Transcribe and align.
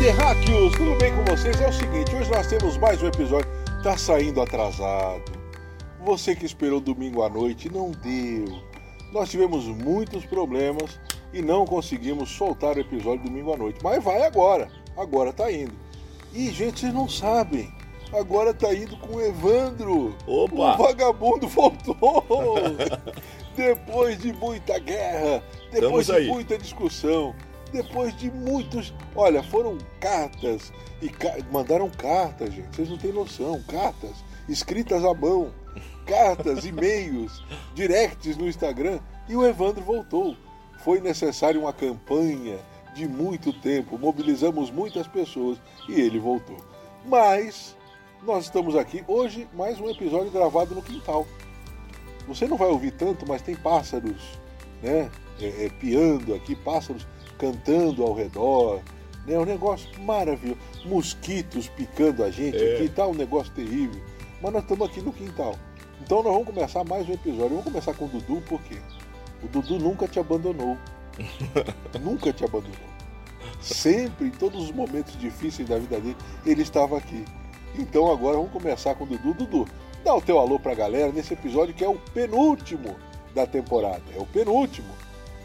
Terráqueos! 0.00 0.72
Tudo 0.72 0.96
bem 0.96 1.14
com 1.14 1.22
vocês? 1.24 1.60
É 1.60 1.68
o 1.68 1.72
seguinte, 1.74 2.16
hoje 2.16 2.30
nós 2.30 2.46
temos 2.46 2.78
mais 2.78 3.02
um 3.02 3.06
episódio. 3.06 3.46
Tá 3.82 3.98
saindo 3.98 4.40
atrasado. 4.40 5.30
Você 6.06 6.34
que 6.34 6.46
esperou 6.46 6.80
domingo 6.80 7.22
à 7.22 7.28
noite, 7.28 7.70
não 7.70 7.90
deu. 7.90 8.46
Nós 9.12 9.28
tivemos 9.28 9.66
muitos 9.66 10.24
problemas 10.24 10.98
e 11.34 11.42
não 11.42 11.66
conseguimos 11.66 12.30
soltar 12.30 12.78
o 12.78 12.80
episódio 12.80 13.26
domingo 13.26 13.52
à 13.52 13.58
noite. 13.58 13.80
Mas 13.82 14.02
vai 14.02 14.22
agora. 14.22 14.70
Agora 14.96 15.34
tá 15.34 15.52
indo. 15.52 15.74
E, 16.32 16.48
gente, 16.50 16.80
vocês 16.80 16.94
não 16.94 17.06
sabem. 17.06 17.70
Agora 18.10 18.54
tá 18.54 18.74
indo 18.74 18.96
com 18.96 19.16
o 19.16 19.20
Evandro. 19.20 20.16
Opa! 20.26 20.76
O 20.76 20.78
vagabundo 20.78 21.46
voltou. 21.46 22.56
depois 23.54 24.18
de 24.18 24.32
muita 24.32 24.78
guerra, 24.78 25.42
depois 25.70 25.74
Estamos 25.74 26.06
de 26.06 26.12
aí. 26.12 26.26
muita 26.28 26.56
discussão, 26.56 27.34
depois 27.70 28.16
de 28.16 28.30
muitos. 28.30 28.92
Olha, 29.14 29.42
foram 29.42 29.78
cartas 30.00 30.72
e 31.00 31.08
ca- 31.08 31.36
mandaram 31.50 31.88
cartas, 31.90 32.52
gente. 32.52 32.74
Vocês 32.74 32.88
não 32.88 32.98
têm 32.98 33.12
noção. 33.12 33.62
Cartas 33.68 34.12
escritas 34.48 35.04
à 35.04 35.14
mão, 35.14 35.52
cartas, 36.06 36.64
e-mails, 36.64 37.44
directs 37.74 38.36
no 38.36 38.48
Instagram. 38.48 38.98
E 39.28 39.36
o 39.36 39.46
Evandro 39.46 39.82
voltou. 39.82 40.36
Foi 40.84 41.00
necessário 41.00 41.60
uma 41.60 41.72
campanha 41.72 42.58
de 42.94 43.06
muito 43.06 43.52
tempo. 43.52 43.98
Mobilizamos 43.98 44.70
muitas 44.70 45.06
pessoas 45.06 45.58
e 45.88 46.00
ele 46.00 46.18
voltou. 46.18 46.56
Mas 47.06 47.76
nós 48.22 48.44
estamos 48.44 48.74
aqui 48.76 49.04
hoje 49.06 49.48
mais 49.54 49.80
um 49.80 49.88
episódio 49.88 50.30
gravado 50.30 50.74
no 50.74 50.82
quintal. 50.82 51.26
Você 52.26 52.46
não 52.46 52.56
vai 52.56 52.68
ouvir 52.68 52.90
tanto, 52.92 53.26
mas 53.26 53.42
tem 53.42 53.54
pássaros, 53.56 54.38
né? 54.82 55.10
É, 55.40 55.66
é, 55.66 55.68
piando 55.70 56.34
aqui, 56.34 56.54
pássaros 56.54 57.06
cantando 57.40 58.02
ao 58.04 58.12
redor. 58.12 58.80
né? 59.26 59.34
É 59.34 59.38
um 59.38 59.44
negócio 59.44 59.88
maravilhoso. 60.02 60.58
Mosquitos 60.84 61.68
picando 61.68 62.22
a 62.22 62.30
gente 62.30 62.56
É. 62.56 62.74
aqui, 62.76 62.88
tá 62.88 63.06
um 63.06 63.14
negócio 63.14 63.52
terrível. 63.52 64.00
Mas 64.42 64.52
nós 64.52 64.62
estamos 64.62 64.88
aqui 64.88 65.00
no 65.00 65.12
quintal. 65.12 65.54
Então 66.02 66.22
nós 66.22 66.32
vamos 66.32 66.46
começar 66.48 66.84
mais 66.84 67.08
um 67.08 67.12
episódio. 67.12 67.48
Vamos 67.50 67.64
começar 67.64 67.94
com 67.94 68.04
o 68.04 68.08
Dudu, 68.08 68.40
por 68.42 68.60
quê? 68.62 68.76
O 69.42 69.48
Dudu 69.48 69.78
nunca 69.78 70.06
te 70.06 70.18
abandonou. 70.18 70.76
nunca 72.02 72.32
te 72.32 72.44
abandonou. 72.44 72.90
Sempre, 73.60 74.26
em 74.28 74.30
todos 74.30 74.62
os 74.64 74.72
momentos 74.72 75.18
difíceis 75.18 75.68
da 75.68 75.78
vida 75.78 76.00
dele, 76.00 76.16
ele 76.46 76.62
estava 76.62 76.96
aqui. 76.96 77.24
Então 77.78 78.10
agora 78.10 78.36
vamos 78.36 78.52
começar 78.52 78.94
com 78.94 79.04
o 79.04 79.06
Dudu. 79.06 79.34
Dudu, 79.34 79.68
dá 80.04 80.14
o 80.14 80.20
teu 80.22 80.38
alô 80.38 80.58
pra 80.58 80.74
galera 80.74 81.12
nesse 81.12 81.34
episódio 81.34 81.74
que 81.74 81.84
é 81.84 81.88
o 81.88 81.96
penúltimo 82.14 82.96
da 83.34 83.46
temporada. 83.46 84.02
É 84.16 84.18
o 84.20 84.26
penúltimo 84.26 84.88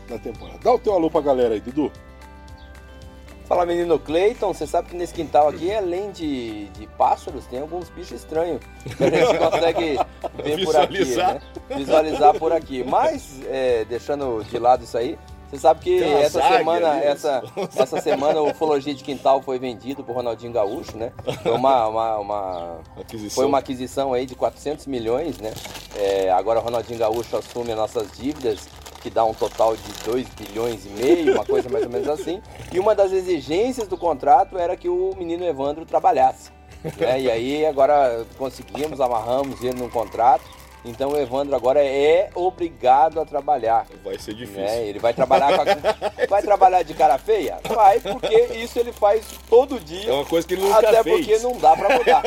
da 0.08 0.18
temporada. 0.18 0.60
Dá 0.64 0.74
o 0.74 0.80
teu 0.80 0.94
alô 0.94 1.10
pra 1.10 1.22
galera 1.22 1.54
aí, 1.54 1.60
Dudu. 1.60 1.92
Fala 3.48 3.64
menino 3.64 4.00
Cleiton, 4.00 4.52
você 4.52 4.66
sabe 4.66 4.90
que 4.90 4.96
nesse 4.96 5.14
quintal 5.14 5.48
aqui, 5.48 5.72
além 5.72 6.12
de, 6.12 6.66
de 6.70 6.88
pássaros, 6.98 7.46
tem 7.46 7.60
alguns 7.60 7.90
bichos 7.90 8.14
estranhos 8.14 8.60
que 8.98 9.04
a 9.04 9.10
gente 9.10 9.38
consegue 9.38 10.00
ver 10.44 10.66
por 10.66 10.76
aqui, 10.76 11.06
né? 11.16 11.42
Visualizar 11.78 12.34
por 12.40 12.52
aqui. 12.52 12.84
Mas, 12.84 13.40
é, 13.46 13.86
deixando 13.86 14.44
de 14.44 14.58
lado 14.58 14.84
isso 14.84 14.98
aí, 14.98 15.16
você 15.50 15.58
sabe 15.60 15.80
que 15.82 16.00
Tem 16.00 16.14
essa 16.14 16.42
semana, 16.42 16.92
ali, 16.92 17.04
essa, 17.06 17.44
essa 17.76 18.02
semana 18.02 18.42
o 18.42 18.50
Ufologia 18.52 18.94
de 18.94 19.04
Quintal 19.04 19.42
foi 19.42 19.58
vendido 19.60 20.04
pro 20.04 20.14
Ronaldinho 20.14 20.52
Gaúcho, 20.52 20.98
né? 20.98 21.12
Foi 21.44 21.52
uma, 21.54 21.88
uma, 21.88 22.18
uma- 22.18 22.78
Aquisição. 23.00 23.36
foi 23.36 23.46
uma 23.46 23.60
aquisição 23.60 24.14
aí 24.14 24.26
de 24.26 24.36
400 24.36 24.88
milhões, 24.88 25.38
né? 25.40 25.54
É, 25.96 26.32
agora 26.32 26.60
o 26.60 26.64
Ronaldinho 26.64 27.00
Gaúcho 27.00 27.38
assume 27.38 27.72
as 27.72 27.78
nossas 27.78 28.12
dívidas, 28.18 28.68
que 29.02 29.10
dá 29.10 29.24
um 29.24 29.34
total 29.34 29.76
de 29.76 29.94
2 30.04 30.28
bilhões 30.30 30.86
e 30.86 30.90
meio, 30.90 31.34
uma 31.34 31.46
coisa 31.46 31.70
mais 31.70 31.86
ou 31.86 31.92
menos 31.92 32.10
assim. 32.10 32.42
E 32.74 32.80
uma 32.80 32.96
das 32.96 33.12
exigências 33.12 33.88
do 33.88 33.96
contrato 33.98 34.58
era 34.58 34.76
que 34.76 34.90
o 34.90 35.14
menino 35.16 35.46
Evandro 35.46 35.86
trabalhasse. 35.86 36.50
né? 37.00 37.22
E 37.22 37.30
aí 37.32 37.66
agora 37.66 38.26
conseguimos, 38.38 39.00
amarramos 39.00 39.64
ele 39.64 39.80
num 39.80 39.90
contrato. 39.90 40.44
Então 40.86 41.12
o 41.12 41.18
Evandro 41.18 41.56
agora 41.56 41.84
é 41.84 42.30
obrigado 42.36 43.20
a 43.20 43.26
trabalhar. 43.26 43.88
Vai 44.04 44.20
ser 44.20 44.34
difícil. 44.36 44.62
né? 44.64 44.88
Ele 44.88 45.00
vai 45.00 45.14
trabalhar 45.14 45.52
com 45.58 45.62
a... 45.62 46.28
vai 46.28 46.42
trabalhar 46.44 46.84
de 46.84 46.94
cara 46.94 47.18
feia? 47.18 47.58
Vai, 47.68 48.00
porque 48.00 48.36
isso 48.56 48.78
ele 48.80 48.92
faz 48.92 49.26
todo 49.50 49.80
dia. 49.80 50.10
É 50.10 50.14
uma 50.14 50.26
coisa 50.26 50.48
que 50.48 50.54
ele 50.54 50.62
nunca 50.62 50.78
Até 50.78 51.04
fez. 51.04 51.26
porque 51.26 51.40
não 51.40 51.58
dá 51.58 51.76
pra 51.76 51.98
mudar. 51.98 52.24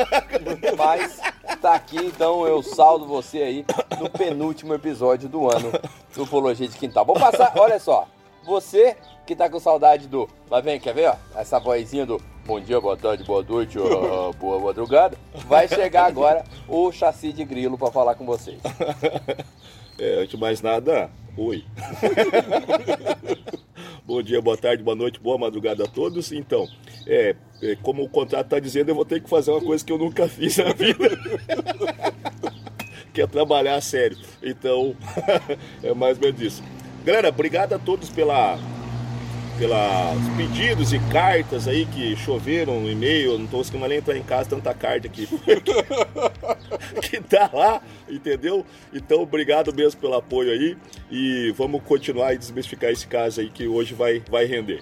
Mas 0.77 1.19
tá 1.61 1.73
aqui, 1.73 1.97
então 1.97 2.45
eu 2.45 2.61
saldo 2.61 3.05
você 3.05 3.37
aí 3.41 3.65
no 3.99 4.09
penúltimo 4.09 4.73
episódio 4.73 5.29
do 5.29 5.49
ano 5.49 5.71
do 6.13 6.23
Ufologia 6.23 6.67
de 6.67 6.77
Quintal. 6.77 7.05
Vou 7.05 7.15
passar, 7.15 7.53
olha 7.55 7.79
só. 7.79 8.07
Você 8.49 8.97
que 9.27 9.35
tá 9.35 9.47
com 9.47 9.59
saudade 9.59 10.07
do. 10.07 10.27
Lá 10.49 10.59
vem, 10.59 10.79
quer 10.79 10.91
ver, 10.91 11.09
ó? 11.09 11.15
Essa 11.39 11.59
vozinha 11.59 12.03
do 12.03 12.19
bom 12.47 12.59
dia, 12.59 12.81
boa 12.81 12.97
tarde, 12.97 13.23
boa 13.23 13.43
noite, 13.43 13.77
ó, 13.77 14.33
boa 14.41 14.59
madrugada. 14.59 15.15
Vai 15.45 15.67
chegar 15.67 16.05
agora 16.05 16.43
o 16.67 16.91
chassi 16.91 17.31
de 17.31 17.45
grilo 17.45 17.77
pra 17.77 17.91
falar 17.91 18.15
com 18.15 18.25
vocês. 18.25 18.59
É, 20.01 20.19
antes 20.21 20.29
de 20.29 20.37
mais 20.37 20.61
nada, 20.61 21.11
oi. 21.35 21.65
Bom 24.07 24.23
dia, 24.23 24.41
boa 24.41 24.55
tarde, 24.55 24.81
boa 24.81 24.95
noite, 24.95 25.19
boa 25.19 25.37
madrugada 25.37 25.83
a 25.83 25.87
todos. 25.87 26.31
Então, 26.31 26.65
é, 27.05 27.35
é, 27.61 27.75
como 27.83 28.03
o 28.03 28.09
contrato 28.09 28.45
está 28.45 28.59
dizendo, 28.61 28.87
eu 28.87 28.95
vou 28.95 29.03
ter 29.03 29.21
que 29.21 29.29
fazer 29.29 29.51
uma 29.51 29.59
coisa 29.59 29.83
que 29.83 29.91
eu 29.91 29.97
nunca 29.97 30.25
fiz 30.29 30.55
na 30.55 30.71
vida. 30.71 31.09
que 33.13 33.21
é 33.21 33.27
trabalhar 33.27 33.75
a 33.75 33.81
sério. 33.81 34.17
Então, 34.41 34.95
é 35.83 35.93
mais 35.93 36.17
ou 36.17 36.23
menos 36.23 36.41
isso. 36.41 36.63
Galera, 37.05 37.29
obrigado 37.29 37.73
a 37.73 37.79
todos 37.79 38.09
pela 38.09 38.57
pelos 39.57 39.77
pedidos 40.37 40.93
e 40.93 40.99
cartas 41.11 41.67
aí 41.67 41.85
que 41.85 42.15
choveram 42.15 42.79
no 42.79 42.89
e-mail. 42.89 43.37
Não 43.37 43.45
tô 43.45 43.57
conseguindo 43.57 43.85
nem 43.89 43.97
entrar 43.97 44.15
em 44.15 44.23
casa, 44.23 44.49
tanta 44.51 44.73
carta 44.73 45.07
aqui. 45.07 45.27
que 47.01 47.19
tá 47.21 47.49
lá, 47.51 47.81
entendeu? 48.09 48.65
Então, 48.93 49.21
obrigado 49.21 49.73
mesmo 49.75 49.99
pelo 49.99 50.13
apoio 50.15 50.51
aí. 50.51 50.77
E 51.11 51.53
vamos 51.57 51.81
continuar 51.83 52.33
e 52.33 52.37
desmistificar 52.37 52.89
esse 52.91 53.05
caso 53.05 53.41
aí 53.41 53.49
que 53.49 53.67
hoje 53.67 53.93
vai, 53.93 54.23
vai 54.31 54.45
render. 54.45 54.81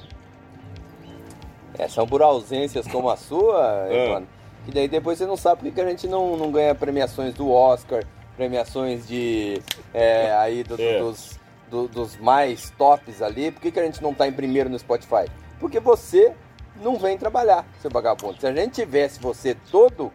É, 1.79 1.87
são 1.87 2.05
por 2.07 2.21
ausências 2.21 2.87
como 2.87 3.09
a 3.09 3.17
sua, 3.17 3.87
Evandro. 3.89 4.29
E 4.67 4.71
daí 4.71 4.87
depois 4.87 5.17
você 5.17 5.25
não 5.25 5.37
sabe 5.37 5.61
porque 5.61 5.71
que 5.71 5.81
a 5.81 5.89
gente 5.89 6.07
não, 6.07 6.37
não 6.37 6.51
ganha 6.51 6.75
premiações 6.75 7.33
do 7.33 7.49
Oscar, 7.51 8.03
premiações 8.35 9.07
de. 9.07 9.59
é, 9.91 10.31
aí 10.33 10.63
do- 10.63 10.79
É. 10.79 10.99
dos, 10.99 11.36
do- 11.69 11.87
dos 11.87 12.17
mais 12.17 12.69
tops 12.77 13.21
ali. 13.21 13.51
Por 13.51 13.61
que, 13.61 13.71
que 13.71 13.79
a 13.79 13.83
gente 13.85 14.01
não 14.01 14.13
tá 14.13 14.27
em 14.27 14.31
primeiro 14.33 14.69
no 14.69 14.77
Spotify? 14.79 15.29
Porque 15.59 15.79
você 15.79 16.33
não 16.81 16.97
vem 16.97 17.17
trabalhar, 17.17 17.65
seu 17.81 17.89
vagabundo. 17.89 18.39
Se 18.39 18.47
a 18.47 18.53
gente 18.53 18.73
tivesse 18.75 19.19
você 19.19 19.55
todo. 19.71 20.11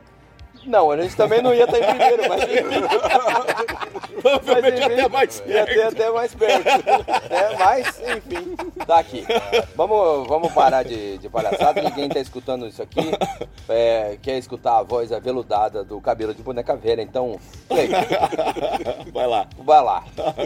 Não, 0.66 0.90
a 0.90 1.00
gente 1.02 1.16
também 1.16 1.42
não 1.42 1.52
ia 1.52 1.64
estar 1.64 1.78
em 1.78 1.84
primeiro, 1.84 2.22
mas. 2.28 2.42
Provavelmente 4.22 4.80
Mas, 4.80 4.84
enfim, 4.84 4.92
até 4.94 5.08
mais 5.08 5.42
Ia 5.46 5.66
ter 5.66 5.74
perto. 5.74 5.92
até 5.96 6.10
mais 6.10 6.34
perto. 6.34 6.64
né? 6.64 7.56
Mas, 7.58 8.00
enfim, 8.16 8.56
tá 8.86 8.98
aqui. 9.00 9.24
Vamos, 9.74 10.28
vamos 10.28 10.52
parar 10.52 10.84
de, 10.84 11.18
de 11.18 11.28
palhaçada. 11.28 11.82
Ninguém 11.82 12.08
tá 12.08 12.20
escutando 12.20 12.66
isso 12.68 12.80
aqui. 12.82 13.00
É, 13.68 14.16
quer 14.22 14.38
escutar 14.38 14.78
a 14.78 14.82
voz 14.82 15.10
aveludada 15.12 15.82
do 15.82 16.00
cabelo 16.00 16.32
de 16.34 16.42
boneca 16.42 16.76
velha. 16.76 17.02
Então, 17.02 17.38
Cleiton, 17.68 17.96
Vai 19.12 19.26
lá. 19.26 19.46
vai 19.58 19.82
lá. 19.82 20.04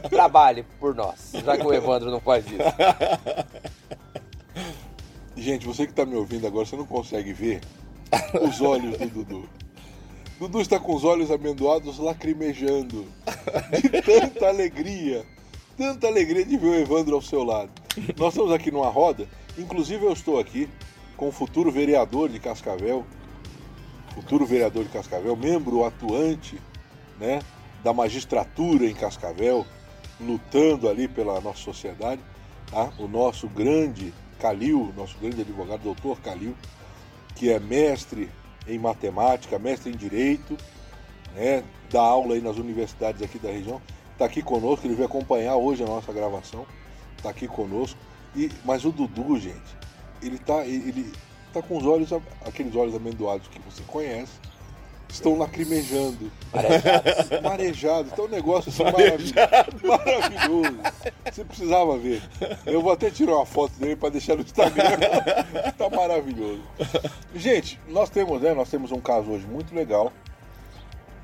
Trabalhe 0.09 0.63
por 0.81 0.95
nós. 0.95 1.33
Já 1.45 1.57
que 1.59 1.67
o 1.67 1.73
Evandro 1.75 2.11
não 2.11 2.21
faz 2.21 2.47
isso. 2.47 2.57
Gente, 5.37 5.67
você 5.67 5.85
que 5.85 5.93
está 5.93 6.07
me 6.07 6.17
ouvindo 6.17 6.47
agora, 6.47 6.65
você 6.65 6.77
não 6.77 6.87
consegue 6.87 7.33
ver 7.33 7.61
os 8.41 8.61
olhos 8.63 8.97
do 8.97 9.07
Dudu. 9.09 9.49
Dudu 10.39 10.61
está 10.61 10.79
com 10.79 10.95
os 10.95 11.03
olhos 11.03 11.31
amendoados 11.31 11.99
lacrimejando 11.99 13.07
de 13.73 14.03
tanta 14.03 14.49
alegria, 14.49 15.25
tanta 15.79 16.07
alegria 16.07 16.45
de 16.45 16.59
ver 16.59 16.67
o 16.67 16.75
Evandro 16.75 17.15
ao 17.15 17.23
seu 17.23 17.43
lado. 17.43 17.71
Nós 18.19 18.35
estamos 18.35 18.53
aqui 18.53 18.71
numa 18.71 18.91
roda, 18.91 19.27
inclusive 19.57 20.05
eu 20.05 20.13
estou 20.13 20.39
aqui 20.39 20.69
com 21.17 21.29
o 21.29 21.33
futuro 21.33 21.71
vereador 21.71 22.29
de 22.29 22.39
Cascavel, 22.39 23.07
futuro 24.15 24.45
vereador 24.45 24.85
de 24.85 24.91
Cascavel, 24.91 25.35
membro 25.35 25.87
atuante, 25.87 26.61
né, 27.19 27.41
da 27.83 27.95
magistratura 27.95 28.85
em 28.85 28.95
Cascavel, 28.95 29.65
lutando 30.21 30.87
ali 30.87 31.09
pela 31.09 31.41
nossa 31.41 31.61
sociedade, 31.61 32.21
tá? 32.71 32.93
O 32.99 33.09
nosso 33.09 33.49
grande 33.49 34.13
Calil, 34.39 34.93
nosso 34.95 35.17
grande 35.19 35.41
advogado, 35.41 35.81
doutor 35.81 36.21
Calil. 36.21 36.55
que 37.35 37.51
é 37.51 37.59
mestre 37.59 38.29
em 38.67 38.79
matemática, 38.79 39.59
mestre 39.59 39.93
em 39.93 39.97
direito, 39.97 40.57
né? 41.35 41.63
dá 41.91 42.01
aula 42.01 42.35
aí 42.35 42.41
nas 42.41 42.57
universidades 42.57 43.23
aqui 43.23 43.39
da 43.39 43.51
região. 43.51 43.81
Está 44.13 44.25
aqui 44.25 44.43
conosco, 44.43 44.87
ele 44.87 44.95
veio 44.95 45.07
acompanhar 45.07 45.57
hoje 45.57 45.83
a 45.83 45.87
nossa 45.87 46.13
gravação. 46.13 46.67
Está 47.17 47.31
aqui 47.31 47.47
conosco. 47.47 47.99
E, 48.35 48.51
mas 48.65 48.85
o 48.85 48.91
Dudu, 48.91 49.39
gente, 49.39 49.77
ele 50.23 50.39
tá, 50.39 50.65
ele 50.65 51.13
tá 51.53 51.63
com 51.63 51.77
os 51.77 51.85
olhos, 51.85 52.13
aqueles 52.45 52.75
olhos 52.75 52.95
amendoados 52.95 53.49
que 53.49 53.59
você 53.61 53.83
conhece, 53.87 54.33
estão 55.09 55.39
lacrimejando. 55.39 56.31
Marejados. 56.53 57.41
Marejados. 57.43 58.13
Então 58.13 58.25
um 58.25 58.29
negócio 58.29 58.71
assim 58.71 58.85
maravilhoso. 58.85 59.35
maravilhoso. 59.85 60.79
Você 61.33 61.45
precisava 61.45 61.99
ver. 61.99 62.23
Eu 62.65 62.83
vou 62.83 62.93
até 62.93 63.11
tirar 63.11 63.37
uma 63.37 63.47
foto 63.47 63.73
dele 63.79 63.97
para 63.97 64.11
deixar 64.11 64.37
no 64.37 64.43
Instagram. 64.43 64.99
tá 65.77 65.91
maravilhoso. 65.91 66.63
Gente, 67.35 67.81
nós 67.89 68.11
temos, 68.11 68.43
né? 68.43 68.55
Nós 68.55 68.71
temos 68.71 68.93
um 68.93 69.01
caso 69.01 69.31
hoje 69.31 69.47
muito 69.47 69.75
legal. 69.75 70.13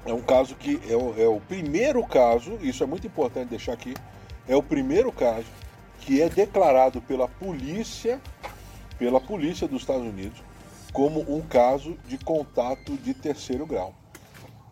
É 0.05 0.13
um 0.13 0.23
caso 0.23 0.57
que 0.57 0.81
é 0.89 0.97
o, 0.97 1.15
é 1.17 1.29
o 1.29 1.41
primeiro 1.41 2.05
caso, 2.05 2.59
isso 2.61 2.83
é 2.83 2.87
muito 2.87 3.07
importante 3.07 3.51
deixar 3.51 3.73
aqui, 3.73 3.95
é 4.49 4.57
o 4.57 4.63
primeiro 4.63 5.13
caso 5.13 5.47
que 6.01 6.21
é 6.21 6.29
declarado 6.29 7.01
pela 7.01 7.29
polícia, 7.29 8.21
pela 8.99 9.21
polícia 9.21 9.69
dos 9.69 9.83
Estados 9.83 10.03
Unidos, 10.03 10.43
como 10.93 11.21
um 11.21 11.41
caso 11.41 11.97
de 12.07 12.19
contato 12.19 12.97
de 12.99 13.15
terceiro 13.15 13.67
grau. 13.67 13.95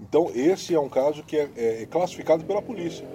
Então 0.01 0.31
esse 0.35 0.75
é 0.75 0.81
um 0.81 0.89
caso 0.89 1.23
que 1.23 1.37
é, 1.37 1.51
é, 1.57 1.83
é 1.83 1.87
classificado 1.87 2.45
pela 2.45 2.63
polícia. 2.63 3.07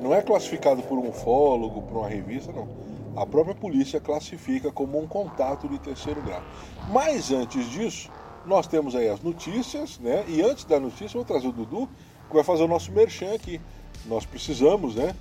Não 0.00 0.14
é 0.14 0.20
classificado 0.20 0.82
por 0.82 0.98
um 0.98 1.08
ufólogo, 1.08 1.82
por 1.82 1.98
uma 1.98 2.08
revista, 2.08 2.52
não. 2.52 2.68
A 3.16 3.24
própria 3.24 3.54
polícia 3.54 4.00
classifica 4.00 4.72
como 4.72 5.00
um 5.00 5.06
contato 5.06 5.68
de 5.68 5.78
terceiro 5.78 6.20
grau. 6.20 6.42
Mas 6.90 7.30
antes 7.30 7.70
disso, 7.70 8.10
nós 8.44 8.66
temos 8.66 8.94
aí 8.96 9.08
as 9.08 9.20
notícias, 9.20 9.98
né? 9.98 10.24
E 10.26 10.42
antes 10.42 10.64
da 10.64 10.80
notícia, 10.80 11.16
eu 11.16 11.22
vou 11.22 11.24
trazer 11.24 11.46
o 11.46 11.52
Dudu, 11.52 11.88
que 12.28 12.34
vai 12.34 12.42
fazer 12.42 12.64
o 12.64 12.68
nosso 12.68 12.90
merchan 12.90 13.32
aqui. 13.32 13.60
Nós 14.06 14.26
precisamos, 14.26 14.96
né? 14.96 15.14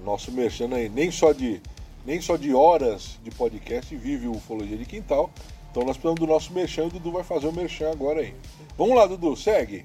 O 0.00 0.04
nosso 0.04 0.32
merchan 0.32 0.74
aí, 0.74 0.88
nem 0.88 1.10
só 1.10 1.32
de 1.32 1.60
nem 2.04 2.20
só 2.20 2.36
de 2.36 2.54
horas 2.54 3.18
de 3.22 3.30
podcast 3.30 3.94
vive 3.94 4.28
o 4.28 4.32
Ufologia 4.32 4.76
de 4.76 4.86
Quintal. 4.86 5.30
Então 5.70 5.84
nós 5.84 5.96
precisamos 5.96 6.20
do 6.20 6.26
nosso 6.26 6.52
merchan 6.52 6.84
e 6.84 6.86
o 6.86 6.90
Dudu 6.90 7.12
vai 7.12 7.22
fazer 7.22 7.46
o 7.46 7.52
merchan 7.52 7.90
agora 7.90 8.20
aí. 8.20 8.34
Vamos 8.76 8.96
lá, 8.96 9.06
Dudu, 9.06 9.36
segue. 9.36 9.84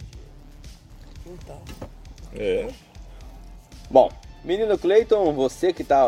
É. 2.35 2.67
Bom, 3.89 4.11
menino 4.43 4.77
Cleiton, 4.77 5.31
você 5.33 5.73
que 5.73 5.83
tá, 5.83 6.05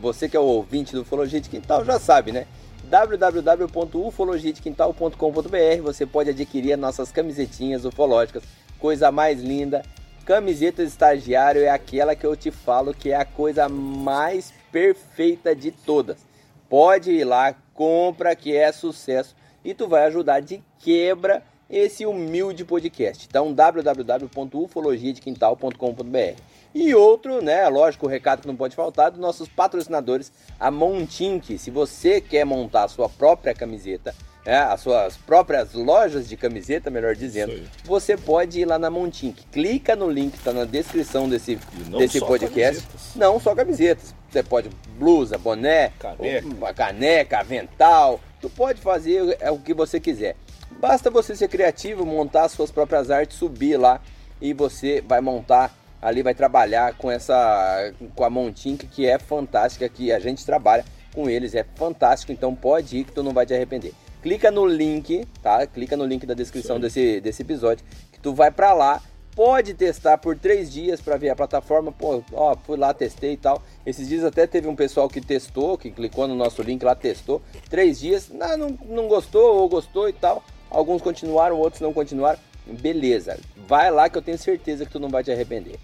você 0.00 0.28
que 0.28 0.36
é 0.36 0.40
o 0.40 0.44
ouvinte 0.44 0.92
do 0.92 1.00
Ufologia 1.02 1.40
de 1.40 1.48
Quintal 1.48 1.84
já 1.84 1.98
sabe, 1.98 2.30
né? 2.32 2.46
www.ufologiadequintal.com.br 2.84 5.82
Você 5.82 6.06
pode 6.06 6.30
adquirir 6.30 6.74
as 6.74 6.78
nossas 6.78 7.10
camisetinhas 7.10 7.84
ufológicas, 7.84 8.44
coisa 8.78 9.10
mais 9.10 9.42
linda. 9.42 9.82
Camiseta 10.24 10.82
de 10.82 10.88
estagiário 10.88 11.62
é 11.62 11.68
aquela 11.68 12.14
que 12.16 12.26
eu 12.26 12.36
te 12.36 12.50
falo 12.50 12.94
que 12.94 13.10
é 13.10 13.16
a 13.16 13.24
coisa 13.24 13.68
mais 13.68 14.52
perfeita 14.72 15.54
de 15.54 15.70
todas. 15.70 16.26
Pode 16.68 17.12
ir 17.12 17.24
lá, 17.24 17.54
compra 17.76 18.34
que 18.34 18.56
é 18.56 18.72
sucesso 18.72 19.36
e 19.64 19.72
tu 19.74 19.86
vai 19.86 20.06
ajudar 20.06 20.40
de 20.40 20.60
quebra 20.78 21.42
esse 21.68 22.06
humilde 22.06 22.64
podcast. 22.64 23.26
Então 23.28 23.52
www.ufologiadequintal.com.br 23.52 26.40
e 26.74 26.94
outro, 26.94 27.42
né, 27.42 27.68
lógico, 27.68 28.06
o 28.06 28.08
recado 28.08 28.40
que 28.42 28.46
não 28.46 28.54
pode 28.54 28.76
faltar, 28.76 29.10
dos 29.10 29.18
nossos 29.18 29.48
patrocinadores, 29.48 30.30
a 30.60 30.70
Montink. 30.70 31.58
Se 31.58 31.70
você 31.70 32.20
quer 32.20 32.44
montar 32.44 32.84
a 32.84 32.88
sua 32.88 33.08
própria 33.08 33.54
camiseta, 33.54 34.14
né, 34.44 34.58
as 34.58 34.82
suas 34.82 35.16
próprias 35.16 35.72
lojas 35.72 36.28
de 36.28 36.36
camiseta, 36.36 36.90
melhor 36.90 37.16
dizendo, 37.16 37.66
você 37.84 38.14
pode 38.16 38.60
ir 38.60 38.66
lá 38.66 38.78
na 38.78 38.90
Montink. 38.90 39.46
Clica 39.46 39.96
no 39.96 40.10
link 40.10 40.32
que 40.32 40.38
está 40.38 40.52
na 40.52 40.66
descrição 40.66 41.26
desse, 41.28 41.56
desse 41.98 42.20
podcast. 42.20 42.82
Camisetas. 42.82 43.16
Não 43.16 43.40
só 43.40 43.54
camisetas. 43.54 44.14
Você 44.30 44.42
pode 44.42 44.70
blusa, 44.98 45.38
boné, 45.38 45.92
caneca. 45.98 46.74
caneca, 46.74 47.38
avental. 47.38 48.20
Tu 48.40 48.50
pode 48.50 48.80
fazer 48.80 49.36
é 49.40 49.50
o 49.50 49.58
que 49.58 49.72
você 49.72 49.98
quiser. 49.98 50.36
Basta 50.80 51.10
você 51.10 51.34
ser 51.34 51.48
criativo, 51.48 52.04
montar 52.04 52.48
suas 52.48 52.70
próprias 52.70 53.10
artes, 53.10 53.36
subir 53.36 53.76
lá 53.76 54.00
e 54.40 54.52
você 54.52 55.02
vai 55.06 55.20
montar 55.20 55.74
ali 56.00 56.22
vai 56.22 56.34
trabalhar 56.34 56.94
com 56.94 57.10
essa 57.10 57.92
com 58.14 58.24
a 58.24 58.30
Montink 58.30 58.86
que 58.86 59.06
é 59.06 59.18
fantástica 59.18 59.88
que 59.88 60.12
a 60.12 60.18
gente 60.18 60.44
trabalha 60.44 60.84
com 61.14 61.28
eles 61.28 61.54
é 61.54 61.64
fantástico. 61.74 62.32
Então 62.32 62.54
pode 62.54 62.98
ir 62.98 63.04
que 63.04 63.12
tu 63.12 63.22
não 63.22 63.32
vai 63.32 63.46
te 63.46 63.54
arrepender. 63.54 63.92
Clica 64.22 64.50
no 64.50 64.66
link 64.66 65.26
tá? 65.42 65.66
Clica 65.66 65.96
no 65.96 66.04
link 66.04 66.26
da 66.26 66.34
descrição 66.34 66.78
desse, 66.78 67.20
desse 67.20 67.42
episódio 67.42 67.84
que 68.12 68.20
tu 68.20 68.34
vai 68.34 68.50
para 68.50 68.72
lá. 68.74 69.00
Pode 69.34 69.74
testar 69.74 70.16
por 70.16 70.36
três 70.38 70.72
dias 70.72 71.00
para 71.00 71.16
ver 71.16 71.30
a 71.30 71.36
plataforma. 71.36 71.92
Pô 71.92 72.22
ó 72.32 72.56
fui 72.64 72.76
lá 72.76 72.92
testei 72.92 73.32
e 73.32 73.36
tal 73.36 73.62
esses 73.86 74.08
dias 74.08 74.24
até 74.24 74.46
teve 74.46 74.68
um 74.68 74.76
pessoal 74.76 75.08
que 75.08 75.20
testou 75.20 75.78
que 75.78 75.90
clicou 75.90 76.28
no 76.28 76.34
nosso 76.34 76.60
link 76.60 76.82
lá 76.82 76.94
testou 76.94 77.40
três 77.70 78.00
dias 78.00 78.28
não, 78.28 78.56
não, 78.58 78.78
não 78.88 79.08
gostou 79.08 79.56
ou 79.56 79.68
gostou 79.68 80.08
e 80.08 80.12
tal 80.12 80.44
alguns 80.68 81.00
continuaram 81.00 81.56
outros 81.56 81.80
não 81.80 81.92
continuaram 81.92 82.38
beleza 82.66 83.38
vai 83.66 83.90
lá 83.90 84.08
que 84.10 84.18
eu 84.18 84.22
tenho 84.22 84.38
certeza 84.38 84.84
que 84.84 84.92
tu 84.92 85.00
não 85.00 85.08
vai 85.08 85.22
te 85.24 85.30
arrepender 85.30 85.78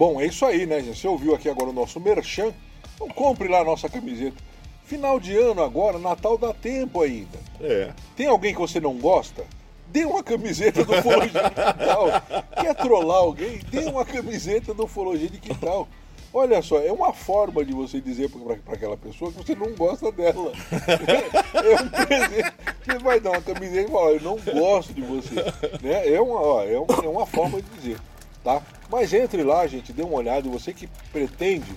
Bom, 0.00 0.18
é 0.18 0.24
isso 0.24 0.46
aí, 0.46 0.64
né, 0.64 0.80
gente? 0.80 0.98
Você 0.98 1.06
ouviu 1.06 1.34
aqui 1.34 1.46
agora 1.46 1.68
o 1.68 1.74
nosso 1.74 2.00
merchan. 2.00 2.54
Então 2.94 3.06
compre 3.08 3.48
lá 3.48 3.58
a 3.58 3.64
nossa 3.64 3.86
camiseta. 3.86 4.42
Final 4.86 5.20
de 5.20 5.36
ano 5.36 5.62
agora, 5.62 5.98
Natal 5.98 6.38
dá 6.38 6.54
tempo 6.54 7.02
ainda. 7.02 7.38
É. 7.60 7.92
Tem 8.16 8.26
alguém 8.26 8.54
que 8.54 8.60
você 8.60 8.80
não 8.80 8.94
gosta? 8.94 9.44
Dê 9.90 10.04
uma 10.04 10.22
camiseta 10.22 10.84
do 10.84 10.92
Ufologia 10.96 11.42
de 11.42 11.50
Quintal. 11.50 12.22
Quer 12.60 12.74
trollar 12.74 13.18
alguém? 13.18 13.58
Dê 13.70 13.80
uma 13.86 14.04
camiseta 14.04 14.72
do 14.72 14.84
Ufologia 14.84 15.28
de 15.28 15.38
Quintal. 15.38 15.88
Olha 16.32 16.62
só, 16.62 16.80
é 16.80 16.92
uma 16.92 17.12
forma 17.12 17.64
de 17.64 17.72
você 17.72 18.00
dizer 18.00 18.30
para 18.30 18.74
aquela 18.74 18.96
pessoa 18.96 19.32
que 19.32 19.38
você 19.38 19.54
não 19.54 19.74
gosta 19.74 20.12
dela. 20.12 20.52
É 20.70 21.82
um 21.82 21.88
presente. 21.88 22.54
Você 22.84 22.98
vai 22.98 23.20
dar 23.20 23.30
uma 23.30 23.42
camiseta 23.42 23.88
e 23.88 23.92
falar, 23.92 24.10
eu 24.12 24.20
não 24.20 24.38
gosto 24.38 24.94
de 24.94 25.02
você. 25.02 25.34
Né? 25.82 26.14
É, 26.14 26.20
uma, 26.20 26.40
ó, 26.40 26.64
é, 26.64 26.78
uma, 26.78 27.04
é 27.04 27.08
uma 27.08 27.26
forma 27.26 27.60
de 27.60 27.68
dizer 27.70 27.98
tá? 28.42 28.62
Mas 28.90 29.12
entre 29.12 29.42
lá, 29.42 29.66
gente, 29.66 29.92
dê 29.92 30.02
uma 30.02 30.16
olhada, 30.16 30.48
você 30.48 30.72
que 30.72 30.88
pretende 31.12 31.72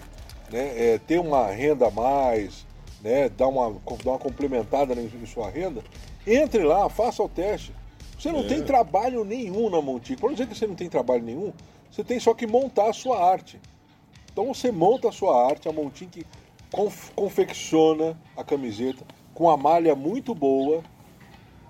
né, 0.52 0.94
é, 0.94 1.00
ter 1.00 1.20
uma 1.20 1.48
renda 1.48 1.88
a 1.88 1.92
mais, 1.92 2.66
né, 3.02 3.30
dar, 3.30 3.48
uma, 3.48 3.76
dar 4.04 4.12
uma 4.12 4.20
complementada 4.20 4.94
em 4.94 5.26
sua 5.26 5.50
renda, 5.50 5.82
entre 6.26 6.64
lá, 6.64 6.90
faça 6.90 7.22
o 7.22 7.30
teste. 7.30 7.74
Você 8.24 8.32
não 8.32 8.40
é. 8.40 8.44
tem 8.48 8.64
trabalho 8.64 9.26
nenhum 9.26 9.70
na. 9.70 9.82
Para 9.82 10.28
não 10.28 10.34
dizer 10.34 10.48
que 10.48 10.56
você 10.56 10.66
não 10.66 10.76
tem 10.76 10.88
trabalho 10.88 11.24
nenhum, 11.24 11.52
você 11.92 12.06
tem 12.06 12.20
só 12.22 12.34
que 12.34 12.48
montar 12.48 12.90
a 12.90 12.94
sua 12.94 13.22
arte. 13.22 13.60
Então 14.32 14.54
você 14.54 14.72
monta 14.72 15.10
a 15.10 15.12
sua 15.12 15.46
arte, 15.46 15.68
a 15.68 15.74
Montique 15.74 16.26
conf 16.72 17.10
confecciona 17.14 18.18
a 18.38 18.44
camiseta 18.44 19.04
com 19.34 19.50
a 19.50 19.58
malha 19.58 19.94
muito 19.94 20.34
boa, 20.34 20.82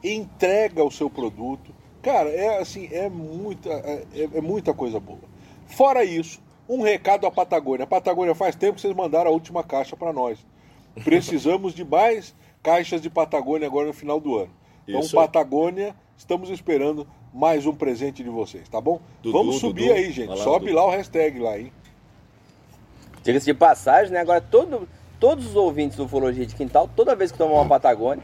entrega 0.04 0.84
o 0.84 0.92
seu 0.92 1.10
produto, 1.10 1.74
Cara, 2.04 2.30
é 2.30 2.60
assim, 2.60 2.88
é 2.92 3.10
muita, 3.10 3.70
é, 3.70 4.06
é, 4.34 4.42
muita 4.42 4.74
coisa 4.74 5.00
boa. 5.00 5.22
Fora 5.66 6.04
isso, 6.04 6.40
um 6.68 6.82
recado 6.82 7.26
à 7.26 7.32
Patagônia. 7.32 7.86
A 7.86 7.88
Patagônia 7.88 8.36
faz 8.36 8.58
tempo 8.58 8.76
que 8.76 8.82
vocês 8.82 8.94
mandaram 8.94 9.32
a 9.32 9.34
última 9.34 9.64
caixa 9.64 9.96
para 9.96 10.12
nós. 10.12 10.38
Precisamos 11.04 11.74
de 11.74 11.86
mais 11.86 12.36
caixas 12.62 13.02
de 13.02 13.10
Patagônia 13.10 13.66
agora 13.66 13.88
no 13.88 13.94
final 13.94 14.20
do 14.20 14.38
ano. 14.38 14.52
Então, 14.86 15.00
Isso 15.00 15.16
Patagônia, 15.16 15.96
estamos 16.24 16.50
esperando 16.50 17.06
mais 17.34 17.66
um 17.66 17.76
presente 17.76 18.24
de 18.24 18.30
vocês, 18.30 18.68
tá 18.70 18.80
bom? 18.80 19.02
Dudu, 19.22 19.38
Vamos 19.38 19.58
subir 19.58 19.88
Dudu, 19.88 19.94
aí, 19.94 20.12
gente. 20.12 20.30
Lá, 20.30 20.38
Sobe 20.38 20.68
Dudu. 20.68 20.78
lá 20.78 20.88
o 20.88 20.90
hashtag 20.90 21.38
lá, 21.40 21.60
hein? 21.60 21.72
Diga-se 23.22 23.46
de 23.46 23.54
passagem, 23.54 24.14
né? 24.14 24.20
Agora 24.20 24.40
todo, 24.40 24.88
todos 25.20 25.48
os 25.48 25.56
ouvintes 25.56 25.98
do 25.98 26.06
Ufologia 26.06 26.46
de 26.46 26.56
Quintal, 26.56 26.90
toda 26.96 27.16
vez 27.16 27.32
que 27.32 27.38
tomam 27.38 27.56
uma 27.56 27.66
Patagônia, 27.66 28.24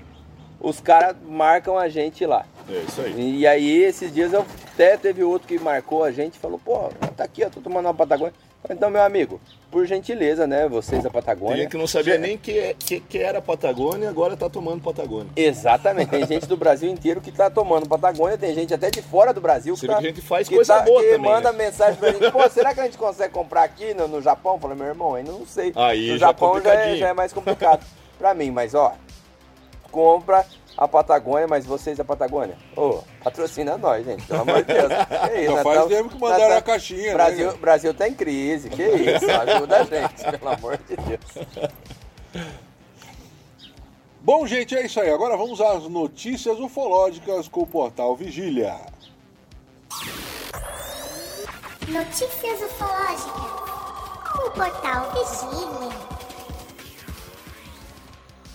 os 0.61 0.79
caras 0.79 1.15
marcam 1.27 1.77
a 1.77 1.89
gente 1.89 2.25
lá. 2.25 2.45
É 2.69 2.79
isso 2.87 3.01
aí. 3.01 3.39
E 3.39 3.47
aí, 3.47 3.83
esses 3.83 4.13
dias 4.13 4.31
eu 4.31 4.45
até 4.73 4.95
teve 4.95 5.23
outro 5.23 5.47
que 5.47 5.59
marcou 5.59 6.03
a 6.03 6.11
gente 6.11 6.35
e 6.35 6.39
falou, 6.39 6.59
pô, 6.59 6.89
tá 7.17 7.25
aqui, 7.25 7.41
eu 7.41 7.51
tô 7.51 7.59
tomando 7.59 7.85
uma 7.85 7.93
Patagônia. 7.93 8.33
Então, 8.67 8.89
meu 8.89 9.01
amigo, 9.01 9.39
por 9.71 9.85
gentileza, 9.85 10.45
né? 10.45 10.67
Vocês 10.67 11.03
da 11.03 11.09
Patagônia. 11.09 11.57
Tem 11.57 11.69
que 11.69 11.77
não 11.77 11.87
sabia 11.87 12.17
nem 12.17 12.37
que, 12.37 12.75
que, 12.79 12.99
que 12.99 13.17
era 13.17 13.41
Patagônia 13.41 14.05
e 14.05 14.07
agora 14.07 14.35
tá 14.35 14.49
tomando 14.49 14.81
Patagônia. 14.81 15.31
Exatamente. 15.35 16.09
Tem 16.09 16.25
gente 16.25 16.47
do 16.47 16.57
Brasil 16.57 16.89
inteiro 16.89 17.21
que 17.21 17.31
tá 17.31 17.49
tomando 17.49 17.87
Patagônia, 17.87 18.37
tem 18.37 18.53
gente 18.53 18.73
até 18.73 18.89
de 18.89 19.01
fora 19.01 19.33
do 19.33 19.39
Brasil 19.39 19.75
que, 19.75 19.87
tá, 19.87 19.97
que 19.97 20.05
a 20.05 20.09
gente 20.09 20.21
faz 20.21 20.49
coisa 20.49 20.77
tá, 20.77 20.83
boa 20.83 21.01
que 21.01 21.11
também. 21.11 21.31
manda 21.31 21.51
né? 21.51 21.65
mensagem 21.65 21.95
pra 21.95 22.11
gente, 22.11 22.29
pô, 22.31 22.49
será 22.49 22.73
que 22.73 22.81
a 22.81 22.85
gente 22.85 22.97
consegue 22.97 23.33
comprar 23.33 23.63
aqui 23.63 23.93
no, 23.93 24.07
no 24.07 24.21
Japão? 24.21 24.59
Falei, 24.59 24.77
meu 24.77 24.87
irmão, 24.87 25.15
ainda 25.15 25.31
não 25.31 25.45
sei. 25.45 25.71
Aí, 25.75 26.11
no 26.11 26.17
já 26.17 26.27
Japão 26.27 26.61
já 26.61 26.73
é, 26.73 26.95
já 26.97 27.07
é 27.09 27.13
mais 27.13 27.31
complicado 27.31 27.85
pra 28.17 28.33
mim, 28.33 28.51
mas 28.51 28.75
ó, 28.75 28.93
compra 29.91 30.45
a 30.77 30.87
Patagônia, 30.87 31.47
mas 31.47 31.65
vocês 31.65 31.97
da 31.97 32.05
Patagônia, 32.05 32.57
ô, 32.75 32.89
oh, 32.89 33.03
patrocina 33.23 33.77
nós, 33.77 34.05
gente, 34.05 34.25
pelo 34.25 34.41
amor 34.41 34.63
de 34.63 34.73
Deus. 34.73 34.87
Que 34.87 35.41
isso, 35.41 35.63
faz 35.63 35.85
tempo 35.85 36.09
que 36.09 36.19
mandaram 36.19 36.57
a 36.57 36.61
caixinha, 36.61 37.13
Brasil, 37.13 37.51
né? 37.51 37.57
Brasil 37.59 37.93
tá 37.93 38.07
em 38.07 38.13
crise, 38.13 38.69
que 38.69 38.83
isso, 38.83 39.29
ajuda 39.29 39.77
a 39.77 39.83
gente, 39.83 40.23
pelo 40.39 40.51
amor 40.51 40.77
de 40.77 40.95
Deus. 40.95 41.47
Bom, 44.21 44.45
gente, 44.45 44.75
é 44.75 44.85
isso 44.85 44.99
aí. 44.99 45.09
Agora 45.09 45.35
vamos 45.35 45.59
às 45.61 45.83
notícias 45.83 46.59
ufológicas 46.59 47.47
com 47.47 47.61
o 47.61 47.67
portal 47.67 48.15
Vigília. 48.15 48.75
Notícias 51.87 52.61
ufológicas 52.61 53.59
com 54.31 54.47
o 54.47 54.51
portal 54.51 55.11
Vigília. 55.13 56.28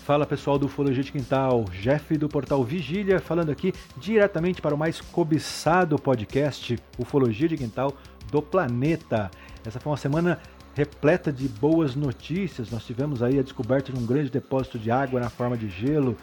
Fala 0.05 0.23
pessoal 0.23 0.59
do 0.59 0.67
Ufologia 0.67 1.01
de 1.01 1.11
Quintal, 1.11 1.65
Jeff 1.81 2.15
do 2.15 2.29
portal 2.29 2.63
Vigília, 2.63 3.19
falando 3.19 3.49
aqui 3.49 3.73
diretamente 3.97 4.61
para 4.61 4.75
o 4.75 4.77
mais 4.77 5.01
cobiçado 5.01 5.97
podcast 5.97 6.77
Ufologia 6.99 7.47
de 7.47 7.57
Quintal 7.57 7.91
do 8.31 8.39
planeta. 8.39 9.31
Essa 9.65 9.79
foi 9.79 9.89
uma 9.89 9.97
semana 9.97 10.39
repleta 10.75 11.33
de 11.33 11.47
boas 11.47 11.95
notícias. 11.95 12.69
Nós 12.69 12.85
tivemos 12.85 13.23
aí 13.23 13.39
a 13.39 13.41
descoberta 13.41 13.91
de 13.91 13.97
um 13.97 14.05
grande 14.05 14.29
depósito 14.29 14.77
de 14.77 14.91
água 14.91 15.19
na 15.19 15.29
forma 15.31 15.57
de 15.57 15.69
gelo 15.69 16.15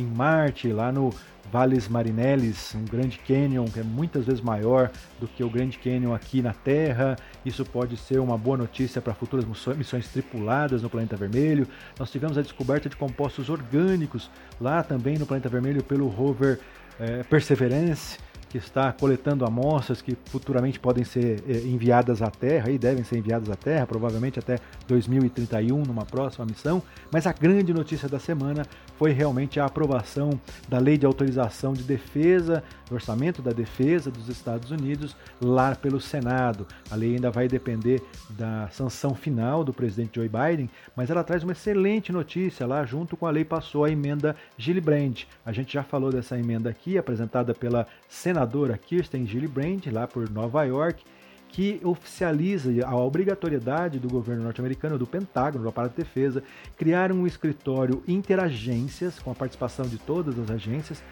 em 0.00 0.06
Marte, 0.06 0.68
lá 0.72 0.92
no 0.92 1.12
Vales 1.50 1.88
Marinelis, 1.88 2.74
um 2.74 2.84
grande 2.84 3.18
canyon 3.18 3.64
que 3.66 3.80
é 3.80 3.82
muitas 3.82 4.26
vezes 4.26 4.40
maior 4.40 4.90
do 5.18 5.26
que 5.26 5.42
o 5.42 5.48
grande 5.48 5.78
canyon 5.78 6.14
aqui 6.14 6.42
na 6.42 6.52
Terra. 6.52 7.16
Isso 7.44 7.64
pode 7.64 7.96
ser 7.96 8.18
uma 8.18 8.36
boa 8.36 8.56
notícia 8.56 9.00
para 9.00 9.14
futuras 9.14 9.46
missões 9.76 10.08
tripuladas 10.08 10.82
no 10.82 10.90
planeta 10.90 11.16
vermelho. 11.16 11.66
Nós 11.98 12.10
tivemos 12.10 12.36
a 12.36 12.42
descoberta 12.42 12.88
de 12.88 12.96
compostos 12.96 13.48
orgânicos 13.48 14.30
lá 14.60 14.82
também 14.82 15.16
no 15.16 15.26
planeta 15.26 15.48
vermelho 15.48 15.82
pelo 15.82 16.06
rover 16.08 16.60
é, 17.00 17.22
Perseverance 17.22 18.18
que 18.48 18.58
está 18.58 18.92
coletando 18.92 19.44
amostras 19.44 20.00
que 20.00 20.16
futuramente 20.26 20.80
podem 20.80 21.04
ser 21.04 21.42
eh, 21.46 21.58
enviadas 21.66 22.22
à 22.22 22.30
Terra 22.30 22.70
e 22.70 22.78
devem 22.78 23.04
ser 23.04 23.18
enviadas 23.18 23.50
à 23.50 23.54
Terra, 23.54 23.86
provavelmente 23.86 24.38
até 24.38 24.58
2031, 24.86 25.82
numa 25.82 26.06
próxima 26.06 26.46
missão. 26.46 26.82
Mas 27.12 27.26
a 27.26 27.32
grande 27.32 27.74
notícia 27.74 28.08
da 28.08 28.18
semana 28.18 28.64
foi 28.96 29.12
realmente 29.12 29.60
a 29.60 29.66
aprovação 29.66 30.40
da 30.68 30.78
Lei 30.78 30.96
de 30.96 31.06
Autorização 31.06 31.72
de 31.72 31.82
Defesa, 31.82 32.64
do 32.88 32.94
Orçamento 32.94 33.42
da 33.42 33.52
Defesa 33.52 34.10
dos 34.10 34.28
Estados 34.28 34.70
Unidos, 34.70 35.14
lá 35.40 35.74
pelo 35.74 36.00
Senado. 36.00 36.66
A 36.90 36.96
lei 36.96 37.14
ainda 37.14 37.30
vai 37.30 37.48
depender 37.48 38.02
da 38.30 38.68
sanção 38.70 39.14
final 39.14 39.62
do 39.62 39.72
presidente 39.72 40.16
Joe 40.16 40.28
Biden, 40.28 40.70
mas 40.96 41.10
ela 41.10 41.22
traz 41.22 41.42
uma 41.42 41.52
excelente 41.52 42.10
notícia 42.10 42.66
lá, 42.66 42.84
junto 42.84 43.16
com 43.16 43.26
a 43.26 43.30
lei 43.30 43.44
passou 43.44 43.84
a 43.84 43.90
emenda 43.90 44.34
Gillibrand. 44.56 45.26
A 45.44 45.52
gente 45.52 45.74
já 45.74 45.82
falou 45.82 46.10
dessa 46.10 46.38
emenda 46.38 46.70
aqui, 46.70 46.96
apresentada 46.96 47.54
pela 47.54 47.86
senadora 48.08 48.37
senadora 48.38 48.78
Kirsten 48.78 49.26
Gillibrand, 49.26 49.80
lá 49.90 50.06
por 50.06 50.30
Nova 50.30 50.62
York, 50.62 51.02
que 51.48 51.80
oficializa 51.82 52.70
a 52.86 52.94
obrigatoriedade 52.94 53.98
do 53.98 54.08
governo 54.08 54.44
norte-americano, 54.44 54.96
do 54.96 55.06
Pentágono, 55.06 55.64
do 55.64 55.68
aparato 55.68 55.96
de 55.96 56.04
defesa, 56.04 56.42
criar 56.76 57.10
um 57.10 57.26
escritório 57.26 58.02
interagências, 58.06 59.18
com 59.18 59.32
a 59.32 59.34
participação 59.34 59.86
de 59.86 59.98
todas 59.98 60.38
as 60.38 60.50
agências, 60.50 61.02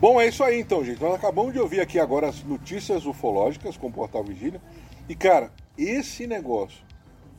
Bom, 0.00 0.20
é 0.20 0.28
isso 0.28 0.44
aí 0.44 0.60
então, 0.60 0.84
gente. 0.84 1.02
Nós 1.02 1.12
acabamos 1.12 1.52
de 1.52 1.58
ouvir 1.58 1.80
aqui 1.80 1.98
agora 1.98 2.28
as 2.28 2.44
notícias 2.44 3.04
ufológicas 3.04 3.76
com 3.76 3.88
o 3.88 3.92
Portal 3.92 4.22
Vigília. 4.22 4.62
E, 5.08 5.14
cara, 5.16 5.50
esse 5.76 6.24
negócio 6.24 6.84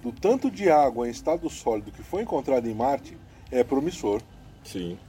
do 0.04 0.12
tanto 0.12 0.52
de 0.52 0.70
água 0.70 1.08
em 1.08 1.12
estado 1.12 1.50
sólido 1.50 1.90
que 1.90 2.04
foi 2.04 2.24
encontrado 2.24 2.68
em 2.68 2.74
Marte 2.74 3.18
é 3.50 3.64
promissor. 3.64 4.22
Sim. 4.62 5.00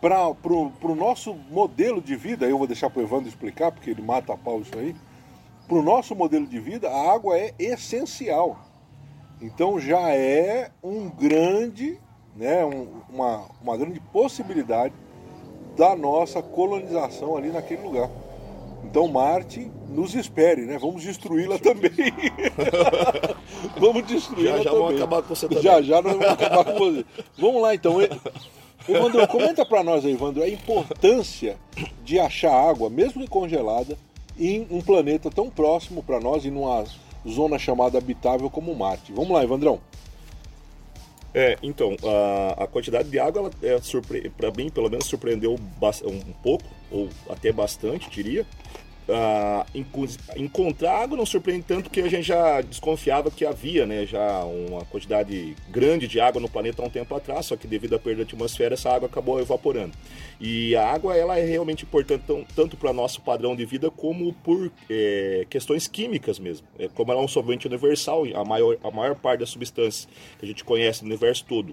Para 0.00 0.32
pro, 0.32 0.70
pro 0.70 0.94
nosso 0.94 1.34
modelo 1.50 2.00
de 2.00 2.14
vida, 2.14 2.46
eu 2.46 2.56
vou 2.56 2.68
deixar 2.68 2.88
para 2.88 3.00
o 3.00 3.02
Evandro 3.02 3.28
explicar, 3.28 3.72
porque 3.72 3.90
ele 3.90 4.02
mata 4.02 4.32
a 4.32 4.36
pau 4.36 4.60
isso 4.60 4.78
aí. 4.78 4.94
Para 5.66 5.78
o 5.78 5.82
nosso 5.82 6.14
modelo 6.14 6.46
de 6.46 6.60
vida, 6.60 6.88
a 6.88 7.12
água 7.12 7.36
é 7.36 7.52
essencial. 7.58 8.64
Então 9.40 9.76
já 9.80 10.10
é 10.10 10.70
um 10.80 11.08
grande, 11.08 11.98
né, 12.36 12.64
um, 12.64 13.02
uma, 13.10 13.48
uma 13.60 13.76
grande 13.76 13.98
possibilidade 13.98 14.94
da 15.76 15.96
nossa 15.96 16.42
colonização 16.42 17.36
ali 17.36 17.48
naquele 17.48 17.82
lugar. 17.82 18.10
Então 18.84 19.08
Marte 19.08 19.70
nos 19.88 20.14
espere, 20.14 20.62
né? 20.62 20.78
Vamos 20.78 21.02
destruí-la 21.02 21.58
também. 21.58 21.90
vamos 23.78 24.04
destruí-la 24.06 24.58
já, 24.58 24.64
já 24.64 24.70
também. 24.70 24.80
vamos 24.80 24.96
acabar 24.96 25.22
com 25.22 25.34
você 25.34 25.48
também. 25.48 25.62
Já, 25.62 25.82
já 25.82 26.02
nós 26.02 26.12
vamos 26.12 26.28
acabar 26.28 26.64
com 26.64 26.78
você. 26.78 27.04
Vamos 27.38 27.62
lá 27.62 27.74
então. 27.74 27.98
Evandro, 28.88 29.28
comenta 29.28 29.64
para 29.64 29.84
nós 29.84 30.04
aí, 30.04 30.12
Evandro, 30.12 30.42
a 30.42 30.48
importância 30.48 31.56
de 32.04 32.18
achar 32.18 32.52
água, 32.52 32.90
mesmo 32.90 33.28
congelada, 33.28 33.96
em 34.38 34.66
um 34.70 34.80
planeta 34.80 35.30
tão 35.30 35.48
próximo 35.48 36.02
para 36.02 36.18
nós 36.18 36.44
e 36.44 36.50
numa 36.50 36.84
zona 37.28 37.58
chamada 37.58 37.98
habitável 37.98 38.50
como 38.50 38.74
Marte. 38.74 39.12
Vamos 39.12 39.30
lá, 39.30 39.44
Evandrão. 39.44 39.78
É, 41.34 41.56
então, 41.62 41.96
a, 42.04 42.64
a 42.64 42.66
quantidade 42.66 43.08
de 43.08 43.18
água, 43.18 43.50
ela 43.62 43.76
é 43.76 44.28
para 44.36 44.50
mim, 44.50 44.68
pelo 44.68 44.90
menos, 44.90 45.06
surpreendeu 45.06 45.54
um 45.54 46.32
pouco, 46.42 46.64
ou 46.90 47.08
até 47.30 47.50
bastante, 47.50 48.10
diria. 48.10 48.46
Uh, 49.08 49.66
encontrar 50.36 51.02
água 51.02 51.16
não 51.16 51.26
surpreende 51.26 51.64
tanto 51.66 51.90
que 51.90 52.00
a 52.00 52.08
gente 52.08 52.22
já 52.22 52.60
desconfiava 52.60 53.32
que 53.32 53.44
havia 53.44 53.84
né, 53.84 54.06
já 54.06 54.44
uma 54.44 54.84
quantidade 54.84 55.56
grande 55.70 56.06
de 56.06 56.20
água 56.20 56.40
no 56.40 56.48
planeta 56.48 56.80
há 56.80 56.86
um 56.86 56.90
tempo 56.90 57.12
atrás, 57.12 57.46
só 57.46 57.56
que 57.56 57.66
devido 57.66 57.94
à 57.94 57.98
perda 57.98 58.18
da 58.18 58.28
atmosfera 58.28 58.74
essa 58.74 58.90
água 58.90 59.08
acabou 59.08 59.40
evaporando. 59.40 59.92
E 60.40 60.76
a 60.76 60.86
água 60.88 61.16
ela 61.16 61.36
é 61.36 61.44
realmente 61.44 61.84
importante 61.84 62.22
tão, 62.26 62.44
tanto 62.54 62.76
para 62.76 62.92
nosso 62.92 63.20
padrão 63.22 63.56
de 63.56 63.64
vida 63.64 63.90
como 63.90 64.32
por 64.34 64.70
é, 64.88 65.46
questões 65.50 65.88
químicas 65.88 66.38
mesmo. 66.38 66.66
É, 66.78 66.88
como 66.88 67.10
ela 67.10 67.20
é 67.20 67.24
um 67.24 67.28
solvente 67.28 67.66
universal, 67.66 68.22
a 68.34 68.44
maior, 68.44 68.76
a 68.84 68.90
maior 68.90 69.16
parte 69.16 69.40
das 69.40 69.50
substâncias 69.50 70.08
que 70.38 70.44
a 70.44 70.48
gente 70.48 70.62
conhece 70.62 71.02
no 71.02 71.08
universo 71.08 71.44
todo 71.44 71.72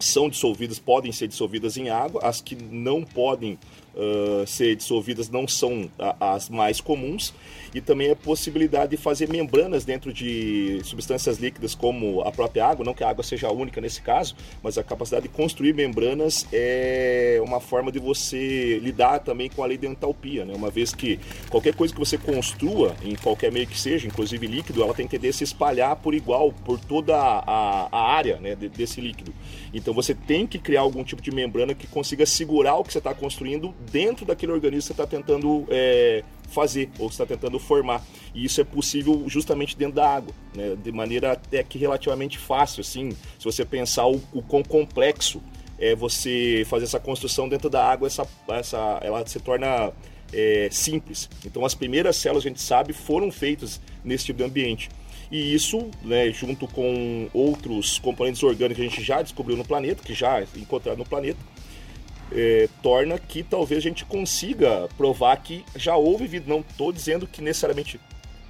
são 0.00 0.28
dissolvidas, 0.28 0.78
podem 0.78 1.12
ser 1.12 1.28
dissolvidas 1.28 1.76
em 1.76 1.90
água, 1.90 2.22
as 2.24 2.40
que 2.40 2.56
não 2.56 3.04
podem 3.04 3.58
uh, 3.94 4.46
ser 4.46 4.76
dissolvidas 4.76 5.28
não 5.28 5.46
são 5.46 5.90
as 6.20 6.48
mais 6.48 6.80
comuns 6.80 7.32
e 7.74 7.80
também 7.80 8.10
a 8.10 8.16
possibilidade 8.16 8.92
de 8.92 8.96
fazer 8.96 9.28
membranas 9.28 9.84
dentro 9.84 10.12
de 10.12 10.80
substâncias 10.84 11.38
líquidas 11.38 11.74
como 11.74 12.20
a 12.22 12.32
própria 12.32 12.66
água, 12.66 12.84
não 12.84 12.94
que 12.94 13.04
a 13.04 13.08
água 13.08 13.22
seja 13.22 13.48
a 13.48 13.52
única 13.52 13.80
nesse 13.80 14.00
caso, 14.02 14.34
mas 14.62 14.78
a 14.78 14.82
capacidade 14.82 15.24
de 15.24 15.28
construir 15.28 15.72
membranas 15.72 16.46
é 16.52 17.40
uma 17.44 17.60
forma 17.60 17.92
de 17.92 17.98
você 17.98 18.78
lidar 18.78 19.20
também 19.20 19.48
com 19.48 19.62
a 19.62 19.66
lei 19.66 19.78
da 19.78 19.86
entalpia, 19.86 20.44
né? 20.44 20.54
uma 20.54 20.70
vez 20.70 20.94
que 20.94 21.18
qualquer 21.48 21.74
coisa 21.74 21.92
que 21.92 22.00
você 22.00 22.18
construa, 22.18 22.94
em 23.04 23.14
qualquer 23.14 23.52
meio 23.52 23.66
que 23.66 23.78
seja, 23.78 24.06
inclusive 24.06 24.46
líquido, 24.46 24.82
ela 24.82 24.94
tem 24.94 25.06
que 25.06 25.18
ter 25.18 25.32
se 25.32 25.44
espalhar 25.44 25.96
por 25.96 26.14
igual 26.14 26.52
por 26.52 26.78
toda 26.78 27.16
a, 27.16 27.88
a 27.90 28.12
área 28.12 28.38
né, 28.38 28.54
desse 28.54 29.00
líquido. 29.00 29.32
Então 29.72 29.94
você 29.94 30.14
tem 30.14 30.46
que 30.46 30.58
criar 30.58 30.80
algum 30.80 31.04
tipo 31.04 31.22
de 31.22 31.30
membrana 31.30 31.74
que 31.74 31.86
consiga 31.86 32.26
segurar 32.26 32.76
o 32.76 32.84
que 32.84 32.92
você 32.92 32.98
está 32.98 33.14
construindo 33.14 33.74
dentro 33.90 34.26
daquele 34.26 34.52
organismo 34.52 34.80
que 34.80 34.86
você 34.86 34.92
está 34.92 35.06
tentando 35.06 35.66
é, 35.70 36.24
fazer 36.50 36.90
ou 36.98 37.08
está 37.08 37.24
tentando 37.24 37.58
formar. 37.58 38.04
E 38.34 38.44
isso 38.44 38.60
é 38.60 38.64
possível 38.64 39.24
justamente 39.26 39.76
dentro 39.76 39.96
da 39.96 40.08
água, 40.08 40.34
né? 40.54 40.76
de 40.76 40.92
maneira 40.92 41.32
até 41.32 41.62
que 41.62 41.78
relativamente 41.78 42.38
fácil, 42.38 42.80
assim, 42.80 43.10
se 43.38 43.44
você 43.44 43.64
pensar 43.64 44.06
o, 44.06 44.20
o 44.32 44.42
quão 44.42 44.62
complexo 44.62 45.40
é 45.78 45.94
você 45.94 46.64
fazer 46.66 46.84
essa 46.84 47.00
construção 47.00 47.48
dentro 47.48 47.70
da 47.70 47.84
água, 47.84 48.06
essa, 48.06 48.26
essa, 48.48 49.00
ela 49.02 49.26
se 49.26 49.40
torna 49.40 49.92
é, 50.32 50.68
simples. 50.70 51.28
Então 51.44 51.64
as 51.64 51.74
primeiras 51.74 52.16
células, 52.16 52.44
a 52.44 52.48
gente 52.48 52.60
sabe, 52.60 52.92
foram 52.92 53.30
feitas 53.30 53.80
nesse 54.04 54.26
tipo 54.26 54.38
de 54.38 54.44
ambiente. 54.44 54.90
E 55.30 55.54
isso, 55.54 55.88
né, 56.02 56.30
junto 56.32 56.66
com 56.66 57.28
outros 57.32 57.98
componentes 58.00 58.42
orgânicos 58.42 58.76
que 58.76 58.86
a 58.86 58.90
gente 58.90 59.02
já 59.02 59.22
descobriu 59.22 59.56
no 59.56 59.64
planeta, 59.64 60.02
que 60.02 60.12
já 60.12 60.42
encontraram 60.56 60.98
no 60.98 61.04
planeta, 61.04 61.38
é, 62.32 62.68
torna 62.82 63.18
que 63.18 63.42
talvez 63.42 63.78
a 63.78 63.88
gente 63.88 64.04
consiga 64.04 64.88
provar 64.96 65.36
que 65.36 65.64
já 65.76 65.96
houve 65.96 66.26
vida. 66.26 66.46
Não 66.48 66.60
estou 66.60 66.92
dizendo 66.92 67.26
que 67.26 67.42
necessariamente 67.42 68.00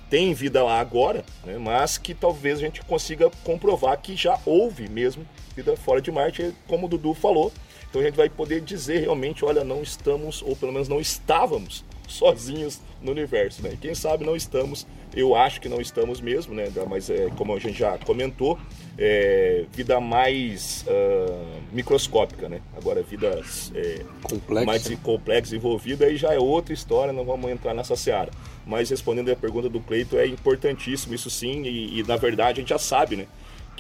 tem 0.08 0.34
vida 0.34 0.62
lá 0.62 0.80
agora, 0.80 1.24
né, 1.44 1.56
mas 1.56 1.96
que 1.96 2.12
talvez 2.12 2.58
a 2.58 2.62
gente 2.62 2.82
consiga 2.82 3.30
comprovar 3.44 4.00
que 4.00 4.16
já 4.16 4.38
houve 4.44 4.88
mesmo 4.88 5.24
vida 5.54 5.76
fora 5.76 6.00
de 6.00 6.10
Marte, 6.10 6.52
como 6.66 6.86
o 6.86 6.88
Dudu 6.88 7.14
falou. 7.14 7.52
Então 7.88 8.00
a 8.00 8.04
gente 8.04 8.16
vai 8.16 8.28
poder 8.28 8.60
dizer 8.60 9.00
realmente, 9.00 9.44
olha, 9.44 9.64
não 9.64 9.82
estamos, 9.82 10.42
ou 10.42 10.56
pelo 10.56 10.72
menos 10.72 10.88
não 10.88 11.00
estávamos 11.00 11.84
sozinhos 12.14 12.80
no 13.02 13.10
universo, 13.12 13.62
né? 13.62 13.70
E 13.72 13.76
quem 13.76 13.94
sabe 13.94 14.24
não 14.24 14.36
estamos, 14.36 14.86
eu 15.14 15.34
acho 15.34 15.60
que 15.60 15.68
não 15.68 15.80
estamos 15.80 16.20
mesmo, 16.20 16.54
né? 16.54 16.70
Mas 16.88 17.08
é, 17.08 17.28
como 17.36 17.54
a 17.54 17.58
gente 17.58 17.78
já 17.78 17.96
comentou, 17.98 18.58
é, 18.98 19.64
vida 19.72 19.98
mais 20.00 20.84
uh, 20.86 21.62
microscópica, 21.72 22.48
né? 22.48 22.60
Agora, 22.76 23.02
vida 23.02 23.40
é, 23.74 24.04
complexa. 24.22 24.66
mais 24.66 24.98
complexa 25.02 25.56
envolvida, 25.56 26.04
aí 26.04 26.16
já 26.16 26.34
é 26.34 26.38
outra 26.38 26.74
história, 26.74 27.12
não 27.12 27.24
vamos 27.24 27.50
entrar 27.50 27.72
nessa 27.72 27.96
seara. 27.96 28.30
Mas 28.66 28.90
respondendo 28.90 29.30
a 29.30 29.36
pergunta 29.36 29.68
do 29.68 29.80
Cleito, 29.80 30.18
é 30.18 30.26
importantíssimo 30.26 31.14
isso 31.14 31.30
sim, 31.30 31.62
e, 31.62 32.00
e 32.00 32.02
na 32.02 32.16
verdade 32.16 32.60
a 32.60 32.62
gente 32.62 32.68
já 32.68 32.78
sabe, 32.78 33.16
né? 33.16 33.26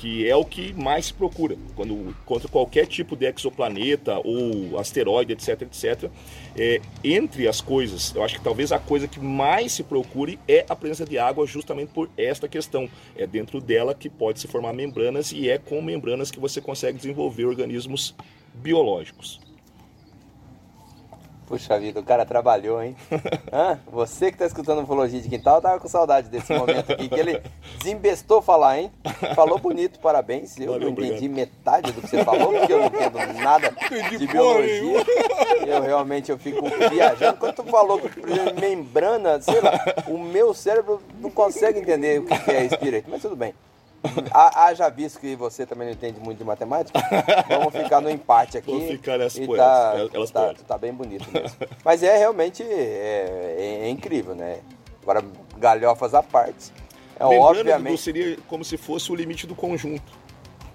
Que 0.00 0.26
é 0.26 0.34
o 0.34 0.46
que 0.46 0.72
mais 0.72 1.06
se 1.06 1.14
procura 1.14 1.58
quando 1.76 2.16
contra 2.24 2.48
qualquer 2.48 2.86
tipo 2.86 3.14
de 3.14 3.26
exoplaneta 3.26 4.18
ou 4.24 4.78
asteroide, 4.78 5.34
etc, 5.34 5.60
etc. 5.60 6.10
É, 6.56 6.80
entre 7.04 7.46
as 7.46 7.60
coisas, 7.60 8.14
eu 8.14 8.24
acho 8.24 8.36
que 8.38 8.42
talvez 8.42 8.72
a 8.72 8.78
coisa 8.78 9.06
que 9.06 9.20
mais 9.20 9.72
se 9.72 9.82
procure 9.82 10.38
é 10.48 10.64
a 10.70 10.74
presença 10.74 11.04
de 11.04 11.18
água, 11.18 11.46
justamente 11.46 11.90
por 11.92 12.08
esta 12.16 12.48
questão. 12.48 12.88
É 13.14 13.26
dentro 13.26 13.60
dela 13.60 13.94
que 13.94 14.08
pode 14.08 14.40
se 14.40 14.48
formar 14.48 14.72
membranas 14.72 15.32
e 15.32 15.50
é 15.50 15.58
com 15.58 15.82
membranas 15.82 16.30
que 16.30 16.40
você 16.40 16.62
consegue 16.62 16.96
desenvolver 16.96 17.44
organismos 17.44 18.14
biológicos. 18.54 19.49
Puxa 21.50 21.80
vida, 21.80 21.98
o 21.98 22.04
cara 22.04 22.24
trabalhou, 22.24 22.80
hein? 22.80 22.94
Hã? 23.52 23.76
Você 23.90 24.26
que 24.26 24.36
está 24.36 24.46
escutando 24.46 24.82
Ufologia 24.82 25.20
de 25.20 25.28
Quintal, 25.28 25.60
tava 25.60 25.80
com 25.80 25.88
saudade 25.88 26.28
desse 26.28 26.54
momento 26.54 26.92
aqui, 26.92 27.08
que 27.08 27.18
ele 27.18 27.42
desembestou 27.76 28.40
falar, 28.40 28.78
hein? 28.78 28.92
Falou 29.34 29.58
bonito, 29.58 29.98
parabéns. 29.98 30.56
Eu 30.56 30.74
Valeu, 30.74 30.82
não 30.82 30.90
entendi 30.90 31.26
obrigado. 31.26 31.34
metade 31.34 31.90
do 31.90 32.02
que 32.02 32.06
você 32.06 32.24
falou, 32.24 32.52
porque 32.52 32.72
eu 32.72 32.78
não 32.78 32.86
entendo 32.86 33.18
nada 33.42 33.74
Entendi 33.84 34.18
de 34.18 34.26
biologia. 34.28 35.04
Eu 35.66 35.82
realmente 35.82 36.30
eu 36.30 36.38
fico 36.38 36.64
viajando. 36.88 37.36
Quando 37.38 37.54
tu 37.56 37.64
falou 37.64 37.98
que 37.98 38.08
por 38.20 38.28
exemplo, 38.28 38.60
membrana, 38.60 39.40
sei 39.40 39.60
lá, 39.60 39.72
o 40.06 40.18
meu 40.18 40.54
cérebro 40.54 41.02
não 41.18 41.32
consegue 41.32 41.80
entender 41.80 42.20
o 42.20 42.26
que 42.26 42.50
é 42.52 42.64
espírito, 42.64 43.10
mas 43.10 43.22
tudo 43.22 43.34
bem. 43.34 43.52
Ha- 44.32 44.64
Haja 44.66 44.88
visto 44.88 45.20
que 45.20 45.36
você 45.36 45.66
também 45.66 45.86
não 45.88 45.92
entende 45.92 46.18
muito 46.20 46.38
de 46.38 46.44
matemática, 46.44 46.98
vamos 47.48 47.74
ficar 47.74 48.00
no 48.00 48.08
empate 48.10 48.56
aqui. 48.58 48.70
Vamos 48.70 48.86
ficar 48.88 49.18
nessas 49.18 49.44
poetas, 49.44 49.66
tá, 49.66 50.08
elas 50.14 50.30
tá, 50.30 50.54
tá 50.66 50.78
bem 50.78 50.92
bonito 50.92 51.28
mesmo. 51.30 51.56
Mas 51.84 52.02
é 52.02 52.16
realmente 52.16 52.62
é, 52.62 52.66
é- 53.58 53.78
é 53.82 53.88
incrível, 53.90 54.34
né? 54.34 54.60
Agora, 55.02 55.22
galhofas 55.58 56.14
à 56.14 56.22
parte. 56.22 56.72
É 57.18 57.24
obviamente. 57.24 57.92
Dudu, 57.92 57.98
seria 57.98 58.38
como 58.48 58.64
se 58.64 58.76
fosse 58.78 59.12
o 59.12 59.14
limite 59.14 59.46
do 59.46 59.54
conjunto. 59.54 60.10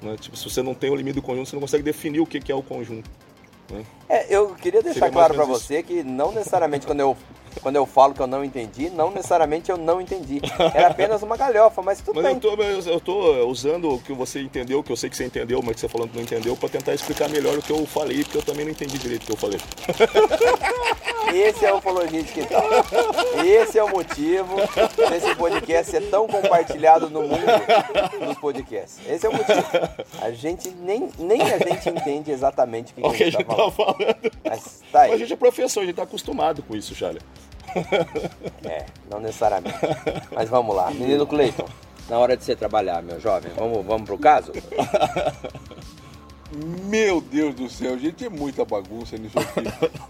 Né? 0.01 0.15
Tipo, 0.19 0.37
se 0.37 0.47
você 0.47 0.61
não 0.61 0.75
tem 0.75 0.91
o 0.91 0.95
limite 0.95 1.15
do 1.15 1.21
conjunto, 1.23 1.49
você 1.49 1.55
não 1.55 1.61
consegue 1.61 1.83
definir 1.83 2.19
o 2.19 2.25
que 2.27 2.51
é 2.51 2.55
o 2.55 2.61
conjunto. 2.61 3.09
né? 3.71 3.83
É, 4.07 4.27
eu 4.35 4.49
queria 4.53 4.83
deixar 4.83 4.99
Seria 4.99 5.11
claro 5.11 5.33
menos 5.35 5.47
você 5.47 5.81
que 5.81 6.03
não 6.03 6.31
necessariamente 6.31 6.85
quando 6.85 6.99
eu, 6.99 7.17
quando 7.61 7.75
eu 7.77 7.85
falo 7.85 8.13
que 8.13 8.19
eu 8.21 8.27
não 8.27 8.43
entendi, 8.43 8.89
não 8.89 9.11
necessariamente 9.11 9.69
eu 9.71 9.77
não 9.77 9.99
entendi. 10.01 10.41
Era 10.73 10.87
apenas 10.89 11.21
uma 11.23 11.35
galhofa, 11.37 11.81
mas 11.81 11.99
tudo 12.01 12.15
Mas 12.21 12.25
bem. 12.25 12.33
eu 12.35 12.39
tô, 12.39 12.55
mas 12.57 12.87
eu 12.87 12.99
tô 12.99 13.45
usando 13.47 13.93
o 13.95 13.99
que 13.99 14.13
você 14.13 14.41
entendeu, 14.41 14.83
que 14.83 14.91
eu 14.91 14.95
sei 14.97 15.09
que 15.09 15.17
você 15.17 15.25
entendeu, 15.25 15.61
mas 15.63 15.75
que 15.75 15.81
você 15.81 15.87
falando 15.89 16.09
que 16.09 16.15
não 16.17 16.23
entendeu, 16.23 16.55
pra 16.55 16.69
tentar 16.69 16.93
explicar 16.93 17.29
melhor 17.29 17.57
o 17.57 17.61
que 17.61 17.71
eu 17.71 17.85
falei, 17.85 18.23
porque 18.23 18.37
eu 18.37 18.43
também 18.43 18.65
não 18.65 18.71
entendi 18.71 18.97
direito 18.97 19.23
o 19.23 19.25
que 19.27 19.31
eu 19.33 19.37
falei. 19.37 19.59
Esse 21.33 21.65
é 21.65 21.73
o 21.73 21.77
Ufologia 21.77 22.21
de 22.21 22.31
Quintal. 22.31 22.63
Esse 23.43 23.79
é 23.79 23.83
o 23.83 23.89
motivo 23.89 24.55
desse 25.09 25.33
podcast 25.35 25.91
ser 25.91 26.01
tão 26.09 26.27
compartilhado 26.27 27.09
no 27.09 27.23
mundo 27.23 27.45
dos 28.27 28.37
podcasts. 28.37 28.99
Esse 29.09 29.25
é 29.25 29.29
o 29.29 29.33
motivo. 29.33 29.63
A 30.21 30.31
gente 30.31 30.69
nem, 30.69 31.09
nem 31.17 31.41
a 31.41 31.57
gente 31.57 31.89
entende 31.89 32.31
exatamente 32.31 32.93
o 32.93 32.95
que, 32.95 33.01
O 33.07 33.11
que 33.11 33.23
a 33.23 33.31
gente 33.31 33.43
tá 33.43 33.43
tá 33.43 33.55
falando. 33.55 33.71
falando. 33.71 33.97
Mas 34.47 34.81
tá 34.91 34.99
Mas 34.99 35.13
a 35.13 35.17
gente 35.17 35.33
é 35.33 35.35
professor, 35.35 35.81
a 35.81 35.85
gente 35.85 35.95
tá 35.95 36.03
acostumado 36.03 36.61
com 36.61 36.75
isso, 36.75 36.93
Charlie. 36.93 37.21
É, 38.65 38.85
não 39.09 39.19
necessariamente. 39.19 39.77
Mas 40.33 40.49
vamos 40.49 40.75
lá. 40.75 40.89
Menino 40.89 41.27
Cleiton, 41.27 41.67
na 42.09 42.17
hora 42.17 42.35
de 42.35 42.43
você 42.43 42.55
trabalhar, 42.55 43.03
meu 43.03 43.19
jovem, 43.19 43.51
vamos, 43.55 43.85
vamos 43.85 44.05
pro 44.05 44.17
caso? 44.17 44.51
Meu 46.85 47.19
Deus 47.19 47.53
do 47.55 47.69
céu, 47.69 47.97
gente, 47.97 48.23
é 48.23 48.29
muita 48.29 48.63
bagunça 48.63 49.17
nisso 49.17 49.37
aqui. 49.37 49.61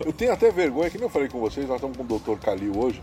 Eu 0.05 0.13
tenho 0.13 0.31
até 0.31 0.51
vergonha, 0.51 0.89
que 0.89 0.97
nem 0.97 1.05
eu 1.05 1.09
falei 1.09 1.27
com 1.27 1.39
vocês, 1.39 1.67
nós 1.67 1.77
estamos 1.77 1.97
com 1.97 2.03
o 2.03 2.19
Dr. 2.19 2.39
Calil 2.39 2.77
hoje. 2.77 3.01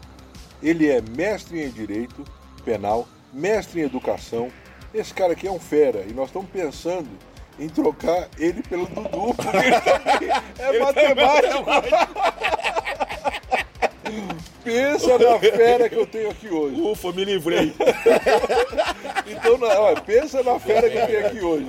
Ele 0.63 0.89
é 0.89 1.01
mestre 1.01 1.61
em 1.61 1.69
Direito 1.71 2.25
Penal, 2.65 3.09
mestre 3.33 3.81
em 3.81 3.85
Educação. 3.85 4.49
Esse 4.95 5.13
cara 5.13 5.33
aqui 5.33 5.49
é 5.49 5.51
um 5.51 5.59
fera 5.59 6.05
e 6.07 6.13
nós 6.13 6.27
estamos 6.27 6.49
pensando 6.51 7.09
em 7.59 7.69
trocar 7.69 8.29
ele 8.39 8.63
pelo 8.63 8.87
Dudu, 8.87 9.35
porque 9.35 9.57
ele 9.57 9.81
também 9.81 10.31
é 10.59 10.79
matemático. 10.79 11.65
Pensa 14.65 15.19
na 15.19 15.39
fera 15.39 15.89
que 15.89 15.97
eu 15.97 16.07
tenho 16.07 16.31
aqui 16.31 16.49
hoje. 16.49 16.81
Ufa, 16.81 17.13
me 17.13 17.25
livrei. 17.25 17.73
Então, 19.25 19.57
na- 19.57 19.81
olha, 19.81 20.01
pensa 20.01 20.43
na 20.43 20.59
fera 20.59 20.89
que 20.91 20.97
eu 20.99 21.07
tenho 21.07 21.27
aqui 21.27 21.41
hoje. 21.41 21.67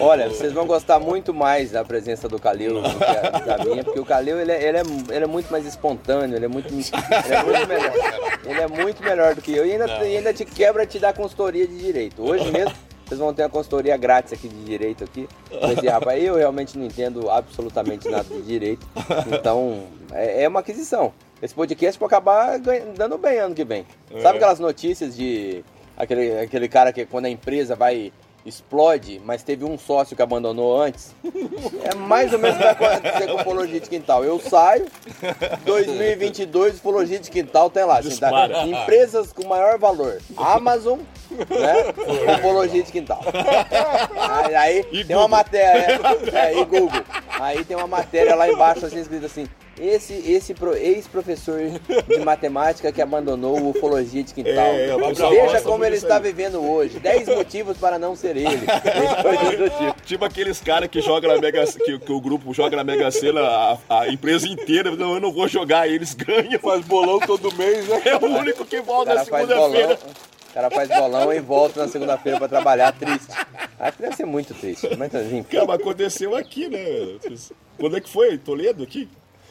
Olha, 0.00 0.28
vocês 0.28 0.52
vão 0.52 0.66
gostar 0.66 0.98
muito 1.00 1.32
mais 1.34 1.70
da 1.72 1.84
presença 1.84 2.28
do 2.28 2.38
Calil 2.38 2.80
do 2.82 2.88
que 2.98 3.04
a- 3.04 3.30
da 3.56 3.64
minha, 3.64 3.82
porque 3.84 3.98
o 4.00 4.04
Calil 4.04 4.38
ele, 4.40 4.52
é- 4.52 4.62
ele 4.68 4.78
é, 4.78 4.82
ele 5.10 5.24
é 5.24 5.26
muito 5.26 5.50
mais 5.50 5.66
espontâneo, 5.66 6.36
ele 6.36 6.44
é 6.44 6.48
muito, 6.48 6.68
ele 6.72 6.84
é 7.34 7.42
muito 7.42 7.68
melhor. 7.68 7.92
Ele 8.44 8.60
é 8.60 8.68
muito 8.68 9.02
melhor 9.02 9.34
do 9.34 9.42
que 9.42 9.52
eu 9.54 9.66
e 9.66 9.72
ainda, 9.72 9.86
e 10.06 10.16
ainda 10.16 10.32
te 10.32 10.44
quebra 10.44 10.86
te 10.86 10.98
dá 10.98 11.12
consultoria 11.12 11.66
de 11.66 11.76
direito. 11.76 12.22
Hoje 12.22 12.50
mesmo 12.50 12.74
vocês 13.06 13.18
vão 13.20 13.32
ter 13.34 13.42
uma 13.42 13.48
consultoria 13.48 13.96
grátis 13.96 14.32
aqui 14.32 14.48
de 14.48 14.64
direito 14.64 15.04
aqui. 15.04 15.28
Esse 15.50 15.86
rapaz, 15.88 16.22
eu 16.22 16.34
realmente 16.36 16.78
não 16.78 16.86
entendo 16.86 17.30
absolutamente 17.30 18.08
nada 18.08 18.24
de 18.24 18.42
direito. 18.42 18.86
Então, 19.32 19.84
é, 20.12 20.44
é 20.44 20.48
uma 20.48 20.60
aquisição. 20.60 21.12
Esse 21.42 21.54
podcast 21.54 21.98
pode 21.98 22.14
acabar 22.14 22.58
ganha- 22.58 22.86
dando 22.96 23.18
bem 23.18 23.38
ano 23.38 23.54
que 23.54 23.64
vem. 23.64 23.84
Sabe 24.22 24.36
aquelas 24.38 24.60
notícias 24.60 25.16
de 25.16 25.64
aquele, 25.96 26.38
aquele 26.38 26.68
cara 26.68 26.92
que 26.92 27.04
quando 27.04 27.24
a 27.26 27.30
empresa 27.30 27.74
vai 27.74 28.12
explode, 28.44 29.20
mas 29.24 29.42
teve 29.42 29.64
um 29.64 29.78
sócio 29.78 30.16
que 30.16 30.22
abandonou 30.22 30.80
antes? 30.80 31.14
É 31.84 31.94
mais 31.96 32.32
ou 32.32 32.38
menos 32.38 32.56
o 32.56 32.58
que 32.60 32.64
vai 32.80 32.94
acontecer 32.94 33.26
com 33.26 33.40
Ufologia 33.40 33.80
de 33.80 33.88
Quintal. 33.88 34.24
Eu 34.24 34.38
saio, 34.38 34.86
2022, 35.64 36.76
Ufologia 36.76 37.18
de 37.18 37.30
Quintal 37.30 37.68
tem 37.70 37.84
lá. 37.84 37.98
assim, 37.98 38.16
tá? 38.16 38.30
Empresas 38.66 39.32
com 39.32 39.46
maior 39.48 39.78
valor. 39.78 40.20
Amazon, 40.36 41.00
né? 41.30 42.34
Ufologia 42.38 42.82
de 42.82 42.92
Quintal. 42.92 43.20
Aí, 44.44 44.54
aí 44.54 44.78
E 44.92 45.04
tem 45.04 45.16
uma 45.16 45.22
Google. 45.24 45.28
matéria, 45.28 46.00
é, 46.32 46.58
e 46.58 46.64
Google. 46.64 47.02
Aí 47.40 47.64
tem 47.64 47.76
uma 47.76 47.86
matéria 47.88 48.34
lá 48.36 48.48
embaixo 48.48 48.86
assim 48.86 49.00
escrito 49.00 49.26
assim: 49.26 49.48
esse, 49.80 50.12
esse 50.14 50.54
pro- 50.54 50.76
ex-professor 50.76 51.58
de 52.08 52.18
matemática 52.24 52.92
que 52.92 53.00
abandonou 53.00 53.58
o 53.58 53.70
ufologia 53.70 54.22
de 54.22 54.32
quintal. 54.34 54.66
É, 54.74 54.94
o 54.94 55.08
pessoal 55.08 55.30
Veja 55.30 55.60
como 55.62 55.84
ele 55.84 55.96
está 55.96 56.18
vivendo 56.18 56.62
hoje. 56.62 56.98
10 57.00 57.28
motivos 57.28 57.76
para 57.78 57.98
não 57.98 58.14
ser 58.14 58.36
ele. 58.36 58.58
Tipo. 58.58 60.02
Tipo 60.04 60.24
aqueles 60.24 60.60
caras 60.60 60.88
que 60.88 61.00
jogam 61.00 61.34
na 61.34 61.40
Mega 61.40 61.64
que, 61.66 61.98
que 61.98 62.12
o 62.12 62.20
grupo 62.20 62.52
joga 62.52 62.76
na 62.76 62.84
Mega 62.84 63.10
Sena, 63.10 63.40
a, 63.40 63.78
a 64.00 64.08
empresa 64.08 64.46
inteira, 64.46 64.90
não, 64.96 65.14
eu 65.14 65.20
não 65.20 65.32
vou 65.32 65.48
jogar, 65.48 65.88
eles 65.88 66.14
ganham. 66.14 66.58
Faz 66.60 66.84
bolão 66.84 67.18
todo 67.20 67.52
mês, 67.56 67.86
né? 67.88 68.02
É 68.04 68.16
o 68.16 68.26
único 68.26 68.64
que 68.64 68.80
volta 68.80 69.14
na 69.14 69.24
cara 69.24 69.30
faz 69.30 69.48
bolão, 69.48 69.72
segunda-feira. 69.72 69.98
o 70.50 70.54
cara 70.54 70.70
faz 70.70 70.88
bolão 70.88 71.32
e 71.32 71.40
volta 71.40 71.80
na 71.80 71.88
segunda-feira 71.88 72.38
para 72.38 72.48
trabalhar 72.48 72.92
triste. 72.92 73.28
Acho 73.80 73.96
que 73.96 74.02
deve 74.02 74.16
ser 74.16 74.26
muito 74.26 74.54
triste. 74.54 74.88
Mas 74.96 75.12
enfim. 75.14 75.42
Cara, 75.44 75.64
mas 75.66 75.80
aconteceu 75.80 76.36
aqui, 76.36 76.68
né? 76.68 76.78
Quando 77.78 77.96
é 77.96 78.00
que 78.00 78.08
foi? 78.08 78.36
Toledo 78.38 78.82
aqui? 78.82 79.08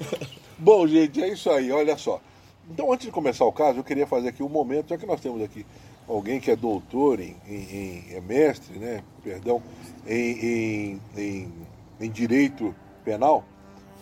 Bom, 0.58 0.88
gente, 0.88 1.22
é 1.22 1.28
isso 1.30 1.50
aí, 1.50 1.72
olha 1.72 1.98
só. 1.98 2.22
Então, 2.70 2.92
antes 2.92 3.06
de 3.06 3.12
começar 3.12 3.46
o 3.46 3.52
caso, 3.52 3.80
eu 3.80 3.84
queria 3.84 4.08
fazer 4.08 4.30
aqui 4.30 4.44
um 4.44 4.50
momento, 4.50 4.90
já 4.90 4.98
que 4.98 5.06
nós 5.06 5.20
temos 5.20 5.42
aqui 5.42 5.66
alguém 6.08 6.40
que 6.40 6.52
é 6.52 6.56
doutor 6.56 7.20
em, 7.20 7.36
em- 7.48 7.54
em- 7.54 8.14
é 8.14 8.22
mestre, 8.22 8.78
né? 8.78 9.04
Perdão, 9.24 9.62
em, 10.08 11.00
em, 11.18 11.52
em- 12.00 12.10
direito 12.12 12.76
penal. 13.04 13.44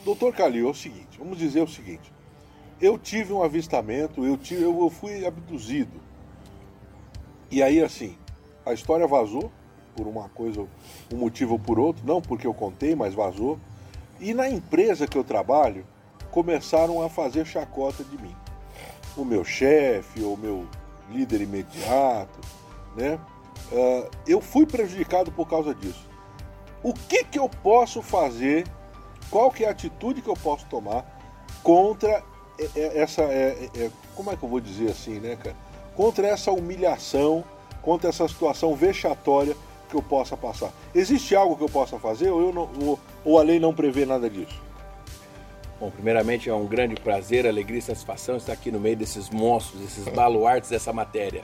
Doutor 0.05 0.33
Calil, 0.33 0.67
é 0.67 0.71
o 0.71 0.73
seguinte, 0.73 1.17
vamos 1.17 1.37
dizer 1.37 1.61
o 1.61 1.67
seguinte. 1.67 2.11
Eu 2.81 2.97
tive 2.97 3.33
um 3.33 3.43
avistamento, 3.43 4.25
eu, 4.25 4.37
tive, 4.37 4.63
eu 4.63 4.89
fui 4.89 5.25
abduzido. 5.25 5.99
E 7.51 7.61
aí, 7.61 7.81
assim, 7.81 8.15
a 8.65 8.73
história 8.73 9.05
vazou 9.07 9.51
por 9.95 10.07
uma 10.07 10.29
coisa, 10.29 10.61
um 11.13 11.17
motivo 11.17 11.53
ou 11.53 11.59
por 11.59 11.77
outro, 11.79 12.05
não 12.05 12.21
porque 12.21 12.47
eu 12.47 12.53
contei, 12.53 12.95
mas 12.95 13.13
vazou. 13.13 13.59
E 14.19 14.33
na 14.33 14.49
empresa 14.49 15.07
que 15.07 15.17
eu 15.17 15.23
trabalho, 15.23 15.85
começaram 16.31 17.01
a 17.01 17.09
fazer 17.09 17.45
chacota 17.45 18.03
de 18.03 18.17
mim. 18.21 18.35
O 19.15 19.23
meu 19.23 19.43
chefe, 19.43 20.21
o 20.21 20.37
meu 20.37 20.67
líder 21.09 21.41
imediato, 21.41 22.39
né? 22.95 23.19
Ah, 23.71 24.09
eu 24.27 24.41
fui 24.41 24.65
prejudicado 24.65 25.31
por 25.31 25.47
causa 25.47 25.73
disso. 25.73 26.07
O 26.83 26.93
que, 26.93 27.23
que 27.23 27.39
eu 27.39 27.49
posso 27.49 28.01
fazer? 28.01 28.65
Qual 29.29 29.51
que 29.51 29.63
é 29.63 29.67
a 29.67 29.71
atitude 29.71 30.21
que 30.21 30.29
eu 30.29 30.35
posso 30.35 30.65
tomar 30.65 31.05
contra 31.63 32.23
essa, 32.75 33.21
é, 33.23 33.69
é, 33.75 33.83
é, 33.83 33.91
como 34.15 34.31
é 34.31 34.35
que 34.35 34.43
eu 34.43 34.49
vou 34.49 34.59
dizer 34.59 34.91
assim, 34.91 35.19
né, 35.19 35.35
cara? 35.35 35.55
Contra 35.95 36.27
essa 36.27 36.51
humilhação, 36.51 37.43
contra 37.81 38.09
essa 38.09 38.27
situação 38.27 38.75
vexatória 38.75 39.55
que 39.89 39.95
eu 39.95 40.01
possa 40.01 40.37
passar. 40.37 40.71
Existe 40.93 41.35
algo 41.35 41.55
que 41.57 41.63
eu 41.63 41.69
possa 41.69 41.97
fazer 41.99 42.29
ou, 42.29 42.39
eu 42.41 42.53
não, 42.53 42.69
ou, 42.81 42.99
ou 43.25 43.39
a 43.39 43.43
lei 43.43 43.59
não 43.59 43.73
prevê 43.73 44.05
nada 44.05 44.29
disso? 44.29 44.61
Bom, 45.79 45.89
primeiramente 45.89 46.49
é 46.49 46.53
um 46.53 46.65
grande 46.65 46.95
prazer, 46.95 47.47
alegria 47.47 47.79
e 47.79 47.81
satisfação 47.81 48.35
estar 48.35 48.51
aqui 48.51 48.69
no 48.69 48.81
meio 48.81 48.97
desses 48.97 49.29
monstros, 49.29 49.79
desses 49.81 50.03
baluartes 50.13 50.69
dessa 50.69 50.91
matéria. 50.91 51.41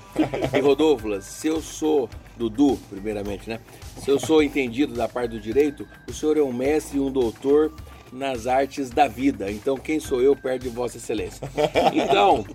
E 0.54 0.60
Rodolfo, 0.60 1.22
se 1.22 1.48
eu 1.48 1.62
sou 1.62 2.10
Dudu, 2.36 2.78
primeiramente, 2.90 3.50
né? 3.50 3.62
Se 3.98 4.12
eu 4.12 4.20
sou 4.20 4.44
entendido 4.44 4.94
da 4.94 5.08
parte 5.08 5.32
do 5.32 5.40
direito, 5.40 5.88
o 6.10 6.14
senhor 6.14 6.38
é 6.38 6.42
um 6.42 6.52
mestre 6.52 6.98
e 6.98 7.00
um 7.00 7.10
doutor 7.10 7.72
nas 8.12 8.46
artes 8.46 8.90
da 8.90 9.08
vida. 9.08 9.50
Então, 9.50 9.78
quem 9.78 10.02
sou 10.02 10.22
eu 10.22 10.36
perto 10.36 10.64
de 10.64 10.70
Vossa 10.70 10.98
Excelência? 10.98 11.48
Então, 11.94 12.46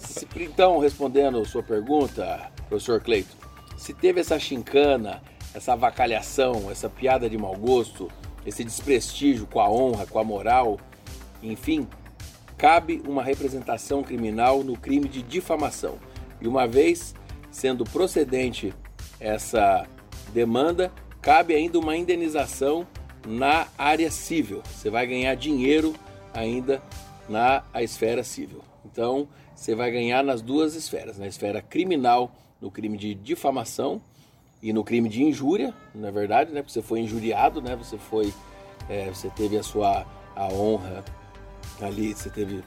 se- 0.00 0.26
então 0.36 0.78
respondendo 0.80 1.38
a 1.38 1.44
sua 1.44 1.62
pergunta, 1.62 2.50
professor 2.68 3.00
Cleito, 3.00 3.36
se 3.82 3.92
teve 3.92 4.20
essa 4.20 4.38
chincana, 4.38 5.20
essa 5.52 5.72
avacalhação, 5.72 6.70
essa 6.70 6.88
piada 6.88 7.28
de 7.28 7.36
mau 7.36 7.56
gosto, 7.56 8.08
esse 8.46 8.62
desprestígio 8.62 9.44
com 9.44 9.58
a 9.58 9.68
honra, 9.68 10.06
com 10.06 10.20
a 10.20 10.24
moral, 10.24 10.78
enfim, 11.42 11.88
cabe 12.56 13.02
uma 13.08 13.24
representação 13.24 14.04
criminal 14.04 14.62
no 14.62 14.78
crime 14.78 15.08
de 15.08 15.20
difamação. 15.20 15.98
E 16.40 16.46
uma 16.46 16.64
vez 16.64 17.12
sendo 17.50 17.82
procedente 17.82 18.72
essa 19.18 19.84
demanda, 20.32 20.92
cabe 21.20 21.52
ainda 21.52 21.76
uma 21.76 21.96
indenização 21.96 22.86
na 23.26 23.66
área 23.76 24.12
civil. 24.12 24.62
Você 24.64 24.90
vai 24.90 25.08
ganhar 25.08 25.34
dinheiro 25.34 25.92
ainda 26.32 26.80
na 27.28 27.64
esfera 27.82 28.22
civil. 28.22 28.62
Então, 28.84 29.26
você 29.56 29.74
vai 29.74 29.90
ganhar 29.90 30.22
nas 30.22 30.40
duas 30.40 30.76
esferas, 30.76 31.18
na 31.18 31.26
esfera 31.26 31.60
criminal, 31.60 32.32
no 32.62 32.70
crime 32.70 32.96
de 32.96 33.12
difamação 33.12 34.00
e 34.62 34.72
no 34.72 34.84
crime 34.84 35.08
de 35.08 35.22
injúria, 35.24 35.74
na 35.92 36.12
verdade, 36.12 36.52
né? 36.52 36.62
Porque 36.62 36.72
você 36.72 36.80
foi 36.80 37.00
injuriado, 37.00 37.60
né? 37.60 37.74
Você 37.74 37.98
foi, 37.98 38.32
é, 38.88 39.10
você 39.10 39.28
teve 39.30 39.58
a 39.58 39.62
sua 39.64 40.06
a 40.36 40.46
honra 40.46 41.04
ali, 41.80 42.14
você 42.14 42.30
teve, 42.30 42.62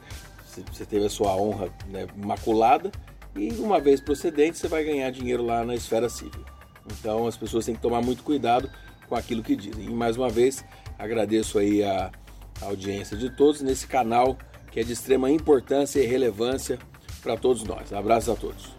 você- 0.70 0.84
teve 0.84 1.06
a 1.06 1.10
sua 1.10 1.34
honra 1.34 1.70
né, 1.88 2.06
maculada 2.14 2.92
e 3.34 3.48
uma 3.54 3.80
vez 3.80 4.00
procedente 4.00 4.58
você 4.58 4.68
vai 4.68 4.84
ganhar 4.84 5.10
dinheiro 5.10 5.42
lá 5.44 5.64
na 5.64 5.74
esfera 5.74 6.08
civil. 6.08 6.44
Então 6.92 7.26
as 7.26 7.36
pessoas 7.36 7.64
têm 7.64 7.74
que 7.74 7.80
tomar 7.80 8.02
muito 8.02 8.22
cuidado 8.22 8.70
com 9.08 9.16
aquilo 9.16 9.42
que 9.42 9.56
dizem. 9.56 9.86
E 9.86 9.90
mais 9.90 10.16
uma 10.16 10.28
vez 10.28 10.62
agradeço 10.98 11.58
aí 11.58 11.82
a, 11.82 12.12
a 12.60 12.66
audiência 12.66 13.16
de 13.16 13.30
todos 13.30 13.62
nesse 13.62 13.86
canal 13.86 14.36
que 14.70 14.78
é 14.78 14.84
de 14.84 14.92
extrema 14.92 15.30
importância 15.30 15.98
e 16.00 16.06
relevância 16.06 16.78
para 17.22 17.36
todos 17.36 17.64
nós. 17.64 17.92
Abraços 17.92 18.28
a 18.28 18.36
todos. 18.36 18.75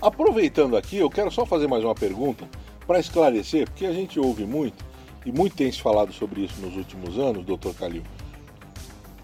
Aproveitando 0.00 0.76
aqui, 0.76 0.96
eu 0.96 1.10
quero 1.10 1.30
só 1.30 1.44
fazer 1.44 1.66
mais 1.66 1.82
uma 1.82 1.94
pergunta 1.94 2.48
para 2.86 3.00
esclarecer, 3.00 3.68
porque 3.68 3.84
a 3.84 3.92
gente 3.92 4.18
ouve 4.18 4.44
muito, 4.44 4.84
e 5.26 5.32
muito 5.32 5.56
tem 5.56 5.70
se 5.70 5.80
falado 5.82 6.12
sobre 6.12 6.42
isso 6.42 6.60
nos 6.60 6.76
últimos 6.76 7.18
anos, 7.18 7.44
doutor 7.44 7.74
Calil. 7.74 8.02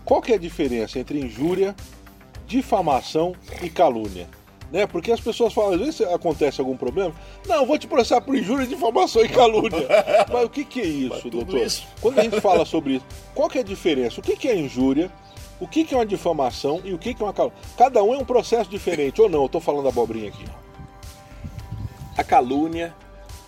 Qual 0.04 0.20
que 0.20 0.32
é 0.32 0.34
a 0.34 0.38
diferença 0.38 0.98
entre 0.98 1.18
injúria, 1.18 1.74
difamação 2.46 3.34
e 3.62 3.70
calúnia? 3.70 4.28
Né? 4.70 4.86
Porque 4.86 5.12
as 5.12 5.20
pessoas 5.20 5.52
falam, 5.52 5.74
às 5.74 5.80
vezes 5.80 6.00
acontece 6.00 6.60
algum 6.60 6.76
problema, 6.76 7.14
não, 7.46 7.56
eu 7.56 7.66
vou 7.66 7.78
te 7.78 7.86
processar 7.86 8.20
por 8.20 8.36
injúria, 8.36 8.66
difamação 8.66 9.24
e 9.24 9.28
calúnia. 9.28 9.86
Mas 10.30 10.44
o 10.44 10.50
que, 10.50 10.64
que 10.64 10.80
é 10.80 10.84
isso, 10.84 11.30
doutor? 11.30 11.60
isso. 11.60 11.86
Quando 12.00 12.18
a 12.18 12.22
gente 12.22 12.40
fala 12.40 12.64
sobre 12.64 12.94
isso, 12.94 13.06
qual 13.34 13.48
que 13.48 13.58
é 13.58 13.60
a 13.60 13.64
diferença? 13.64 14.20
O 14.20 14.22
que, 14.22 14.36
que 14.36 14.48
é 14.48 14.58
injúria? 14.58 15.10
O 15.64 15.66
que, 15.66 15.82
que 15.82 15.94
é 15.94 15.96
uma 15.96 16.04
difamação 16.04 16.82
e 16.84 16.92
o 16.92 16.98
que, 16.98 17.14
que 17.14 17.22
é 17.22 17.24
uma 17.24 17.32
calúnia? 17.32 17.56
Cada 17.74 18.02
um 18.02 18.12
é 18.12 18.18
um 18.18 18.24
processo 18.24 18.68
diferente, 18.68 19.22
ou 19.22 19.30
não? 19.30 19.40
Eu 19.40 19.46
estou 19.46 19.62
falando 19.62 19.88
abobrinha 19.88 20.28
aqui. 20.28 20.44
A 22.18 22.22
calúnia 22.22 22.94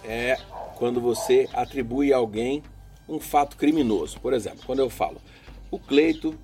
é 0.02 0.38
quando 0.76 0.98
você 0.98 1.46
atribui 1.52 2.14
a 2.14 2.16
alguém 2.16 2.62
um 3.06 3.20
fato 3.20 3.58
criminoso. 3.58 4.18
Por 4.18 4.32
exemplo, 4.32 4.60
quando 4.64 4.78
eu 4.78 4.88
falo, 4.88 5.20
o 5.70 5.78
Cleito, 5.78 6.34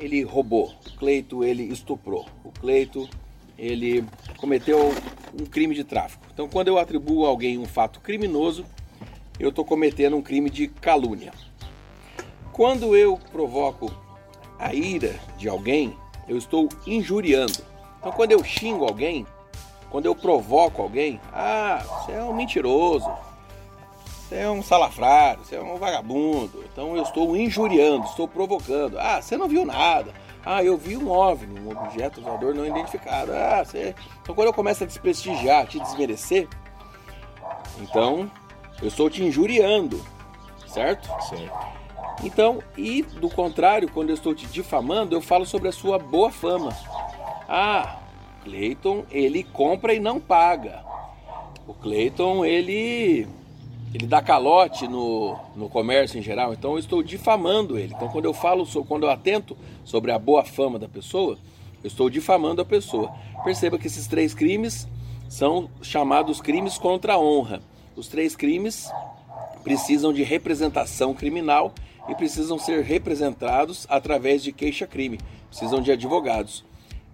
ele 0.00 0.22
roubou, 0.22 0.72
o 0.86 0.96
Cleito, 0.96 1.44
ele 1.44 1.64
estuprou, 1.64 2.24
o 2.42 2.50
Cleito, 2.50 3.06
ele 3.58 4.06
cometeu 4.38 4.94
um 5.38 5.44
crime 5.44 5.74
de 5.74 5.84
tráfico. 5.84 6.24
Então, 6.32 6.48
quando 6.48 6.68
eu 6.68 6.78
atribuo 6.78 7.26
a 7.26 7.28
alguém 7.28 7.58
um 7.58 7.66
fato 7.66 8.00
criminoso, 8.00 8.64
eu 9.38 9.50
estou 9.50 9.62
cometendo 9.62 10.16
um 10.16 10.22
crime 10.22 10.48
de 10.48 10.68
calúnia. 10.68 11.34
Quando 12.50 12.96
eu 12.96 13.20
provoco 13.30 14.07
a 14.58 14.74
ira 14.74 15.18
de 15.36 15.48
alguém, 15.48 15.96
eu 16.28 16.36
estou 16.36 16.68
injuriando. 16.86 17.64
Então, 17.98 18.12
quando 18.12 18.32
eu 18.32 18.42
xingo 18.44 18.84
alguém, 18.84 19.26
quando 19.90 20.06
eu 20.06 20.14
provoco 20.14 20.82
alguém, 20.82 21.20
ah, 21.32 21.82
você 21.84 22.12
é 22.12 22.22
um 22.22 22.34
mentiroso, 22.34 23.08
você 24.28 24.36
é 24.36 24.50
um 24.50 24.62
salafrário, 24.62 25.42
você 25.42 25.56
é 25.56 25.62
um 25.62 25.76
vagabundo. 25.78 26.62
Então 26.70 26.94
eu 26.94 27.02
estou 27.02 27.34
injuriando, 27.34 28.04
estou 28.04 28.28
provocando. 28.28 28.98
Ah, 28.98 29.22
você 29.22 29.38
não 29.38 29.48
viu 29.48 29.64
nada. 29.64 30.12
Ah, 30.44 30.62
eu 30.62 30.76
vi 30.76 30.98
um 30.98 31.10
OVNI, 31.10 31.58
um 31.60 31.70
objeto 31.70 32.20
voador 32.20 32.54
não 32.54 32.66
identificado. 32.66 33.32
Ah, 33.32 33.64
você. 33.64 33.94
Então 34.20 34.34
quando 34.34 34.48
eu 34.48 34.52
começo 34.52 34.84
a 34.84 34.86
desprestigiar, 34.86 35.66
te 35.66 35.80
desmerecer, 35.80 36.46
então 37.80 38.30
eu 38.82 38.88
estou 38.88 39.08
te 39.08 39.24
injuriando, 39.24 40.04
certo? 40.66 41.08
Sim. 41.30 41.48
Então, 42.22 42.62
e 42.76 43.02
do 43.02 43.28
contrário, 43.28 43.88
quando 43.88 44.10
eu 44.10 44.14
estou 44.14 44.34
te 44.34 44.46
difamando, 44.46 45.14
eu 45.14 45.20
falo 45.20 45.46
sobre 45.46 45.68
a 45.68 45.72
sua 45.72 45.98
boa 45.98 46.30
fama. 46.30 46.76
Ah, 47.48 48.00
Cleiton, 48.44 49.04
ele 49.10 49.44
compra 49.44 49.94
e 49.94 50.00
não 50.00 50.18
paga. 50.18 50.82
O 51.66 51.74
Cleiton, 51.74 52.44
ele 52.44 53.26
ele 53.94 54.06
dá 54.06 54.20
calote 54.20 54.86
no, 54.86 55.38
no 55.56 55.68
comércio 55.68 56.18
em 56.18 56.22
geral, 56.22 56.52
então 56.52 56.72
eu 56.72 56.78
estou 56.78 57.02
difamando 57.02 57.78
ele. 57.78 57.94
Então, 57.94 58.08
quando 58.08 58.26
eu 58.26 58.34
falo, 58.34 58.66
quando 58.86 59.04
eu 59.04 59.10
atento 59.10 59.56
sobre 59.84 60.12
a 60.12 60.18
boa 60.18 60.44
fama 60.44 60.78
da 60.78 60.88
pessoa, 60.88 61.38
eu 61.82 61.88
estou 61.88 62.10
difamando 62.10 62.60
a 62.60 62.64
pessoa. 62.64 63.10
Perceba 63.44 63.78
que 63.78 63.86
esses 63.86 64.06
três 64.06 64.34
crimes 64.34 64.86
são 65.28 65.70
chamados 65.80 66.40
crimes 66.40 66.76
contra 66.76 67.14
a 67.14 67.18
honra. 67.18 67.62
Os 67.96 68.08
três 68.08 68.36
crimes 68.36 68.90
precisam 69.64 70.12
de 70.12 70.22
representação 70.22 71.14
criminal 71.14 71.72
e 72.08 72.14
precisam 72.14 72.58
ser 72.58 72.82
representados 72.82 73.86
através 73.88 74.42
de 74.42 74.52
queixa-crime, 74.52 75.18
precisam 75.48 75.80
de 75.80 75.92
advogados. 75.92 76.64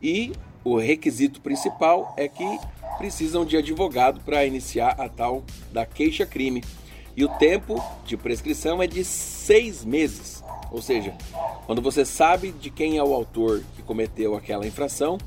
E 0.02 0.32
o 0.62 0.78
requisito 0.78 1.40
principal 1.40 2.14
é 2.16 2.28
que 2.28 2.58
precisam 2.98 3.44
de 3.44 3.56
advogado 3.56 4.20
para 4.20 4.46
iniciar 4.46 5.00
a 5.00 5.08
tal 5.08 5.44
da 5.72 5.84
queixa-crime. 5.84 6.62
E 7.16 7.24
o 7.24 7.28
tempo 7.28 7.82
de 8.04 8.16
prescrição 8.16 8.82
é 8.82 8.86
de 8.86 9.04
seis 9.04 9.84
meses. 9.84 10.42
Ou 10.70 10.82
seja, 10.82 11.14
quando 11.66 11.80
você 11.80 12.04
sabe 12.04 12.50
de 12.50 12.70
quem 12.70 12.98
é 12.98 13.04
o 13.04 13.14
autor 13.14 13.62
que 13.76 13.82
cometeu 13.82 14.34
aquela 14.34 14.66
infração, 14.66 15.18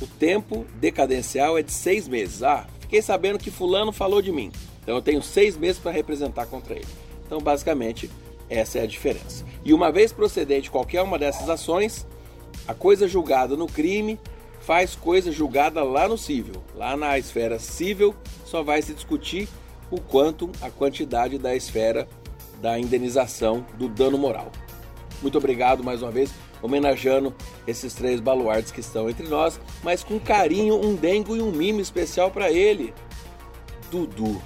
o 0.00 0.06
tempo 0.06 0.64
decadencial 0.76 1.58
é 1.58 1.62
de 1.62 1.72
seis 1.72 2.06
meses. 2.06 2.42
Ah, 2.42 2.66
fiquei 2.80 3.02
sabendo 3.02 3.38
que 3.38 3.50
fulano 3.50 3.92
falou 3.92 4.22
de 4.22 4.30
mim. 4.30 4.52
Então 4.82 4.96
eu 4.96 5.02
tenho 5.02 5.22
seis 5.22 5.56
meses 5.56 5.80
para 5.80 5.90
representar 5.90 6.46
contra 6.46 6.74
ele. 6.74 6.86
Então, 7.26 7.40
basicamente, 7.40 8.10
essa 8.48 8.78
é 8.78 8.82
a 8.82 8.86
diferença. 8.86 9.44
E 9.64 9.72
uma 9.72 9.90
vez 9.90 10.12
procedente 10.12 10.70
qualquer 10.70 11.02
uma 11.02 11.18
dessas 11.18 11.48
ações, 11.48 12.06
a 12.66 12.74
coisa 12.74 13.08
julgada 13.08 13.56
no 13.56 13.66
crime 13.66 14.18
faz 14.60 14.94
coisa 14.94 15.30
julgada 15.30 15.82
lá 15.82 16.08
no 16.08 16.16
civil. 16.16 16.62
Lá 16.74 16.96
na 16.96 17.18
esfera 17.18 17.58
civil 17.58 18.14
só 18.44 18.62
vai 18.62 18.80
se 18.80 18.94
discutir 18.94 19.48
o 19.90 20.00
quanto, 20.00 20.50
a 20.60 20.70
quantidade 20.70 21.38
da 21.38 21.54
esfera 21.54 22.08
da 22.60 22.78
indenização 22.78 23.64
do 23.76 23.88
dano 23.88 24.16
moral. 24.16 24.50
Muito 25.20 25.38
obrigado 25.38 25.84
mais 25.84 26.02
uma 26.02 26.10
vez, 26.10 26.30
homenageando 26.62 27.34
esses 27.66 27.94
três 27.94 28.20
baluartes 28.20 28.72
que 28.72 28.80
estão 28.80 29.08
entre 29.08 29.28
nós, 29.28 29.60
mas 29.82 30.02
com 30.02 30.18
carinho, 30.18 30.74
um 30.74 30.94
dengo 30.94 31.36
e 31.36 31.42
um 31.42 31.52
mimo 31.52 31.80
especial 31.80 32.30
para 32.30 32.50
ele, 32.50 32.92
Dudu. 33.90 34.40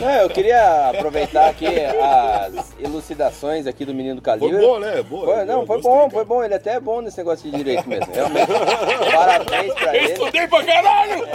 Não, 0.00 0.10
eu 0.22 0.28
queria 0.30 0.90
aproveitar 0.90 1.48
aqui 1.48 1.66
as 1.66 2.72
elucidações 2.78 3.66
aqui 3.66 3.84
do 3.84 3.94
menino 3.94 4.20
Calil. 4.20 4.50
Foi 4.50 4.60
bom, 4.60 4.78
né? 4.78 5.02
Boa, 5.02 5.34
Foi, 5.36 5.44
não, 5.44 5.60
eu 5.60 5.66
foi 5.66 5.76
gostei, 5.76 5.92
bom, 5.92 5.98
cara. 5.98 6.10
foi 6.10 6.24
bom. 6.24 6.44
Ele 6.44 6.54
até 6.54 6.74
é 6.74 6.80
bom 6.80 7.00
nesse 7.00 7.18
negócio 7.18 7.50
de 7.50 7.56
direito 7.56 7.88
mesmo. 7.88 8.12
Realmente. 8.12 8.46
Parabéns 9.12 9.74
pra 9.74 9.96
ele. 9.96 10.12
Estudei 10.12 10.46
pra 10.48 10.64
caralho! 10.64 11.28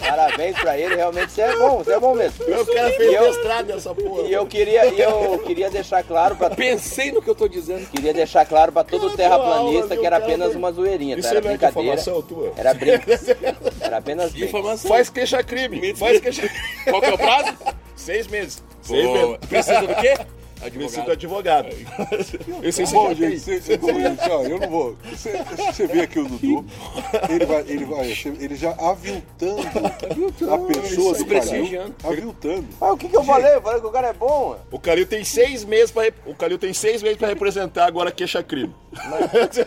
Parabéns 0.00 0.56
pra 0.58 0.78
ele. 0.78 0.94
Realmente 0.96 1.32
você 1.32 1.42
é 1.42 1.56
bom, 1.56 1.78
você 1.78 1.92
é 1.92 2.00
bom 2.00 2.14
mesmo. 2.14 2.44
O 2.44 2.66
cara 2.66 2.90
E 2.90 2.96
fez 2.96 3.12
eu- 3.12 3.22
mestrado 3.22 3.66
nessa 3.66 3.94
porra. 3.94 4.22
E 4.22 4.32
eu 4.32 4.46
queria, 4.46 4.86
e 4.86 5.00
eu 5.00 5.38
queria 5.46 5.70
deixar 5.70 6.02
claro 6.02 6.36
pra 6.36 6.50
Pensei 6.50 7.10
no 7.12 7.20
que 7.22 7.28
eu 7.28 7.34
tô 7.34 7.48
dizendo. 7.48 7.86
Queria 7.90 8.12
deixar 8.12 8.44
claro 8.46 8.72
pra 8.72 8.84
todo 8.84 9.10
terraplanista 9.16 9.96
que 9.96 10.06
era 10.06 10.16
apenas 10.18 10.54
uma 10.54 10.70
zoeirinha, 10.72 11.20
tá? 11.20 11.28
Era 11.28 11.38
é 11.38 11.40
brincadeira. 11.40 11.96
Era 12.56 12.74
brinco. 12.74 13.04
Era 13.80 13.98
apenas 13.98 14.32
brinco. 14.32 14.46
Informação. 14.46 14.88
Faz 14.90 15.10
queixa-crime. 15.10 15.94
Faz 15.94 16.20
queixa-crime. 16.20 16.60
Qual 16.84 17.00
que 17.00 17.08
é 17.08 17.14
o 17.14 17.18
prazo? 17.18 17.56
Seis 17.96 18.26
meses. 18.26 18.62
Seis 18.82 19.08
meses. 19.08 19.36
Precisa 19.48 19.80
do 19.80 19.94
quê? 19.96 20.14
Preciso 20.70 21.02
do 21.02 21.12
advogado. 21.12 21.68
Esse 22.62 22.84
Bom, 22.86 23.08
sim, 23.08 23.14
gente, 23.14 23.40
cê, 23.40 23.60
cê, 23.60 23.76
bom, 23.76 23.92
gente, 23.92 24.30
ó, 24.30 24.42
eu 24.42 24.58
não 24.58 24.68
vou. 24.68 24.96
Você, 25.10 25.32
você 25.72 25.86
vê 25.86 26.00
aqui 26.02 26.18
o 26.18 26.24
Dudu, 26.28 26.64
ele 27.28 27.46
vai, 27.46 27.60
ele 27.66 27.84
vai, 27.84 28.06
ele 28.40 28.56
já 28.56 28.70
aviltando 28.72 29.62
a 30.52 30.58
pessoa 30.58 31.14
do 31.14 31.26
Calil, 31.26 31.94
aviltando. 32.04 32.66
Ah, 32.80 32.92
o 32.92 32.96
que, 32.96 33.08
que 33.08 33.16
eu 33.16 33.24
falei? 33.24 33.54
Eu 33.54 33.62
falei 33.62 33.80
que 33.80 33.86
o 33.86 33.90
cara 33.90 34.08
é 34.08 34.12
bom. 34.12 34.56
O 34.70 34.78
Calil 34.78 35.06
tem 35.06 35.24
seis 35.24 35.64
meses 35.64 35.90
para 35.90 36.12
o 36.26 36.34
Calil 36.34 36.58
tem 36.58 36.72
seis 36.72 37.02
meses 37.02 37.18
para 37.18 37.28
representar 37.28 37.86
agora 37.86 38.10
queixa-crime. 38.10 38.74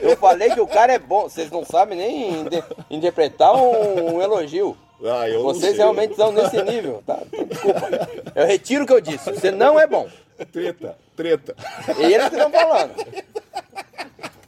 Eu 0.02 0.18
falei 0.18 0.52
que 0.52 0.62
o 0.62 0.68
cara 0.68 0.94
é 0.94 1.00
bom. 1.00 1.24
Vocês 1.24 1.52
não 1.52 1.64
sabem 1.66 1.98
nem 1.98 2.46
interpretar 2.90 3.56
um, 3.56 4.16
um 4.16 4.22
elogio. 4.22 4.76
Ah, 5.04 5.30
eu 5.30 5.44
não 5.44 5.44
Vocês 5.44 5.76
sei. 5.76 5.78
realmente 5.78 6.12
estão 6.12 6.32
nesse 6.32 6.62
nível, 6.64 7.04
tá? 7.06 7.20
Desculpa. 7.32 8.10
Eu 8.34 8.48
retiro 8.48 8.84
o 8.84 8.88
que 8.88 8.94
eu 8.94 9.02
disse. 9.02 9.32
Você 9.32 9.52
não 9.52 9.80
é 9.80 9.86
bom. 9.86 10.08
Treta, 10.52 10.98
treta. 11.16 11.56
Eles 12.00 12.30
que 12.30 12.36
estão 12.36 12.52
falando. 12.52 12.94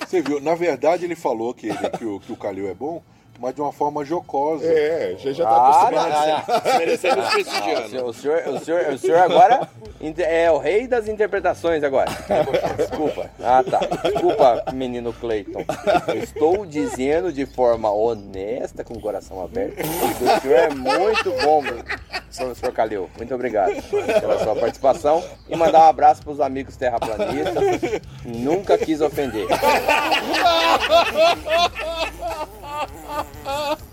Você 0.08 0.22
viu? 0.22 0.40
Na 0.42 0.56
verdade, 0.56 1.06
ele 1.06 1.16
falou 1.16 1.54
que, 1.54 1.68
ele- 1.68 1.90
que 1.98 2.06
o, 2.06 2.20
que 2.20 2.32
o 2.32 2.36
Calil 2.36 2.70
é 2.70 2.74
bom, 2.74 3.02
mas 3.40 3.54
de 3.56 3.62
uma 3.62 3.72
forma 3.72 4.04
jocosa. 4.04 4.66
É, 4.66 5.16
já, 5.20 5.32
já 5.32 5.44
tá 5.46 5.52
Ah, 5.52 5.92
não, 5.92 6.00
acostumado. 6.00 6.64
não, 6.66 6.72
não. 6.72 6.78
Merecendo 6.80 7.14
Ah, 7.14 7.18
o, 7.20 7.22
desprestigiando. 7.22 7.90
senhor, 7.90 8.06
o, 8.10 8.14
senhor, 8.14 8.48
o, 8.48 8.60
senhor, 8.60 8.94
o 8.94 8.98
senhor 8.98 9.20
agora 9.20 9.70
é 10.18 10.52
o 10.52 10.58
rei 10.58 10.88
das 10.88 11.08
interpretações 11.08 11.84
agora. 11.84 12.10
Desculpa. 12.76 13.30
Ah, 13.42 13.64
tá. 13.64 13.80
Desculpa, 14.10 14.64
menino 14.74 15.14
Clayton. 15.14 15.64
Eu 16.08 16.16
estou 16.24 16.66
dizendo 16.66 17.32
de 17.32 17.46
forma 17.46 17.92
honesta, 17.92 18.84
com 18.84 18.96
o 18.96 19.00
coração 19.02 19.44
aberto, 19.44 19.76
que 19.76 20.24
o 20.24 20.42
senhor 20.42 20.58
é 20.58 20.70
muito 20.72 21.32
bom, 21.44 21.62
professor 22.38 22.72
Calil. 22.72 23.10
Muito 23.18 23.34
obrigado 23.34 23.74
pela 24.20 24.44
sua 24.44 24.56
participação 24.56 25.24
e 25.48 25.56
mandar 25.56 25.80
um 25.80 25.90
abraço 25.90 26.22
para 26.22 26.32
os 26.32 26.40
amigos 26.40 26.76
terraplanistas. 26.76 28.02
Nunca 28.26 28.78
quis 28.78 29.02
ofender. 29.02 29.48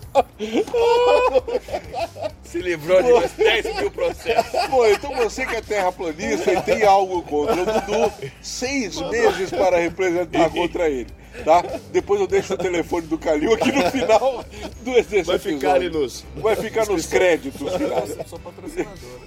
Se 2.43 2.59
livrou 2.59 3.03
de 3.03 3.11
mais 3.11 3.31
10 3.33 3.75
mil 3.75 3.91
processos. 3.91 4.69
Pô, 4.69 4.87
então 4.87 5.15
você 5.15 5.45
que 5.45 5.55
é 5.55 5.61
terraplanista 5.61 6.53
e 6.53 6.61
tem 6.61 6.83
algo 6.83 7.21
contra 7.23 7.61
o 7.61 7.65
Dudu, 7.65 8.13
seis 8.41 8.99
meses 9.01 9.49
para 9.49 9.77
representar 9.77 10.49
contra 10.49 10.89
ele, 10.89 11.11
tá? 11.43 11.63
Depois 11.91 12.21
eu 12.21 12.27
deixo 12.27 12.53
o 12.53 12.57
telefone 12.57 13.07
do 13.07 13.17
Calil 13.17 13.53
aqui 13.53 13.71
no 13.71 13.91
final 13.91 14.45
do 14.81 14.91
exercício. 14.91 15.25
Vai 15.25 15.39
ficar 15.39 15.73
ali 15.73 15.89
nos. 15.89 16.25
Vai 16.37 16.55
ficar 16.55 16.85
nos 16.85 17.05
créditos 17.05 17.73
finais. 17.75 18.15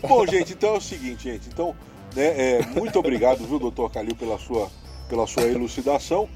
Bom, 0.02 0.26
gente, 0.26 0.54
então 0.54 0.74
é 0.74 0.78
o 0.78 0.80
seguinte, 0.80 1.24
gente. 1.24 1.48
Então, 1.48 1.76
né, 2.14 2.58
é, 2.58 2.66
muito 2.74 2.98
obrigado, 2.98 3.46
viu, 3.46 3.58
doutor 3.58 3.90
Calil, 3.90 4.16
pela 4.16 4.38
sua, 4.38 4.70
pela 5.08 5.26
sua 5.26 5.42
elucidação. 5.42 6.28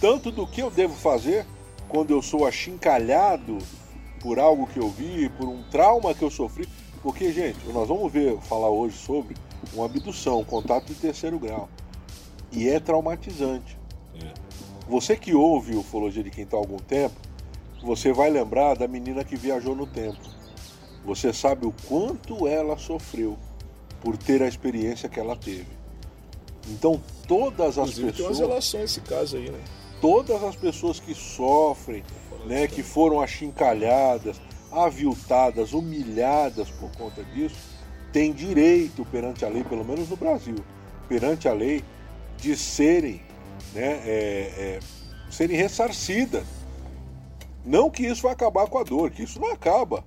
Tanto 0.00 0.30
do 0.30 0.46
que 0.46 0.62
eu 0.62 0.70
devo 0.70 0.94
fazer 0.94 1.46
quando 1.88 2.12
eu 2.12 2.22
sou 2.22 2.46
achincalhado 2.46 3.58
por 4.20 4.38
algo 4.38 4.66
que 4.66 4.78
eu 4.78 4.88
vi, 4.88 5.28
por 5.30 5.48
um 5.48 5.62
trauma 5.64 6.14
que 6.14 6.22
eu 6.22 6.30
sofri. 6.30 6.68
Porque, 7.02 7.32
gente, 7.32 7.58
nós 7.68 7.88
vamos 7.88 8.12
ver, 8.12 8.38
falar 8.42 8.68
hoje 8.68 8.96
sobre 8.96 9.34
uma 9.72 9.86
abdução, 9.86 10.40
um 10.40 10.44
contato 10.44 10.86
de 10.86 10.94
terceiro 10.94 11.38
grau. 11.38 11.68
E 12.52 12.68
é 12.68 12.78
traumatizante. 12.78 13.78
Você 14.88 15.16
que 15.16 15.34
ouve 15.34 15.76
Ufologia 15.76 16.22
de 16.22 16.30
Quintal 16.30 16.60
há 16.60 16.62
algum 16.62 16.76
tempo, 16.76 17.14
você 17.82 18.12
vai 18.12 18.28
lembrar 18.28 18.76
da 18.76 18.88
menina 18.88 19.24
que 19.24 19.36
viajou 19.36 19.74
no 19.74 19.86
tempo. 19.86 20.18
Você 21.04 21.32
sabe 21.32 21.66
o 21.66 21.74
quanto 21.86 22.46
ela 22.46 22.76
sofreu 22.76 23.38
por 24.02 24.16
ter 24.16 24.42
a 24.42 24.48
experiência 24.48 25.08
que 25.08 25.20
ela 25.20 25.36
teve. 25.36 25.68
Então, 26.68 27.00
todas 27.26 27.78
as 27.78 27.90
Inclusive, 27.90 28.12
tem 28.12 28.26
umas 28.26 28.36
pessoas, 28.36 28.38
relações 28.38 28.84
esse 28.84 29.00
caso 29.00 29.36
aí, 29.36 29.50
né? 29.50 29.60
todas 30.00 30.42
as 30.42 30.56
pessoas 30.56 30.98
que 30.98 31.14
sofrem, 31.14 32.02
né, 32.46 32.66
que 32.66 32.82
foram 32.82 33.20
achincalhadas, 33.20 34.40
aviltadas, 34.72 35.72
humilhadas 35.72 36.70
por 36.70 36.90
conta 36.92 37.22
disso, 37.24 37.56
têm 38.12 38.32
direito 38.32 39.04
perante 39.06 39.44
a 39.44 39.48
lei, 39.48 39.64
pelo 39.64 39.84
menos 39.84 40.08
no 40.08 40.16
Brasil, 40.16 40.56
perante 41.08 41.48
a 41.48 41.52
lei, 41.52 41.84
de 42.36 42.56
serem, 42.56 43.22
né, 43.74 44.00
é, 44.04 44.52
é, 44.56 44.80
serem 45.30 45.56
ressarcidas. 45.56 46.44
Não 47.64 47.90
que 47.90 48.06
isso 48.06 48.22
vai 48.22 48.32
acabar 48.32 48.66
com 48.66 48.78
a 48.78 48.82
dor, 48.82 49.10
que 49.10 49.22
isso 49.22 49.38
não 49.38 49.52
acaba. 49.52 50.02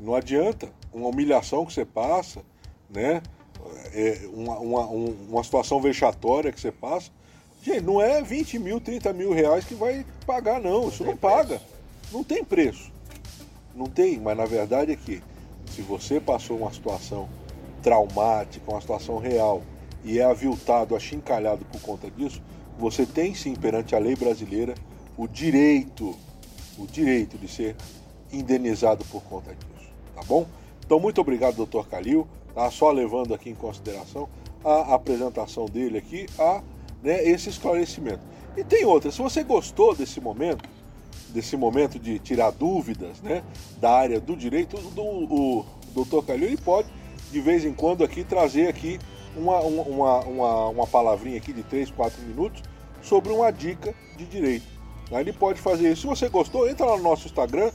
Não 0.00 0.14
adianta. 0.14 0.72
Uma 0.92 1.08
humilhação 1.08 1.66
que 1.66 1.72
você 1.72 1.84
passa, 1.84 2.42
né? 2.88 3.22
É, 3.92 4.20
uma, 4.32 4.58
uma, 4.58 4.86
um- 4.86 5.16
uma 5.28 5.44
situação 5.44 5.80
vexatória 5.80 6.50
que 6.52 6.60
você 6.60 6.72
passa. 6.72 7.10
Gente, 7.64 7.80
não 7.80 7.98
é 7.98 8.22
20 8.22 8.58
mil, 8.58 8.78
30 8.78 9.10
mil 9.14 9.32
reais 9.32 9.64
que 9.64 9.74
vai 9.74 10.04
pagar, 10.26 10.60
não. 10.60 10.90
Isso 10.90 11.02
não 11.02 11.16
paga. 11.16 11.62
Não 12.12 12.22
tem 12.22 12.44
preço. 12.44 12.92
Não 13.74 13.86
tem, 13.86 14.20
mas 14.20 14.36
na 14.36 14.44
verdade 14.44 14.92
é 14.92 14.96
que 14.96 15.22
se 15.70 15.80
você 15.80 16.20
passou 16.20 16.58
uma 16.58 16.70
situação 16.70 17.26
traumática, 17.82 18.70
uma 18.70 18.82
situação 18.82 19.18
real, 19.18 19.62
e 20.04 20.18
é 20.18 20.24
aviltado, 20.24 20.94
achincalhado 20.94 21.64
por 21.64 21.80
conta 21.80 22.10
disso, 22.10 22.42
você 22.78 23.06
tem 23.06 23.34
sim 23.34 23.54
perante 23.54 23.96
a 23.96 23.98
lei 23.98 24.14
brasileira 24.14 24.74
o 25.16 25.26
direito, 25.26 26.14
o 26.76 26.86
direito 26.86 27.38
de 27.38 27.48
ser 27.48 27.74
indenizado 28.30 29.06
por 29.06 29.22
conta 29.22 29.54
disso, 29.54 29.88
tá 30.14 30.22
bom? 30.24 30.46
Então 30.84 31.00
muito 31.00 31.18
obrigado, 31.18 31.56
doutor 31.56 31.88
Calil, 31.88 32.28
tá? 32.54 32.70
Só 32.70 32.90
levando 32.90 33.32
aqui 33.32 33.48
em 33.48 33.54
consideração 33.54 34.28
a 34.62 34.94
apresentação 34.94 35.64
dele 35.64 35.96
aqui, 35.96 36.26
a 36.38 36.62
né, 37.04 37.22
esse 37.22 37.50
esclarecimento. 37.50 38.20
E 38.56 38.64
tem 38.64 38.84
outra, 38.84 39.12
se 39.12 39.20
você 39.20 39.44
gostou 39.44 39.94
desse 39.94 40.20
momento, 40.20 40.68
desse 41.28 41.56
momento 41.56 41.98
de 41.98 42.18
tirar 42.18 42.50
dúvidas 42.50 43.20
né, 43.20 43.42
da 43.78 43.92
área 43.92 44.20
do 44.20 44.34
direito, 44.34 44.76
do, 44.78 45.02
o 45.02 45.66
doutor 45.92 46.24
Calil 46.24 46.48
ele 46.48 46.56
pode, 46.56 46.88
de 47.30 47.40
vez 47.40 47.64
em 47.64 47.74
quando, 47.74 48.02
aqui 48.02 48.24
trazer 48.24 48.68
aqui 48.68 48.98
uma, 49.36 49.60
uma, 49.60 50.20
uma, 50.20 50.68
uma 50.68 50.86
palavrinha 50.86 51.36
aqui 51.36 51.52
de 51.52 51.62
3, 51.64 51.90
4 51.90 52.22
minutos 52.22 52.62
sobre 53.02 53.32
uma 53.32 53.50
dica 53.50 53.94
de 54.16 54.24
direito. 54.24 54.66
Aí 55.10 55.20
Ele 55.20 55.32
pode 55.32 55.60
fazer 55.60 55.92
isso. 55.92 56.02
Se 56.02 56.06
você 56.06 56.28
gostou, 56.28 56.68
entra 56.68 56.86
lá 56.86 56.96
no 56.96 57.02
nosso 57.02 57.26
Instagram, 57.26 57.70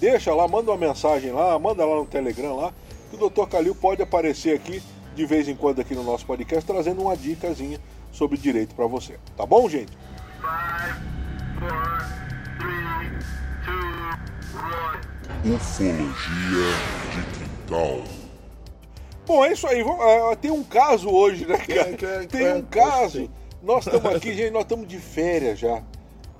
deixa 0.00 0.34
lá, 0.34 0.48
manda 0.48 0.70
uma 0.70 0.76
mensagem 0.76 1.30
lá, 1.30 1.58
manda 1.58 1.84
lá 1.84 1.96
no 1.96 2.06
Telegram 2.06 2.56
lá, 2.56 2.72
que 3.10 3.22
o 3.22 3.30
Dr. 3.30 3.46
Calil 3.46 3.74
pode 3.74 4.02
aparecer 4.02 4.54
aqui 4.54 4.82
de 5.14 5.26
vez 5.26 5.46
em 5.46 5.54
quando 5.54 5.80
aqui 5.80 5.94
no 5.94 6.02
nosso 6.02 6.24
podcast 6.24 6.66
trazendo 6.66 7.02
uma 7.02 7.16
dicasinha 7.16 7.78
sobre 8.12 8.38
direito 8.38 8.74
para 8.74 8.86
você. 8.86 9.18
Tá 9.36 9.44
bom, 9.44 9.68
gente? 9.68 9.90
Ufologia 15.82 16.72
de 17.10 17.38
Quintal. 17.66 18.02
Bom, 19.26 19.44
é 19.44 19.52
isso 19.52 19.66
aí. 19.66 19.82
Vamos- 19.82 20.00
ah, 20.00 20.36
tem 20.36 20.50
um 20.50 20.62
caso 20.62 21.08
hoje, 21.08 21.46
né, 21.46 21.56
cara? 21.58 21.90
é- 21.90 22.26
Tem 22.26 22.44
é, 22.46 22.54
um 22.54 22.62
caso. 22.62 23.28
Nós 23.62 23.86
estamos 23.86 24.06
aqui, 24.14 24.34
gente, 24.34 24.50
nós 24.52 24.62
estamos 24.62 24.86
de 24.86 24.98
férias 24.98 25.58
já. 25.58 25.82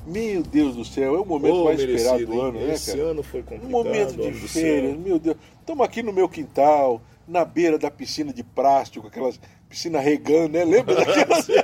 Meu 0.06 0.42
Deus 0.42 0.74
do 0.74 0.84
céu, 0.84 1.14
é 1.16 1.20
o 1.20 1.24
momento 1.24 1.60
Ô, 1.60 1.64
mais 1.64 1.78
esperado 1.78 2.04
merecido, 2.18 2.32
do 2.32 2.34
hein? 2.34 2.40
ano, 2.48 2.60
né, 2.66 2.74
Esse 2.74 2.90
cara? 2.96 3.02
ano 3.10 3.22
foi 3.22 3.40
Um 3.40 3.44
complicado. 3.44 3.70
momento 3.70 4.16
de 4.16 4.30
do 4.30 4.48
férias, 4.48 4.98
meu 4.98 5.18
Deus. 5.18 5.36
Estamos 5.60 5.86
aqui 5.86 6.02
no 6.02 6.12
meu 6.12 6.28
quintal, 6.28 7.00
na 7.26 7.44
beira 7.44 7.78
da 7.78 7.88
piscina 7.90 8.32
de 8.32 8.42
plástico, 8.42 9.06
aquelas 9.06 9.38
piscina 9.72 9.98
regando, 10.00 10.50
né? 10.50 10.64
Lembra 10.64 10.94
daquelas? 10.94 11.48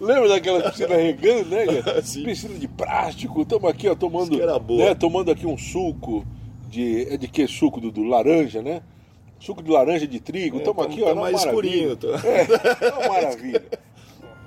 Lembra 0.00 0.28
daquela 0.30 0.70
piscina 0.70 0.96
regando, 0.96 1.50
né? 1.50 1.66
Sim. 2.02 2.24
Piscina 2.24 2.58
de 2.58 2.66
plástico. 2.66 3.42
Estamos 3.42 3.70
aqui, 3.70 3.86
ó, 3.86 3.94
tomando, 3.94 4.38
né, 4.76 4.94
tomando 4.94 5.30
aqui 5.30 5.46
um 5.46 5.58
suco 5.58 6.24
de 6.70 7.12
é 7.12 7.18
de 7.18 7.28
que 7.28 7.46
suco 7.46 7.82
do, 7.82 7.92
do 7.92 8.02
laranja, 8.02 8.62
né? 8.62 8.80
Suco 9.38 9.62
de 9.62 9.70
laranja 9.70 10.06
de 10.06 10.20
trigo. 10.20 10.56
É, 10.56 10.60
Estamos 10.60 10.86
tá- 10.86 10.90
aqui, 10.90 11.00
tá 11.02 11.08
ó, 11.08 11.12
uma 11.12 11.20
mais 11.22 11.44
maravilha. 11.44 11.70
escurinho, 11.70 11.96
tá? 11.96 12.08
É, 12.26 12.92
uma 12.92 13.08
maravilha. 13.08 13.62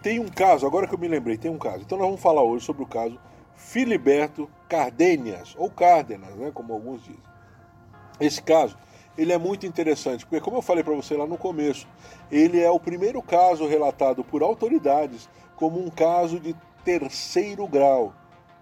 Tem 0.01 0.19
um 0.19 0.27
caso, 0.27 0.65
agora 0.65 0.87
que 0.87 0.95
eu 0.95 0.99
me 0.99 1.07
lembrei, 1.07 1.37
tem 1.37 1.51
um 1.51 1.57
caso. 1.59 1.83
Então 1.85 1.99
nós 1.99 2.07
vamos 2.07 2.21
falar 2.21 2.41
hoje 2.41 2.65
sobre 2.65 2.81
o 2.81 2.87
caso 2.87 3.19
Filiberto 3.55 4.49
Cardenias, 4.67 5.53
ou 5.57 5.69
Cárdenas, 5.69 6.33
né, 6.35 6.49
como 6.51 6.73
alguns 6.73 7.01
dizem. 7.01 7.21
Esse 8.19 8.41
caso, 8.41 8.75
ele 9.17 9.33
é 9.33 9.37
muito 9.37 9.65
interessante, 9.65 10.25
porque 10.25 10.39
como 10.39 10.57
eu 10.57 10.61
falei 10.61 10.83
para 10.83 10.93
você 10.93 11.15
lá 11.15 11.25
no 11.25 11.37
começo, 11.37 11.87
ele 12.31 12.61
é 12.61 12.69
o 12.69 12.79
primeiro 12.79 13.21
caso 13.21 13.65
relatado 13.65 14.23
por 14.23 14.43
autoridades 14.43 15.27
como 15.55 15.83
um 15.83 15.89
caso 15.89 16.39
de 16.39 16.55
terceiro 16.85 17.67
grau, 17.67 18.13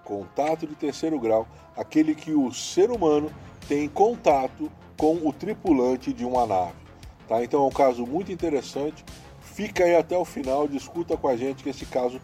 contato 0.04 0.66
de 0.66 0.76
terceiro 0.76 1.20
grau, 1.20 1.46
aquele 1.76 2.16
que 2.16 2.32
o 2.32 2.52
ser 2.54 2.90
humano 2.90 3.32
tem 3.68 3.90
contato 3.90 4.72
com 4.98 5.16
o 5.28 5.34
tripulante 5.34 6.14
de 6.14 6.24
uma 6.24 6.46
nave. 6.46 6.86
Tá? 7.28 7.44
Então 7.44 7.64
é 7.64 7.68
um 7.68 7.72
caso 7.72 8.06
muito 8.06 8.32
interessante. 8.32 9.04
Fica 9.42 9.84
aí 9.84 9.96
até 9.96 10.18
o 10.18 10.26
final, 10.26 10.68
discuta 10.68 11.18
com 11.18 11.28
a 11.28 11.36
gente 11.36 11.64
que 11.64 11.70
esse 11.70 11.86
caso 11.86 12.22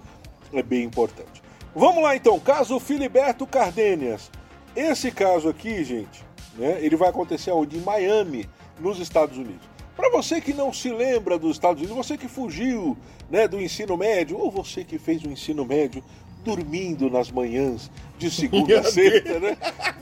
é 0.53 0.63
bem 0.63 0.83
importante. 0.83 1.41
Vamos 1.75 2.03
lá 2.03 2.15
então, 2.15 2.39
caso 2.39 2.79
Filiberto 2.79 3.45
Cardenias. 3.45 4.29
Esse 4.75 5.11
caso 5.11 5.49
aqui, 5.49 5.83
gente, 5.83 6.23
né, 6.57 6.79
ele 6.81 6.95
vai 6.95 7.09
acontecer 7.09 7.51
onde? 7.51 7.77
Em 7.77 7.81
Miami, 7.81 8.49
nos 8.79 8.99
Estados 8.99 9.37
Unidos. 9.37 9.69
Para 9.95 10.09
você 10.09 10.41
que 10.41 10.53
não 10.53 10.73
se 10.73 10.89
lembra 10.89 11.37
dos 11.37 11.51
Estados 11.51 11.81
Unidos, 11.81 11.95
você 11.95 12.17
que 12.17 12.27
fugiu 12.27 12.97
né, 13.29 13.47
do 13.47 13.61
ensino 13.61 13.95
médio, 13.97 14.37
ou 14.37 14.49
você 14.49 14.83
que 14.83 14.97
fez 14.97 15.23
o 15.23 15.29
ensino 15.29 15.65
médio 15.65 16.03
dormindo 16.43 17.09
nas 17.09 17.29
manhãs 17.29 17.89
de 18.17 18.29
segunda 18.29 18.79
a 18.79 18.83
sexta, 18.83 19.39
né? 19.39 19.57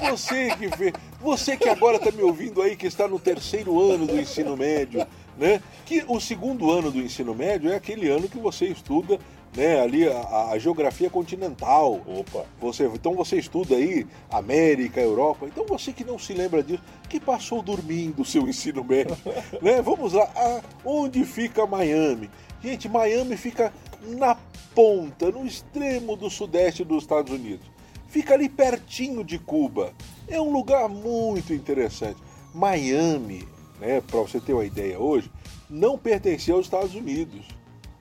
Você 0.10 0.56
que 0.56 0.70
fez, 0.70 0.94
você 1.20 1.58
que 1.58 1.68
agora 1.68 1.98
está 1.98 2.12
me 2.12 2.22
ouvindo 2.22 2.62
aí, 2.62 2.76
que 2.76 2.88
está 2.88 3.08
no 3.08 3.20
terceiro 3.20 3.80
ano 3.82 4.08
do 4.08 4.20
ensino 4.20 4.56
médio, 4.56 5.06
né? 5.38 5.62
Que 5.86 6.04
o 6.08 6.20
segundo 6.20 6.72
ano 6.72 6.92
do 6.92 7.00
ensino 7.00 7.36
médio 7.36 7.72
é 7.72 7.76
aquele 7.76 8.10
ano 8.10 8.28
que 8.30 8.38
você 8.38 8.68
estuda, 8.68 9.20
né? 9.56 9.82
Ali 9.82 10.08
a, 10.08 10.50
a 10.52 10.58
geografia 10.58 11.10
continental. 11.10 12.02
Opa. 12.06 12.46
Você, 12.60 12.86
então 12.86 13.14
você 13.16 13.38
estuda 13.38 13.76
aí 13.76 14.06
América, 14.30 15.02
Europa. 15.02 15.46
Então 15.48 15.66
você 15.66 15.92
que 15.92 16.04
não 16.04 16.18
se 16.20 16.34
lembra 16.34 16.64
disso, 16.64 16.84
que 17.10 17.20
passou 17.20 17.62
dormindo 17.62 18.22
o 18.22 18.26
seu 18.26 18.48
ensino 18.48 18.84
médio, 18.84 19.18
né? 19.62 19.82
Vamos 19.82 20.14
lá. 20.14 20.30
Ah, 20.36 20.62
onde 20.86 21.24
fica 21.26 21.66
Miami? 21.66 22.30
Gente, 22.62 22.90
Miami 22.90 23.38
fica 23.38 23.74
na 24.02 24.36
ponta, 24.74 25.32
no 25.32 25.46
extremo 25.46 26.16
do 26.16 26.30
sudeste 26.30 26.84
dos 26.84 27.04
Estados 27.04 27.32
Unidos. 27.32 27.66
Fica 28.08 28.34
ali 28.34 28.50
pertinho 28.50 29.24
de 29.24 29.38
Cuba. 29.38 29.94
É 30.28 30.42
um 30.42 30.52
lugar 30.52 30.90
muito 30.90 31.54
interessante. 31.54 32.18
Miami, 32.54 33.48
né, 33.80 34.02
para 34.02 34.20
você 34.20 34.40
ter 34.40 34.54
uma 34.54 34.66
ideia 34.66 35.00
hoje, 35.00 35.32
não 35.70 35.98
pertencia 35.98 36.54
aos 36.54 36.66
Estados 36.66 36.96
Unidos. 36.96 37.46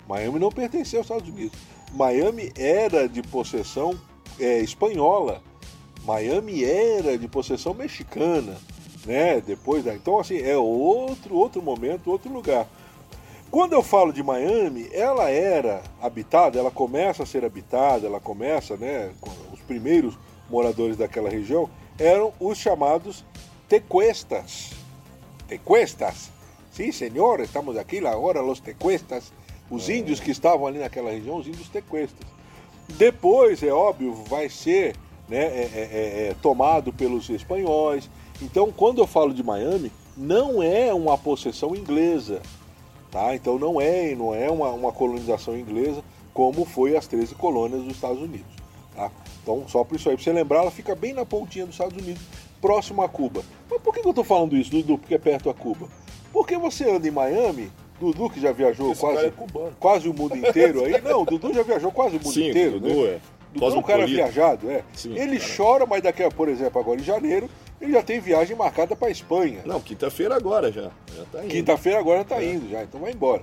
Miami 0.08 0.38
não 0.38 0.50
pertencia 0.50 0.98
aos 0.98 1.06
Estados 1.06 1.28
Unidos. 1.28 1.58
Miami 1.92 2.50
era 2.56 3.06
de 3.08 3.22
possessão 3.22 3.98
é, 4.40 4.60
espanhola. 4.60 5.42
Miami 6.04 6.64
era 6.64 7.18
de 7.18 7.28
possessão 7.28 7.74
mexicana, 7.74 8.56
né? 9.04 9.42
Depois 9.42 9.84
da, 9.84 9.94
então 9.94 10.18
assim 10.18 10.38
é 10.38 10.56
outro 10.56 11.36
outro 11.36 11.60
momento, 11.60 12.10
outro 12.10 12.32
lugar. 12.32 12.66
Quando 13.50 13.72
eu 13.74 13.82
falo 13.82 14.12
de 14.12 14.22
Miami, 14.22 14.88
ela 14.92 15.30
era 15.30 15.82
habitada, 16.00 16.58
ela 16.58 16.70
começa 16.70 17.22
a 17.22 17.26
ser 17.26 17.44
habitada, 17.44 18.06
ela 18.06 18.20
começa, 18.20 18.76
né? 18.76 19.10
Os 19.52 19.60
primeiros 19.60 20.18
moradores 20.48 20.96
daquela 20.96 21.28
região 21.28 21.68
eram 21.98 22.32
os 22.40 22.56
chamados 22.56 23.24
tecuestas. 23.68 24.70
Tecuestas. 25.46 26.30
Sim, 26.70 26.92
senhor, 26.92 27.40
estamos 27.40 27.76
aqui 27.76 27.98
agora, 28.06 28.42
os 28.42 28.60
tecuestas. 28.60 29.32
Os 29.70 29.88
índios 29.88 30.20
que 30.20 30.30
estavam 30.30 30.66
ali 30.66 30.78
naquela 30.78 31.10
região, 31.10 31.36
os 31.36 31.46
índios 31.46 31.68
tecuestas. 31.68 32.26
Depois, 32.88 33.62
é 33.62 33.70
óbvio, 33.70 34.12
vai 34.28 34.48
ser 34.48 34.96
né, 35.28 35.44
é- 35.44 35.70
é- 35.74 35.88
é- 35.92 36.28
é 36.30 36.36
tomado 36.40 36.92
pelos 36.92 37.28
espanhóis. 37.28 38.08
Então, 38.40 38.72
quando 38.72 38.98
eu 39.02 39.06
falo 39.06 39.34
de 39.34 39.42
Miami, 39.42 39.92
não 40.16 40.62
é 40.62 40.92
uma 40.92 41.18
possessão 41.18 41.76
inglesa. 41.76 42.40
Tá? 43.10 43.34
Então 43.34 43.58
não 43.58 43.80
é, 43.80 44.14
não 44.14 44.34
é 44.34 44.50
uma, 44.50 44.70
uma 44.70 44.92
colonização 44.92 45.56
inglesa 45.56 46.04
como 46.34 46.64
foi 46.66 46.96
as 46.96 47.06
13 47.06 47.34
colônias 47.34 47.82
dos 47.82 47.94
Estados 47.94 48.20
Unidos. 48.20 48.52
Tá? 48.94 49.10
Então, 49.42 49.64
só 49.66 49.82
por 49.82 49.96
isso 49.96 50.08
aí, 50.10 50.14
pra 50.14 50.22
você 50.22 50.32
lembrar, 50.32 50.60
ela 50.60 50.70
fica 50.70 50.94
bem 50.94 51.12
na 51.12 51.24
pontinha 51.24 51.64
dos 51.64 51.74
Estados 51.74 51.96
Unidos, 51.96 52.22
próximo 52.60 53.02
a 53.02 53.08
Cuba. 53.08 53.42
Mas 53.70 53.80
por 53.80 53.94
que, 53.94 54.06
eu 54.06 54.12
tô 54.12 54.22
falando 54.22 54.56
isso, 54.56 54.70
Dudu? 54.70 54.98
Porque 54.98 55.14
é 55.14 55.18
perto 55.18 55.48
a 55.48 55.54
Cuba. 55.54 55.88
Porque 56.32 56.56
você 56.58 56.90
anda 56.90 57.08
em 57.08 57.10
Miami, 57.10 57.72
Dudu 58.00 58.30
que 58.30 58.40
já 58.40 58.52
viajou 58.52 58.92
Esse 58.92 59.00
quase, 59.00 59.26
é 59.26 59.32
quase 59.78 60.08
o 60.08 60.14
mundo 60.14 60.36
inteiro 60.36 60.84
aí. 60.84 61.00
Não, 61.02 61.24
Dudu 61.24 61.52
já 61.52 61.62
viajou 61.62 61.90
quase 61.90 62.16
o 62.16 62.20
mundo 62.20 62.32
Sim, 62.32 62.50
inteiro, 62.50 62.80
Dudu 62.80 63.04
né? 63.04 63.10
é 63.10 63.20
Dudu 63.52 63.74
é 63.74 63.78
um 63.78 63.82
cara 63.82 64.06
viajado, 64.06 64.70
é. 64.70 64.82
Sim, 64.92 65.16
ele 65.16 65.38
cara. 65.38 65.52
chora, 65.56 65.86
mas 65.86 66.02
daqui 66.02 66.22
a, 66.22 66.30
por 66.30 66.48
exemplo, 66.48 66.80
agora 66.80 67.00
em 67.00 67.04
janeiro, 67.04 67.48
ele 67.80 67.92
já 67.92 68.02
tem 68.02 68.20
viagem 68.20 68.56
marcada 68.56 68.94
para 68.96 69.10
Espanha. 69.10 69.60
Não, 69.64 69.80
quinta-feira 69.80 70.34
agora 70.36 70.70
já. 70.72 70.90
Já 71.16 71.24
tá. 71.32 71.38
Quinta-feira 71.42 71.98
agora 71.98 72.24
tá 72.24 72.42
indo 72.42 72.68
já, 72.70 72.82
então 72.82 73.00
vai 73.00 73.12
embora. 73.12 73.42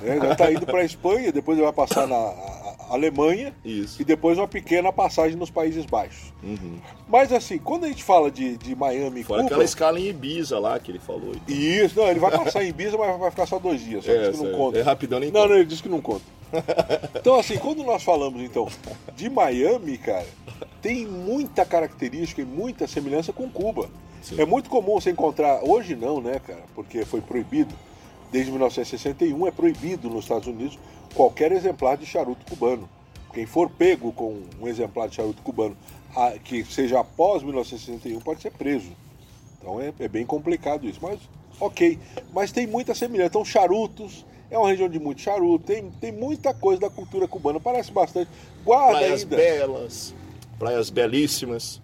Né, 0.00 0.18
já 0.22 0.34
tá 0.36 0.52
indo 0.52 0.66
para 0.66 0.84
Espanha, 0.84 1.32
depois 1.32 1.56
ele 1.58 1.64
vai 1.64 1.72
passar 1.72 2.06
na 2.06 2.14
a- 2.16 2.18
a- 2.28 2.72
Alemanha 2.92 3.54
Isso. 3.64 4.02
e 4.02 4.04
depois 4.04 4.36
uma 4.36 4.46
pequena 4.46 4.92
passagem 4.92 5.34
nos 5.36 5.48
Países 5.50 5.86
Baixos. 5.86 6.30
Uhum. 6.42 6.76
Mas 7.08 7.32
assim, 7.32 7.56
quando 7.56 7.84
a 7.84 7.88
gente 7.88 8.04
fala 8.04 8.30
de, 8.30 8.56
de 8.58 8.74
Miami 8.76 9.20
e 9.20 9.24
Fora 9.24 9.38
Cuba, 9.40 9.46
aquela 9.48 9.64
escala 9.64 9.98
em 9.98 10.08
Ibiza 10.08 10.58
lá 10.58 10.78
que 10.78 10.90
ele 10.90 10.98
falou. 10.98 11.32
então. 11.34 11.56
isso, 11.56 11.98
não, 11.98 12.08
ele 12.08 12.20
vai 12.20 12.30
passar 12.36 12.62
em 12.62 12.68
Ibiza, 12.68 12.98
mas 12.98 13.18
vai 13.18 13.30
ficar 13.30 13.46
só 13.46 13.58
dois 13.58 13.80
dias, 13.80 14.04
só 14.04 14.12
É, 14.12 14.30
que 14.30 14.36
não 14.36 14.48
é, 14.48 14.52
conta. 14.56 14.78
é 14.78 14.82
rapidão, 14.82 15.18
nem 15.20 15.30
Não, 15.30 15.40
conta. 15.40 15.48
não, 15.52 15.56
ele 15.60 15.66
disse 15.66 15.82
que 15.82 15.88
não 15.88 16.00
conta. 16.02 16.22
Então, 17.16 17.36
assim, 17.38 17.56
quando 17.56 17.82
nós 17.82 18.02
falamos, 18.02 18.42
então, 18.42 18.68
de 19.16 19.30
Miami, 19.30 19.96
cara, 19.96 20.26
tem 20.82 21.06
muita 21.06 21.64
característica 21.64 22.42
e 22.42 22.44
muita 22.44 22.86
semelhança 22.86 23.32
com 23.32 23.48
Cuba. 23.48 23.61
Sim. 24.22 24.40
É 24.40 24.44
muito 24.44 24.70
comum 24.70 25.00
você 25.00 25.10
encontrar, 25.10 25.62
hoje 25.64 25.96
não, 25.96 26.20
né, 26.20 26.40
cara, 26.46 26.62
porque 26.74 27.04
foi 27.04 27.20
proibido, 27.20 27.74
desde 28.30 28.50
1961 28.50 29.46
é 29.46 29.50
proibido 29.50 30.08
nos 30.08 30.24
Estados 30.24 30.46
Unidos 30.46 30.78
qualquer 31.14 31.52
exemplar 31.52 31.96
de 31.96 32.06
charuto 32.06 32.44
cubano. 32.46 32.88
Quem 33.32 33.46
for 33.46 33.68
pego 33.70 34.12
com 34.12 34.42
um 34.60 34.68
exemplar 34.68 35.08
de 35.08 35.16
charuto 35.16 35.42
cubano 35.42 35.76
que 36.44 36.64
seja 36.64 37.00
após 37.00 37.42
1961 37.42 38.20
pode 38.20 38.42
ser 38.42 38.52
preso. 38.52 38.90
Então 39.58 39.80
é, 39.80 39.92
é 39.98 40.08
bem 40.08 40.26
complicado 40.26 40.86
isso, 40.86 40.98
mas 41.02 41.18
ok. 41.58 41.98
Mas 42.32 42.52
tem 42.52 42.66
muita 42.66 42.94
semelhança. 42.94 43.28
Então, 43.28 43.44
charutos, 43.44 44.24
é 44.50 44.58
uma 44.58 44.68
região 44.68 44.88
de 44.88 44.98
muito 44.98 45.20
charuto, 45.20 45.64
tem, 45.64 45.90
tem 46.00 46.12
muita 46.12 46.52
coisa 46.52 46.80
da 46.80 46.90
cultura 46.90 47.26
cubana, 47.26 47.58
parece 47.58 47.90
bastante. 47.90 48.30
Guarda 48.64 48.98
Praias 48.98 49.22
ainda, 49.22 49.36
belas, 49.36 50.14
praias 50.58 50.90
belíssimas. 50.90 51.81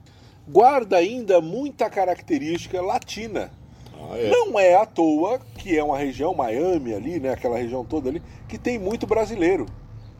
Guarda 0.48 0.96
ainda 0.96 1.40
muita 1.40 1.90
característica 1.90 2.80
latina. 2.80 3.50
Ah, 3.94 4.16
é. 4.16 4.30
Não 4.30 4.58
é 4.58 4.74
à 4.74 4.86
toa 4.86 5.40
que 5.56 5.76
é 5.76 5.82
uma 5.82 5.98
região, 5.98 6.34
Miami 6.34 6.94
ali, 6.94 7.20
né, 7.20 7.30
aquela 7.30 7.58
região 7.58 7.84
toda 7.84 8.08
ali, 8.08 8.22
que 8.48 8.56
tem 8.56 8.78
muito 8.78 9.06
brasileiro. 9.06 9.66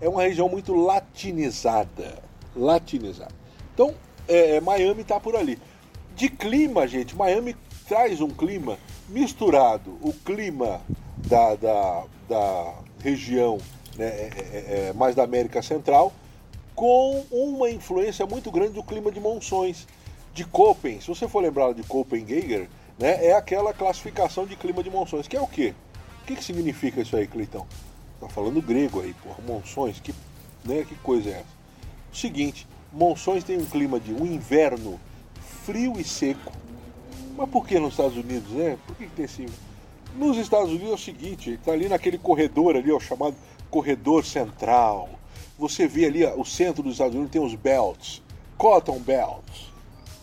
É 0.00 0.08
uma 0.08 0.22
região 0.22 0.48
muito 0.48 0.74
latinizada. 0.74 2.22
Latinizada. 2.54 3.34
Então, 3.74 3.94
é, 4.28 4.56
é, 4.56 4.60
Miami 4.60 5.02
está 5.02 5.18
por 5.18 5.34
ali. 5.34 5.58
De 6.14 6.28
clima, 6.28 6.86
gente, 6.86 7.16
Miami 7.16 7.56
traz 7.88 8.20
um 8.20 8.28
clima 8.28 8.78
misturado. 9.08 9.96
O 10.02 10.12
clima 10.12 10.80
da, 11.16 11.54
da, 11.54 12.04
da 12.28 12.74
região 13.00 13.58
né, 13.96 14.06
é, 14.06 14.30
é, 14.36 14.88
é, 14.88 14.92
mais 14.92 15.14
da 15.14 15.24
América 15.24 15.62
Central 15.62 16.12
com 16.74 17.24
uma 17.30 17.68
influência 17.68 18.24
muito 18.24 18.52
grande 18.52 18.74
do 18.74 18.84
clima 18.84 19.10
de 19.10 19.18
monções. 19.18 19.86
De 20.34 20.44
Köppen, 20.44 21.00
se 21.00 21.08
você 21.08 21.26
for 21.28 21.42
lembrar 21.42 21.72
de 21.74 21.82
Köppen-Geiger, 21.82 22.68
né, 22.98 23.26
é 23.26 23.32
aquela 23.32 23.72
classificação 23.72 24.46
de 24.46 24.56
clima 24.56 24.82
de 24.82 24.90
monções, 24.90 25.26
que 25.26 25.36
é 25.36 25.40
o 25.40 25.46
quê? 25.46 25.74
O 26.22 26.26
que, 26.26 26.36
que 26.36 26.44
significa 26.44 27.00
isso 27.00 27.16
aí, 27.16 27.26
Cleitão? 27.26 27.66
Tá 28.20 28.28
falando 28.28 28.60
grego 28.60 29.00
aí, 29.00 29.14
porra, 29.14 29.38
monções, 29.46 30.00
que, 30.00 30.14
né, 30.64 30.84
que 30.86 30.94
coisa 30.96 31.30
é 31.30 31.32
essa? 31.32 31.58
O 32.12 32.16
seguinte, 32.16 32.66
monções 32.92 33.44
tem 33.44 33.58
um 33.58 33.64
clima 33.64 34.00
de 34.00 34.12
um 34.12 34.26
inverno 34.26 34.98
frio 35.64 36.00
e 36.00 36.04
seco, 36.04 36.52
Mas 37.36 37.48
por 37.50 37.66
que 37.66 37.78
nos 37.78 37.90
Estados 37.90 38.16
Unidos, 38.16 38.50
né? 38.52 38.78
Por 38.86 38.96
que, 38.96 39.04
que 39.04 39.14
tem 39.14 39.24
esse. 39.26 39.46
Nos 40.16 40.38
Estados 40.38 40.70
Unidos 40.70 40.90
é 40.90 40.94
o 40.94 40.98
seguinte, 40.98 41.50
está 41.50 41.72
ali 41.72 41.88
naquele 41.88 42.18
corredor 42.18 42.74
ali, 42.74 42.90
ó, 42.90 42.98
chamado 42.98 43.36
corredor 43.70 44.24
central. 44.24 45.10
Você 45.58 45.86
vê 45.86 46.06
ali, 46.06 46.24
ó, 46.24 46.34
o 46.40 46.44
centro 46.44 46.82
dos 46.82 46.92
Estados 46.92 47.14
Unidos 47.14 47.30
tem 47.30 47.42
os 47.42 47.54
belts, 47.54 48.22
cotton 48.56 48.98
belts, 48.98 49.70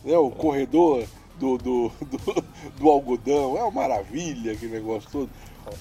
né? 0.06 0.18
o 0.18 0.30
corredor 0.30 1.06
do, 1.38 1.58
do, 1.58 1.92
do, 2.00 2.44
do 2.78 2.90
algodão, 2.90 3.58
é 3.58 3.64
uma 3.64 3.72
maravilha 3.72 4.54
aquele 4.54 4.74
negócio 4.74 5.10
todo. 5.12 5.30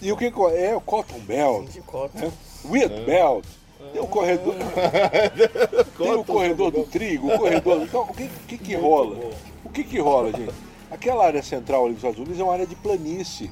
E 0.01 0.11
o 0.11 0.17
que 0.17 0.31
que 0.31 0.41
é 0.57 0.75
o 0.75 0.81
cotton 0.81 1.19
belt, 1.21 1.69
né? 2.15 2.33
wheat 2.65 3.05
belt, 3.05 3.45
tem 3.93 4.01
o 4.01 4.07
corredor, 4.07 4.55
tem 5.99 6.15
o 6.15 6.25
corredor 6.25 6.71
do 6.71 6.85
trigo, 6.85 7.29
o 7.29 7.39
corredor. 7.39 7.83
Então, 7.83 8.03
o 8.03 8.15
que, 8.15 8.29
que, 8.49 8.59
que 8.59 8.75
rola? 8.75 9.31
O 9.65 9.69
que, 9.69 9.85
que 9.85 9.99
rola, 10.01 10.33
gente? 10.33 10.55
Aquela 10.91 11.27
área 11.27 11.43
central 11.43 11.85
ali 11.85 11.95
dos 11.95 12.03
Estados 12.03 12.19
Unidos 12.19 12.41
é 12.41 12.43
uma 12.43 12.53
área 12.53 12.67
de 12.67 12.75
planície. 12.77 13.51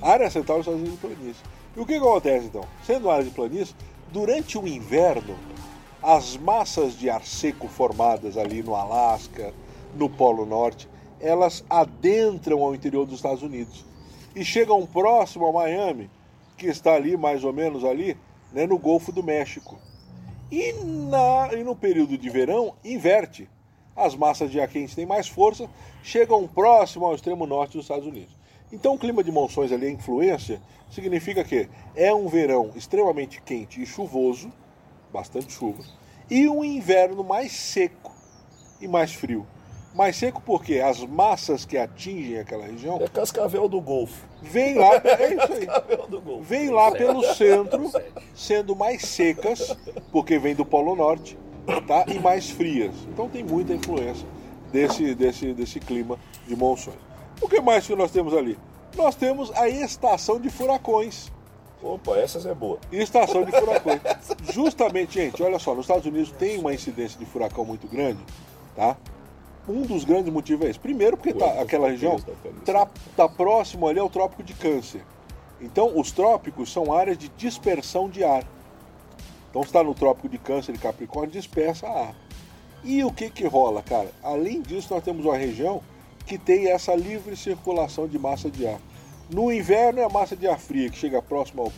A 0.00 0.10
área 0.10 0.30
central 0.30 0.58
dos 0.58 0.66
Estados 0.66 0.88
Unidos 0.88 1.04
é 1.04 1.14
planície. 1.14 1.42
E 1.76 1.80
o 1.80 1.86
que, 1.86 1.94
que 1.94 1.98
acontece 1.98 2.46
então? 2.46 2.64
Sendo 2.86 3.06
uma 3.06 3.14
área 3.14 3.24
de 3.24 3.30
planície, 3.30 3.74
durante 4.12 4.56
o 4.56 4.66
inverno, 4.66 5.36
as 6.02 6.36
massas 6.36 6.98
de 6.98 7.10
ar 7.10 7.24
seco 7.24 7.68
formadas 7.68 8.36
ali 8.36 8.62
no 8.62 8.74
Alasca, 8.74 9.52
no 9.94 10.08
Polo 10.08 10.44
Norte, 10.46 10.88
elas 11.20 11.64
adentram 11.68 12.62
ao 12.62 12.74
interior 12.74 13.04
dos 13.04 13.16
Estados 13.16 13.42
Unidos 13.42 13.84
e 14.34 14.44
chegam 14.44 14.86
próximo 14.86 15.46
a 15.46 15.52
Miami, 15.52 16.10
que 16.56 16.66
está 16.66 16.94
ali 16.94 17.16
mais 17.16 17.44
ou 17.44 17.52
menos 17.52 17.84
ali, 17.84 18.16
né, 18.52 18.66
no 18.66 18.78
Golfo 18.78 19.12
do 19.12 19.22
México. 19.22 19.78
E, 20.50 20.72
na, 20.72 21.50
e 21.52 21.62
no 21.62 21.76
período 21.76 22.18
de 22.18 22.28
verão, 22.28 22.74
inverte. 22.84 23.48
As 23.94 24.16
massas 24.16 24.50
de 24.50 24.60
ar 24.60 24.68
quente 24.68 24.96
têm 24.96 25.06
mais 25.06 25.28
força, 25.28 25.68
chegam 26.02 26.46
próximo 26.48 27.06
ao 27.06 27.14
extremo 27.14 27.46
norte 27.46 27.76
dos 27.76 27.84
Estados 27.84 28.06
Unidos. 28.06 28.34
Então, 28.72 28.94
o 28.94 28.98
clima 28.98 29.22
de 29.22 29.32
monções 29.32 29.72
ali, 29.72 29.86
a 29.86 29.90
influência, 29.90 30.60
significa 30.90 31.44
que 31.44 31.68
é 31.94 32.14
um 32.14 32.28
verão 32.28 32.70
extremamente 32.74 33.42
quente 33.42 33.82
e 33.82 33.86
chuvoso, 33.86 34.52
bastante 35.12 35.52
chuva, 35.52 35.82
e 36.30 36.48
um 36.48 36.64
inverno 36.64 37.24
mais 37.24 37.52
seco 37.52 38.12
e 38.80 38.86
mais 38.86 39.12
frio. 39.12 39.46
Mais 39.94 40.16
seco 40.16 40.40
porque 40.44 40.78
as 40.78 41.04
massas 41.04 41.64
que 41.64 41.76
atingem 41.76 42.38
aquela 42.38 42.64
região 42.64 42.98
É 43.00 43.08
Cascavel 43.08 43.68
do 43.68 43.80
Golfo. 43.80 44.24
vêm 44.40 44.76
lá, 44.76 44.94
é 44.94 45.34
isso 45.34 45.52
aí, 45.52 45.66
Cascavel 45.66 46.06
do 46.08 46.20
Golfo. 46.20 46.42
vêm 46.44 46.70
lá 46.70 46.92
pelo 46.92 47.22
centro, 47.34 47.90
sendo 48.34 48.76
mais 48.76 49.02
secas, 49.02 49.76
porque 50.12 50.38
vem 50.38 50.54
do 50.54 50.64
Polo 50.64 50.94
Norte, 50.94 51.36
tá? 51.88 52.04
E 52.06 52.18
mais 52.20 52.50
frias. 52.50 52.94
Então 53.08 53.28
tem 53.28 53.42
muita 53.42 53.74
influência 53.74 54.26
desse, 54.72 55.14
desse, 55.14 55.52
desse 55.52 55.80
clima 55.80 56.16
de 56.46 56.54
monções. 56.54 56.96
O 57.40 57.48
que 57.48 57.60
mais 57.60 57.86
que 57.86 57.96
nós 57.96 58.12
temos 58.12 58.32
ali? 58.34 58.56
Nós 58.96 59.16
temos 59.16 59.50
a 59.56 59.68
estação 59.68 60.38
de 60.38 60.50
furacões. 60.50 61.32
Opa, 61.82 62.16
essas 62.18 62.44
é 62.44 62.54
boa. 62.54 62.78
Estação 62.92 63.44
de 63.44 63.50
furacões. 63.52 64.00
Justamente, 64.52 65.14
gente, 65.14 65.42
olha 65.42 65.58
só, 65.58 65.74
nos 65.74 65.84
Estados 65.84 66.04
Unidos 66.06 66.30
tem 66.32 66.58
uma 66.58 66.74
incidência 66.74 67.18
de 67.18 67.24
furacão 67.24 67.64
muito 67.64 67.88
grande, 67.88 68.20
tá? 68.76 68.96
Um 69.70 69.82
dos 69.82 70.04
grandes 70.04 70.32
motivos 70.32 70.66
é 70.66 70.70
esse. 70.70 70.78
Primeiro, 70.78 71.16
porque 71.16 71.32
tá, 71.32 71.60
aquela 71.60 71.88
região 71.88 72.18
tra- 72.64 72.88
tá 73.16 73.28
próximo 73.28 73.86
ali 73.86 74.00
ao 74.00 74.10
Trópico 74.10 74.42
de 74.42 74.52
Câncer. 74.54 75.02
Então, 75.60 75.98
os 75.98 76.10
trópicos 76.10 76.72
são 76.72 76.92
áreas 76.92 77.16
de 77.16 77.28
dispersão 77.28 78.08
de 78.08 78.24
ar. 78.24 78.44
Então, 79.50 79.62
está 79.62 79.82
no 79.82 79.94
Trópico 79.94 80.28
de 80.28 80.38
Câncer 80.38 80.74
e 80.74 80.78
Capricórnio, 80.78 81.30
dispersa 81.30 81.86
ar. 81.86 82.14
E 82.82 83.04
o 83.04 83.12
que 83.12 83.28
que 83.28 83.46
rola, 83.46 83.82
cara? 83.82 84.10
Além 84.22 84.62
disso, 84.62 84.92
nós 84.94 85.04
temos 85.04 85.24
uma 85.24 85.36
região 85.36 85.82
que 86.26 86.38
tem 86.38 86.68
essa 86.70 86.94
livre 86.94 87.36
circulação 87.36 88.08
de 88.08 88.18
massa 88.18 88.50
de 88.50 88.66
ar. 88.66 88.80
No 89.28 89.52
inverno 89.52 90.00
é 90.00 90.04
a 90.04 90.08
massa 90.08 90.34
de 90.34 90.48
ar 90.48 90.58
fria 90.58 90.88
que 90.88 90.96
chega 90.96 91.20
próximo 91.20 91.62
ao, 91.62 91.72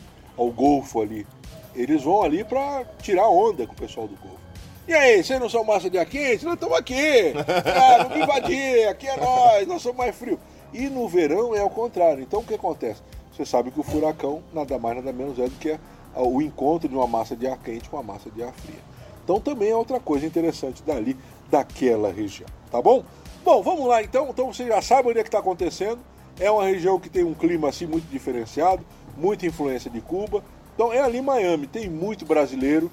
ao 0.46 0.50
Golfo 0.52 1.02
ali. 1.02 1.26
Eles 1.74 2.02
vão 2.02 2.22
ali 2.22 2.44
para 2.44 2.84
tirar 3.02 3.28
onda 3.28 3.66
com 3.66 3.72
o 3.72 3.76
pessoal 3.76 4.06
do 4.06 4.14
Golfo. 4.16 4.41
E 4.86 4.92
aí, 4.92 5.22
vocês 5.22 5.38
não 5.38 5.48
são 5.48 5.62
massa 5.62 5.88
de 5.88 5.96
ar 5.96 6.04
quente? 6.04 6.44
Nós 6.44 6.54
estamos 6.54 6.76
aqui! 6.76 7.32
Ah, 7.46 8.02
vamos 8.02 8.18
invadir, 8.18 8.88
aqui 8.88 9.06
é 9.06 9.16
nós, 9.16 9.66
nós 9.68 9.80
somos 9.80 9.96
mais 9.96 10.14
frio. 10.14 10.40
E 10.74 10.88
no 10.88 11.06
verão 11.06 11.54
é 11.54 11.60
ao 11.60 11.70
contrário. 11.70 12.20
Então 12.20 12.40
o 12.40 12.44
que 12.44 12.54
acontece? 12.54 13.00
Você 13.32 13.46
sabe 13.46 13.70
que 13.70 13.78
o 13.78 13.84
furacão 13.84 14.42
nada 14.52 14.78
mais 14.80 14.96
nada 14.96 15.12
menos 15.12 15.38
é 15.38 15.44
do 15.44 15.56
que 15.58 15.78
o 16.16 16.42
encontro 16.42 16.88
de 16.88 16.96
uma 16.96 17.06
massa 17.06 17.36
de 17.36 17.46
ar 17.46 17.56
quente 17.58 17.88
com 17.88 17.96
uma 17.96 18.02
massa 18.02 18.28
de 18.28 18.42
ar 18.42 18.52
fria. 18.52 18.80
Então 19.22 19.38
também 19.38 19.70
é 19.70 19.76
outra 19.76 20.00
coisa 20.00 20.26
interessante 20.26 20.82
dali, 20.82 21.16
daquela 21.48 22.12
região, 22.12 22.48
tá 22.70 22.82
bom? 22.82 23.04
Bom, 23.44 23.62
vamos 23.62 23.86
lá 23.86 24.02
então. 24.02 24.28
Então 24.30 24.52
você 24.52 24.66
já 24.66 24.82
sabe 24.82 25.10
onde 25.10 25.20
é 25.20 25.22
que 25.22 25.28
está 25.28 25.38
acontecendo. 25.38 26.00
É 26.40 26.50
uma 26.50 26.64
região 26.64 26.98
que 26.98 27.08
tem 27.08 27.22
um 27.22 27.34
clima 27.34 27.68
assim 27.68 27.86
muito 27.86 28.10
diferenciado, 28.10 28.84
muita 29.16 29.46
influência 29.46 29.88
de 29.88 30.00
Cuba. 30.00 30.42
Então 30.74 30.92
é 30.92 31.00
ali 31.00 31.22
Miami, 31.22 31.68
tem 31.68 31.88
muito 31.88 32.26
brasileiro, 32.26 32.90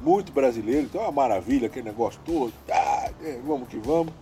muito 0.00 0.32
brasileiro, 0.32 0.82
então 0.86 1.00
é 1.00 1.04
uma 1.04 1.12
maravilha 1.12 1.66
aquele 1.66 1.86
negócio 1.86 2.20
todo. 2.24 2.52
Ah, 2.70 3.10
é, 3.22 3.38
vamos 3.44 3.68
que 3.68 3.76
vamos. 3.78 4.12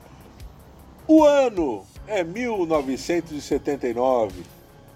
O 1.08 1.22
ano 1.24 1.84
é 2.06 2.22
1979. 2.24 4.42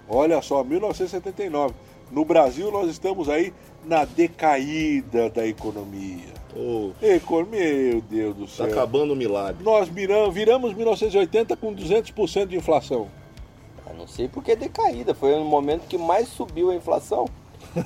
Olha 0.09 0.41
só, 0.41 0.63
1979. 0.63 1.73
No 2.11 2.25
Brasil 2.25 2.69
nós 2.71 2.89
estamos 2.89 3.29
aí 3.29 3.53
na 3.85 4.03
decaída 4.05 5.29
da 5.29 5.45
economia. 5.47 6.31
Econ- 7.01 7.45
Meu 7.45 8.01
Deus 8.01 8.35
do 8.35 8.45
tá 8.45 8.51
céu. 8.51 8.65
acabando 8.65 9.13
o 9.13 9.15
milagre. 9.15 9.63
Nós 9.63 9.87
viramos, 9.87 10.33
viramos 10.33 10.73
1980 10.73 11.55
com 11.55 11.73
200% 11.73 12.47
de 12.47 12.57
inflação. 12.57 13.07
Eu 13.87 13.93
não 13.95 14.05
sei 14.07 14.27
porque 14.27 14.51
é 14.51 14.55
decaída. 14.57 15.13
Foi 15.13 15.33
o 15.33 15.45
momento 15.45 15.87
que 15.87 15.97
mais 15.97 16.27
subiu 16.27 16.69
a 16.71 16.75
inflação. 16.75 17.25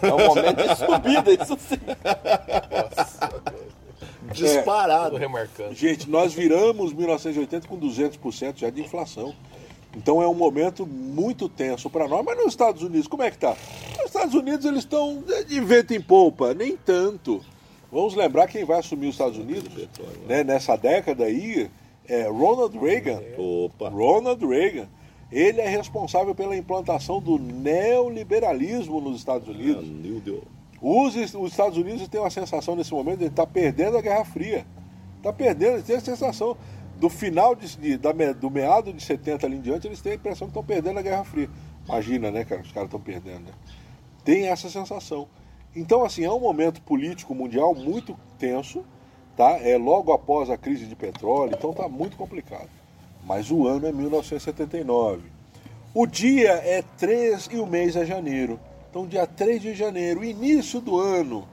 É 0.02 0.14
um 0.14 0.28
momento 0.28 0.68
de 0.68 0.76
subida, 0.76 1.44
isso 1.44 1.58
sim. 1.60 1.80
Disparado. 4.32 5.12
Tô 5.12 5.18
remarcando. 5.18 5.74
Gente, 5.74 6.10
nós 6.10 6.34
viramos 6.34 6.92
1980 6.94 7.68
com 7.68 7.80
200% 7.80 8.58
já 8.58 8.70
de 8.70 8.82
inflação. 8.82 9.36
Então 9.96 10.22
é 10.22 10.28
um 10.28 10.34
momento 10.34 10.86
muito 10.86 11.48
tenso 11.48 11.90
para 11.90 12.08
nós. 12.08 12.24
Mas 12.26 12.38
nos 12.38 12.48
Estados 12.48 12.82
Unidos, 12.84 13.08
como 13.08 13.24
é 13.24 13.32
que 13.32 13.38
tá? 13.38 13.56
Nos 13.98 14.08
Estados 14.08 14.34
Unidos 14.34 14.66
eles 14.66 14.80
estão 14.80 15.24
de 15.48 15.60
vento 15.62 15.94
em 15.94 16.02
polpa, 16.02 16.54
nem 16.54 16.76
tanto. 16.76 17.44
Vamos 17.92 18.16
lembrar 18.16 18.48
quem 18.48 18.66
vai 18.66 18.80
assumir 18.80 19.08
os 19.08 19.16
Estados 19.16 19.38
Unidos 19.38 19.88
né, 20.28 20.44
nessa 20.44 20.76
década 20.76 21.26
aí 21.26 21.70
é 22.08 22.28
Ronald 22.28 22.78
Reagan. 22.78 23.22
Opa. 23.38 23.90
Ronald 23.90 24.46
Reagan. 24.46 24.88
Ele 25.32 25.60
é 25.60 25.68
responsável 25.68 26.34
pela 26.36 26.56
implantação 26.56 27.20
do 27.20 27.38
neoliberalismo 27.40 29.02
nos 29.02 29.18
Estados 29.18 29.48
Unidos. 29.48 29.84
Deus. 30.22 30.44
Os, 30.82 31.16
os 31.16 31.52
Estados 31.52 31.78
Unidos 31.78 32.08
têm 32.08 32.20
uma 32.22 32.30
sensação 32.30 32.76
nesse 32.76 32.94
momento 32.94 33.20
de 33.20 33.26
estar 33.26 33.48
perdendo 33.48 33.98
a 33.98 34.02
Guerra 34.02 34.24
Fria. 34.26 34.66
Está 35.18 35.34
perdendo, 35.34 35.74
eles 35.74 35.86
têm 35.86 35.96
a 35.96 36.02
sensação 36.02 36.56
do 37.00 37.10
final 37.10 37.56
de, 37.56 37.76
de- 37.78 37.98
da 37.98 38.12
do 38.34 38.50
meado 38.52 38.94
de 38.94 39.04
70 39.04 39.46
ali 39.48 39.58
em 39.58 39.62
diante, 39.62 39.88
eles 39.88 40.00
têm 40.02 40.14
a 40.14 40.16
impressão 40.16 40.48
que 40.48 40.52
estão 40.52 40.64
perdendo 40.64 41.00
a 41.00 41.02
Guerra 41.02 41.24
Fria. 41.24 41.50
Imagina, 41.86 42.32
né, 42.32 42.46
cara? 42.46 42.62
Os 42.62 42.72
caras 42.72 42.88
estão 42.88 43.00
perdendo, 43.02 43.46
né? 43.46 43.52
Tem 44.24 44.48
essa 44.48 44.70
sensação. 44.70 45.28
Então, 45.76 46.06
assim, 46.06 46.24
é 46.24 46.32
um 46.32 46.40
momento 46.40 46.82
político 46.82 47.34
mundial 47.36 47.74
muito 47.76 48.16
tenso, 48.40 48.86
tá? 49.36 49.58
É 49.60 49.78
logo 49.78 50.12
após 50.14 50.50
a 50.50 50.58
crise 50.58 50.86
de 50.86 50.96
petróleo, 50.96 51.54
então 51.58 51.74
tá 51.74 51.90
muito 51.90 52.16
complicado. 52.16 52.70
Mas 53.26 53.50
o 53.50 53.68
ano 53.68 53.88
é 53.88 53.92
1979. 53.92 55.24
O 55.94 56.06
dia 56.06 56.52
é 56.52 56.84
3 56.98 57.50
e 57.52 57.58
o 57.58 57.66
mês 57.66 57.96
é 57.96 58.06
janeiro. 58.06 58.60
Então, 58.90 59.08
dia 59.08 59.26
3 59.26 59.62
de 59.62 59.74
janeiro, 59.74 60.24
início 60.24 60.80
do 60.80 61.00
ano. 61.00 61.48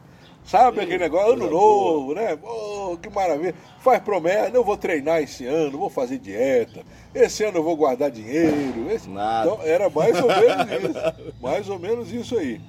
Sabe 0.44 0.80
aquele 0.80 0.98
negócio? 0.98 1.32
Ano 1.32 1.48
coisa 1.48 1.54
novo, 1.54 2.14
né? 2.14 2.36
Pô, 2.36 2.98
que 3.00 3.08
maravilha. 3.08 3.54
Faz 3.78 4.02
promessa, 4.02 4.50
eu 4.54 4.64
vou 4.64 4.76
treinar 4.76 5.22
esse 5.22 5.46
ano, 5.46 5.78
vou 5.78 5.88
fazer 5.88 6.18
dieta. 6.18 6.84
Esse 7.14 7.44
ano 7.44 7.58
eu 7.58 7.62
vou 7.62 7.76
guardar 7.76 8.10
dinheiro. 8.10 8.90
Esse... 8.90 9.08
Nada. 9.08 9.50
Então, 9.50 9.64
era 9.64 9.88
mais 9.88 10.20
ou 10.20 10.28
menos 10.28 10.66
isso. 10.90 11.34
Mais 11.40 11.68
ou 11.68 11.78
menos 11.78 12.12
isso 12.12 12.36
aí. 12.36 12.60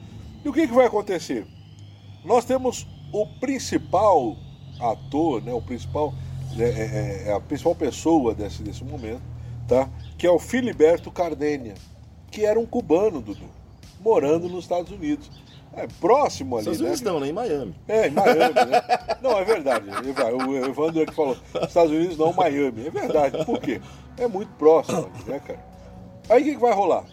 E 0.45 0.49
o 0.49 0.53
que, 0.53 0.67
que 0.67 0.73
vai 0.73 0.85
acontecer? 0.85 1.45
Nós 2.23 2.45
temos 2.45 2.87
o 3.11 3.25
principal 3.39 4.37
ator, 4.79 5.41
né, 5.43 5.53
o 5.53 5.61
principal, 5.61 6.13
é, 6.59 6.63
é, 6.63 7.23
é 7.27 7.33
a 7.33 7.39
principal 7.39 7.75
pessoa 7.75 8.33
desse, 8.33 8.61
desse 8.61 8.83
momento, 8.83 9.21
tá? 9.67 9.89
que 10.17 10.27
é 10.27 10.31
o 10.31 10.39
Filiberto 10.39 11.11
Cardenha, 11.11 11.73
que 12.31 12.45
era 12.45 12.59
um 12.59 12.65
cubano, 12.65 13.21
Dudu, 13.21 13.45
morando 13.99 14.47
nos 14.49 14.65
Estados 14.65 14.91
Unidos. 14.91 15.29
É 15.75 15.87
próximo 15.99 16.55
ali, 16.55 16.69
Estados 16.69 16.81
né? 16.81 16.85
Unidos 16.85 17.01
não, 17.01 17.19
né? 17.19 17.27
Em 17.29 17.33
Miami. 17.33 17.75
É, 17.87 18.07
em 18.07 18.11
Miami, 18.11 18.53
né? 18.53 18.81
Não, 19.23 19.39
é 19.39 19.43
verdade. 19.43 19.87
O 20.47 20.55
Evandro 20.55 21.01
ele 21.01 21.11
falou, 21.11 21.35
Estados 21.67 21.91
Unidos 21.91 22.15
não, 22.15 22.31
Miami. 22.31 22.87
É 22.87 22.91
verdade. 22.91 23.43
Por 23.43 23.59
quê? 23.59 23.81
É 24.17 24.27
muito 24.27 24.51
próximo, 24.51 24.99
ali, 24.99 25.31
né, 25.31 25.39
cara? 25.39 25.65
Aí 26.29 26.41
o 26.41 26.45
que, 26.45 26.51
que 26.53 26.61
vai 26.61 26.73
rolar? 26.73 27.05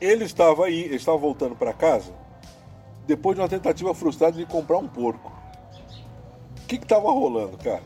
Ele 0.00 0.24
estava 0.24 0.66
aí, 0.66 0.80
ele 0.80 0.96
estava 0.96 1.16
voltando 1.16 1.54
para 1.54 1.72
casa 1.72 2.12
depois 3.06 3.34
de 3.34 3.40
uma 3.40 3.48
tentativa 3.48 3.94
frustrada 3.94 4.36
de 4.36 4.44
comprar 4.44 4.78
um 4.78 4.86
porco. 4.86 5.32
O 6.62 6.66
que 6.66 6.78
que 6.78 6.86
tava 6.86 7.10
rolando, 7.10 7.56
cara? 7.56 7.82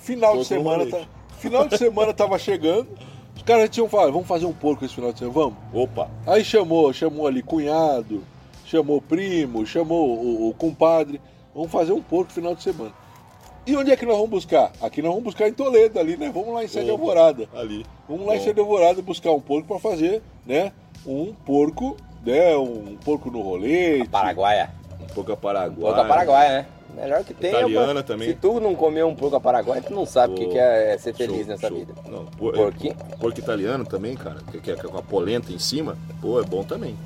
Final 0.00 0.32
de 0.32 0.36
Porco 0.38 0.44
semana, 0.48 0.86
tá, 0.86 0.98
final 1.38 1.68
de 1.68 1.78
semana 1.78 2.14
tava 2.14 2.38
chegando, 2.38 2.88
os 3.36 3.42
Cara, 3.42 3.68
tinham 3.68 3.88
falado, 3.88 4.12
vamos 4.12 4.28
fazer 4.28 4.46
um 4.46 4.52
porco 4.52 4.84
esse 4.84 4.94
final 4.94 5.12
de 5.12 5.18
semana, 5.18 5.34
vamos? 5.34 5.58
Opa, 5.72 6.10
Aí 6.26 6.44
chamou, 6.44 6.92
chamou 6.92 7.26
ali 7.26 7.42
cunhado, 7.42 8.22
chamou 8.64 9.00
primo, 9.00 9.64
chamou 9.66 10.10
o, 10.10 10.48
o 10.48 10.54
compadre. 10.54 11.20
Vamos 11.54 11.70
fazer 11.70 11.92
um 11.92 12.02
porco 12.02 12.32
final 12.32 12.54
de 12.54 12.62
semana. 12.62 12.92
E 13.66 13.76
onde 13.76 13.90
é 13.90 13.96
que 13.96 14.06
nós 14.06 14.16
vamos 14.16 14.30
buscar? 14.30 14.72
Aqui 14.80 15.02
nós 15.02 15.10
vamos 15.10 15.24
buscar 15.24 15.48
em 15.48 15.52
Toledo 15.52 15.98
ali, 15.98 16.16
né? 16.16 16.30
Vamos 16.32 16.54
lá 16.54 16.64
em 16.64 16.68
Sede. 16.68 16.90
Alvorada. 16.90 17.48
ali. 17.54 17.84
Vamos 18.08 18.26
lá 18.26 18.34
em 18.34 18.38
Bom. 18.38 18.44
Sede 18.44 18.60
Alvorada 18.60 19.02
buscar 19.02 19.32
um 19.32 19.40
porco 19.40 19.68
para 19.68 19.78
fazer, 19.78 20.22
né? 20.46 20.72
Um 21.06 21.32
porco, 21.32 21.96
né? 22.24 22.56
Um 22.56 22.96
porco 23.04 23.30
no 23.30 23.40
rolete. 23.40 24.08
Paraguaia. 24.08 24.70
Um 25.00 25.14
pouco 25.14 25.32
a 25.32 25.36
Paraguai. 25.36 25.92
Porco 25.92 26.08
paraguaia, 26.08 26.58
né? 26.58 26.66
Melhor 27.00 27.24
que 27.24 27.32
tem. 27.32 27.50
Italiana 27.50 28.00
é, 28.00 28.02
também. 28.02 28.28
Se 28.28 28.34
tu 28.34 28.60
não 28.60 28.74
comer 28.74 29.04
um 29.04 29.14
porco 29.14 29.40
paraguaia, 29.40 29.80
tu 29.80 29.94
não 29.94 30.04
sabe 30.04 30.34
o 30.34 30.36
que, 30.36 30.46
que 30.48 30.58
é 30.58 30.96
ser 30.98 31.14
feliz 31.14 31.38
Show, 31.38 31.46
nessa 31.46 31.68
show. 31.68 31.78
vida. 31.78 31.94
Não, 32.08 32.26
por, 32.26 32.52
Porquinho? 32.52 32.94
é, 33.12 33.16
porco 33.16 33.38
italiano 33.38 33.84
também, 33.86 34.14
cara. 34.14 34.38
Que 34.62 34.70
é 34.70 34.76
com 34.76 34.98
a 34.98 35.02
polenta 35.02 35.52
em 35.52 35.58
cima. 35.58 35.96
Pô, 36.20 36.40
é 36.40 36.44
bom 36.44 36.62
também. 36.62 36.96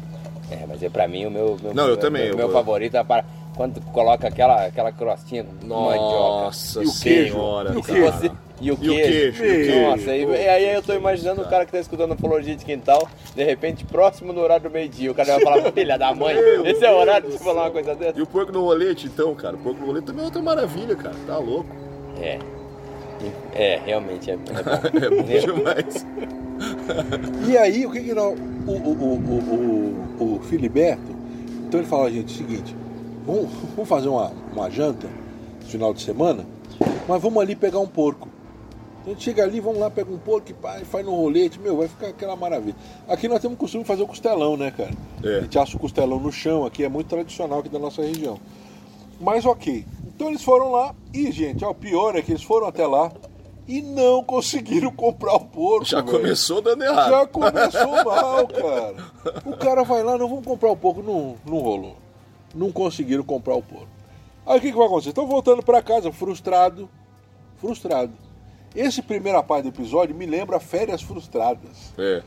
É, 0.50 0.64
mas 0.68 0.82
é 0.82 0.88
pra 0.88 1.08
mim 1.08 1.26
o 1.26 1.30
meu. 1.30 1.56
meu 1.62 1.74
Não, 1.74 1.84
eu 1.84 1.88
meu, 1.90 1.96
também, 1.96 2.26
Meu, 2.28 2.36
meu 2.36 2.46
eu- 2.48 2.52
favorito 2.52 2.96
é 2.96 3.04
para. 3.04 3.24
Quando 3.56 3.80
coloca 3.92 4.26
aquela, 4.26 4.66
aquela 4.66 4.90
crostinha 4.90 5.44
mandioca. 5.62 5.96
Nossa 5.96 6.82
E 6.82 6.86
o 6.88 6.92
queijo? 7.00 7.32
senhora, 7.34 7.72
E 7.72 7.76
o 7.76 7.82
queijo? 7.84 8.36
E 8.60 8.70
o 8.72 8.76
queijo. 8.76 9.44
e 9.44 9.48
o 9.48 9.54
queijo. 9.64 9.80
Nossa, 9.82 10.16
e, 10.16 10.24
e 10.24 10.48
aí 10.48 10.74
eu 10.74 10.82
tô 10.82 10.92
imaginando 10.92 11.42
o 11.42 11.48
cara 11.48 11.64
que 11.64 11.70
tá 11.70 11.78
escutando 11.78 12.14
Ufologia 12.14 12.56
de 12.56 12.64
Quintal, 12.64 13.08
de 13.34 13.44
repente, 13.44 13.84
próximo 13.84 14.32
do 14.32 14.40
horário 14.40 14.64
do 14.68 14.72
meio-dia, 14.72 15.08
o 15.10 15.14
cara 15.14 15.34
vai 15.34 15.40
falar, 15.40 15.70
filha 15.72 15.96
da 15.96 16.12
mãe, 16.12 16.34
esse 16.64 16.84
é 16.84 16.90
o 16.90 16.96
horário 16.96 17.30
de 17.30 17.38
falar 17.38 17.62
uma 17.66 17.70
coisa 17.70 17.94
dessa? 17.94 18.18
E 18.18 18.22
o 18.22 18.26
porco 18.26 18.50
no 18.50 18.62
rolete, 18.64 19.06
então, 19.06 19.32
cara. 19.36 19.54
O 19.54 19.58
porco 19.60 19.78
no 19.80 19.86
rolete 19.86 20.06
também 20.08 20.22
é 20.22 20.24
outra 20.24 20.42
maravilha, 20.42 20.96
cara. 20.96 21.14
Tá 21.24 21.38
louco. 21.38 21.68
É. 22.20 22.38
É, 23.54 23.80
realmente 23.84 24.30
é, 24.30 24.34
é 24.34 24.36
bom. 24.36 24.52
É 24.98 25.10
bom 25.10 25.54
demais. 25.54 26.06
E 27.48 27.56
aí, 27.56 27.86
o 27.86 27.90
que 27.90 28.00
que 28.00 28.14
nós... 28.14 28.38
O, 28.66 28.70
o, 28.70 28.92
o, 28.92 29.14
o, 29.18 30.24
o, 30.24 30.36
o 30.36 30.40
Filiberto, 30.40 31.14
então 31.66 31.80
ele 31.80 31.88
fala, 31.88 32.10
gente, 32.10 32.32
o 32.32 32.36
seguinte, 32.36 32.74
vamos, 33.26 33.50
vamos 33.74 33.88
fazer 33.88 34.08
uma, 34.08 34.32
uma 34.52 34.70
janta 34.70 35.08
no 35.62 35.66
final 35.66 35.92
de 35.92 36.02
semana, 36.02 36.46
mas 37.06 37.20
vamos 37.20 37.42
ali 37.42 37.54
pegar 37.54 37.80
um 37.80 37.86
porco. 37.86 38.28
A 39.04 39.10
gente 39.10 39.22
chega 39.22 39.42
ali, 39.42 39.60
vamos 39.60 39.80
lá, 39.80 39.90
pega 39.90 40.10
um 40.10 40.16
porco 40.16 40.50
e 40.50 40.54
pá, 40.54 40.80
faz 40.84 41.04
no 41.04 41.14
rolete, 41.14 41.60
meu, 41.60 41.76
vai 41.76 41.88
ficar 41.88 42.08
aquela 42.08 42.34
maravilha. 42.36 42.76
Aqui 43.06 43.28
nós 43.28 43.40
temos 43.40 43.56
o 43.56 43.58
costume 43.58 43.84
de 43.84 43.88
fazer 43.88 44.02
o 44.02 44.06
costelão, 44.06 44.56
né, 44.56 44.70
cara? 44.70 44.92
É. 45.22 45.38
A 45.38 45.40
gente 45.42 45.58
assa 45.58 45.76
o 45.76 45.80
costelão 45.80 46.18
no 46.18 46.32
chão, 46.32 46.64
aqui 46.64 46.84
é 46.84 46.88
muito 46.88 47.08
tradicional 47.08 47.58
aqui 47.58 47.68
da 47.68 47.78
nossa 47.78 48.00
região. 48.00 48.40
Mas 49.20 49.44
ok. 49.44 49.84
Então 50.06 50.28
eles 50.28 50.42
foram 50.42 50.70
lá 50.70 50.94
e, 51.12 51.30
gente, 51.32 51.64
ó, 51.64 51.70
o 51.70 51.74
pior 51.74 52.16
é 52.16 52.22
que 52.22 52.32
eles 52.32 52.42
foram 52.42 52.66
até 52.66 52.86
lá 52.86 53.10
e 53.66 53.82
não 53.82 54.22
conseguiram 54.22 54.90
comprar 54.94 55.34
o 55.34 55.40
porco. 55.40 55.84
Já 55.84 56.00
velho. 56.00 56.18
começou 56.18 56.60
dando 56.60 56.84
errado. 56.84 57.10
Já 57.10 57.26
começou 57.26 58.04
mal, 58.04 58.46
cara. 58.48 58.96
O 59.44 59.56
cara 59.56 59.82
vai 59.82 60.02
lá, 60.02 60.16
não 60.18 60.28
vamos 60.28 60.44
comprar 60.44 60.70
o 60.70 60.76
porco, 60.76 61.02
não, 61.02 61.36
não 61.44 61.58
rolou. 61.58 61.96
Não 62.54 62.70
conseguiram 62.70 63.24
comprar 63.24 63.54
o 63.54 63.62
porco. 63.62 63.88
Aí 64.46 64.58
o 64.58 64.60
que, 64.60 64.70
que 64.70 64.76
vai 64.76 64.86
acontecer? 64.86 65.08
Estão 65.10 65.26
voltando 65.26 65.62
para 65.62 65.82
casa 65.82 66.12
frustrado, 66.12 66.88
frustrado. 67.56 68.12
Esse 68.74 69.00
primeira 69.00 69.42
parte 69.42 69.64
do 69.64 69.68
episódio 69.68 70.14
me 70.14 70.26
lembra 70.26 70.60
Férias 70.60 71.00
Frustradas. 71.00 71.92
É. 71.96 72.22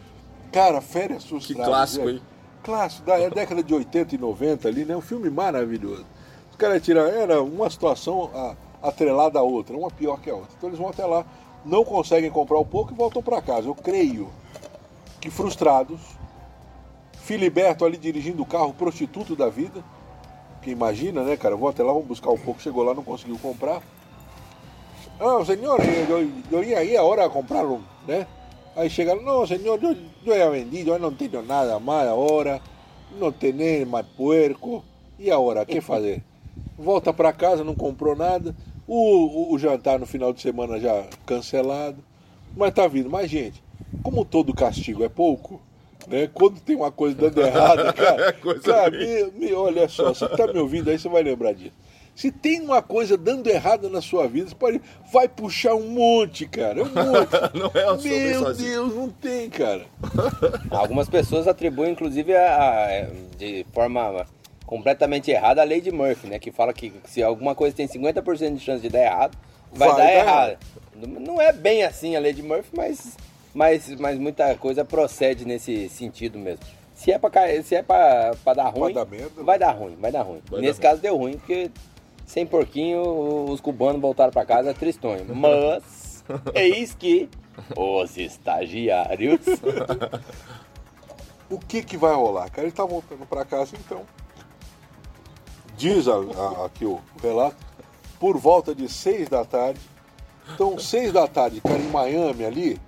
Cara, 0.52 0.82
Férias 0.82 1.26
Frustradas. 1.26 1.68
clássico, 1.68 2.10
é. 2.10 2.12
hein? 2.14 2.22
Clássico, 2.64 3.06
da 3.06 3.20
é 3.20 3.30
década 3.30 3.62
de 3.62 3.74
80 3.74 4.16
e 4.16 4.18
90 4.18 4.68
ali, 4.68 4.86
né? 4.86 4.96
Um 4.96 5.02
filme 5.02 5.30
maravilhoso. 5.30 6.06
Os 6.58 6.60
caras 6.60 6.82
tiram, 6.82 7.06
era 7.06 7.40
uma 7.40 7.70
situação 7.70 8.32
a- 8.34 8.56
atrelada 8.82 9.38
à 9.38 9.44
outra, 9.44 9.78
uma 9.78 9.92
pior 9.92 10.20
que 10.20 10.28
a 10.28 10.34
outra. 10.34 10.50
Então 10.58 10.70
eles 10.70 10.80
vão 10.80 10.90
até 10.90 11.06
lá, 11.06 11.24
não 11.64 11.86
conseguem 11.86 12.32
comprar 12.32 12.58
o 12.58 12.66
porco 12.66 12.92
e 12.92 12.98
voltam 12.98 13.22
para 13.22 13.40
casa. 13.44 13.68
Eu 13.68 13.76
creio 13.76 14.28
que 15.22 15.30
frustrados, 15.30 16.00
Filiberto 17.14 17.86
ali 17.86 17.96
dirigindo 17.96 18.42
o 18.42 18.46
carro 18.46 18.74
prostituto 18.74 19.36
da 19.36 19.50
vida, 19.50 19.84
que 20.64 20.72
imagina, 20.72 21.22
né, 21.22 21.38
cara? 21.38 21.56
Vou 21.56 21.70
até 21.70 21.84
lá, 21.84 21.94
vou 21.94 22.02
buscar 22.02 22.32
o 22.32 22.40
porco, 22.40 22.60
chegou 22.60 22.82
lá, 22.84 22.96
não 22.96 23.04
conseguiu 23.04 23.38
comprar. 23.38 23.84
Ah, 25.20 25.46
senhor, 25.46 25.80
eu, 26.10 26.28
eu 26.52 26.64
ia 26.64 26.80
aí 26.80 26.98
agora 26.98 27.24
a 27.24 27.30
comprá-lo, 27.30 27.84
né? 28.08 28.26
Aí 28.76 28.90
chegaram, 28.90 29.22
não, 29.22 29.46
senhor, 29.46 29.78
eu, 29.84 29.96
eu 30.26 30.36
já 30.40 30.50
vendido, 30.50 30.90
eu 30.90 30.98
não 30.98 31.14
tenho 31.14 31.44
nada 31.44 31.80
mais 31.80 32.10
agora, 32.10 32.60
não 33.12 33.32
tenho 33.32 33.86
mais 33.86 34.08
puerco. 34.08 34.84
E 35.20 35.30
agora, 35.30 35.62
o 35.62 35.66
que 35.68 35.82
fazer? 35.82 36.24
Volta 36.78 37.12
para 37.12 37.34
casa, 37.34 37.64
não 37.64 37.74
comprou 37.76 38.16
nada. 38.16 38.56
O, 38.88 39.50
o, 39.52 39.54
o 39.54 39.60
jantar 39.60 40.00
no 40.00 40.06
final 40.06 40.32
de 40.32 40.42
semana 40.42 40.80
já 40.80 41.04
cancelado. 41.26 41.98
Mas 42.56 42.74
tá 42.74 42.88
vindo. 42.88 43.10
Mas, 43.10 43.30
gente, 43.30 43.64
como 44.04 44.24
todo 44.24 44.54
castigo 44.54 45.04
é 45.04 45.10
pouco, 45.10 45.62
né? 46.08 46.30
Quando 46.34 46.60
tem 46.60 46.76
uma 46.76 46.92
coisa 46.92 47.16
dando 47.16 47.42
errado, 47.42 47.92
cara, 47.96 48.34
Coisa 48.34 48.62
cara 48.62 48.92
me, 48.92 49.32
me- 49.32 49.54
olha 49.54 49.88
só, 49.90 50.14
você 50.14 50.28
tá 50.30 50.48
me 50.48 50.60
ouvindo 50.60 50.90
aí, 50.90 50.98
você 50.98 51.10
vai 51.10 51.24
lembrar 51.24 51.54
disso. 51.54 51.74
Se 52.16 52.32
tem 52.32 52.62
uma 52.62 52.82
coisa 52.82 53.16
dando 53.16 53.48
errado 53.48 53.92
na 53.92 54.02
sua 54.02 54.28
vida, 54.28 54.50
você 54.50 54.56
pode, 54.56 54.82
vai 55.14 55.28
puxar 55.28 55.76
um 55.76 55.88
monte, 55.90 56.48
cara. 56.48 56.82
Um 56.82 56.86
monte. 56.86 57.32
Não 57.54 57.72
é 57.80 57.96
vez 57.98 58.42
Meu. 58.42 58.54
Deus, 58.56 58.96
não 58.96 59.10
tem, 59.10 59.48
cara. 59.52 59.86
Algumas 60.72 61.08
pessoas 61.08 61.48
atribuem, 61.48 61.92
inclusive, 61.92 62.36
a, 62.36 62.86
a- 62.86 63.08
de 63.38 63.64
forma 63.72 64.26
completamente 64.68 65.32
errada 65.32 65.62
a 65.62 65.66
lei 65.66 65.82
de 65.82 65.92
Murphy, 65.92 66.28
né? 66.28 66.38
Que 66.38 66.52
fala 66.52 66.74
que 66.74 66.94
se 67.06 67.24
alguma 67.24 67.56
coisa 67.56 67.76
tem 67.76 67.88
50% 67.88 68.56
de 68.56 68.60
chance 68.60 68.82
de 68.82 68.90
dar 68.90 69.02
errado, 69.02 69.38
vai, 69.72 69.88
Vai 69.88 69.98
dar, 69.98 70.04
dar 70.04 70.14
errado. 70.14 70.58
Não 70.96 71.42
é 71.42 71.54
bem 71.54 71.84
assim 71.84 72.16
a 72.16 72.20
lei 72.20 72.34
de 72.34 72.44
Murphy, 72.44 72.70
mas, 72.76 73.18
mas, 73.56 73.90
mas 73.96 74.20
muita 74.20 74.54
coisa 74.56 74.84
procede 74.84 75.46
nesse 75.46 75.88
sentido 75.90 76.38
mesmo. 76.38 76.64
Se 76.94 77.12
é 77.12 77.18
pra, 77.18 77.64
se 77.64 77.76
é 77.76 77.82
pra, 77.82 78.36
pra 78.44 78.54
dar 78.54 78.70
ruim, 78.70 78.94
dar 78.94 79.06
merda, 79.06 79.44
vai 79.44 79.58
dar 79.58 79.72
ruim, 79.72 79.96
vai 80.00 80.12
dar 80.12 80.24
ruim. 80.24 80.42
Vai 80.50 80.62
Nesse 80.62 80.82
dar 80.82 80.90
caso 80.90 81.02
deu 81.02 81.16
ruim, 81.16 81.38
porque 81.38 81.72
sem 82.26 82.46
porquinho 82.46 83.46
os 83.50 83.62
cubanos 83.62 84.02
voltaram 84.02 84.34
pra 84.34 84.46
casa 84.46 84.74
tristonho. 84.74 85.26
Mas 85.34 86.24
eis 86.54 86.94
que 86.94 87.30
os 87.76 88.18
estagiários 88.18 89.40
O 91.50 91.58
que 91.58 91.82
que 91.82 91.96
vai 91.96 92.14
rolar? 92.14 92.50
Cara, 92.50 92.68
ele 92.68 92.76
tá 92.76 92.84
voltando 92.84 93.26
para 93.26 93.46
casa 93.46 93.74
então. 93.80 94.02
Diz 95.78 96.08
a- 96.08 96.14
a- 96.16 96.66
aqui 96.66 96.86
o 96.86 97.00
relato, 97.22 97.56
por 98.20 98.38
volta 98.38 98.74
de 98.74 98.90
seis 98.90 99.30
da 99.30 99.46
tarde. 99.46 99.80
Então, 100.54 100.80
seis 100.80 101.12
da 101.14 101.28
tarde, 101.28 101.62
cara, 101.62 101.78
em 101.78 101.90
Miami 101.90 102.46
ali, 102.46 102.82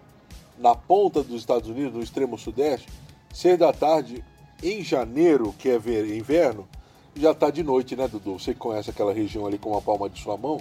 na 0.58 0.74
ponta 0.76 1.22
dos 1.22 1.40
Estados 1.40 1.70
Unidos, 1.70 1.94
no 1.94 2.02
extremo 2.02 2.38
sudeste, 2.38 2.88
seis 3.34 3.58
da 3.60 3.72
tarde, 3.72 4.24
em 4.64 4.84
janeiro, 4.84 5.54
que 5.58 5.70
é 5.70 5.78
ver- 5.78 6.16
inverno, 6.18 6.68
já 7.16 7.34
tá 7.34 7.50
de 7.50 7.62
noite, 7.64 7.96
né, 7.96 8.08
Dudu? 8.08 8.40
Você 8.40 8.54
que 8.54 8.60
conhece 8.60 8.90
aquela 8.90 9.14
região 9.14 9.46
ali 9.46 9.58
com 9.58 9.78
a 9.78 9.82
palma 9.82 10.10
de 10.10 10.22
sua 10.22 10.38
mão, 10.38 10.60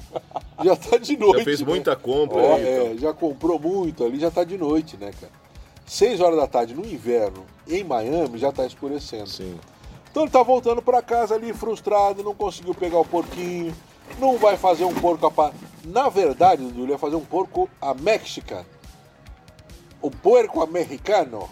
já 0.64 0.74
tá 0.76 0.99
de 0.99 1.16
noite. 1.18 1.39
Já 1.39 1.45
fez 1.45 1.61
né? 1.61 1.66
muita 1.66 1.97
compra 1.97 2.39
Ó, 2.39 2.55
aí, 2.57 2.64
é, 2.66 2.85
então. 2.87 2.99
já 2.99 3.12
comprou 3.14 3.59
muito 3.59 4.05
ali, 4.05 4.18
já 4.18 4.31
tá 4.31 4.45
de 4.45 4.59
noite, 4.59 4.97
né, 4.97 5.12
cara? 5.20 5.33
6 5.87 6.20
horas 6.20 6.37
da 6.37 6.47
tarde 6.47 6.74
no 6.74 6.85
inverno, 6.85 7.45
em 7.66 7.83
Miami, 7.85 8.39
já 8.39 8.53
tá 8.53 8.66
escurecendo. 8.66 9.29
Sim. 9.29 9.57
Então 10.11 10.22
ele 10.22 10.32
tá 10.32 10.42
voltando 10.42 10.82
pra 10.82 11.02
casa 11.02 11.34
ali 11.34 11.52
frustrado, 11.52 12.22
não 12.22 12.34
conseguiu 12.34 12.74
pegar 12.74 12.98
o 12.98 13.04
porquinho, 13.04 13.74
não 14.18 14.38
vai 14.38 14.56
fazer 14.56 14.84
um 14.84 14.94
porco 14.94 15.26
a 15.26 15.30
pa... 15.30 15.52
Na 15.84 16.09
verdade, 16.09 16.62
Dudu, 16.62 16.82
ele 16.82 16.92
ia 16.92 16.98
fazer 16.98 17.16
um 17.16 17.24
porco 17.24 17.68
a 17.80 17.94
Mexican. 17.94 18.64
O 20.00 20.11
porco 20.11 20.62
americano, 20.62 21.48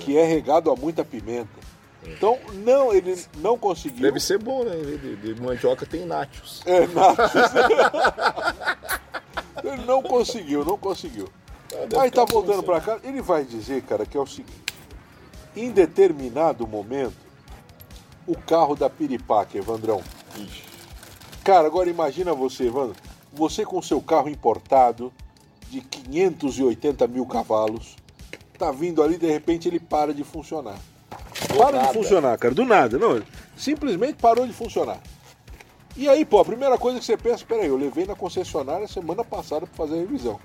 que 0.00 0.16
é 0.16 0.24
regado 0.24 0.70
a 0.70 0.76
muita 0.76 1.04
pimenta. 1.04 1.62
Então, 2.04 2.38
não, 2.54 2.92
ele 2.92 3.16
não 3.36 3.56
conseguiu. 3.56 4.02
Deve 4.02 4.18
ser 4.18 4.38
bom, 4.38 4.64
né? 4.64 4.74
De, 4.74 5.16
de 5.16 5.40
mandioca 5.40 5.86
tem 5.86 6.04
nachos. 6.04 6.60
É, 6.66 6.86
nada. 6.88 7.30
ele 9.62 9.84
não 9.84 10.02
conseguiu, 10.02 10.64
não 10.64 10.76
conseguiu. 10.76 11.28
Aí 11.98 12.10
tá 12.10 12.24
voltando 12.24 12.62
pra 12.62 12.80
cá, 12.80 12.98
ele 13.02 13.22
vai 13.22 13.44
dizer, 13.44 13.82
cara, 13.82 14.04
que 14.04 14.16
é 14.16 14.20
o 14.20 14.26
seguinte: 14.26 14.62
em 15.54 15.70
determinado 15.70 16.66
momento, 16.66 17.21
o 18.26 18.36
carro 18.36 18.74
da 18.74 18.88
Piripaque, 18.88 19.58
Evandrão. 19.58 20.02
Cara, 21.44 21.66
agora 21.66 21.90
imagina 21.90 22.32
você, 22.34 22.66
Evandro, 22.66 22.96
você 23.32 23.64
com 23.64 23.82
seu 23.82 24.00
carro 24.00 24.28
importado 24.28 25.12
de 25.68 25.80
580 25.80 27.06
mil 27.08 27.26
cavalos, 27.26 27.96
tá 28.58 28.70
vindo 28.70 29.02
ali, 29.02 29.16
de 29.16 29.26
repente 29.26 29.68
ele 29.68 29.80
para 29.80 30.14
de 30.14 30.22
funcionar. 30.22 30.78
Para 31.56 31.78
de 31.78 31.84
nada. 31.84 31.92
funcionar, 31.92 32.38
cara, 32.38 32.54
do 32.54 32.64
nada, 32.64 32.98
não. 32.98 33.22
Simplesmente 33.56 34.14
parou 34.14 34.46
de 34.46 34.52
funcionar. 34.52 35.00
E 35.96 36.08
aí, 36.08 36.24
pô, 36.24 36.40
a 36.40 36.44
primeira 36.44 36.78
coisa 36.78 36.98
que 36.98 37.04
você 37.04 37.16
pensa, 37.16 37.44
peraí, 37.46 37.66
eu 37.66 37.76
levei 37.76 38.06
na 38.06 38.14
concessionária 38.14 38.86
semana 38.86 39.24
passada 39.24 39.66
pra 39.66 39.74
fazer 39.74 39.96
a 39.96 40.00
revisão. 40.00 40.38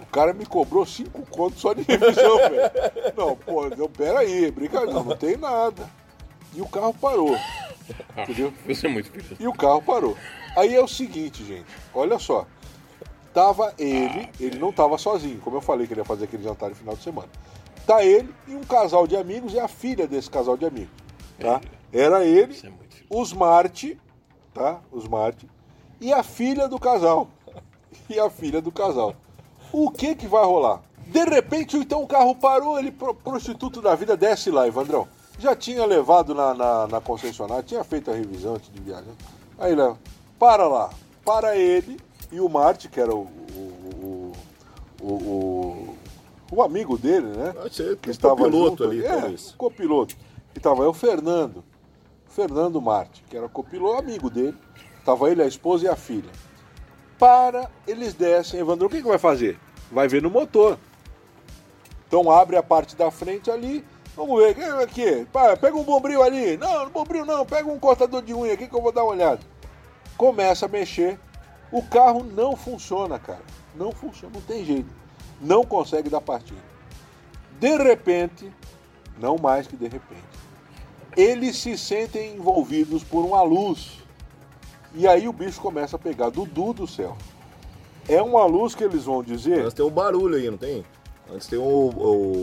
O 0.00 0.06
cara 0.06 0.32
me 0.32 0.46
cobrou 0.46 0.86
cinco 0.86 1.22
contos 1.26 1.60
só 1.60 1.74
de 1.74 1.82
revisão, 1.82 2.36
velho. 2.48 2.70
Não, 3.16 3.36
pô, 3.36 3.68
não, 3.68 3.88
peraí, 3.88 4.50
brincadeira, 4.50 4.92
não 4.92 5.16
tem 5.16 5.36
nada. 5.36 5.90
E 6.54 6.60
o 6.62 6.68
carro 6.68 6.94
parou. 6.94 7.36
Entendeu? 8.16 8.52
Você 8.66 8.86
é 8.86 8.90
muito 8.90 9.10
filho. 9.10 9.36
E 9.38 9.46
o 9.48 9.52
carro 9.52 9.82
parou. 9.82 10.16
Aí 10.56 10.74
é 10.74 10.80
o 10.80 10.88
seguinte, 10.88 11.44
gente, 11.44 11.66
olha 11.92 12.18
só. 12.18 12.46
Tava 13.32 13.74
ele, 13.78 14.28
ele 14.38 14.58
não 14.58 14.72
tava 14.72 14.96
sozinho, 14.96 15.40
como 15.40 15.56
eu 15.56 15.60
falei 15.60 15.86
que 15.88 15.92
ele 15.92 16.00
ia 16.00 16.04
fazer 16.04 16.24
aquele 16.24 16.44
jantar 16.44 16.68
no 16.70 16.76
final 16.76 16.94
de 16.94 17.02
semana. 17.02 17.28
Tá 17.84 18.04
ele 18.04 18.32
e 18.46 18.54
um 18.54 18.62
casal 18.62 19.06
de 19.06 19.16
amigos 19.16 19.52
e 19.52 19.58
a 19.58 19.66
filha 19.66 20.06
desse 20.06 20.30
casal 20.30 20.56
de 20.56 20.64
amigos. 20.64 20.92
Tá? 21.38 21.60
Era 21.92 22.24
ele, 22.24 22.52
Isso 22.52 22.66
é 22.66 22.70
difícil. 22.70 23.06
os 23.10 23.32
Marte, 23.32 23.98
tá? 24.54 24.80
Os 24.92 25.08
Marte, 25.08 25.48
e 26.00 26.12
a 26.12 26.22
filha 26.22 26.68
do 26.68 26.78
casal. 26.78 27.28
E 28.08 28.18
a 28.18 28.28
filha 28.28 28.60
do 28.60 28.70
casal. 28.72 29.14
O 29.72 29.88
que 29.90 30.14
que 30.16 30.26
vai 30.26 30.44
rolar? 30.44 30.82
De 31.06 31.24
repente, 31.24 31.76
então 31.76 32.02
o 32.02 32.06
carro 32.08 32.34
parou, 32.34 32.76
ele, 32.78 32.90
pro- 32.90 33.14
prostituto 33.14 33.80
da 33.80 33.94
vida, 33.94 34.16
desce 34.16 34.50
lá, 34.50 34.66
Evandrão. 34.66 35.06
Já 35.38 35.54
tinha 35.54 35.84
levado 35.84 36.34
na, 36.34 36.54
na, 36.54 36.86
na 36.86 37.00
concessionária, 37.00 37.62
tinha 37.62 37.82
feito 37.84 38.10
a 38.10 38.14
revisão 38.14 38.54
antes 38.54 38.70
de 38.72 38.80
viajar. 38.80 39.12
Aí 39.58 39.72
ele, 39.72 39.94
para 40.38 40.66
lá, 40.68 40.90
para 41.24 41.56
ele 41.56 41.98
e 42.30 42.40
o 42.40 42.48
Marte, 42.48 42.88
que 42.88 43.00
era 43.00 43.14
o, 43.14 43.22
o, 43.22 44.32
o, 45.02 45.06
o, 45.06 45.96
o- 46.52 46.62
amigo 46.62 46.96
dele, 46.96 47.26
né? 47.26 47.52
Pode 47.52 47.74
ser 47.74 47.96
que 47.96 48.10
estava 48.10 48.36
copiloto 48.36 48.68
junto, 48.70 48.84
ali, 48.84 49.04
é, 49.04 49.08
talvez. 49.08 49.50
o 49.50 49.56
copiloto. 49.56 50.16
E 50.54 50.60
tava 50.60 50.82
aí 50.82 50.88
o 50.88 50.94
Fernando, 50.94 51.64
Fernando 52.28 52.80
Marte, 52.80 53.24
que 53.28 53.36
era 53.36 53.48
copiloto 53.48 53.98
amigo 53.98 54.30
dele. 54.30 54.56
Tava 55.04 55.30
ele, 55.30 55.42
a 55.42 55.46
esposa 55.46 55.84
e 55.84 55.88
a 55.88 55.96
filha. 55.96 56.30
Para, 57.18 57.70
eles 57.86 58.14
descem. 58.14 58.58
Evandro, 58.60 58.86
o 58.86 58.90
que, 58.90 59.02
que 59.02 59.08
vai 59.08 59.18
fazer? 59.18 59.58
Vai 59.90 60.08
ver 60.08 60.22
no 60.22 60.30
motor. 60.30 60.78
Então 62.08 62.30
abre 62.30 62.56
a 62.56 62.62
parte 62.62 62.96
da 62.96 63.10
frente 63.10 63.50
ali. 63.50 63.84
Vamos 64.16 64.38
ver, 64.38 64.56
é 64.58 64.82
aqui? 64.82 65.26
Pega 65.60 65.76
um 65.76 65.82
bombril 65.82 66.22
ali. 66.22 66.56
Não, 66.56 66.88
bombril 66.88 67.26
não, 67.26 67.44
pega 67.44 67.68
um 67.68 67.78
cortador 67.78 68.22
de 68.22 68.32
unha 68.32 68.52
aqui 68.52 68.68
que 68.68 68.74
eu 68.74 68.82
vou 68.82 68.92
dar 68.92 69.02
uma 69.02 69.12
olhada. 69.12 69.40
Começa 70.16 70.66
a 70.66 70.68
mexer. 70.68 71.18
O 71.72 71.82
carro 71.82 72.22
não 72.22 72.54
funciona, 72.54 73.18
cara. 73.18 73.42
Não 73.74 73.90
funciona, 73.90 74.32
não 74.34 74.40
tem 74.40 74.64
jeito. 74.64 74.88
Não 75.40 75.64
consegue 75.64 76.08
dar 76.08 76.20
partida. 76.20 76.60
De 77.58 77.76
repente, 77.76 78.52
não 79.18 79.36
mais 79.36 79.66
que 79.66 79.76
de 79.76 79.88
repente, 79.88 80.22
eles 81.16 81.56
se 81.56 81.76
sentem 81.76 82.36
envolvidos 82.36 83.02
por 83.02 83.24
uma 83.24 83.42
luz. 83.42 83.98
E 84.94 85.08
aí 85.08 85.26
o 85.26 85.32
bicho 85.32 85.60
começa 85.60 85.96
a 85.96 85.98
pegar. 85.98 86.30
Dudu 86.30 86.72
do 86.72 86.86
céu. 86.86 87.16
É 88.08 88.22
uma 88.22 88.44
luz 88.44 88.76
que 88.76 88.84
eles 88.84 89.04
vão 89.04 89.24
dizer. 89.24 89.62
Antes 89.62 89.74
tem 89.74 89.84
um 89.84 89.90
barulho 89.90 90.36
aí, 90.36 90.48
não 90.48 90.58
tem? 90.58 90.84
Antes 91.32 91.46
tem 91.46 91.58
o, 91.58 91.62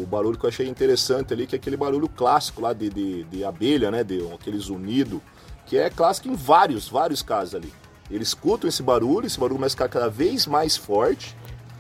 o 0.02 0.06
barulho 0.08 0.38
que 0.38 0.46
eu 0.46 0.50
achei 0.50 0.68
interessante 0.68 1.34
ali, 1.34 1.46
que 1.46 1.56
é 1.56 1.58
aquele 1.60 1.78
barulho 1.78 2.10
clássico 2.10 2.62
lá 2.62 2.74
de, 2.74 2.90
de, 2.90 3.24
de 3.26 3.44
abelha, 3.44 3.92
né? 3.92 4.04
De 4.04 4.22
aquele 4.34 4.58
zunido, 4.58 5.22
que 5.66 5.78
é 5.78 5.90
clássico 5.90 6.28
em 6.28 6.36
vários, 6.36 6.90
vários 6.90 7.22
casos 7.22 7.56
ali. 7.56 7.72
Eles 8.10 8.30
escutam 8.30 8.68
esse 8.68 8.84
barulho, 8.84 9.28
esse 9.28 9.40
barulho 9.40 9.56
começa 9.56 9.76
a 9.76 9.78
ficar 9.78 9.90
cada 9.90 10.10
vez 10.10 10.48
mais 10.48 10.76
forte, 10.76 11.36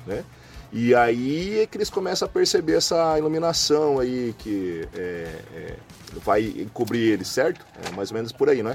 né? 0.05 0.23
E 0.71 0.95
aí 0.95 1.59
é 1.59 1.67
que 1.67 1.77
eles 1.77 1.89
começam 1.89 2.25
a 2.25 2.29
perceber 2.29 2.77
essa 2.77 3.17
iluminação 3.17 3.99
aí 3.99 4.33
que 4.37 4.87
é, 4.95 5.41
é, 5.53 5.75
vai 6.23 6.65
cobrir 6.73 7.11
eles, 7.11 7.27
certo? 7.27 7.65
É 7.85 7.91
mais 7.91 8.09
ou 8.09 8.15
menos 8.15 8.31
por 8.31 8.49
aí, 8.49 8.63
né? 8.63 8.73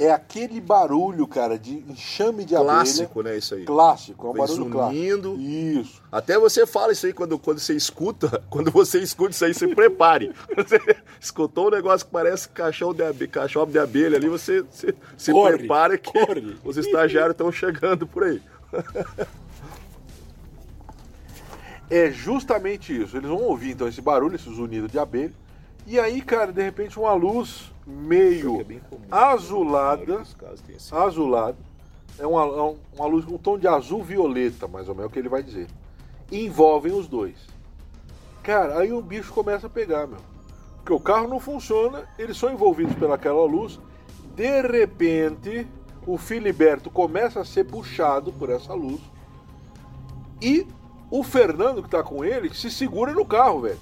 É 0.00 0.10
aquele 0.10 0.62
barulho, 0.62 1.26
cara, 1.26 1.58
de 1.58 1.84
enxame 1.86 2.42
de 2.42 2.56
abelha. 2.56 2.72
Clássico, 2.72 3.22
né? 3.22 3.36
Isso 3.36 3.54
aí. 3.54 3.66
Clássico, 3.66 4.28
é 4.28 4.30
um 4.30 4.32
barulho 4.32 4.64
zunindo. 4.64 5.32
clássico. 5.34 5.50
Isso. 5.50 6.02
Até 6.10 6.38
você 6.38 6.66
fala 6.66 6.92
isso 6.92 7.04
aí 7.04 7.12
quando, 7.12 7.38
quando 7.38 7.58
você 7.58 7.74
escuta. 7.74 8.42
Quando 8.48 8.70
você 8.70 8.98
escuta 8.98 9.32
isso 9.32 9.44
aí, 9.44 9.52
você 9.52 9.68
prepare. 9.68 10.32
Você 10.56 10.80
escutou 11.20 11.66
um 11.66 11.70
negócio 11.70 12.06
que 12.06 12.12
parece 12.12 12.48
cachorro 12.48 12.94
de 12.94 13.02
abelha, 13.02 13.30
cachorro 13.30 13.66
de 13.66 13.78
abelha 13.78 14.16
ali, 14.16 14.28
você 14.28 14.64
se, 14.70 14.94
se 15.16 15.32
Corre, 15.32 15.58
prepara 15.58 15.98
que 15.98 16.10
corre. 16.10 16.56
os 16.64 16.76
estagiários 16.78 17.32
estão 17.32 17.52
chegando 17.52 18.06
por 18.06 18.24
aí. 18.24 18.40
É 21.90 22.10
justamente 22.10 22.98
isso. 22.98 23.16
Eles 23.18 23.28
vão 23.28 23.42
ouvir 23.42 23.72
então 23.72 23.86
esse 23.86 24.00
barulho, 24.00 24.34
esse 24.34 24.48
zunido 24.52 24.88
de 24.88 24.98
abelha. 24.98 25.34
E 25.86 26.00
aí, 26.00 26.22
cara, 26.22 26.52
de 26.52 26.62
repente 26.62 26.98
uma 26.98 27.12
luz 27.12 27.69
meio 27.86 28.60
É 28.60 28.80
azulada, 29.10 30.22
esse- 30.70 30.94
azulada, 30.94 31.56
é 32.18 32.26
uma, 32.26 32.42
é 32.42 32.62
um- 32.62 32.76
uma 32.96 33.06
luz 33.06 33.24
com 33.24 33.34
um 33.34 33.38
tom 33.38 33.58
de 33.58 33.66
azul 33.66 34.02
violeta, 34.02 34.68
mais 34.68 34.88
ou 34.88 34.94
menos, 34.94 35.04
é 35.04 35.08
o 35.08 35.10
que 35.12 35.18
ele 35.18 35.28
vai 35.28 35.42
dizer. 35.42 35.66
Envolvem 36.30 36.92
os 36.92 37.08
dois. 37.08 37.34
Cara, 38.42 38.78
aí 38.78 38.92
o 38.92 39.02
bicho 39.02 39.32
começa 39.32 39.66
a 39.66 39.70
pegar, 39.70 40.06
meu. 40.06 40.18
Porque 40.76 40.92
o 40.92 41.00
carro 41.00 41.28
não 41.28 41.38
funciona, 41.40 42.08
eles 42.18 42.36
são 42.36 42.50
envolvidos 42.52 42.94
pelaquela 42.94 43.44
luz. 43.44 43.78
De 44.34 44.62
repente, 44.62 45.66
o 46.06 46.16
Filiberto 46.16 46.90
começa 46.90 47.40
a 47.40 47.44
ser 47.44 47.64
puxado 47.64 48.32
por 48.32 48.48
essa 48.48 48.72
luz. 48.72 49.00
E 50.40 50.66
o 51.10 51.22
Fernando, 51.22 51.82
que 51.82 51.88
tá 51.90 52.02
com 52.02 52.24
ele, 52.24 52.52
se 52.54 52.70
segura 52.70 53.12
no 53.12 53.26
carro, 53.26 53.60
velho. 53.62 53.78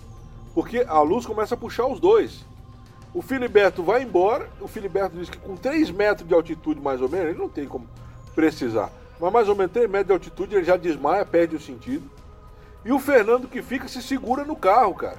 Porque 0.55 0.85
a 0.89 1.01
luz 1.01 1.25
começa 1.25 1.55
a 1.55 1.59
puxar 1.59 1.87
os 1.87 2.01
dois. 2.01 2.45
O 3.15 3.23
Filiberto 3.23 3.83
vai 3.83 4.03
embora. 4.03 4.49
O 4.61 4.69
Filiberto 4.69 5.17
diz 5.17 5.29
que 5.31 5.39
com 5.39 5.57
3 5.57 5.91
metros 5.91 6.27
de 6.29 6.35
altitude, 6.35 6.81
mais 6.81 7.01
ou 7.01 7.09
menos, 7.09 7.31
ele 7.31 7.39
não 7.39 7.49
tem 7.49 7.67
como 7.67 7.87
precisar. 8.35 8.91
Mas 9.21 9.33
mais 9.33 9.49
ou 9.49 9.57
menos 9.57 9.73
3 9.73 9.89
metros 9.91 10.07
de 10.07 10.13
altitude, 10.13 10.55
ele 10.57 10.65
já 10.65 10.77
desmaia, 10.77 11.25
perde 11.25 11.57
o 11.57 11.61
sentido. 11.61 12.09
E 12.85 12.93
o 12.93 12.99
Fernando 12.99 13.49
que 13.49 13.61
fica 13.63 13.89
se 13.89 14.01
segura 14.03 14.45
no 14.45 14.55
carro, 14.55 14.95
cara. 14.95 15.19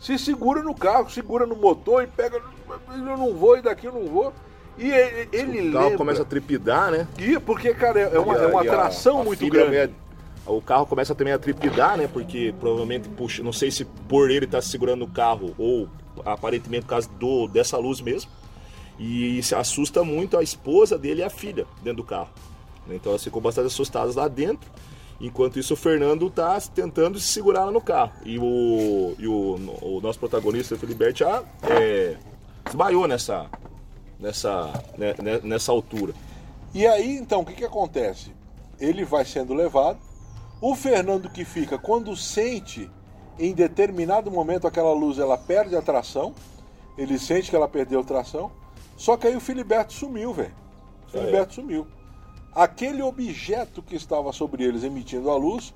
Se 0.00 0.16
segura 0.18 0.62
no 0.62 0.74
carro, 0.74 1.10
segura 1.10 1.44
no 1.44 1.56
motor 1.56 2.02
e 2.02 2.06
pega. 2.06 2.40
Eu 2.88 3.16
não 3.16 3.34
vou 3.34 3.58
e 3.58 3.62
daqui 3.62 3.86
eu 3.86 3.92
não 3.92 4.06
vou. 4.06 4.32
E 4.78 4.90
ele, 4.90 5.28
ele 5.32 5.68
o 5.68 5.72
carro 5.72 5.82
lembra. 5.84 5.98
começa 5.98 6.22
a 6.22 6.24
trepidar, 6.24 6.90
né? 6.92 7.06
E 7.18 7.38
porque, 7.40 7.74
cara, 7.74 7.98
é 8.00 8.18
uma, 8.18 8.34
a- 8.36 8.42
é 8.44 8.46
uma 8.46 8.64
e 8.64 8.68
a- 8.68 8.72
atração 8.72 9.20
a 9.20 9.24
muito 9.24 9.46
grande. 9.48 9.76
é- 9.76 9.90
o 10.46 10.62
carro 10.62 10.86
começa 10.86 11.14
também 11.16 11.32
a 11.34 11.38
trepidar, 11.38 11.96
né? 11.98 12.08
Porque 12.10 12.54
provavelmente, 12.60 13.08
puxa, 13.08 13.42
não 13.42 13.52
sei 13.52 13.70
se 13.72 13.84
por 13.84 14.30
ele 14.30 14.44
estar 14.46 14.62
segurando 14.62 15.04
o 15.04 15.08
carro 15.10 15.52
ou 15.58 15.88
aparentemente 16.24 16.82
por 16.82 16.90
causa 16.90 17.08
do, 17.08 17.48
dessa 17.48 17.76
luz 17.76 18.00
mesmo. 18.00 18.30
E 18.98 19.42
se 19.42 19.54
assusta 19.54 20.02
muito 20.02 20.36
a 20.36 20.42
esposa 20.42 20.98
dele 20.98 21.20
e 21.20 21.24
a 21.24 21.30
filha 21.30 21.66
dentro 21.82 22.02
do 22.02 22.04
carro. 22.04 22.30
Então 22.90 23.12
elas 23.12 23.22
ficam 23.22 23.40
bastante 23.40 23.66
assustadas 23.66 24.16
lá 24.16 24.28
dentro. 24.28 24.68
Enquanto 25.20 25.58
isso, 25.58 25.74
o 25.74 25.76
Fernando 25.76 26.30
tá 26.30 26.60
tentando 26.72 27.18
se 27.18 27.26
segurar 27.26 27.64
lá 27.64 27.72
no 27.72 27.80
carro. 27.80 28.12
E 28.24 28.38
o, 28.38 29.14
e 29.18 29.26
o, 29.26 29.56
o 29.82 30.00
nosso 30.00 30.18
protagonista, 30.18 30.74
o 30.74 30.78
Feliberto, 30.78 31.18
já 31.18 31.42
é, 31.62 32.16
desmaiou 32.64 33.08
nessa, 33.08 33.50
nessa, 34.18 34.72
né, 34.96 35.14
né, 35.20 35.40
nessa 35.42 35.72
altura. 35.72 36.14
E 36.72 36.86
aí, 36.86 37.16
então, 37.16 37.40
o 37.40 37.44
que, 37.44 37.54
que 37.54 37.64
acontece? 37.64 38.32
Ele 38.78 39.04
vai 39.04 39.24
sendo 39.24 39.54
levado. 39.54 39.98
O 40.60 40.76
Fernando 40.76 41.28
que 41.28 41.44
fica, 41.44 41.78
quando 41.78 42.16
sente 42.16 42.88
em 43.38 43.52
determinado 43.52 44.30
momento 44.30 44.66
aquela 44.66 44.92
luz, 44.92 45.18
ela 45.18 45.38
perde 45.38 45.76
a 45.76 45.82
tração. 45.82 46.34
Ele 46.96 47.18
sente 47.18 47.50
que 47.50 47.56
ela 47.56 47.68
perdeu 47.68 48.00
a 48.00 48.04
tração. 48.04 48.50
Só 48.96 49.16
que 49.16 49.26
aí 49.26 49.36
o 49.36 49.40
Filiberto 49.40 49.92
sumiu, 49.92 50.32
velho. 50.32 50.54
É? 51.08 51.10
Filiberto 51.10 51.54
sumiu. 51.54 51.86
Aquele 52.52 53.02
objeto 53.02 53.82
que 53.82 53.94
estava 53.94 54.32
sobre 54.32 54.64
eles 54.64 54.82
emitindo 54.82 55.30
a 55.30 55.36
luz 55.36 55.72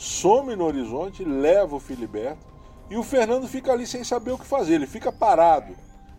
some 0.00 0.56
no 0.56 0.64
horizonte, 0.64 1.22
leva 1.22 1.76
o 1.76 1.80
Filiberto. 1.80 2.46
E 2.88 2.96
o 2.96 3.02
Fernando 3.02 3.46
fica 3.46 3.70
ali 3.70 3.86
sem 3.86 4.02
saber 4.02 4.32
o 4.32 4.38
que 4.38 4.46
fazer. 4.46 4.74
Ele 4.74 4.86
fica 4.86 5.12
parado. 5.12 5.76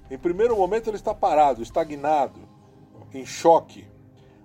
Em 0.10 0.18
primeiro 0.18 0.56
momento 0.56 0.88
ele 0.88 0.98
está 0.98 1.16
parado, 1.16 1.64
estagnado, 1.64 2.40
em 3.12 3.26
choque. 3.26 3.86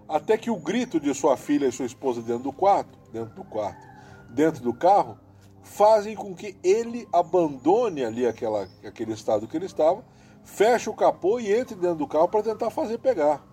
Até 0.09 0.39
que 0.39 0.51
o 0.51 0.57
grito 0.57 0.99
de 0.99 1.13
sua 1.15 1.37
filha 1.37 1.67
e 1.67 1.73
sua 1.73 1.85
esposa 1.85 2.23
dentro 2.23 2.45
do 2.45 2.53
quarto, 2.53 2.99
dentro 3.13 3.35
do 3.35 3.45
quarto, 3.45 3.87
dentro 4.31 4.63
do 4.63 4.73
carro, 4.73 5.19
fazem 5.67 6.15
com 6.15 6.35
que 6.35 6.57
ele 6.63 7.09
abandone 7.13 8.05
ali 8.05 8.25
aquela, 8.25 8.69
aquele 8.85 9.13
estado 9.13 9.49
que 9.49 9.57
ele 9.57 9.67
estava, 9.67 10.03
feche 10.45 10.89
o 10.89 10.95
capô 10.95 11.41
e 11.41 11.53
entre 11.53 11.75
dentro 11.75 11.97
do 11.97 12.07
carro 12.07 12.29
para 12.29 12.45
tentar 12.45 12.71
fazer 12.71 12.99
pegar. 12.99 13.45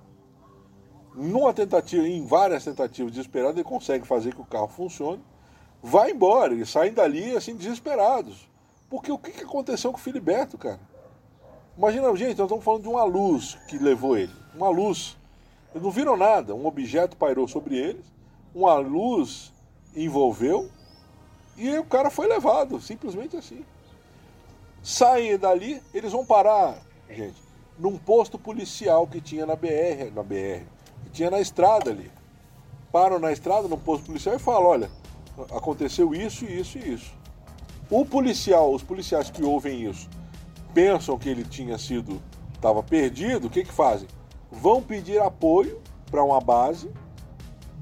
Numa 1.16 1.54
tentativa, 1.54 2.08
em 2.08 2.26
várias 2.26 2.64
tentativas 2.64 3.12
desesperadas, 3.12 3.56
ele 3.56 3.64
consegue 3.64 4.08
fazer 4.08 4.34
que 4.34 4.42
o 4.42 4.46
carro 4.46 4.68
funcione, 4.68 5.22
vai 5.82 6.12
embora, 6.12 6.54
eles 6.54 6.70
saem 6.70 6.94
dali 6.94 7.36
assim 7.36 7.56
desesperados. 7.56 8.48
Porque 8.90 9.12
o 9.12 9.18
que 9.18 9.32
que 9.32 9.44
aconteceu 9.44 9.92
com 9.92 9.98
o 9.98 10.02
Filiberto, 10.02 10.58
cara? 10.58 10.80
Imagina, 11.76 12.16
gente, 12.16 12.38
nós 12.38 12.46
estamos 12.46 12.64
falando 12.64 12.84
de 12.84 12.90
uma 12.90 13.04
luz 13.04 13.58
que 13.68 13.80
levou 13.80 14.16
ele. 14.16 14.34
Uma 14.54 14.70
luz. 14.70 15.18
Eles 15.72 15.84
não 15.84 15.90
viram 15.90 16.16
nada. 16.16 16.54
Um 16.54 16.68
objeto 16.68 17.18
pairou 17.18 17.48
sobre 17.48 17.76
eles, 17.76 18.06
uma 18.54 18.76
luz 18.76 19.52
envolveu 19.96 20.70
e 21.58 21.78
o 21.78 21.84
cara 21.84 22.10
foi 22.10 22.28
levado, 22.28 22.80
simplesmente 22.82 23.36
assim. 23.38 23.64
Saem 24.82 25.38
dali, 25.38 25.82
eles 25.94 26.12
vão 26.12 26.26
parar, 26.26 26.78
gente, 27.10 27.42
num 27.78 27.98
posto 27.98 28.38
policial 28.38 29.08
que 29.08 29.22
tinha 29.22 29.46
na 29.46 29.56
BR, 29.56 30.12
na 30.14 30.24
BR, 30.24 30.66
que 31.04 31.10
tinha 31.12 31.30
na 31.30 31.40
estrada 31.40 31.92
ali. 31.92 32.12
Param 32.92 33.18
na 33.18 33.32
estrada, 33.32 33.68
num 33.68 33.78
posto 33.78 34.06
policial 34.06 34.36
e 34.36 34.40
falam, 34.40 34.70
olha, 34.70 34.92
aconteceu 35.56 36.14
isso, 36.14 36.46
isso 36.46 36.78
e 36.78 36.94
isso. 36.94 37.14
O 37.90 38.06
policial, 38.06 38.74
os 38.74 38.84
policiais 38.84 39.30
que 39.30 39.44
ouvem 39.44 39.90
isso, 39.90 40.10
pensam 40.74 41.18
que 41.18 41.30
ele 41.30 41.44
tinha 41.44 41.78
sido, 41.78 42.22
estava 42.54 42.84
perdido, 42.84 43.48
o 43.48 43.50
que 43.50 43.64
que 43.64 43.72
fazem? 43.72 44.08
Vão 44.52 44.82
pedir 44.82 45.20
apoio 45.22 45.82
para 46.12 46.24
uma 46.24 46.40
base 46.40 46.90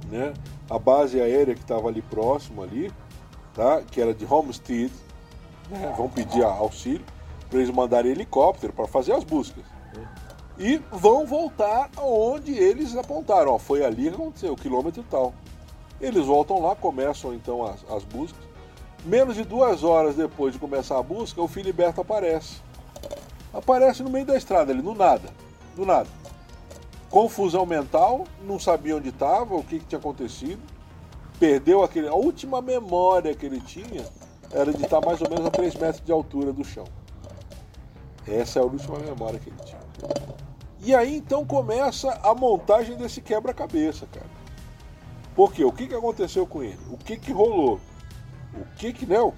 né? 0.09 0.33
A 0.69 0.79
base 0.79 1.19
aérea 1.19 1.53
que 1.53 1.61
estava 1.61 1.87
ali 1.87 2.01
próximo 2.01 2.63
ali, 2.63 2.91
tá? 3.53 3.81
Que 3.81 4.01
era 4.01 4.13
de 4.13 4.25
Homestead, 4.25 4.91
né? 5.69 5.93
Vão 5.97 6.09
pedir 6.09 6.43
auxílio 6.43 7.05
para 7.49 7.59
eles 7.59 7.73
mandarem 7.73 8.11
helicóptero 8.11 8.73
para 8.73 8.87
fazer 8.87 9.13
as 9.13 9.23
buscas. 9.23 9.63
E 10.57 10.81
vão 10.91 11.25
voltar 11.25 11.89
aonde 11.97 12.53
eles 12.53 12.95
apontaram. 12.95 13.53
Ó, 13.53 13.57
foi 13.57 13.83
ali 13.83 14.09
que 14.09 14.15
aconteceu, 14.15 14.53
o 14.53 14.55
quilômetro 14.55 15.03
tal. 15.09 15.33
Eles 15.99 16.25
voltam 16.25 16.61
lá, 16.61 16.75
começam 16.75 17.33
então 17.33 17.65
as, 17.65 17.83
as 17.89 18.03
buscas. 18.03 18.41
Menos 19.03 19.35
de 19.35 19.43
duas 19.43 19.83
horas 19.83 20.15
depois 20.15 20.53
de 20.53 20.59
começar 20.59 20.99
a 20.99 21.03
busca, 21.03 21.41
o 21.41 21.47
Filiberto 21.47 22.01
aparece. 22.01 22.57
Aparece 23.53 24.03
no 24.03 24.09
meio 24.09 24.25
da 24.25 24.37
estrada, 24.37 24.71
ali, 24.71 24.81
no 24.81 24.93
nada. 24.93 25.29
Do 25.75 25.85
nada. 25.85 26.07
Confusão 27.09 27.65
mental, 27.65 28.25
não 28.43 28.59
sabia 28.59 28.95
onde 28.95 29.09
estava, 29.09 29.55
o 29.55 29.63
que, 29.63 29.79
que 29.79 29.85
tinha 29.85 29.99
acontecido. 29.99 30.61
Perdeu 31.41 31.83
aquele. 31.83 32.07
A 32.07 32.13
última 32.13 32.61
memória 32.61 33.33
que 33.33 33.47
ele 33.47 33.59
tinha 33.61 34.05
era 34.51 34.71
de 34.71 34.83
estar 34.83 35.01
mais 35.01 35.19
ou 35.21 35.27
menos 35.27 35.43
a 35.43 35.49
3 35.49 35.73
metros 35.73 36.05
de 36.05 36.11
altura 36.11 36.53
do 36.53 36.63
chão. 36.63 36.85
Essa 38.27 38.59
é 38.59 38.61
a 38.61 38.65
última 38.65 38.99
memória 38.99 39.39
que 39.39 39.49
ele 39.49 39.57
tinha. 39.65 39.81
E 40.83 40.93
aí 40.93 41.17
então 41.17 41.43
começa 41.43 42.11
a 42.21 42.35
montagem 42.35 42.95
desse 42.95 43.21
quebra-cabeça, 43.21 44.05
cara. 44.13 44.29
Porque 45.35 45.65
o 45.65 45.71
que, 45.71 45.87
que 45.87 45.95
aconteceu 45.95 46.45
com 46.45 46.61
ele? 46.61 46.77
O 46.91 46.97
que 46.97 47.17
que 47.17 47.31
rolou? 47.31 47.79
O 48.53 48.75
que 48.77 48.93
que, 48.93 49.07
né? 49.07 49.17
Ó, 49.19 49.31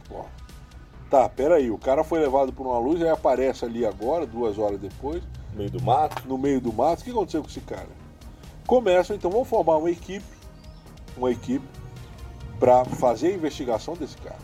tá, 1.09 1.29
peraí, 1.29 1.71
o 1.71 1.77
cara 1.77 2.03
foi 2.03 2.19
levado 2.19 2.51
por 2.51 2.67
uma 2.67 2.79
luz, 2.79 3.01
aí 3.01 3.07
aparece 3.07 3.63
ali 3.63 3.85
agora, 3.85 4.25
duas 4.25 4.59
horas 4.59 4.77
depois, 4.77 5.23
No 5.53 5.57
meio 5.59 5.71
do 5.71 5.81
mato. 5.81 6.27
no 6.27 6.37
meio 6.37 6.59
do 6.59 6.73
mato. 6.73 6.99
O 6.99 7.03
que 7.05 7.11
aconteceu 7.11 7.41
com 7.41 7.47
esse 7.47 7.61
cara? 7.61 7.87
Começam 8.67 9.15
então, 9.15 9.31
vão 9.31 9.45
formar 9.45 9.77
uma 9.77 9.89
equipe, 9.89 10.25
uma 11.15 11.31
equipe 11.31 11.65
para 12.63 12.85
fazer 12.85 13.27
a 13.27 13.33
investigação 13.33 13.93
desse 13.93 14.15
cara. 14.15 14.39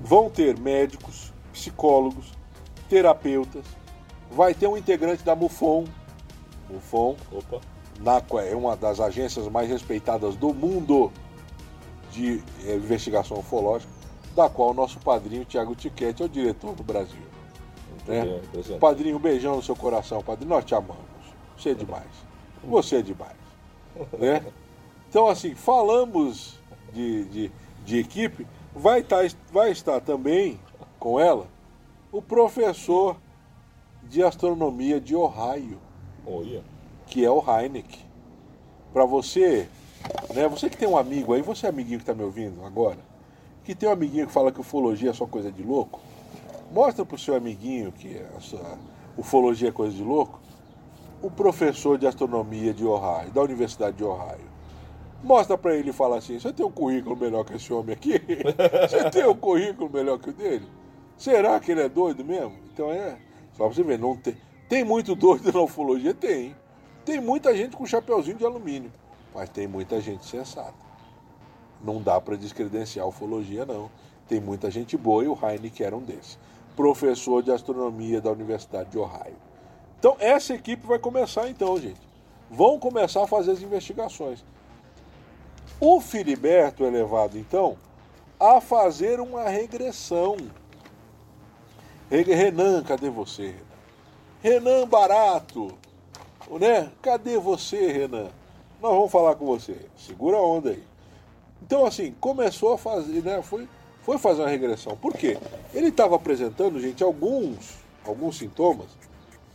Vão 0.00 0.30
ter 0.30 0.56
médicos, 0.60 1.32
psicólogos, 1.52 2.32
terapeutas, 2.88 3.64
vai 4.30 4.54
ter 4.54 4.68
um 4.68 4.76
integrante 4.76 5.24
da 5.24 5.34
MUFON, 5.34 5.86
MUFON, 6.70 7.16
Opa. 7.32 7.60
NACO 7.98 8.38
é 8.38 8.54
uma 8.54 8.76
das 8.76 9.00
agências 9.00 9.48
mais 9.48 9.68
respeitadas 9.68 10.36
do 10.36 10.54
mundo 10.54 11.10
de 12.12 12.40
eh, 12.64 12.76
investigação 12.76 13.38
ufológica, 13.38 13.90
da 14.36 14.48
qual 14.48 14.70
o 14.70 14.74
nosso 14.74 15.00
padrinho 15.00 15.44
Tiago 15.44 15.74
Tiquete 15.74 16.22
é 16.22 16.26
o 16.26 16.28
diretor 16.28 16.76
do 16.76 16.84
Brasil. 16.84 17.18
né? 18.06 18.40
bem. 18.54 18.78
Padrinho, 18.78 19.16
um 19.16 19.20
beijão 19.20 19.56
no 19.56 19.62
seu 19.64 19.74
coração, 19.74 20.22
padrinho. 20.22 20.50
Nós 20.50 20.64
te 20.64 20.76
amamos. 20.76 21.02
Você 21.56 21.70
é 21.70 21.74
demais. 21.74 22.06
Você 22.62 22.96
é 22.98 23.02
demais. 23.02 23.34
Né? 24.16 24.46
Então, 25.08 25.26
assim, 25.26 25.56
falamos 25.56 26.55
de, 26.96 27.24
de, 27.24 27.52
de 27.84 27.98
equipe, 27.98 28.46
vai, 28.74 29.02
tá, 29.02 29.18
vai 29.52 29.70
estar 29.70 30.00
também 30.00 30.58
com 30.98 31.20
ela 31.20 31.46
o 32.10 32.22
professor 32.22 33.16
de 34.02 34.22
astronomia 34.22 34.98
de 34.98 35.14
Ohio 35.14 35.78
Olha. 36.26 36.64
que 37.06 37.24
é 37.24 37.30
o 37.30 37.42
Heineck. 37.46 37.98
Para 38.92 39.04
você, 39.04 39.68
né, 40.34 40.48
você 40.48 40.70
que 40.70 40.76
tem 40.78 40.88
um 40.88 40.96
amigo 40.96 41.34
aí, 41.34 41.42
você 41.42 41.66
é 41.66 41.68
amiguinho 41.68 41.98
que 41.98 42.04
está 42.04 42.14
me 42.14 42.22
ouvindo 42.22 42.64
agora, 42.64 42.98
que 43.62 43.74
tem 43.74 43.88
um 43.88 43.92
amiguinho 43.92 44.26
que 44.26 44.32
fala 44.32 44.50
que 44.50 44.60
ufologia 44.60 45.10
é 45.10 45.12
só 45.12 45.26
coisa 45.26 45.52
de 45.52 45.62
louco, 45.62 46.00
mostra 46.72 47.04
pro 47.04 47.18
seu 47.18 47.34
amiguinho 47.34 47.92
que 47.92 48.18
a 48.36 48.40
sua 48.40 48.78
ufologia 49.18 49.68
é 49.68 49.72
coisa 49.72 49.94
de 49.94 50.02
louco, 50.02 50.40
o 51.20 51.30
professor 51.30 51.98
de 51.98 52.06
astronomia 52.06 52.72
de 52.72 52.86
Ohio, 52.86 53.30
da 53.32 53.42
Universidade 53.42 53.96
de 53.96 54.04
Ohio. 54.04 54.55
Mostra 55.26 55.58
para 55.58 55.74
ele 55.74 55.90
e 55.90 55.92
fala 55.92 56.18
assim: 56.18 56.38
você 56.38 56.52
tem 56.52 56.64
um 56.64 56.70
currículo 56.70 57.16
melhor 57.16 57.44
que 57.44 57.54
esse 57.54 57.72
homem 57.72 57.94
aqui? 57.94 58.12
Você 58.88 59.10
tem 59.10 59.26
um 59.26 59.34
currículo 59.34 59.90
melhor 59.92 60.20
que 60.20 60.30
o 60.30 60.32
dele? 60.32 60.64
Será 61.18 61.58
que 61.58 61.72
ele 61.72 61.80
é 61.80 61.88
doido 61.88 62.24
mesmo? 62.24 62.52
Então 62.72 62.92
é. 62.92 63.18
Só 63.54 63.64
pra 63.64 63.74
você 63.74 63.82
ver, 63.82 63.98
não 63.98 64.16
tem. 64.16 64.36
Tem 64.68 64.84
muito 64.84 65.16
doido 65.16 65.52
na 65.52 65.60
ufologia? 65.60 66.14
Tem. 66.14 66.54
Tem 67.04 67.20
muita 67.20 67.56
gente 67.56 67.76
com 67.76 67.84
chapeuzinho 67.84 68.36
de 68.36 68.44
alumínio. 68.44 68.92
Mas 69.34 69.48
tem 69.48 69.66
muita 69.66 70.00
gente 70.00 70.24
sensata. 70.24 70.74
Não 71.82 72.00
dá 72.00 72.20
para 72.20 72.36
descredenciar 72.36 73.04
a 73.04 73.08
ufologia, 73.08 73.66
não. 73.66 73.90
Tem 74.28 74.40
muita 74.40 74.70
gente 74.70 74.96
boa 74.96 75.24
e 75.24 75.28
o 75.28 75.36
Heineken 75.42 75.86
era 75.86 75.96
um 75.96 76.02
desses. 76.02 76.38
Professor 76.76 77.42
de 77.42 77.50
astronomia 77.50 78.20
da 78.20 78.30
Universidade 78.30 78.90
de 78.90 78.98
Ohio. 78.98 79.36
Então, 79.98 80.16
essa 80.20 80.54
equipe 80.54 80.86
vai 80.86 81.00
começar 81.00 81.48
então, 81.48 81.76
gente. 81.80 82.00
Vão 82.48 82.78
começar 82.78 83.24
a 83.24 83.26
fazer 83.26 83.50
as 83.50 83.62
investigações. 83.62 84.44
O 85.80 86.00
Filiberto 86.00 86.84
é 86.84 86.90
levado, 86.90 87.38
então, 87.38 87.76
a 88.40 88.60
fazer 88.60 89.20
uma 89.20 89.48
regressão. 89.48 90.36
Re- 92.10 92.22
Renan, 92.22 92.82
cadê 92.82 93.10
você? 93.10 93.54
Renan 94.42 94.86
Barato, 94.86 95.76
né? 96.58 96.90
Cadê 97.02 97.36
você, 97.38 97.92
Renan? 97.92 98.28
Nós 98.80 98.92
vamos 98.94 99.10
falar 99.12 99.34
com 99.34 99.44
você. 99.44 99.76
Segura 99.96 100.36
a 100.36 100.42
onda 100.42 100.70
aí. 100.70 100.82
Então, 101.62 101.84
assim, 101.84 102.14
começou 102.20 102.74
a 102.74 102.78
fazer, 102.78 103.22
né? 103.22 103.42
Foi, 103.42 103.68
foi 104.02 104.18
fazer 104.18 104.42
uma 104.42 104.48
regressão. 104.48 104.96
Por 104.96 105.12
quê? 105.14 105.36
Ele 105.74 105.88
estava 105.88 106.16
apresentando, 106.16 106.80
gente, 106.80 107.02
alguns, 107.02 107.74
alguns 108.04 108.38
sintomas 108.38 108.86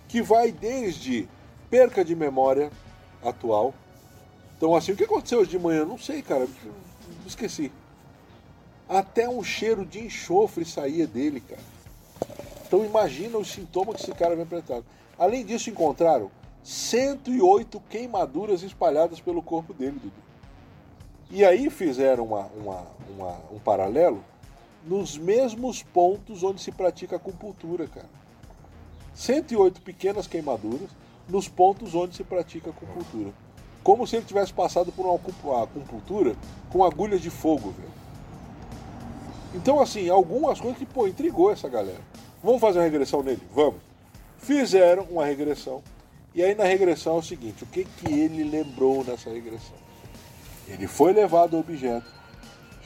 que 0.08 0.22
vai 0.22 0.52
desde 0.52 1.28
perca 1.70 2.04
de 2.04 2.16
memória 2.16 2.70
atual. 3.24 3.74
Então, 4.62 4.76
assim, 4.76 4.92
o 4.92 4.96
que 4.96 5.06
aconteceu 5.06 5.40
hoje 5.40 5.50
de 5.50 5.58
manhã? 5.58 5.84
Não 5.84 5.98
sei, 5.98 6.22
cara. 6.22 6.48
Esqueci. 7.26 7.72
Até 8.88 9.28
um 9.28 9.44
cheiro 9.44 9.84
de 9.84 9.98
enxofre 10.00 10.64
saía 10.66 11.08
dele, 11.08 11.40
cara. 11.40 11.64
Então 12.68 12.86
imagina 12.86 13.40
os 13.40 13.52
sintomas 13.52 13.96
que 13.96 14.04
esse 14.04 14.12
cara 14.12 14.36
vem 14.36 14.44
apresentando. 14.44 14.86
Além 15.18 15.44
disso, 15.44 15.72
encontraram 15.72 16.30
108 16.64 17.82
queimaduras 17.90 18.62
espalhadas 18.62 19.20
pelo 19.20 19.42
corpo 19.42 19.74
dele, 19.74 19.94
Dudu. 20.00 20.14
E 21.32 21.44
aí 21.44 21.68
fizeram 21.72 22.26
uma, 22.26 22.46
uma- 22.56 22.88
uma- 23.10 23.40
um 23.52 23.58
paralelo 23.58 24.24
nos 24.86 25.18
mesmos 25.18 25.82
pontos 25.82 26.44
onde 26.44 26.62
se 26.62 26.72
pratica 26.72 27.16
acupuntura, 27.16 27.88
cara. 27.88 28.10
108 29.16 29.82
pequenas 29.82 30.28
queimaduras 30.28 30.92
nos 31.28 31.48
pontos 31.48 31.96
onde 31.96 32.16
se 32.16 32.24
pratica 32.24 32.70
acupuntura. 32.70 33.34
Como 33.84 34.06
se 34.06 34.16
ele 34.16 34.26
tivesse 34.26 34.54
passado 34.54 34.92
por 34.92 35.06
uma 35.06 35.16
acupu- 35.16 35.56
acupuntura 35.56 36.36
com 36.72 36.84
agulhas 36.84 37.22
de 37.22 37.30
fogo, 37.30 37.72
velho. 37.72 37.92
Então, 39.54 39.82
assim, 39.82 40.10
algumas 40.10 40.62
coisas 40.62 40.78
que, 40.78 40.86
pô, 40.86 41.08
intrigou 41.08 41.52
essa 41.52 41.68
galera. 41.68 42.00
Vamos 42.44 42.62
fazer 42.62 42.80
uma 42.80 42.86
regressão 42.86 43.22
nele? 43.22 43.42
Vamos. 43.54 43.82
Fizeram 44.38 45.04
uma 45.10 45.26
regressão. 45.26 45.82
E 46.34 46.42
aí 46.42 46.56
na 46.56 46.64
regressão 46.64 47.16
é 47.16 47.20
o 47.20 47.22
seguinte, 47.22 47.64
o 47.64 47.68
que, 47.68 47.84
que 47.84 48.12
ele 48.12 48.44
lembrou 48.44 49.04
nessa 49.04 49.30
regressão? 49.30 49.76
Ele 50.68 50.88
foi 50.88 51.12
levado 51.12 51.56
ao 51.56 51.60
objeto, 51.60 52.10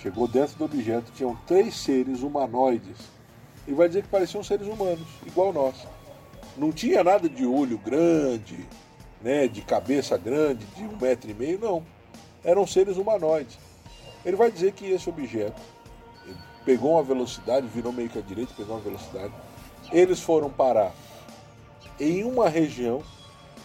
chegou 0.01 0.27
dentro 0.27 0.55
do 0.57 0.65
objeto, 0.65 1.11
tinham 1.13 1.37
três 1.45 1.75
seres 1.75 2.21
humanoides. 2.21 2.97
E 3.67 3.73
vai 3.73 3.87
dizer 3.87 4.01
que 4.01 4.07
pareciam 4.09 4.43
seres 4.43 4.67
humanos, 4.67 5.07
igual 5.25 5.53
nós. 5.53 5.75
Não 6.57 6.71
tinha 6.71 7.03
nada 7.03 7.29
de 7.29 7.45
olho 7.45 7.77
grande, 7.77 8.65
né, 9.25 9.47
de 9.47 9.63
cabeça 9.63 10.15
grande, 10.19 10.63
de 10.67 10.83
um 10.83 10.95
metro 10.97 11.31
e 11.31 11.33
meio, 11.33 11.57
não. 11.57 11.83
Eram 12.43 12.67
seres 12.67 12.95
humanoides. 12.95 13.57
Ele 14.23 14.35
vai 14.35 14.51
dizer 14.51 14.73
que 14.73 14.85
esse 14.85 15.09
objeto 15.09 15.59
pegou 16.63 16.91
uma 16.91 17.01
velocidade, 17.01 17.65
virou 17.65 17.91
meio 17.91 18.07
que 18.07 18.19
à 18.19 18.21
direita, 18.21 18.53
pegou 18.55 18.75
uma 18.75 18.83
velocidade. 18.83 19.33
Eles 19.91 20.19
foram 20.19 20.51
parar 20.51 20.93
em 21.99 22.23
uma 22.23 22.47
região 22.47 23.01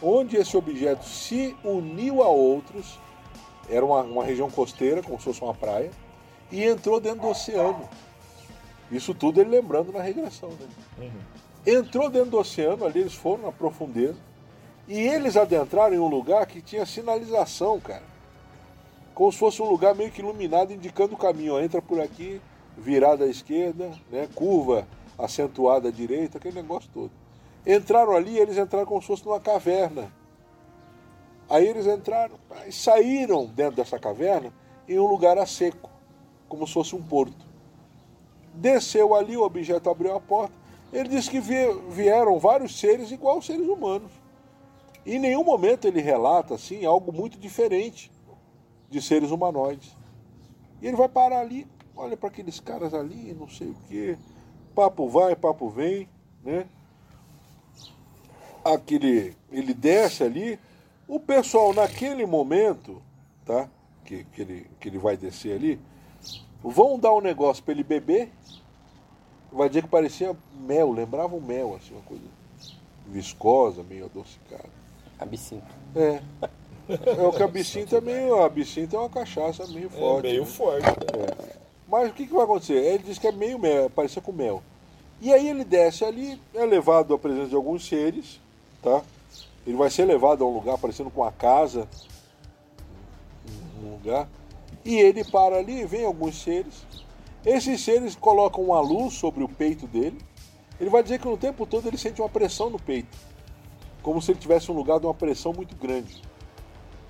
onde 0.02 0.38
esse 0.38 0.56
objeto 0.56 1.04
se 1.04 1.54
uniu 1.62 2.22
a 2.22 2.28
outros, 2.28 2.98
era 3.68 3.84
uma, 3.84 4.00
uma 4.00 4.24
região 4.24 4.50
costeira, 4.50 5.02
como 5.02 5.18
se 5.18 5.24
fosse 5.24 5.42
uma 5.42 5.52
praia, 5.52 5.90
e 6.50 6.64
entrou 6.64 6.98
dentro 6.98 7.20
do 7.20 7.28
oceano. 7.28 7.86
Isso 8.90 9.12
tudo 9.12 9.42
ele 9.42 9.50
lembrando 9.50 9.92
na 9.92 10.00
regressão 10.00 10.48
dele. 10.48 11.12
Entrou 11.66 12.08
dentro 12.08 12.30
do 12.30 12.38
oceano, 12.38 12.86
ali 12.86 13.00
eles 13.00 13.14
foram 13.14 13.42
na 13.42 13.52
profundeza, 13.52 14.29
e 14.90 14.98
eles 14.98 15.36
adentraram 15.36 15.94
em 15.94 16.00
um 16.00 16.08
lugar 16.08 16.44
que 16.46 16.60
tinha 16.60 16.84
sinalização, 16.84 17.78
cara. 17.78 18.02
Como 19.14 19.30
se 19.30 19.38
fosse 19.38 19.62
um 19.62 19.68
lugar 19.68 19.94
meio 19.94 20.10
que 20.10 20.20
iluminado, 20.20 20.72
indicando 20.72 21.14
o 21.14 21.16
caminho. 21.16 21.60
Entra 21.60 21.80
por 21.80 22.00
aqui, 22.00 22.40
virada 22.76 23.24
à 23.24 23.28
esquerda, 23.28 23.92
né, 24.10 24.28
curva 24.34 24.84
acentuada 25.16 25.88
à 25.88 25.92
direita, 25.92 26.38
aquele 26.38 26.56
negócio 26.60 26.90
todo. 26.92 27.12
Entraram 27.64 28.16
ali, 28.16 28.36
eles 28.36 28.58
entraram 28.58 28.84
como 28.84 29.00
se 29.00 29.06
fosse 29.06 29.24
numa 29.24 29.38
caverna. 29.38 30.12
Aí 31.48 31.68
eles 31.68 31.86
entraram 31.86 32.34
e 32.66 32.72
saíram 32.72 33.46
dentro 33.46 33.76
dessa 33.76 33.98
caverna 33.98 34.52
em 34.88 34.98
um 34.98 35.06
lugar 35.06 35.38
a 35.38 35.46
seco, 35.46 35.88
como 36.48 36.66
se 36.66 36.72
fosse 36.72 36.96
um 36.96 37.02
porto. 37.02 37.46
Desceu 38.54 39.14
ali, 39.14 39.36
o 39.36 39.44
objeto 39.44 39.88
abriu 39.88 40.16
a 40.16 40.20
porta. 40.20 40.54
Ele 40.92 41.08
disse 41.08 41.30
que 41.30 41.38
vie- 41.38 41.78
vieram 41.90 42.40
vários 42.40 42.78
seres 42.80 43.12
igual 43.12 43.36
aos 43.36 43.46
seres 43.46 43.68
humanos. 43.68 44.10
Em 45.10 45.18
nenhum 45.18 45.42
momento 45.42 45.88
ele 45.88 46.00
relata 46.00 46.54
assim 46.54 46.84
algo 46.84 47.12
muito 47.12 47.36
diferente 47.36 48.12
de 48.88 49.02
seres 49.02 49.32
humanoides. 49.32 49.92
E 50.80 50.86
ele 50.86 50.96
vai 50.96 51.08
parar 51.08 51.40
ali, 51.40 51.66
olha 51.96 52.16
para 52.16 52.28
aqueles 52.28 52.60
caras 52.60 52.94
ali, 52.94 53.34
não 53.34 53.48
sei 53.48 53.70
o 53.70 53.76
quê. 53.88 54.16
Papo 54.72 55.08
vai, 55.08 55.34
papo 55.34 55.68
vem, 55.68 56.08
né? 56.44 56.64
Aquele, 58.64 59.36
ele 59.50 59.74
desce 59.74 60.22
ali. 60.22 60.60
O 61.08 61.18
pessoal 61.18 61.74
naquele 61.74 62.24
momento, 62.24 63.02
tá? 63.44 63.68
Que, 64.04 64.22
que, 64.22 64.42
ele, 64.42 64.70
que 64.78 64.88
ele 64.88 64.98
vai 64.98 65.16
descer 65.16 65.56
ali, 65.56 65.80
vão 66.62 66.96
dar 66.96 67.12
um 67.12 67.20
negócio 67.20 67.64
para 67.64 67.72
ele 67.72 67.82
beber. 67.82 68.30
Vai 69.50 69.68
dizer 69.68 69.82
que 69.82 69.88
parecia 69.88 70.36
mel, 70.54 70.92
lembrava 70.92 71.34
um 71.34 71.40
mel, 71.40 71.74
assim, 71.74 71.94
uma 71.94 72.02
coisa 72.02 72.22
viscosa, 73.08 73.82
meio 73.82 74.04
adocicada. 74.04 74.79
Absinto. 75.20 75.66
É. 75.94 76.20
É 76.88 77.22
o 77.26 77.32
que 77.32 77.42
a 77.42 77.44
absinto 77.46 77.94
é 77.96 78.00
meio. 78.00 78.34
A 78.36 78.46
absinto 78.46 78.96
é 78.96 78.98
uma 78.98 79.08
cachaça 79.08 79.66
meio 79.68 79.86
É 79.86 79.90
forte. 79.90 80.22
meio 80.26 80.40
né? 80.42 80.46
forte. 80.46 80.86
né? 80.86 81.56
Mas 81.88 82.10
o 82.10 82.12
que, 82.14 82.26
que 82.26 82.32
vai 82.32 82.44
acontecer? 82.44 82.74
Ele 82.74 83.02
diz 83.04 83.18
que 83.18 83.26
é 83.26 83.32
meio 83.32 83.58
mel, 83.58 83.90
parecia 83.90 84.22
com 84.22 84.32
mel. 84.32 84.62
E 85.20 85.32
aí 85.32 85.48
ele 85.48 85.64
desce 85.64 86.04
ali, 86.04 86.40
é 86.54 86.64
levado 86.64 87.12
à 87.14 87.18
presença 87.18 87.48
de 87.48 87.54
alguns 87.54 87.86
seres, 87.86 88.40
tá? 88.82 89.02
Ele 89.66 89.76
vai 89.76 89.90
ser 89.90 90.04
levado 90.04 90.42
a 90.42 90.46
um 90.46 90.54
lugar 90.54 90.78
parecendo 90.78 91.10
com 91.10 91.20
uma 91.20 91.32
casa, 91.32 91.86
um 93.82 93.90
lugar. 93.90 94.28
E 94.84 94.96
ele 94.98 95.22
para 95.24 95.56
ali, 95.56 95.84
vem 95.84 96.04
alguns 96.04 96.42
seres. 96.42 96.86
Esses 97.44 97.80
seres 97.82 98.16
colocam 98.16 98.64
uma 98.64 98.80
luz 98.80 99.14
sobre 99.14 99.44
o 99.44 99.48
peito 99.48 99.86
dele. 99.86 100.18
Ele 100.80 100.88
vai 100.90 101.02
dizer 101.02 101.18
que 101.20 101.26
no 101.28 101.36
tempo 101.36 101.66
todo 101.66 101.86
ele 101.86 101.98
sente 101.98 102.22
uma 102.22 102.28
pressão 102.28 102.70
no 102.70 102.78
peito, 102.78 103.16
como 104.02 104.20
se 104.20 104.32
ele 104.32 104.38
tivesse 104.38 104.70
um 104.70 104.74
lugar 104.74 104.98
de 104.98 105.06
uma 105.06 105.14
pressão 105.14 105.52
muito 105.52 105.76
grande. 105.76 106.22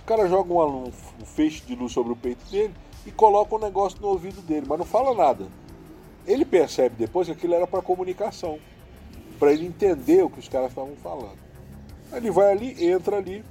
O 0.03 0.05
cara 0.05 0.29
joga 0.29 0.53
um, 0.53 0.85
um 0.85 1.25
feixe 1.25 1.63
de 1.65 1.75
luz 1.75 1.93
sobre 1.93 2.13
o 2.13 2.17
peito 2.17 2.45
dele 2.51 2.75
e 3.07 3.11
coloca 3.11 3.55
um 3.55 3.59
negócio 3.59 4.01
no 4.01 4.09
ouvido 4.09 4.43
dele, 4.43 4.67
mas 4.69 4.79
não 4.79 4.87
fala 4.87 5.15
nada. 5.15 5.47
Ele 6.27 6.45
percebe 6.45 6.97
depois 6.97 7.27
que 7.27 7.33
aquilo 7.33 7.55
era 7.55 7.67
para 7.67 7.81
comunicação, 7.81 8.59
para 9.39 9.53
ele 9.53 9.67
entender 9.67 10.23
o 10.23 10.31
que 10.31 10.39
os 10.39 10.49
caras 10.49 10.71
estavam 10.71 10.95
falando. 10.97 11.39
Ele 12.13 12.31
vai 12.31 12.51
ali, 12.51 12.85
entra 12.85 13.17
ali, 13.17 13.45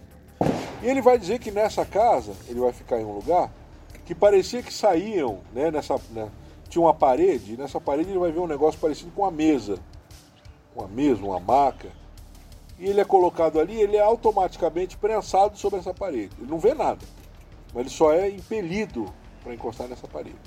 e 0.81 0.87
ele 0.87 1.01
vai 1.01 1.17
dizer 1.17 1.39
que 1.39 1.51
nessa 1.51 1.85
casa, 1.85 2.33
ele 2.47 2.59
vai 2.59 2.71
ficar 2.71 2.99
em 2.99 3.05
um 3.05 3.13
lugar 3.13 3.51
que 4.05 4.15
parecia 4.15 4.63
que 4.63 4.73
saíam, 4.73 5.39
né, 5.53 5.69
nessa, 5.69 5.99
né, 6.11 6.29
tinha 6.67 6.81
uma 6.81 6.93
parede, 6.93 7.53
e 7.53 7.57
nessa 7.57 7.79
parede 7.79 8.09
ele 8.09 8.19
vai 8.19 8.31
ver 8.31 8.39
um 8.39 8.47
negócio 8.47 8.79
parecido 8.79 9.11
com 9.11 9.21
uma 9.21 9.31
mesa, 9.31 9.77
uma 10.75 10.87
mesa, 10.87 11.23
uma 11.23 11.39
maca, 11.39 11.89
e 12.79 12.89
ele 12.89 13.01
é 13.01 13.05
colocado 13.05 13.59
ali, 13.59 13.79
ele 13.79 13.97
é 13.97 14.01
automaticamente 14.01 14.97
prensado 14.97 15.57
sobre 15.57 15.79
essa 15.79 15.93
parede. 15.93 16.31
Ele 16.39 16.49
não 16.49 16.59
vê 16.59 16.73
nada, 16.73 17.05
mas 17.73 17.81
ele 17.81 17.89
só 17.89 18.13
é 18.13 18.29
impelido 18.29 19.13
para 19.43 19.53
encostar 19.53 19.87
nessa 19.87 20.07
parede. 20.07 20.37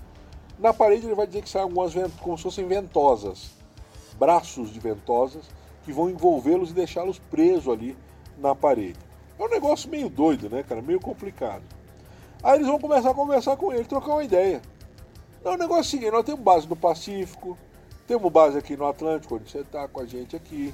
Na 0.58 0.72
parede 0.72 1.06
ele 1.06 1.14
vai 1.14 1.26
dizer 1.26 1.42
que 1.42 1.48
saem 1.48 1.64
algumas 1.64 1.92
como 2.20 2.36
se 2.36 2.42
fossem 2.42 2.66
ventosas, 2.66 3.50
braços 4.18 4.72
de 4.72 4.80
ventosas 4.80 5.44
que 5.84 5.92
vão 5.92 6.08
envolvê-los 6.08 6.70
e 6.70 6.74
deixá-los 6.74 7.18
presos 7.18 7.72
ali 7.72 7.96
na 8.38 8.54
parede. 8.54 8.98
É 9.38 9.42
um 9.42 9.48
negócio 9.48 9.90
meio 9.90 10.08
doido, 10.08 10.48
né, 10.48 10.62
cara? 10.62 10.80
Meio 10.80 11.00
complicado. 11.00 11.62
Aí 12.42 12.56
eles 12.56 12.66
vão 12.66 12.78
começar 12.78 13.10
a 13.10 13.14
conversar 13.14 13.56
com 13.56 13.72
ele, 13.72 13.84
trocar 13.84 14.12
uma 14.12 14.24
ideia. 14.24 14.62
Não, 15.44 15.54
o 15.54 15.56
negócio 15.56 15.80
é 15.80 15.84
seguinte, 15.84 16.12
nós 16.12 16.24
temos 16.24 16.40
base 16.40 16.68
no 16.68 16.76
Pacífico, 16.76 17.58
temos 18.06 18.30
base 18.30 18.56
aqui 18.56 18.76
no 18.76 18.86
Atlântico, 18.86 19.34
onde 19.36 19.50
você 19.50 19.58
está 19.58 19.88
com 19.88 20.00
a 20.00 20.06
gente 20.06 20.36
aqui. 20.36 20.72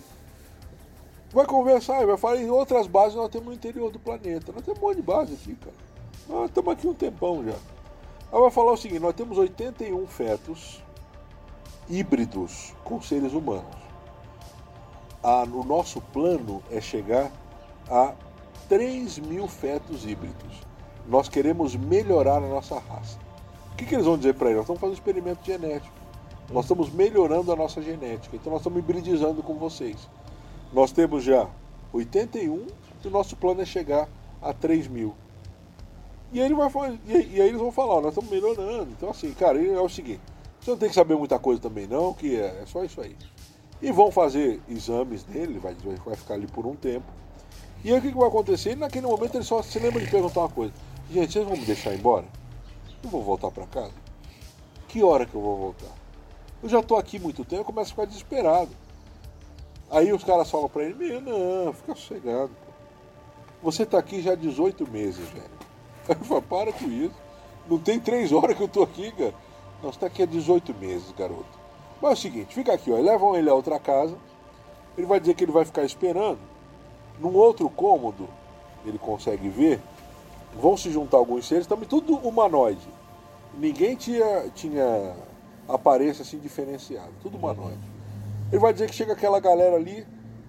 Vai 1.31 1.45
conversar, 1.45 2.07
vai 2.07 2.17
falar 2.17 2.39
em 2.39 2.51
outras 2.51 2.87
bases 2.87 3.15
nós 3.15 3.29
temos 3.29 3.49
no 3.49 3.55
interior 3.55 3.91
do 3.91 3.99
planeta. 3.99 4.51
Nós 4.53 4.65
temos 4.65 4.81
um 4.81 4.87
monte 4.87 4.97
de 4.97 5.03
base 5.03 5.35
aqui, 5.35 5.55
cara. 5.57 5.77
Nós 6.29 6.49
estamos 6.49 6.73
aqui 6.73 6.87
um 6.87 6.95
tempão 6.95 7.45
já. 7.45 7.55
Aí 8.33 8.41
vai 8.41 8.51
falar 8.51 8.73
o 8.73 8.77
seguinte, 8.77 9.01
nós 9.01 9.15
temos 9.15 9.37
81 9.37 10.07
fetos 10.07 10.83
híbridos 11.89 12.75
com 12.85 13.01
seres 13.01 13.33
humanos. 13.33 13.77
Ah, 15.23 15.45
nosso 15.47 16.01
plano 16.01 16.63
é 16.71 16.81
chegar 16.81 17.31
a 17.91 18.15
3 18.69 19.19
mil 19.19 19.49
fetos 19.49 20.07
híbridos. 20.07 20.63
Nós 21.07 21.29
queremos 21.29 21.75
melhorar 21.75 22.37
a 22.37 22.49
nossa 22.49 22.79
raça. 22.79 23.19
O 23.73 23.77
que, 23.77 23.85
que 23.85 23.95
eles 23.95 24.07
vão 24.07 24.17
dizer 24.17 24.35
para 24.35 24.49
ele? 24.49 24.57
Nós 24.57 24.65
estamos 24.65 24.81
fazendo 24.81 24.95
um 24.95 24.99
experimento 24.99 25.45
genético. 25.45 25.95
Nós 26.51 26.65
estamos 26.65 26.91
melhorando 26.91 27.53
a 27.53 27.57
nossa 27.57 27.83
genética. 27.83 28.37
Então 28.37 28.53
nós 28.53 28.61
estamos 28.61 28.79
hibridizando 28.79 29.43
com 29.43 29.55
vocês. 29.55 30.09
Nós 30.73 30.93
temos 30.93 31.25
já 31.25 31.49
81 31.93 32.67
e 33.05 33.09
o 33.09 33.11
nosso 33.11 33.37
plano 33.37 33.63
é 33.63 33.65
chegar 33.65 34.09
a 34.41 34.53
3 34.53 34.87
mil. 34.87 35.15
E 36.31 36.41
aí, 36.41 36.47
ele 36.47 36.55
vai, 36.55 37.01
e 37.07 37.13
aí- 37.17 37.41
eles 37.41 37.59
vão 37.59 37.73
falar, 37.73 37.95
ó, 37.95 38.01
nós 38.01 38.11
estamos 38.11 38.31
melhorando. 38.31 38.91
Então 38.97 39.11
assim, 39.11 39.33
cara, 39.33 39.63
é 39.63 39.81
o 39.81 39.89
seguinte, 39.89 40.21
você 40.61 40.71
não 40.71 40.79
tem 40.79 40.89
que 40.89 40.95
saber 40.95 41.17
muita 41.17 41.39
coisa 41.39 41.61
também 41.61 41.87
não, 41.87 42.13
que 42.13 42.37
é, 42.37 42.61
é 42.63 42.65
só 42.67 42.85
isso 42.85 43.01
aí. 43.01 43.17
E 43.81 43.91
vão 43.93 44.11
fazer 44.11 44.61
exames 44.69 45.25
nele, 45.27 45.53
ele 45.53 45.59
vai, 45.59 45.75
vai 46.05 46.17
ficar 46.17 46.35
ali 46.35 46.47
por 46.47 46.67
um 46.67 46.75
tempo. 46.75 47.07
E 47.85 47.93
aí 47.93 47.99
o 47.99 48.03
que, 48.03 48.11
que 48.11 48.19
vai 48.19 48.29
acontecer? 48.29 48.73
E 48.73 48.77
naquele 48.77 49.07
momento 49.07 49.37
ele 49.37 49.45
só 49.45 49.63
se 49.63 49.79
lembra 49.79 50.01
de 50.05 50.11
perguntar 50.11 50.41
uma 50.41 50.49
coisa. 50.49 50.73
Gente, 51.11 51.33
vocês 51.33 51.47
vão 51.47 51.57
me 51.57 51.65
deixar 51.65 51.95
embora? 51.95 52.27
Eu 53.03 53.09
vou 53.09 53.23
voltar 53.23 53.51
para 53.51 53.67
casa? 53.67 53.93
Que 54.89 55.03
hora 55.03 55.25
que 55.25 55.35
eu 55.35 55.41
vou 55.41 55.57
voltar? 55.57 55.95
Eu 56.63 56.69
já 56.69 56.83
tô 56.83 56.97
aqui 56.97 57.19
muito 57.19 57.45
tempo, 57.45 57.63
eu 57.63 57.65
começo 57.65 57.91
a 57.93 57.95
ficar 57.95 58.05
desesperado. 58.05 58.71
Aí 59.91 60.13
os 60.13 60.23
caras 60.23 60.51
falam 60.51 60.69
pra 60.69 60.85
ele, 60.85 60.95
meu, 60.95 61.21
não, 61.21 61.73
fica 61.73 61.95
sossegado. 61.95 62.51
Você 63.63 63.87
tá 63.87 63.99
aqui 63.99 64.21
já 64.21 64.33
há 64.33 64.37
18 64.37 64.89
meses, 64.91 65.27
velho. 65.31 65.51
Aí 66.09 66.17
eu 66.19 66.25
falo, 66.25 66.43
para 66.43 66.73
com 66.73 66.87
isso. 66.87 67.15
Não 67.69 67.79
tem 67.79 67.99
três 67.99 68.33
horas 68.33 68.57
que 68.57 68.63
eu 68.63 68.69
tô 68.69 68.83
aqui, 68.83 69.11
cara. 69.13 69.35
Não, 69.83 69.93
você 69.93 69.99
tá 69.99 70.07
aqui 70.07 70.23
há 70.23 70.27
18 70.27 70.75
meses, 70.75 71.13
garoto. 71.13 71.59
Mas 72.01 72.11
é 72.11 72.15
o 72.15 72.17
seguinte, 72.17 72.55
fica 72.55 72.73
aqui, 72.73 72.91
ó. 72.93 72.97
Levam 72.97 73.35
ele 73.35 73.49
a 73.49 73.55
outra 73.55 73.79
casa. 73.79 74.17
Ele 74.97 75.07
vai 75.07 75.21
dizer 75.21 75.35
que 75.35 75.45
ele 75.45 75.53
vai 75.53 75.65
ficar 75.65 75.85
esperando. 75.85 76.39
Num 77.19 77.35
outro 77.35 77.69
cômodo, 77.69 78.29
ele 78.85 78.99
consegue 78.99 79.49
ver, 79.49 79.81
vão 80.61 80.77
se 80.77 80.91
juntar 80.91 81.17
alguns 81.17 81.47
seres, 81.47 81.67
também 81.67 81.89
tudo 81.89 82.17
humanoide. 82.17 82.89
Ninguém 83.55 83.97
tinha, 83.97 84.49
tinha 84.55 85.17
aparência 85.69 86.23
assim 86.23 86.39
diferenciada, 86.39 87.11
tudo 87.23 87.37
humanoide. 87.37 87.98
Ele 88.51 88.59
vai 88.59 88.73
dizer 88.73 88.89
que 88.89 88.95
chega 88.95 89.13
aquela 89.13 89.41
galera 89.41 89.77
ali, 89.77 90.07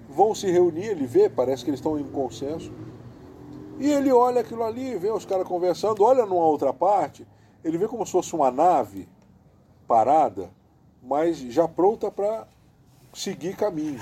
vão 0.10 0.34
se 0.34 0.50
reunir, 0.50 0.86
ele 0.86 1.06
vê, 1.06 1.30
parece 1.30 1.64
que 1.64 1.70
eles 1.70 1.80
estão 1.80 2.00
em 2.00 2.04
consenso. 2.04 2.72
E 3.78 3.92
ele 3.92 4.12
olha 4.12 4.42
aquilo 4.42 4.64
ali, 4.64 4.96
vê 4.98 5.10
os 5.10 5.26
caras 5.26 5.48
conversando, 5.48 6.04
olha 6.04 6.26
numa 6.26 6.44
outra 6.46 6.74
parte, 6.74 7.28
ele 7.64 7.78
vê 7.78 7.88
como 7.88 8.06
se 8.06 8.12
fosse 8.12 8.34
uma 8.34 8.52
nave 8.52 9.08
parada, 9.88 10.50
mas 11.02 11.38
já 11.38 11.68
pronta 11.68 12.12
para 12.12 12.48
seguir 13.14 13.56
caminho, 13.56 14.00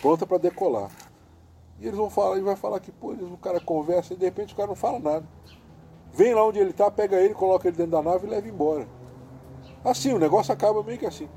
pronta 0.00 0.26
para 0.26 0.38
decolar. 0.38 0.90
E 1.78 1.86
eles 1.86 1.96
vão 1.96 2.08
falar, 2.08 2.36
ele 2.36 2.44
vai 2.44 2.56
falar 2.56 2.80
que, 2.80 2.90
pô, 2.90 3.12
eles- 3.12 3.30
o 3.30 3.36
cara 3.36 3.60
conversa 3.60 4.14
e 4.14 4.16
de 4.16 4.24
repente 4.24 4.54
o 4.54 4.56
cara 4.56 4.68
não 4.68 4.74
fala 4.74 4.98
nada. 4.98 5.26
Vem 6.12 6.34
lá 6.34 6.46
onde 6.46 6.58
ele 6.58 6.72
tá, 6.72 6.90
pega 6.90 7.16
ele, 7.16 7.34
coloca 7.34 7.68
ele 7.68 7.76
dentro 7.76 7.92
da 7.92 8.02
nave 8.02 8.26
e 8.26 8.30
leva 8.30 8.48
embora. 8.48 8.88
Assim, 9.84 10.12
o 10.12 10.18
negócio 10.18 10.52
acaba 10.52 10.82
meio 10.82 10.98
que 10.98 11.04
assim. 11.04 11.28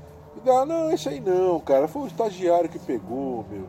Ah, 0.46 0.64
não, 0.64 0.90
esse 0.90 1.08
aí 1.08 1.20
não, 1.20 1.60
cara. 1.60 1.86
Foi 1.86 2.02
o 2.02 2.06
estagiário 2.06 2.68
que 2.68 2.78
pegou, 2.78 3.44
meu. 3.50 3.66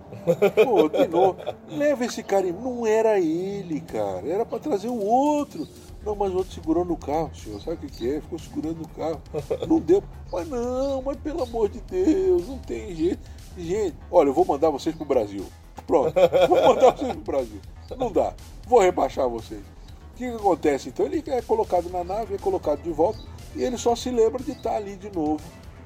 Pô, 0.65 0.88
de 0.89 1.07
novo. 1.07 1.38
Leva 1.69 2.05
esse 2.05 2.24
cara. 2.24 2.47
em- 2.47 2.51
Não 2.53 2.86
era 2.88 3.19
ele, 3.19 3.82
cara. 3.82 4.28
Era 4.28 4.45
pra 4.45 4.59
trazer 4.59 4.88
o 4.88 4.99
outro. 5.03 5.67
Não, 6.05 6.15
mas 6.15 6.32
o 6.34 6.38
outro 6.38 6.53
segurou 6.53 6.84
no 6.86 6.95
carro, 6.97 7.30
senhor. 7.36 7.61
Sabe 7.61 7.76
o 7.76 7.80
que, 7.80 7.97
que 7.97 8.15
é? 8.15 8.22
Ficou 8.22 8.39
segurando 8.39 8.78
no 8.80 8.88
carro. 8.89 9.22
Não 9.67 9.80
deu. 9.80 10.01
Mas 10.32 10.47
não, 10.47 11.01
mas 11.01 11.17
pelo 11.17 11.43
amor 11.43 11.69
de 11.69 11.82
Deus, 11.82 12.47
não 12.47 12.57
tem 12.57 12.95
jeito. 12.95 13.19
Gente, 13.57 13.95
olha, 14.09 14.30
eu 14.30 14.34
vou 14.34 14.45
mandar 14.45 14.69
vocês 14.69 14.95
pro 14.95 15.05
Brasil. 15.05 15.45
Pronto, 15.86 16.13
vou 16.47 16.61
mandar 16.63 16.95
vocês 16.95 17.11
pro 17.13 17.22
Brasil. 17.22 17.59
Não 17.97 18.11
dá. 18.11 18.34
Vou 18.65 18.80
rebaixar 18.80 19.28
vocês. 19.28 19.59
O 19.61 20.17
que, 20.17 20.30
que 20.30 20.36
acontece? 20.36 20.89
Então 20.89 21.05
ele 21.05 21.22
é 21.28 21.41
colocado 21.41 21.89
na 21.89 22.03
nave, 22.03 22.36
é 22.36 22.38
colocado 22.38 22.82
de 22.82 22.91
volta, 22.91 23.19
e 23.55 23.61
ele 23.63 23.78
só 23.78 23.95
se 23.95 24.09
lembra 24.09 24.41
de 24.41 24.51
estar 24.51 24.76
ali 24.76 24.95
de 24.95 25.09
novo, 25.13 25.41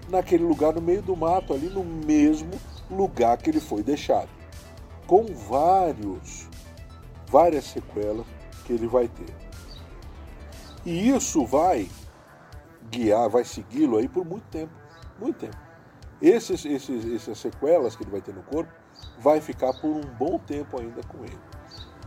naquele 0.10 0.44
lugar 0.44 0.74
no 0.74 0.82
meio 0.82 1.02
do 1.02 1.16
mato, 1.16 1.54
ali 1.54 1.70
no 1.70 1.84
mesmo 1.84 2.52
lugar 2.90 3.38
que 3.38 3.50
ele 3.50 3.60
foi 3.60 3.84
deixado. 3.84 4.30
Com 5.08 5.26
vários, 5.26 6.48
várias 7.28 7.66
sequelas 7.66 8.26
que 8.66 8.74
ele 8.74 8.88
vai 8.88 9.08
ter. 9.08 9.34
E 10.86 11.10
isso 11.10 11.46
vai 11.46 11.90
guiar, 12.90 13.30
vai 13.30 13.44
segui-lo 13.44 13.98
aí 13.98 14.08
por 14.08 14.26
muito 14.26 14.46
tempo. 14.50 14.74
Muito 15.20 15.40
tempo. 15.40 15.58
Esses, 16.22 16.66
esses, 16.66 17.14
essas 17.14 17.38
sequelas 17.38 17.96
que 17.96 18.04
ele 18.04 18.12
vai 18.12 18.22
ter 18.22 18.34
no 18.34 18.44
corpo 18.44 18.72
vai 19.20 19.42
ficar 19.42 19.74
por 19.74 19.90
um 19.90 20.02
bom 20.02 20.40
tempo 20.40 20.80
ainda 20.80 21.02
com 21.04 21.24
ele. 21.24 21.40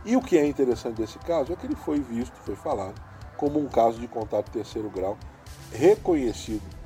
E 0.05 0.15
o 0.15 0.21
que 0.21 0.37
é 0.37 0.45
interessante 0.45 0.95
desse 0.95 1.19
caso 1.19 1.51
é 1.51 1.55
que 1.55 1.65
ele 1.65 1.75
foi 1.75 1.99
visto, 1.99 2.33
foi 2.37 2.55
falado, 2.55 2.99
como 3.37 3.59
um 3.59 3.67
caso 3.67 3.99
de 3.99 4.07
contato 4.07 4.49
terceiro 4.49 4.89
grau, 4.89 5.17
reconhecido 5.71 6.78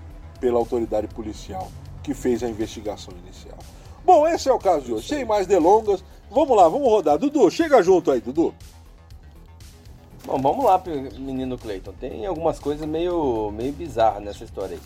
pela 0.44 0.60
autoridade 0.60 1.08
policial 1.08 1.72
que 2.04 2.14
fez 2.14 2.44
a 2.44 2.50
investigação 2.50 3.14
inicial. 3.24 3.58
Bom, 4.04 4.28
esse 4.28 4.50
é 4.50 4.52
o 4.52 4.60
caso 4.60 4.82
de 4.82 4.92
hoje. 4.92 5.08
Sem 5.08 5.24
mais 5.24 5.48
delongas, 5.48 6.04
vamos 6.30 6.58
lá, 6.58 6.68
vamos 6.68 6.86
rodar. 6.86 7.18
Dudu, 7.18 7.50
chega 7.50 7.82
junto 7.82 8.12
aí, 8.12 8.20
Dudu. 8.20 8.54
Bom, 10.26 10.38
vamos 10.42 10.66
lá, 10.66 10.84
menino 11.18 11.58
Cleiton. 11.58 11.94
Tem 11.94 12.26
algumas 12.26 12.60
coisas 12.60 12.86
meio, 12.86 13.52
meio 13.52 13.72
bizarras 13.72 14.22
nessa 14.22 14.44
história 14.44 14.76
aí. 14.76 14.82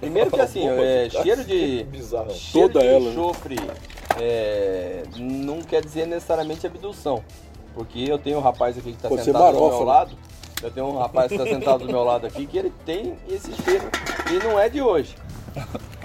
Primeiro 0.00 0.30
que 0.30 0.40
assim, 0.40 0.66
é, 0.66 1.10
cheiro 1.10 1.44
de. 1.44 1.84
Bizarro. 1.92 2.32
Cheiro 2.32 2.72
Toda 2.72 2.80
de 2.80 2.90
ela, 2.90 3.04
né? 3.04 3.10
enxofre 3.10 3.56
é, 4.18 5.02
não 5.18 5.60
quer 5.60 5.84
dizer 5.84 6.06
necessariamente 6.06 6.66
abdução. 6.66 7.22
Porque 7.74 8.00
eu 8.00 8.18
tenho 8.18 8.38
um 8.38 8.42
rapaz 8.42 8.78
aqui 8.78 8.92
que 8.92 8.96
está 8.96 9.10
sentado 9.10 9.26
do 9.26 9.60
marofa, 9.60 9.84
meu 9.84 9.86
né? 9.86 10.16
Eu 10.62 10.70
tenho 10.70 10.86
um 10.86 10.98
rapaz 10.98 11.28
que 11.28 11.34
está 11.34 11.44
sentado 11.44 11.84
do 11.84 11.86
meu 11.86 12.04
lado 12.04 12.26
aqui 12.26 12.46
que 12.46 12.56
ele 12.56 12.72
tem 12.86 13.16
esse 13.28 13.52
cheiro 13.62 13.84
e 14.30 14.44
não 14.44 14.58
é 14.58 14.68
de 14.68 14.80
hoje. 14.80 15.16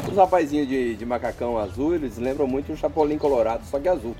Os 0.09 0.15
rapazinhos 0.15 0.67
de, 0.67 0.95
de 0.95 1.05
macacão 1.05 1.57
azul, 1.57 1.93
eles 1.93 2.17
lembram 2.17 2.47
muito 2.47 2.71
um 2.71 2.75
Chapolin 2.75 3.17
Colorado, 3.17 3.63
só 3.65 3.79
que 3.79 3.87
azul. 3.87 4.15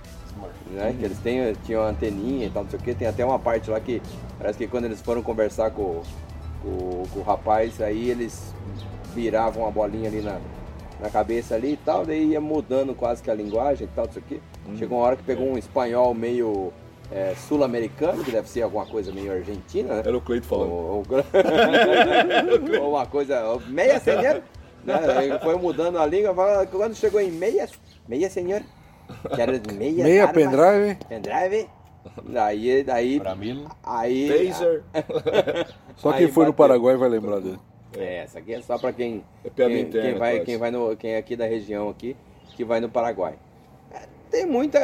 Né? 0.72 0.96
Que 0.98 1.06
eles 1.06 1.18
têm, 1.20 1.54
tinham 1.66 1.84
anteninha 1.84 2.46
e 2.46 2.50
tal, 2.52 2.64
não 2.64 2.70
sei 2.70 2.80
o 2.80 2.84
que. 2.84 2.94
Tem 2.94 3.08
até 3.08 3.26
uma 3.26 3.40
parte 3.40 3.72
lá 3.72 3.80
que 3.80 4.02
parece 4.38 4.60
que 4.60 4.68
quando 4.68 4.86
eles 4.86 5.02
foram 5.02 5.24
conversar 5.24 5.72
com, 5.72 6.04
com, 6.62 7.04
com 7.12 7.20
o 7.20 7.24
rapaz, 7.24 7.82
aí 7.82 8.10
eles 8.10 8.54
viravam 9.16 9.68
a 9.68 9.72
bolinha 9.72 10.08
ali 10.08 10.22
na, 10.22 10.40
na 11.00 11.10
cabeça 11.10 11.56
ali 11.56 11.74
e 11.74 11.78
tal, 11.78 12.06
daí 12.06 12.28
ia 12.28 12.42
mudando 12.42 12.94
quase 12.94 13.24
que 13.24 13.32
a 13.32 13.34
linguagem 13.34 13.88
e 13.88 13.96
tal, 13.96 14.06
não 14.06 14.14
sei 14.14 14.22
o 14.22 14.26
que. 14.26 14.42
Chegou 14.78 15.00
uma 15.00 15.08
hora 15.08 15.16
que 15.16 15.24
pegou 15.24 15.48
um 15.50 15.58
espanhol 15.58 16.14
meio 16.14 16.72
é, 17.12 17.34
sul-americano, 17.36 18.24
que 18.24 18.32
deve 18.32 18.50
ser 18.50 18.62
alguma 18.62 18.86
coisa 18.86 19.12
meio 19.12 19.32
argentina, 19.32 19.96
né? 19.96 20.04
Era 20.06 20.18
o 20.18 20.22
Cleito 20.22 20.46
falando. 20.48 20.72
Ou, 20.72 21.04
ou- 21.08 22.82
ou 22.82 22.92
uma 22.92 23.06
coisa, 23.06 23.58
meia 23.68 24.00
senhor, 24.00 24.42
né? 24.84 25.00
Foi 25.44 25.56
mudando 25.58 25.98
a 25.98 26.06
língua, 26.06 26.34
quando 26.68 26.96
chegou 26.96 27.20
em 27.22 27.32
meia, 27.32 27.68
meia 28.08 28.30
senhor, 28.30 28.62
quero 29.36 29.54
meia 29.74 30.04
Meia 30.04 30.26
armas, 30.28 30.36
pendrive. 30.44 30.96
pendrive, 31.08 31.70
aí, 32.36 32.84
daí, 32.84 33.20
Pra 33.20 33.36
mim, 33.36 33.66
aí, 33.84 34.48
Taser. 34.50 34.84
Só 35.98 36.12
Aí 36.12 36.18
quem 36.20 36.28
foi 36.28 36.46
no 36.46 36.52
bateu. 36.52 36.68
Paraguai 36.68 36.96
vai 36.98 37.10
lembrar 37.10 37.40
dele. 37.40 37.60
É, 37.98 38.18
essa 38.24 38.40
aqui 38.40 38.54
é 38.54 38.62
só 38.62 38.78
pra 38.78 38.92
quem, 38.94 39.24
É 39.44 39.50
piada 39.50 39.72
quem, 39.74 39.82
interna, 39.84 40.10
quem 40.10 40.20
vai, 40.20 40.32
quase. 40.34 40.46
quem 40.46 40.58
vai 40.58 40.72
no, 40.72 40.96
quem 40.98 41.12
é 41.14 41.18
aqui 41.18 41.36
da 41.36 41.46
região 41.46 41.90
aqui, 41.90 42.16
que 42.56 42.64
vai 42.66 42.80
no 42.80 42.90
Paraguai. 42.90 43.36
É, 44.38 44.42
Tem 44.42 44.46
muita 44.46 44.80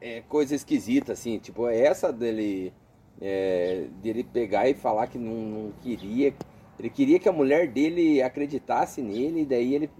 é, 0.00 0.20
coisa 0.28 0.54
esquisita, 0.54 1.12
assim, 1.12 1.38
tipo, 1.38 1.68
essa 1.68 2.12
dele, 2.12 2.72
é, 3.20 3.86
dele 4.02 4.24
pegar 4.24 4.68
e 4.68 4.74
falar 4.74 5.06
que 5.06 5.18
não, 5.18 5.34
não 5.34 5.72
queria, 5.82 6.34
ele 6.78 6.90
queria 6.90 7.18
que 7.18 7.28
a 7.28 7.32
mulher 7.32 7.68
dele 7.68 8.22
acreditasse 8.22 9.00
nele, 9.02 9.42
e 9.42 9.44
daí 9.46 9.74
ele, 9.74 9.90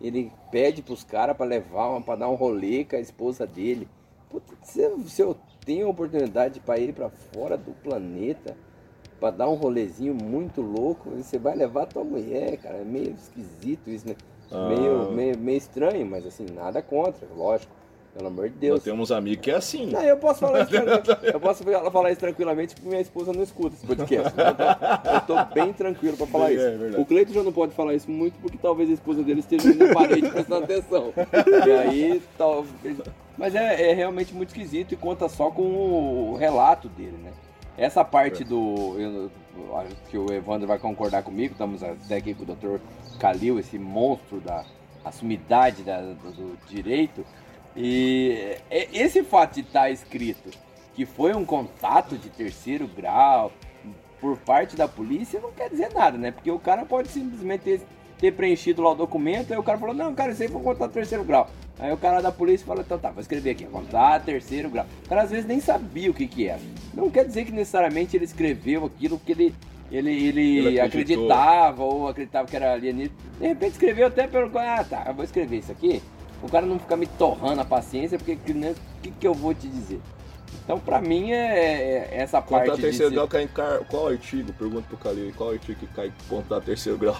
ele 0.00 0.30
pede 0.50 0.82
pros 0.82 1.04
caras 1.04 1.36
pra 1.36 1.46
levar, 1.46 1.88
uma- 1.90 2.02
pra 2.02 2.16
dar 2.16 2.28
um 2.28 2.34
rolê 2.34 2.84
com 2.84 2.96
a 2.96 3.00
esposa 3.00 3.46
dele. 3.46 3.88
Puta, 4.30 4.54
se, 4.62 4.80
eu- 4.80 4.98
se 5.06 5.22
eu 5.22 5.36
tenho 5.64 5.86
a 5.86 5.90
oportunidade 5.90 6.60
para 6.60 6.78
ir 6.78 6.92
pra 6.94 7.10
fora 7.10 7.56
do 7.56 7.72
planeta, 7.82 8.56
pra 9.20 9.30
dar 9.30 9.48
um 9.48 9.54
rolezinho 9.54 10.14
muito 10.14 10.60
louco, 10.60 11.10
você 11.10 11.38
vai 11.38 11.54
levar 11.54 11.86
tua 11.86 12.02
mulher, 12.02 12.56
cara. 12.56 12.78
É 12.78 12.84
meio 12.84 13.10
esquisito 13.12 13.88
isso, 13.88 14.08
né? 14.08 14.16
Ah. 14.50 14.68
Meio, 14.68 15.12
meio, 15.12 15.38
meio 15.38 15.58
estranho, 15.58 16.04
mas 16.06 16.26
assim, 16.26 16.46
nada 16.52 16.82
contra, 16.82 17.28
lógico. 17.34 17.72
Pelo 18.14 18.26
amor 18.28 18.50
de 18.50 18.56
Deus. 18.56 18.74
Nós 18.74 18.84
temos 18.84 19.10
amigos 19.10 19.42
que 19.42 19.50
é 19.50 19.54
assim. 19.54 19.86
Não, 19.86 20.02
eu 20.02 20.18
posso 20.18 20.40
falar 20.40 20.62
isso, 20.62 20.72
eu 21.24 21.40
posso 21.40 21.64
falar 21.64 22.10
isso 22.10 22.20
tranquilamente 22.20 22.74
porque 22.74 22.88
minha 22.88 23.00
esposa 23.00 23.32
não 23.32 23.42
escuta 23.42 23.74
esse 23.74 23.86
podcast. 23.86 24.32
Eu 24.36 24.54
tô, 24.54 25.34
eu 25.34 25.44
tô 25.46 25.54
bem 25.54 25.72
tranquilo 25.72 26.16
pra 26.18 26.26
falar 26.26 26.50
É, 26.50 26.54
isso. 26.54 26.96
é 26.96 27.00
o 27.00 27.06
Cleito 27.06 27.32
já 27.32 27.42
não 27.42 27.52
pode 27.52 27.72
falar 27.74 27.94
isso 27.94 28.10
muito 28.10 28.38
porque 28.38 28.58
talvez 28.58 28.90
a 28.90 28.92
esposa 28.92 29.22
dele 29.22 29.40
esteja 29.40 29.72
na 29.74 29.94
parede 29.94 30.28
prestando 30.28 30.62
atenção. 30.64 31.12
E 31.66 31.70
aí, 31.70 32.22
tal, 32.36 32.66
mas 33.38 33.54
é, 33.54 33.90
é 33.90 33.94
realmente 33.94 34.34
muito 34.34 34.48
esquisito 34.50 34.92
e 34.92 34.96
conta 34.96 35.26
só 35.30 35.50
com 35.50 35.62
o 35.62 36.36
relato 36.36 36.88
dele, 36.90 37.16
né? 37.24 37.30
Essa 37.78 38.04
parte 38.04 38.44
do. 38.44 38.94
Eu, 38.98 39.30
acho 39.78 39.96
que 40.10 40.18
o 40.18 40.30
Evandro 40.30 40.68
vai 40.68 40.78
concordar 40.78 41.22
comigo, 41.22 41.52
estamos 41.52 41.82
até 41.82 42.16
aqui 42.16 42.34
com 42.34 42.42
o 42.42 42.46
Dr. 42.54 42.78
Calil, 43.18 43.58
esse 43.58 43.78
monstro 43.78 44.38
da 44.40 44.64
a 45.02 45.10
sumidade 45.10 45.82
da- 45.82 46.00
do, 46.02 46.30
do 46.30 46.58
direito. 46.68 47.24
E 47.76 48.56
é- 48.70 48.88
esse 48.92 49.22
fato 49.22 49.54
de 49.54 49.60
estar 49.60 49.90
escrito 49.90 50.50
que 50.94 51.06
foi 51.06 51.34
um 51.34 51.44
contato 51.44 52.16
de 52.18 52.28
terceiro 52.28 52.86
grau 52.86 53.50
por 54.20 54.36
parte 54.38 54.76
da 54.76 54.86
polícia 54.86 55.40
não 55.40 55.50
quer 55.52 55.70
dizer 55.70 55.92
nada, 55.92 56.18
né? 56.18 56.30
Porque 56.30 56.50
o 56.50 56.58
cara 56.58 56.84
pode 56.84 57.08
simplesmente 57.08 57.62
ter, 57.62 57.80
ter 58.18 58.32
preenchido 58.32 58.82
lá 58.82 58.90
o 58.92 58.94
documento, 58.94 59.52
aí 59.52 59.58
o 59.58 59.62
cara 59.62 59.78
falou, 59.78 59.94
não, 59.94 60.14
cara, 60.14 60.32
isso 60.32 60.42
aí 60.42 60.48
foi 60.48 60.60
um 60.60 60.64
contato 60.64 60.92
terceiro 60.92 61.24
grau. 61.24 61.50
Aí 61.78 61.90
o 61.90 61.96
cara 61.96 62.20
da 62.20 62.30
polícia 62.30 62.66
falou, 62.66 62.82
então 62.84 62.98
tá, 62.98 63.10
vou 63.10 63.20
escrever 63.20 63.50
aqui, 63.50 63.64
contato 63.64 64.24
terceiro 64.24 64.68
grau. 64.68 64.86
O 65.04 65.08
cara 65.08 65.22
às 65.22 65.30
vezes 65.30 65.46
nem 65.46 65.58
sabia 65.58 66.10
o 66.10 66.14
que 66.14 66.28
que 66.28 66.46
era. 66.46 66.60
Não 66.94 67.10
quer 67.10 67.24
dizer 67.24 67.44
que 67.44 67.52
necessariamente 67.52 68.16
ele 68.16 68.26
escreveu 68.26 68.84
aquilo 68.84 69.18
que 69.18 69.32
ele, 69.32 69.54
ele, 69.90 70.10
ele, 70.10 70.58
Ele 70.58 70.80
acreditava 70.80 71.82
ou 71.82 72.06
acreditava 72.06 72.46
que 72.46 72.54
era 72.54 72.74
alienígena. 72.74 73.16
De 73.40 73.46
repente 73.48 73.72
escreveu 73.72 74.06
até 74.06 74.28
pelo, 74.28 74.56
ah 74.58 74.84
tá, 74.84 75.04
eu 75.08 75.14
vou 75.14 75.24
escrever 75.24 75.58
isso 75.58 75.72
aqui. 75.72 76.00
O 76.42 76.48
cara 76.48 76.66
não 76.66 76.78
fica 76.78 76.96
me 76.96 77.06
torrando 77.06 77.60
a 77.60 77.64
paciência, 77.64 78.18
porque 78.18 78.36
que- 78.36 78.52
o 78.52 78.74
que, 79.02 79.10
que 79.12 79.26
eu 79.26 79.32
vou 79.34 79.54
te 79.54 79.68
dizer? 79.68 80.00
Então, 80.64 80.78
pra 80.78 81.00
mim, 81.00 81.32
é, 81.32 82.08
é 82.08 82.08
essa 82.12 82.40
Contar 82.42 82.64
parte 82.66 82.76
de 82.76 82.82
terceiro 82.82 83.08
ser- 83.10 83.14
grau 83.14 83.28
cai 83.28 83.42
em 83.44 83.48
car... 83.48 83.80
qual 83.88 84.08
artigo? 84.08 84.52
Pergunta 84.52 84.86
pro 84.88 84.96
Calil, 84.96 85.32
qual 85.36 85.50
artigo 85.50 85.78
que 85.80 85.86
cai 85.88 86.12
contar 86.28 86.60
terceiro 86.60 86.98
grau? 86.98 87.16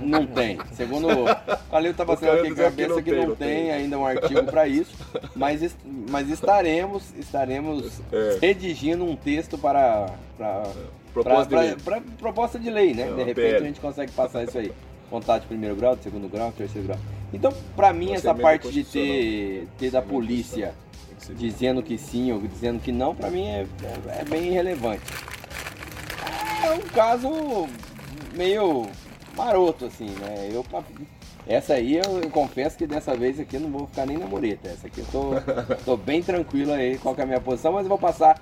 Não 0.00 0.26
tem. 0.26 0.58
Segundo 0.72 1.08
o 1.08 1.24
Calil 1.70 1.94
tá 1.94 2.04
passando 2.04 2.32
aqui 2.32 2.42
diz 2.50 2.52
a 2.52 2.54
que 2.54 2.62
cabeça 2.62 2.88
não 2.90 3.02
que 3.02 3.10
tem, 3.10 3.26
não 3.26 3.34
tem 3.36 3.48
tem. 3.64 3.72
ainda 3.72 3.98
um 3.98 4.06
artigo 4.06 4.44
para 4.44 4.68
isso, 4.68 4.94
mas, 5.34 5.76
mas 6.08 6.28
estaremos, 6.30 7.12
estaremos 7.18 8.00
É. 8.12 8.38
redigindo 8.40 9.04
um 9.04 9.16
texto 9.16 9.58
para, 9.58 10.06
para, 10.36 10.62
Proposta 11.12 11.46
para- 11.46 11.60
de 11.62 11.66
lei. 11.66 11.76
para- 11.84 12.00
para 12.00 12.10
proposta 12.18 12.58
de 12.58 12.70
lei, 12.70 12.94
né? 12.94 13.02
É, 13.02 13.06
de 13.14 13.22
repente 13.24 13.34
PL. 13.34 13.56
a 13.56 13.66
gente 13.66 13.80
consegue 13.80 14.12
passar 14.12 14.44
isso 14.44 14.58
aí. 14.58 14.72
Contato 15.10 15.42
de 15.42 15.48
primeiro 15.48 15.76
grau, 15.76 15.96
de 15.96 16.02
segundo 16.02 16.28
grau, 16.28 16.50
de 16.50 16.56
terceiro 16.56 16.88
grau. 16.88 16.98
Então, 17.32 17.52
para 17.74 17.92
mim, 17.92 18.12
essa 18.12 18.34
parte 18.34 18.70
de 18.70 18.84
ter, 18.84 19.68
ter 19.78 19.90
da 19.90 20.02
polícia 20.02 20.74
dizendo 21.36 21.82
que 21.82 21.96
sim 21.98 22.32
ou 22.32 22.40
dizendo 22.40 22.80
que 22.80 22.92
não, 22.92 23.14
pra 23.14 23.30
mim 23.30 23.46
é, 23.46 23.66
é 24.20 24.24
bem 24.24 24.48
irrelevante. 24.48 25.02
É 26.64 26.70
um 26.70 26.80
caso 26.80 27.68
meio 28.34 28.86
maroto, 29.36 29.86
assim, 29.86 30.08
né? 30.20 30.48
Eu, 30.50 30.64
essa 31.46 31.74
aí 31.74 31.96
eu, 31.96 32.20
eu 32.22 32.30
confesso 32.30 32.76
que 32.76 32.86
dessa 32.86 33.14
vez 33.14 33.38
aqui 33.38 33.56
eu 33.56 33.60
não 33.60 33.70
vou 33.70 33.86
ficar 33.86 34.06
nem 34.06 34.16
na 34.16 34.26
mureta. 34.26 34.68
Essa 34.68 34.86
aqui 34.88 35.00
eu 35.00 35.06
tô, 35.06 35.30
tô 35.84 35.96
bem 35.96 36.22
tranquilo 36.22 36.72
aí 36.72 36.98
qual 36.98 37.14
que 37.14 37.20
é 37.20 37.24
a 37.24 37.26
minha 37.26 37.40
posição, 37.40 37.72
mas 37.72 37.82
eu 37.82 37.88
vou 37.88 37.98
passar. 37.98 38.40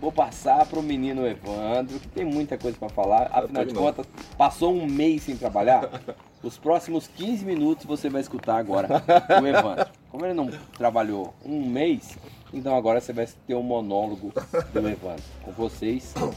Vou 0.00 0.12
passar 0.12 0.66
pro 0.66 0.82
menino 0.82 1.26
Evandro, 1.26 1.98
que 1.98 2.08
tem 2.08 2.24
muita 2.24 2.58
coisa 2.58 2.76
pra 2.76 2.88
falar. 2.88 3.30
Afinal 3.32 3.64
de 3.64 3.74
contas, 3.74 4.06
passou 4.36 4.74
um 4.74 4.86
mês 4.86 5.22
sem 5.22 5.36
trabalhar. 5.36 5.88
Os 6.42 6.58
próximos 6.58 7.08
15 7.08 7.44
minutos 7.44 7.86
você 7.86 8.08
vai 8.08 8.20
escutar 8.20 8.58
agora 8.58 9.02
o 9.42 9.46
Evandro. 9.46 9.86
Como 10.10 10.24
ele 10.24 10.34
não 10.34 10.48
trabalhou 10.76 11.34
um 11.44 11.66
mês, 11.66 12.16
então 12.52 12.76
agora 12.76 13.00
você 13.00 13.12
vai 13.12 13.26
ter 13.46 13.54
um 13.54 13.62
monólogo 13.62 14.32
do 14.72 14.88
Evandro. 14.88 15.24
Com 15.42 15.52
vocês, 15.52 16.14
um 16.20 16.30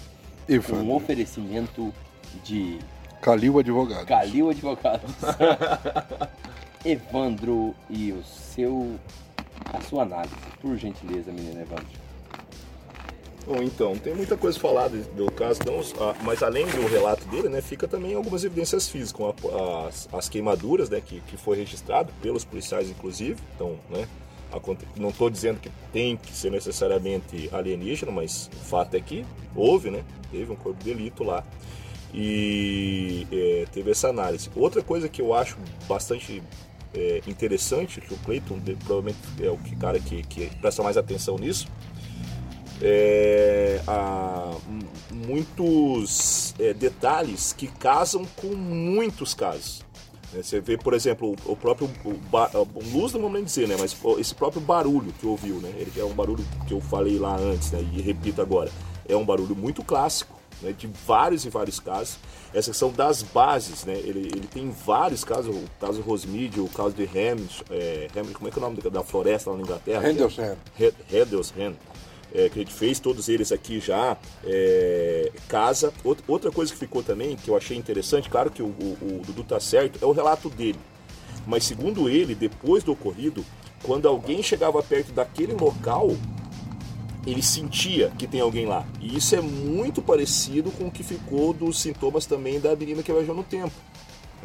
Evandro. 0.47 0.91
oferecimento 0.93 1.93
de 2.43 2.79
Calil 3.21 3.59
Advogado. 3.59 4.05
Calil 4.07 4.49
Advogados. 4.49 5.13
Evandro 6.83 7.75
e 7.89 8.13
o 8.13 8.23
seu. 8.23 8.95
a 9.73 9.81
sua 9.81 10.03
análise. 10.03 10.33
Por 10.61 10.77
gentileza, 10.77 11.31
menino 11.31 11.61
Evandro. 11.61 12.08
Bom, 13.49 13.63
então, 13.63 13.97
tem 13.97 14.13
muita 14.13 14.37
coisa 14.37 14.59
falada 14.59 14.95
do 15.15 15.25
caso, 15.31 15.59
ah, 15.99 16.15
mas 16.21 16.43
além 16.43 16.67
do 16.67 16.85
relato 16.85 17.27
dele, 17.29 17.49
né, 17.49 17.61
fica 17.61 17.87
também 17.87 18.13
algumas 18.13 18.43
evidências 18.43 18.87
físicas, 18.87 19.33
as, 19.87 20.07
as 20.13 20.29
queimaduras, 20.29 20.87
né, 20.87 21.01
que, 21.03 21.19
que 21.21 21.35
foi 21.35 21.57
registrado 21.57 22.13
pelos 22.21 22.45
policiais, 22.45 22.91
inclusive. 22.91 23.41
Então, 23.55 23.79
né, 23.89 24.07
não 24.95 25.09
estou 25.09 25.31
dizendo 25.31 25.59
que 25.59 25.71
tem 25.91 26.15
que 26.15 26.31
ser 26.31 26.51
necessariamente 26.51 27.49
alienígena, 27.51 28.11
mas 28.11 28.51
o 28.53 28.65
fato 28.65 28.93
é 28.93 28.99
que 28.99 29.25
houve, 29.55 29.89
né, 29.89 30.03
teve 30.29 30.51
um 30.51 30.55
corpo 30.55 30.77
de 30.83 30.93
delito 30.93 31.23
lá 31.23 31.43
e 32.13 33.25
é, 33.31 33.65
teve 33.71 33.89
essa 33.89 34.09
análise. 34.09 34.51
Outra 34.55 34.83
coisa 34.83 35.09
que 35.09 35.23
eu 35.23 35.33
acho 35.33 35.57
bastante 35.87 36.43
é, 36.93 37.21
interessante, 37.25 37.99
que 37.99 38.13
o 38.13 38.17
Clayton 38.17 38.59
provavelmente 38.85 39.17
é 39.41 39.49
o 39.49 39.57
cara 39.79 39.99
que, 39.99 40.21
que 40.21 40.55
presta 40.57 40.83
mais 40.83 40.97
atenção 40.97 41.35
nisso, 41.35 41.67
é, 42.81 43.79
m- 44.67 44.87
muitos 45.27 46.53
é, 46.59 46.73
detalhes 46.73 47.53
que 47.53 47.67
casam 47.67 48.25
com 48.37 48.47
muitos 48.55 49.33
casos. 49.33 49.83
né? 50.33 50.41
Você 50.43 50.59
vê, 50.59 50.77
por 50.77 50.93
exemplo, 50.93 51.35
o, 51.45 51.55
próprio 51.55 51.89
o 52.03 52.97
luz 52.97 53.13
não 53.13 53.21
vamos 53.21 53.33
nem 53.33 53.43
dizer, 53.43 53.67
né? 53.67 53.75
Mas 53.79 53.95
esse 54.19 54.33
próprio 54.35 54.61
barulho 54.61 55.11
que 55.19 55.25
ouviu, 55.25 55.55
né? 55.55 55.71
Ele 55.77 55.91
é 55.97 56.03
um 56.03 56.13
barulho 56.13 56.45
que 56.67 56.73
eu 56.73 56.81
falei 56.81 57.17
lá 57.17 57.35
antes, 57.35 57.71
né? 57.71 57.85
E 57.93 58.01
repito 58.01 58.41
agora, 58.41 58.71
é 59.07 59.15
um 59.15 59.25
barulho 59.25 59.55
muito 59.55 59.83
clássico, 59.83 60.37
né? 60.61 60.71
De 60.77 60.87
vários 61.05 61.45
e 61.45 61.49
vários 61.49 61.79
casos. 61.79 62.17
Essas 62.53 62.75
são 62.77 62.91
das 62.91 63.21
bases, 63.21 63.85
né? 63.85 63.93
Ele, 63.93 64.21
ele 64.21 64.47
tem 64.47 64.71
vários 64.71 65.23
casos, 65.23 65.55
o 65.55 65.63
caso 65.79 66.01
Rosmide, 66.01 66.59
o 66.59 66.67
caso 66.67 66.91
de 66.95 67.03
Hamilton, 67.03 67.63
é, 67.69 68.07
como 68.33 68.47
é 68.47 68.51
que 68.51 68.57
é 68.57 68.61
o 68.61 68.61
nome 68.65 68.81
da- 68.81 68.89
da 68.89 69.03
floresta 69.03 69.51
lá 69.51 69.55
na 69.57 69.61
Inglaterra? 69.61 70.01
Handelshan. 70.07 70.55
Red- 70.75 70.93
Hedelshen. 71.11 71.75
É, 72.33 72.49
que 72.49 72.59
a 72.59 72.63
gente 72.63 72.73
fez, 72.73 72.99
todos 72.99 73.29
eles 73.29 73.51
aqui 73.51 73.79
já, 73.79 74.17
é, 74.45 75.31
casa. 75.47 75.93
Outra, 76.27 76.51
coisa 76.51 76.71
que 76.71 76.77
ficou 76.77 77.03
também, 77.03 77.35
que 77.35 77.49
eu 77.49 77.57
achei 77.57 77.77
interessante, 77.77 78.29
claro 78.29 78.51
que 78.51 78.61
o, 78.61 78.67
o, 78.67 78.97
o 79.01 79.21
Dudu 79.25 79.43
tá 79.43 79.59
certo, 79.59 79.99
é 80.01 80.05
o 80.05 80.11
relato 80.11 80.49
dele. 80.49 80.79
Mas 81.45 81.63
segundo 81.63 82.09
ele, 82.09 82.35
depois 82.35 82.83
do 82.83 82.91
ocorrido, 82.91 83.45
quando 83.83 84.07
alguém 84.07 84.43
chegava 84.43 84.81
perto 84.83 85.11
daquele 85.11 85.53
local, 85.53 86.09
ele 87.25 87.41
sentia 87.41 88.11
que 88.17 88.27
tem 88.27 88.39
alguém 88.39 88.65
lá. 88.65 88.85
E 89.01 89.17
isso 89.17 89.35
é 89.35 89.41
muito 89.41 90.01
parecido 90.01 90.71
com 90.71 90.87
o 90.87 90.91
que 90.91 91.03
ficou 91.03 91.53
dos 91.53 91.79
sintomas 91.81 92.25
também 92.25 92.59
da 92.59 92.75
menina 92.75 93.03
que 93.03 93.11
viajou 93.11 93.35
no 93.35 93.43
tempo. 93.43 93.73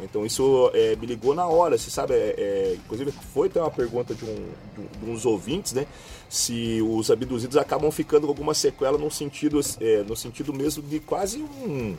Então 0.01 0.25
isso 0.25 0.69
é, 0.73 0.95
me 0.95 1.05
ligou 1.05 1.33
na 1.33 1.47
hora, 1.47 1.77
você 1.77 1.89
sabe, 1.89 2.13
é, 2.13 2.35
é, 2.37 2.73
inclusive 2.75 3.11
foi 3.33 3.47
até 3.47 3.61
uma 3.61 3.71
pergunta 3.71 4.13
de, 4.13 4.25
um, 4.25 4.49
de, 4.75 5.09
uns 5.09 5.25
ouvintes, 5.25 5.73
né? 5.73 5.87
Se 6.29 6.81
os 6.81 7.09
abduzidos 7.09 7.55
acabam 7.55 7.89
ficando 7.91 8.27
com 8.27 8.31
alguma 8.31 8.53
sequela 8.53 8.97
no 8.97 9.09
sentido, 9.09 9.59
é, 9.79 10.03
no 10.03 10.15
sentido 10.15 10.53
mesmo 10.53 10.83
de 10.83 10.99
quase 10.99 11.41
um, 11.41 11.95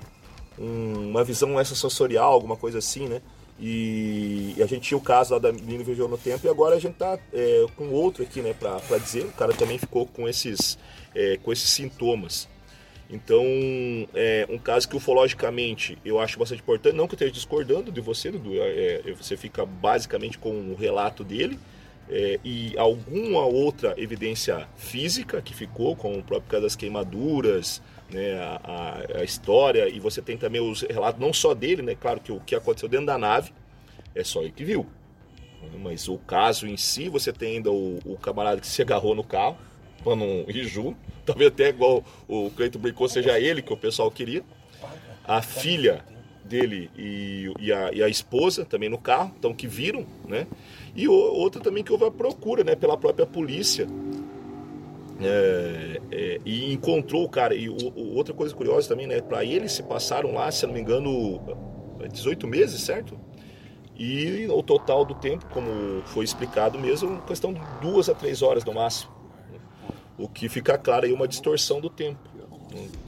um, 0.58 1.10
uma 1.10 1.24
visão 1.24 1.58
extrasensorial, 1.60 2.32
alguma 2.32 2.56
coisa 2.56 2.78
assim, 2.78 3.08
né? 3.08 3.22
E, 3.58 4.54
e, 4.56 4.62
a 4.62 4.66
gente 4.66 4.82
tinha 4.82 4.98
o 4.98 5.00
caso 5.00 5.32
lá 5.32 5.40
da 5.40 5.50
menina 5.50 5.82
viajou 5.82 6.08
no 6.08 6.18
tempo 6.18 6.46
e 6.46 6.50
agora 6.50 6.76
a 6.76 6.78
gente 6.78 6.96
tá 6.96 7.18
é, 7.32 7.66
com 7.74 7.88
outro 7.88 8.22
aqui, 8.22 8.42
né, 8.42 8.52
pra, 8.52 8.78
pra 8.80 8.98
dizer, 8.98 9.24
o 9.24 9.32
cara 9.32 9.54
também 9.54 9.78
ficou 9.78 10.06
com 10.06 10.28
esses, 10.28 10.78
é, 11.14 11.38
com 11.38 11.50
esses 11.50 11.70
sintomas. 11.70 12.46
Então, 13.08 13.44
é 14.14 14.46
um 14.50 14.58
caso 14.58 14.88
que 14.88 14.96
ufologicamente 14.96 15.96
eu 16.04 16.18
acho 16.18 16.38
bastante 16.38 16.60
importante. 16.60 16.96
Não 16.96 17.06
que 17.06 17.14
eu 17.14 17.16
esteja 17.16 17.32
discordando 17.32 17.92
de 17.92 18.00
você, 18.00 18.30
Dudu. 18.30 18.60
É, 18.60 19.02
é, 19.06 19.12
você 19.12 19.36
fica 19.36 19.64
basicamente 19.64 20.38
com 20.38 20.50
o 20.50 20.74
relato 20.74 21.22
dele 21.22 21.58
é, 22.10 22.40
e 22.44 22.76
alguma 22.76 23.44
outra 23.44 23.94
evidência 23.96 24.68
física 24.76 25.40
que 25.40 25.54
ficou, 25.54 25.94
como 25.94 26.18
o 26.18 26.22
próprio 26.22 26.50
caso 26.50 26.62
das 26.64 26.74
queimaduras, 26.74 27.80
né, 28.10 28.34
a, 28.64 29.02
a, 29.20 29.24
história. 29.24 29.88
E 29.88 30.00
você 30.00 30.20
tem 30.20 30.36
também 30.36 30.60
os 30.60 30.82
relatos, 30.82 31.20
não 31.20 31.32
só 31.32 31.54
dele, 31.54 31.82
né? 31.82 31.94
Claro 31.94 32.20
que 32.20 32.32
o 32.32 32.40
que 32.40 32.56
aconteceu 32.56 32.88
dentro 32.88 33.06
da 33.06 33.16
nave 33.16 33.52
é 34.16 34.24
só 34.24 34.42
ele 34.42 34.52
que 34.52 34.64
viu. 34.64 34.84
Mas 35.80 36.08
o 36.08 36.18
caso 36.18 36.66
em 36.66 36.76
si, 36.76 37.08
você 37.08 37.32
tem 37.32 37.56
ainda 37.56 37.70
o, 37.70 37.98
o 38.04 38.16
camarada 38.16 38.60
que 38.60 38.66
se 38.66 38.82
agarrou 38.82 39.14
no 39.14 39.24
carro 39.24 39.56
ir 40.48 40.64
junto. 40.64 40.96
Talvez 41.24 41.48
até 41.48 41.68
igual 41.68 42.04
o 42.28 42.50
Cleiton 42.50 42.78
brincou, 42.78 43.08
seja 43.08 43.38
ele 43.38 43.62
que 43.62 43.72
o 43.72 43.76
pessoal 43.76 44.10
queria. 44.10 44.44
A 45.24 45.42
filha 45.42 46.04
dele 46.44 46.90
e, 46.96 47.52
e, 47.58 47.72
a, 47.72 47.92
e, 47.92 48.02
a, 48.02 48.08
esposa 48.08 48.64
também 48.64 48.88
no 48.88 48.98
carro, 48.98 49.32
então 49.36 49.52
que 49.52 49.66
viram, 49.66 50.06
né? 50.26 50.46
E 50.94 51.08
o, 51.08 51.12
outra 51.12 51.60
também 51.60 51.82
que 51.82 51.92
houve 51.92 52.04
a 52.04 52.10
procura, 52.10 52.62
né? 52.62 52.76
Pela 52.76 52.96
própria 52.96 53.26
polícia. 53.26 53.86
É, 55.20 56.00
é, 56.12 56.40
e 56.44 56.72
encontrou 56.72 57.24
o 57.24 57.28
cara. 57.28 57.54
E 57.54 57.68
o, 57.68 57.76
outra 58.14 58.32
coisa 58.32 58.54
curiosa 58.54 58.88
também, 58.88 59.06
né? 59.06 59.20
Para 59.20 59.44
eles 59.44 59.72
se 59.72 59.82
passaram 59.82 60.32
lá, 60.32 60.50
se 60.52 60.64
não 60.66 60.74
me 60.74 60.80
engano, 60.80 61.40
18 62.12 62.46
meses, 62.46 62.80
certo? 62.80 63.18
E 63.98 64.46
o 64.50 64.62
total 64.62 65.04
do 65.04 65.14
tempo, 65.14 65.46
como 65.46 66.02
foi 66.04 66.24
explicado 66.24 66.78
mesmo, 66.78 67.20
questão 67.22 67.52
de 67.52 67.60
duas 67.80 68.08
a 68.08 68.14
três 68.14 68.42
horas 68.42 68.64
no 68.64 68.74
máximo 68.74 69.15
o 70.18 70.28
que 70.28 70.48
fica 70.48 70.78
claro 70.78 71.06
aí 71.06 71.12
uma 71.12 71.28
distorção 71.28 71.80
do 71.80 71.90
tempo. 71.90 72.18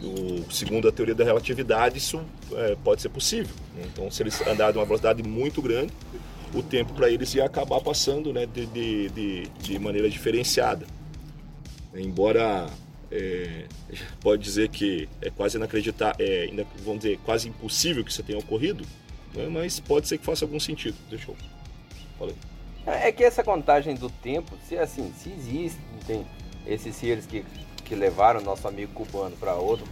O, 0.02 0.50
segundo 0.50 0.88
a 0.88 0.92
teoria 0.92 1.14
da 1.14 1.24
relatividade, 1.24 1.98
isso 1.98 2.24
é, 2.52 2.76
pode 2.82 3.02
ser 3.02 3.08
possível. 3.08 3.54
Então, 3.84 4.10
se 4.10 4.22
eles 4.22 4.40
andarem 4.46 4.76
a 4.76 4.78
uma 4.78 4.86
velocidade 4.86 5.22
muito 5.22 5.60
grande, 5.60 5.92
o 6.54 6.62
tempo 6.62 6.94
para 6.94 7.10
eles 7.10 7.34
ia 7.34 7.44
acabar 7.44 7.80
passando 7.80 8.32
né, 8.32 8.46
de, 8.46 8.66
de, 8.66 9.08
de, 9.10 9.42
de 9.48 9.78
maneira 9.78 10.08
diferenciada. 10.08 10.86
Embora 11.94 12.68
é, 13.10 13.64
pode 14.20 14.42
dizer 14.42 14.68
que 14.68 15.08
é 15.20 15.30
quase 15.30 15.56
inacreditável, 15.56 16.16
é, 16.18 16.50
vamos 16.84 17.02
dizer, 17.02 17.18
quase 17.24 17.48
impossível 17.48 18.04
que 18.04 18.10
isso 18.10 18.22
tenha 18.22 18.38
ocorrido, 18.38 18.84
né, 19.34 19.48
mas 19.50 19.80
pode 19.80 20.08
ser 20.08 20.18
que 20.18 20.24
faça 20.24 20.44
algum 20.44 20.60
sentido. 20.60 20.96
Deixa 21.10 21.30
eu. 21.30 21.36
Falei. 22.18 22.34
É 22.86 23.12
que 23.12 23.22
essa 23.22 23.44
contagem 23.44 23.94
do 23.94 24.08
tempo, 24.08 24.56
se 24.66 24.78
assim, 24.78 25.12
se 25.18 25.30
existe, 25.30 25.78
tem 26.06 26.26
esses 26.68 26.94
seres 26.94 27.26
que, 27.26 27.44
que 27.84 27.94
levaram 27.94 28.40
nosso 28.40 28.68
amigo 28.68 28.92
cubano 28.92 29.36
para 29.36 29.54
outro, 29.54 29.86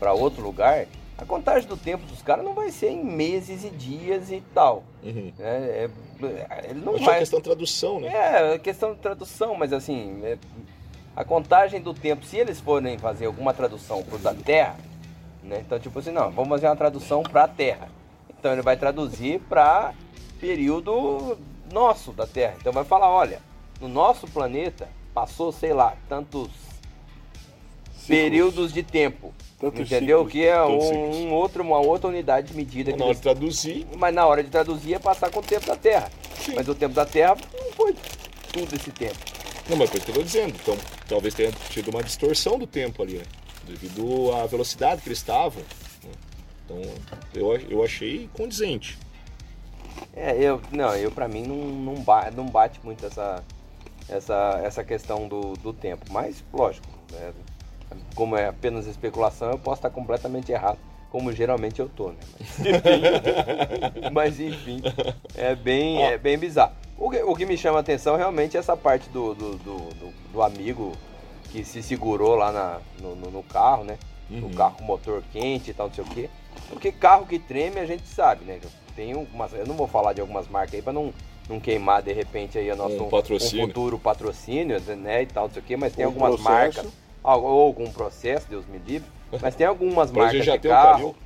outro 0.00 0.42
lugar, 0.42 0.86
a 1.18 1.24
contagem 1.24 1.68
do 1.68 1.76
tempo 1.76 2.06
dos 2.06 2.22
caras 2.22 2.44
não 2.44 2.54
vai 2.54 2.70
ser 2.70 2.90
em 2.90 3.04
meses 3.04 3.64
e 3.64 3.70
dias 3.70 4.30
e 4.30 4.42
tal. 4.54 4.84
Uhum. 5.02 5.32
É, 5.38 5.88
é, 6.22 6.70
ele 6.70 6.80
não 6.80 6.98
vai... 6.98 7.16
É 7.16 7.18
questão 7.20 7.38
de 7.38 7.44
tradução, 7.44 8.00
né? 8.00 8.08
É, 8.08 8.54
é 8.54 8.58
questão 8.58 8.94
de 8.94 9.00
tradução, 9.00 9.54
mas 9.54 9.72
assim, 9.72 10.20
é, 10.24 10.38
a 11.14 11.24
contagem 11.24 11.80
do 11.80 11.92
tempo, 11.92 12.24
se 12.24 12.36
eles 12.36 12.60
forem 12.60 12.98
fazer 12.98 13.26
alguma 13.26 13.52
tradução 13.52 14.02
para 14.02 14.18
da 14.18 14.34
Terra, 14.34 14.76
né? 15.42 15.62
Então, 15.64 15.78
tipo 15.78 15.98
assim, 15.98 16.10
não, 16.10 16.30
vamos 16.30 16.48
fazer 16.48 16.66
uma 16.66 16.76
tradução 16.76 17.22
para 17.22 17.44
a 17.44 17.48
Terra. 17.48 17.88
Então 18.38 18.52
ele 18.52 18.62
vai 18.62 18.76
traduzir 18.76 19.40
para 19.40 19.92
período 20.40 21.38
nosso 21.72 22.12
da 22.12 22.26
Terra. 22.26 22.56
Então 22.60 22.72
vai 22.72 22.84
falar, 22.84 23.08
olha, 23.08 23.40
no 23.80 23.88
nosso 23.88 24.26
planeta 24.26 24.88
passou, 25.12 25.52
sei 25.52 25.72
lá, 25.72 25.96
tantos 26.08 26.48
Ciclos. 27.92 28.06
períodos 28.06 28.72
de 28.72 28.82
tempo. 28.82 29.32
Tantos 29.58 29.80
entendeu? 29.80 30.18
Ciclos. 30.18 30.32
Que 30.32 30.46
é 30.46 30.62
um, 30.62 31.28
um, 31.28 31.32
outro, 31.32 31.62
uma 31.62 31.78
outra 31.78 32.08
unidade 32.08 32.48
de 32.48 32.54
medida. 32.54 32.96
Na 32.96 33.04
hora 33.04 33.14
de 33.14 33.20
traduzir. 33.20 33.86
Mas 33.96 34.14
na 34.14 34.26
hora 34.26 34.42
de 34.42 34.50
traduzir 34.50 34.94
é 34.94 34.98
passar 34.98 35.30
com 35.30 35.40
o 35.40 35.42
tempo 35.42 35.66
da 35.66 35.76
Terra. 35.76 36.10
Sim. 36.38 36.54
Mas 36.56 36.68
o 36.68 36.74
tempo 36.74 36.94
da 36.94 37.06
Terra 37.06 37.36
não 37.54 37.72
foi 37.72 37.94
tudo 38.52 38.74
esse 38.74 38.90
tempo. 38.90 39.18
Não, 39.68 39.76
mas 39.76 39.90
é 39.90 39.98
o 39.98 40.00
que 40.00 40.08
eu 40.08 40.12
estou 40.12 40.24
dizendo. 40.24 40.54
Então, 40.60 40.76
talvez 41.08 41.34
tenha 41.34 41.52
tido 41.70 41.90
uma 41.90 42.02
distorção 42.02 42.58
do 42.58 42.66
tempo 42.66 43.02
ali, 43.02 43.18
né? 43.18 43.24
Devido 43.64 44.34
à 44.34 44.44
velocidade 44.46 45.02
que 45.02 45.08
eles 45.08 45.18
estavam. 45.18 45.62
Né? 45.62 46.10
Então, 46.64 46.82
eu, 47.34 47.54
eu 47.70 47.84
achei 47.84 48.28
condizente. 48.32 48.98
É, 50.14 50.36
eu, 50.36 50.60
não, 50.72 50.94
eu 50.96 51.10
pra 51.10 51.28
mim 51.28 51.42
não, 51.42 51.56
não, 51.56 51.94
bate, 52.02 52.36
não 52.36 52.46
bate 52.46 52.80
muito 52.82 53.06
essa, 53.06 53.42
essa, 54.16 54.60
essa 54.62 54.84
questão 54.84 55.28
do, 55.28 55.54
do 55.54 55.72
tempo. 55.72 56.04
Mas, 56.10 56.44
lógico, 56.52 56.86
né? 57.10 57.32
como 58.14 58.36
é 58.36 58.48
apenas 58.48 58.86
especulação, 58.86 59.50
eu 59.50 59.58
posso 59.58 59.78
estar 59.78 59.90
completamente 59.90 60.52
errado, 60.52 60.78
como 61.10 61.32
geralmente 61.32 61.80
eu 61.80 61.88
tô, 61.88 62.08
né? 62.08 62.18
Mas 64.12 64.40
enfim, 64.40 64.80
mas, 64.82 64.82
enfim 64.82 64.82
é, 65.34 65.54
bem, 65.54 66.02
é 66.02 66.16
bem 66.16 66.38
bizarro. 66.38 66.72
O 66.98 67.10
que, 67.10 67.22
o 67.22 67.34
que 67.34 67.44
me 67.44 67.56
chama 67.56 67.78
a 67.78 67.80
atenção 67.80 68.16
realmente 68.16 68.56
é 68.56 68.60
essa 68.60 68.76
parte 68.76 69.08
do, 69.10 69.34
do, 69.34 69.56
do, 69.58 70.12
do 70.32 70.42
amigo 70.42 70.92
que 71.50 71.64
se 71.64 71.82
segurou 71.82 72.34
lá 72.36 72.52
na, 72.52 72.80
no, 73.00 73.16
no, 73.16 73.30
no 73.30 73.42
carro, 73.42 73.84
né? 73.84 73.98
Uhum. 74.30 74.46
O 74.46 74.54
carro 74.54 74.76
com 74.76 74.84
motor 74.84 75.22
quente 75.32 75.70
e 75.70 75.74
tal, 75.74 75.88
não 75.88 75.94
sei 75.94 76.04
o 76.04 76.06
quê. 76.06 76.30
Porque 76.68 76.92
carro 76.92 77.26
que 77.26 77.38
treme 77.38 77.80
a 77.80 77.86
gente 77.86 78.06
sabe, 78.06 78.44
né? 78.44 78.60
Tem 78.94 79.12
algumas, 79.12 79.52
eu 79.52 79.66
não 79.66 79.74
vou 79.74 79.86
falar 79.86 80.12
de 80.12 80.20
algumas 80.20 80.48
marcas 80.48 80.74
aí 80.74 80.82
para 80.82 80.92
não 80.92 81.12
não 81.48 81.60
queimar 81.60 82.02
de 82.02 82.12
repente 82.12 82.58
aí 82.58 82.70
o 82.70 82.76
nosso 82.76 83.02
um, 83.02 83.08
patrocínio. 83.08 83.64
um 83.64 83.68
futuro 83.68 83.98
patrocínio, 83.98 84.80
né, 84.96 85.22
e 85.22 85.26
tal, 85.26 85.44
não 85.44 85.54
sei 85.54 85.62
o 85.62 85.64
quê, 85.64 85.76
mas 85.76 85.94
tem 85.94 86.04
um 86.04 86.08
algumas 86.08 86.40
processo. 86.40 86.84
marcas, 86.84 86.92
ou 87.22 87.60
algum 87.62 87.90
processo, 87.90 88.46
Deus 88.48 88.66
me 88.66 88.78
livre, 88.78 89.08
mas 89.40 89.54
tem 89.54 89.66
algumas 89.66 90.10
marcas 90.12 90.44
de 90.44 90.58
carro. 90.58 91.16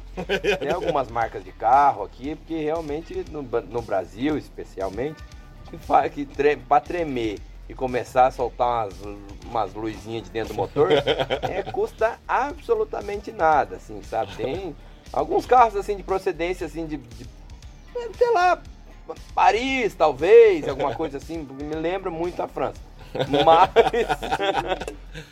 tem 0.58 0.70
algumas 0.70 1.10
marcas 1.10 1.44
de 1.44 1.52
carro 1.52 2.02
aqui, 2.02 2.34
porque 2.36 2.56
realmente 2.56 3.24
no, 3.30 3.42
no 3.42 3.82
Brasil, 3.82 4.38
especialmente, 4.38 5.22
que, 5.70 6.10
que 6.10 6.24
tre 6.24 6.56
para 6.56 6.80
tremer 6.80 7.38
e 7.68 7.74
começar 7.74 8.26
a 8.26 8.30
soltar 8.30 8.86
umas, 8.86 8.94
umas 9.44 9.74
luzinhas 9.74 10.24
de 10.24 10.30
dentro 10.30 10.54
do 10.54 10.56
motor, 10.56 10.90
é, 11.42 11.62
custa 11.64 12.18
absolutamente 12.26 13.32
nada, 13.32 13.76
assim, 13.76 14.02
sabe? 14.02 14.34
Tem 14.36 14.74
alguns 15.12 15.46
carros 15.46 15.76
assim 15.76 15.96
de 15.96 16.02
procedência 16.02 16.66
assim 16.66 16.86
de, 16.86 16.96
de 16.96 17.26
sei 18.16 18.32
lá, 18.32 18.62
Paris, 19.34 19.94
talvez, 19.94 20.68
alguma 20.68 20.94
coisa 20.94 21.18
assim, 21.18 21.38
me 21.38 21.74
lembra 21.74 22.10
muito 22.10 22.40
a 22.42 22.48
França. 22.48 22.80
Mas, 23.44 23.70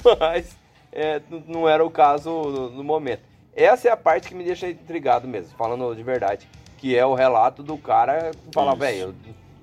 mas 0.20 0.56
é, 0.92 1.20
não 1.46 1.68
era 1.68 1.84
o 1.84 1.90
caso 1.90 2.30
no, 2.30 2.70
no, 2.70 2.84
momento. 2.84 3.22
Essa 3.54 3.88
é 3.88 3.90
a 3.90 3.96
parte 3.96 4.28
que 4.28 4.34
me 4.34 4.44
deixa 4.44 4.68
intrigado 4.68 5.26
mesmo, 5.26 5.56
falando 5.56 5.94
de 5.94 6.02
verdade. 6.02 6.48
Que 6.78 6.96
é 6.96 7.04
o 7.04 7.14
relato 7.14 7.62
do 7.62 7.76
cara 7.76 8.30
que 8.30 8.52
fala, 8.52 8.74
velho, 8.74 8.98
eu, 8.98 9.14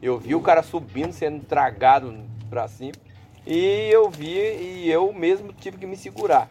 eu 0.01 0.19
vi 0.19 0.35
o 0.35 0.41
cara 0.41 0.63
subindo, 0.63 1.13
sendo 1.13 1.43
tragado 1.45 2.17
pra 2.49 2.67
cima. 2.67 2.93
E 3.45 3.89
eu 3.91 4.09
vi 4.09 4.37
e 4.37 4.89
eu 4.89 5.11
mesmo 5.13 5.51
tive 5.53 5.77
que 5.77 5.85
me 5.85 5.97
segurar. 5.97 6.49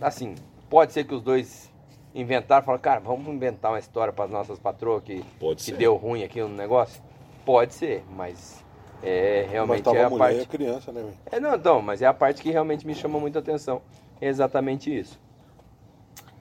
Assim, 0.00 0.34
pode 0.68 0.92
ser 0.92 1.04
que 1.04 1.14
os 1.14 1.22
dois 1.22 1.69
inventaram, 2.14 2.64
falaram, 2.64 2.82
cara, 2.82 3.00
vamos 3.00 3.26
inventar 3.28 3.72
uma 3.72 3.78
história 3.78 4.12
para 4.12 4.24
as 4.24 4.30
nossas 4.30 4.58
patroas 4.58 5.02
que, 5.02 5.24
que 5.56 5.72
deu 5.72 5.96
ruim 5.96 6.22
aqui 6.22 6.40
no 6.40 6.48
negócio? 6.48 7.02
Pode 7.44 7.74
ser, 7.74 8.04
mas 8.10 8.64
é 9.02 9.46
realmente 9.50 9.84
mas 9.86 9.96
é 9.96 10.04
a, 10.04 10.10
parte. 10.10 10.40
a 10.40 10.46
criança, 10.46 10.92
né? 10.92 11.12
É, 11.30 11.40
não, 11.40 11.54
então, 11.54 11.80
mas 11.80 12.02
é 12.02 12.06
a 12.06 12.14
parte 12.14 12.42
que 12.42 12.50
realmente 12.50 12.86
me 12.86 12.94
chama 12.94 13.18
muita 13.18 13.38
atenção. 13.38 13.80
É 14.20 14.28
exatamente 14.28 14.96
isso. 14.96 15.18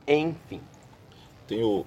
Enfim. 0.07 0.61
Tem 1.47 1.63
o, 1.63 1.85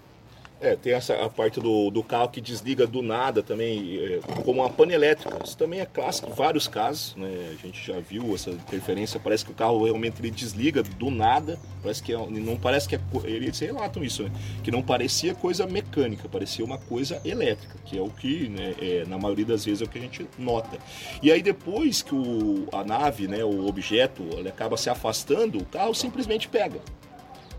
É, 0.62 0.76
tem 0.76 0.92
essa 0.92 1.14
a 1.14 1.28
parte 1.28 1.58
do, 1.58 1.90
do 1.90 2.04
carro 2.04 2.28
que 2.28 2.40
desliga 2.40 2.86
do 2.86 3.02
nada 3.02 3.42
também, 3.42 3.98
é, 3.98 4.20
como 4.44 4.60
uma 4.60 4.70
pane 4.70 4.94
elétrica. 4.94 5.36
Isso 5.44 5.58
também 5.58 5.80
é 5.80 5.84
clássico 5.84 6.30
em 6.30 6.32
vários 6.32 6.68
casos, 6.68 7.16
né? 7.16 7.50
A 7.52 7.66
gente 7.66 7.84
já 7.84 7.98
viu 7.98 8.32
essa 8.32 8.50
interferência. 8.50 9.18
Parece 9.18 9.44
que 9.44 9.50
o 9.50 9.54
carro 9.54 9.82
realmente 9.82 10.20
ele 10.20 10.30
desliga 10.30 10.84
do 10.84 11.10
nada. 11.10 11.58
Parece 11.82 12.00
que 12.00 12.12
é, 12.12 12.16
não 12.16 12.56
parece 12.56 12.88
que 12.88 12.94
é, 12.94 13.00
eles 13.24 13.58
relatam 13.58 14.04
isso, 14.04 14.22
né? 14.22 14.30
Que 14.62 14.70
não 14.70 14.82
parecia 14.82 15.34
coisa 15.34 15.66
mecânica, 15.66 16.28
parecia 16.28 16.64
uma 16.64 16.78
coisa 16.78 17.20
elétrica, 17.24 17.74
que 17.84 17.98
é 17.98 18.00
o 18.00 18.08
que, 18.08 18.48
né, 18.48 18.76
é, 18.80 19.04
na 19.08 19.18
maioria 19.18 19.44
das 19.44 19.64
vezes 19.64 19.82
é 19.82 19.84
o 19.84 19.88
que 19.88 19.98
a 19.98 20.00
gente 20.00 20.24
nota. 20.38 20.78
E 21.20 21.32
aí 21.32 21.42
depois 21.42 22.02
que 22.02 22.14
o, 22.14 22.68
a 22.72 22.84
nave, 22.84 23.26
né, 23.26 23.42
o 23.44 23.66
objeto, 23.66 24.22
ele 24.38 24.48
acaba 24.48 24.76
se 24.76 24.88
afastando, 24.88 25.58
o 25.58 25.64
carro 25.64 25.92
simplesmente 25.92 26.48
pega. 26.48 26.80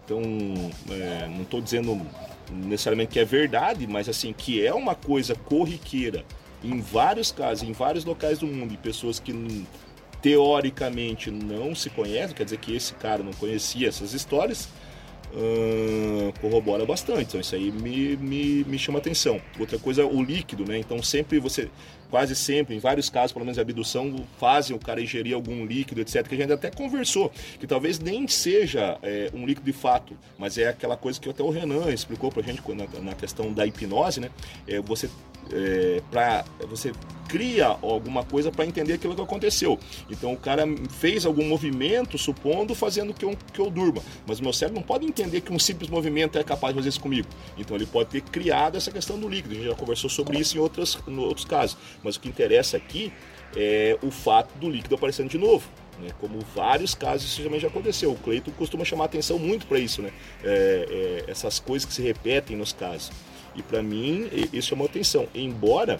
Então, 0.05 0.21
é, 0.89 1.27
não 1.27 1.43
estou 1.43 1.61
dizendo 1.61 2.01
necessariamente 2.51 3.11
que 3.11 3.19
é 3.19 3.25
verdade, 3.25 3.87
mas 3.87 4.09
assim, 4.09 4.33
que 4.33 4.65
é 4.65 4.73
uma 4.73 4.95
coisa 4.95 5.35
corriqueira 5.35 6.25
em 6.63 6.79
vários 6.79 7.31
casos, 7.31 7.67
em 7.67 7.73
vários 7.73 8.05
locais 8.05 8.39
do 8.39 8.47
mundo, 8.47 8.73
e 8.73 8.77
pessoas 8.77 9.19
que 9.19 9.65
teoricamente 10.21 11.29
não 11.29 11.75
se 11.75 11.89
conhecem, 11.89 12.35
quer 12.35 12.45
dizer 12.45 12.57
que 12.57 12.73
esse 12.73 12.93
cara 12.93 13.21
não 13.21 13.33
conhecia 13.33 13.89
essas 13.89 14.13
histórias, 14.13 14.69
hum, 15.33 16.31
corrobora 16.39 16.85
bastante. 16.85 17.23
Então 17.23 17.41
isso 17.41 17.53
aí 17.53 17.69
me, 17.71 18.15
me, 18.15 18.63
me 18.63 18.79
chama 18.79 18.99
atenção. 18.99 19.41
Outra 19.59 19.77
coisa, 19.77 20.05
o 20.05 20.23
líquido, 20.23 20.63
né? 20.65 20.77
Então 20.77 21.03
sempre 21.03 21.39
você, 21.39 21.69
quase 22.13 22.35
sempre, 22.35 22.75
em 22.75 22.77
vários 22.77 23.09
casos, 23.09 23.31
pelo 23.31 23.43
menos 23.43 23.55
de 23.55 23.61
abdução, 23.61 24.23
fazem 24.39 24.75
o 24.75 24.79
cara 24.79 25.01
ingerir 25.01 25.33
algum 25.33 25.65
líquido, 25.65 25.99
etc. 25.99 26.27
Que 26.27 26.35
a 26.35 26.37
gente 26.37 26.53
até 26.53 26.69
conversou, 26.69 27.31
que 27.59 27.65
talvez 27.65 27.97
nem 27.97 28.27
seja 28.27 28.99
é, 29.01 29.31
um 29.33 29.47
líquido 29.47 29.65
de 29.65 29.73
fato, 29.73 30.15
mas 30.37 30.59
é 30.59 30.67
aquela 30.67 30.95
coisa 30.95 31.19
que 31.19 31.27
até 31.27 31.41
o 31.41 31.49
Renan 31.49 31.91
explicou 31.91 32.31
pra 32.31 32.43
gente 32.43 32.61
na, 32.71 33.01
na 33.01 33.15
questão 33.15 33.51
da 33.51 33.65
hipnose, 33.65 34.19
né? 34.19 34.29
É, 34.67 34.79
você 34.79 35.09
é, 35.51 36.01
para 36.11 36.45
você 36.67 36.91
cria 37.27 37.65
alguma 37.65 38.23
coisa 38.23 38.51
para 38.51 38.63
entender 38.63 38.93
aquilo 38.93 39.15
que 39.15 39.21
aconteceu. 39.21 39.79
Então 40.09 40.33
o 40.33 40.37
cara 40.37 40.65
fez 40.99 41.25
algum 41.25 41.43
movimento, 41.43 42.17
supondo, 42.17 42.75
fazendo 42.75 43.13
que 43.13 43.25
eu, 43.25 43.35
que 43.51 43.59
eu 43.59 43.71
durma. 43.71 44.03
Mas 44.27 44.39
o 44.39 44.43
meu 44.43 44.53
cérebro 44.53 44.79
não 44.79 44.85
pode 44.85 45.05
entender 45.05 45.41
que 45.41 45.51
um 45.51 45.57
simples 45.57 45.89
movimento 45.89 46.37
é 46.37 46.43
capaz 46.43 46.73
de 46.73 46.79
fazer 46.79 46.89
isso 46.89 46.99
comigo. 46.99 47.27
Então 47.57 47.75
ele 47.75 47.87
pode 47.87 48.09
ter 48.09 48.21
criado 48.21 48.77
essa 48.77 48.91
questão 48.91 49.19
do 49.19 49.27
líquido. 49.27 49.55
A 49.55 49.57
gente 49.57 49.67
já 49.67 49.75
conversou 49.75 50.09
sobre 50.09 50.37
isso 50.37 50.55
em, 50.57 50.59
outras, 50.59 50.97
em 51.07 51.17
outros 51.17 51.45
casos. 51.45 51.75
Mas 52.03 52.17
o 52.17 52.19
que 52.19 52.29
interessa 52.29 52.77
aqui 52.77 53.11
é 53.55 53.97
o 54.03 54.11
fato 54.11 54.55
do 54.59 54.69
líquido 54.69 54.95
aparecendo 54.95 55.29
de 55.29 55.37
novo. 55.37 55.67
Né? 55.99 56.09
Como 56.19 56.39
vários 56.55 56.93
casos 56.93 57.31
isso 57.31 57.41
também 57.41 57.59
já 57.59 57.67
aconteceu. 57.67 58.11
O 58.11 58.15
Cleiton 58.15 58.51
costuma 58.51 58.85
chamar 58.85 59.05
atenção 59.05 59.39
muito 59.39 59.65
para 59.65 59.79
isso, 59.79 60.01
né? 60.01 60.11
É, 60.43 61.23
é, 61.27 61.31
essas 61.31 61.59
coisas 61.59 61.85
que 61.87 61.93
se 61.93 62.01
repetem 62.01 62.55
nos 62.55 62.73
casos. 62.73 63.11
E 63.55 63.61
para 63.61 63.83
mim, 63.83 64.29
isso 64.51 64.69
chamou 64.69 64.85
atenção. 64.87 65.27
Embora, 65.33 65.99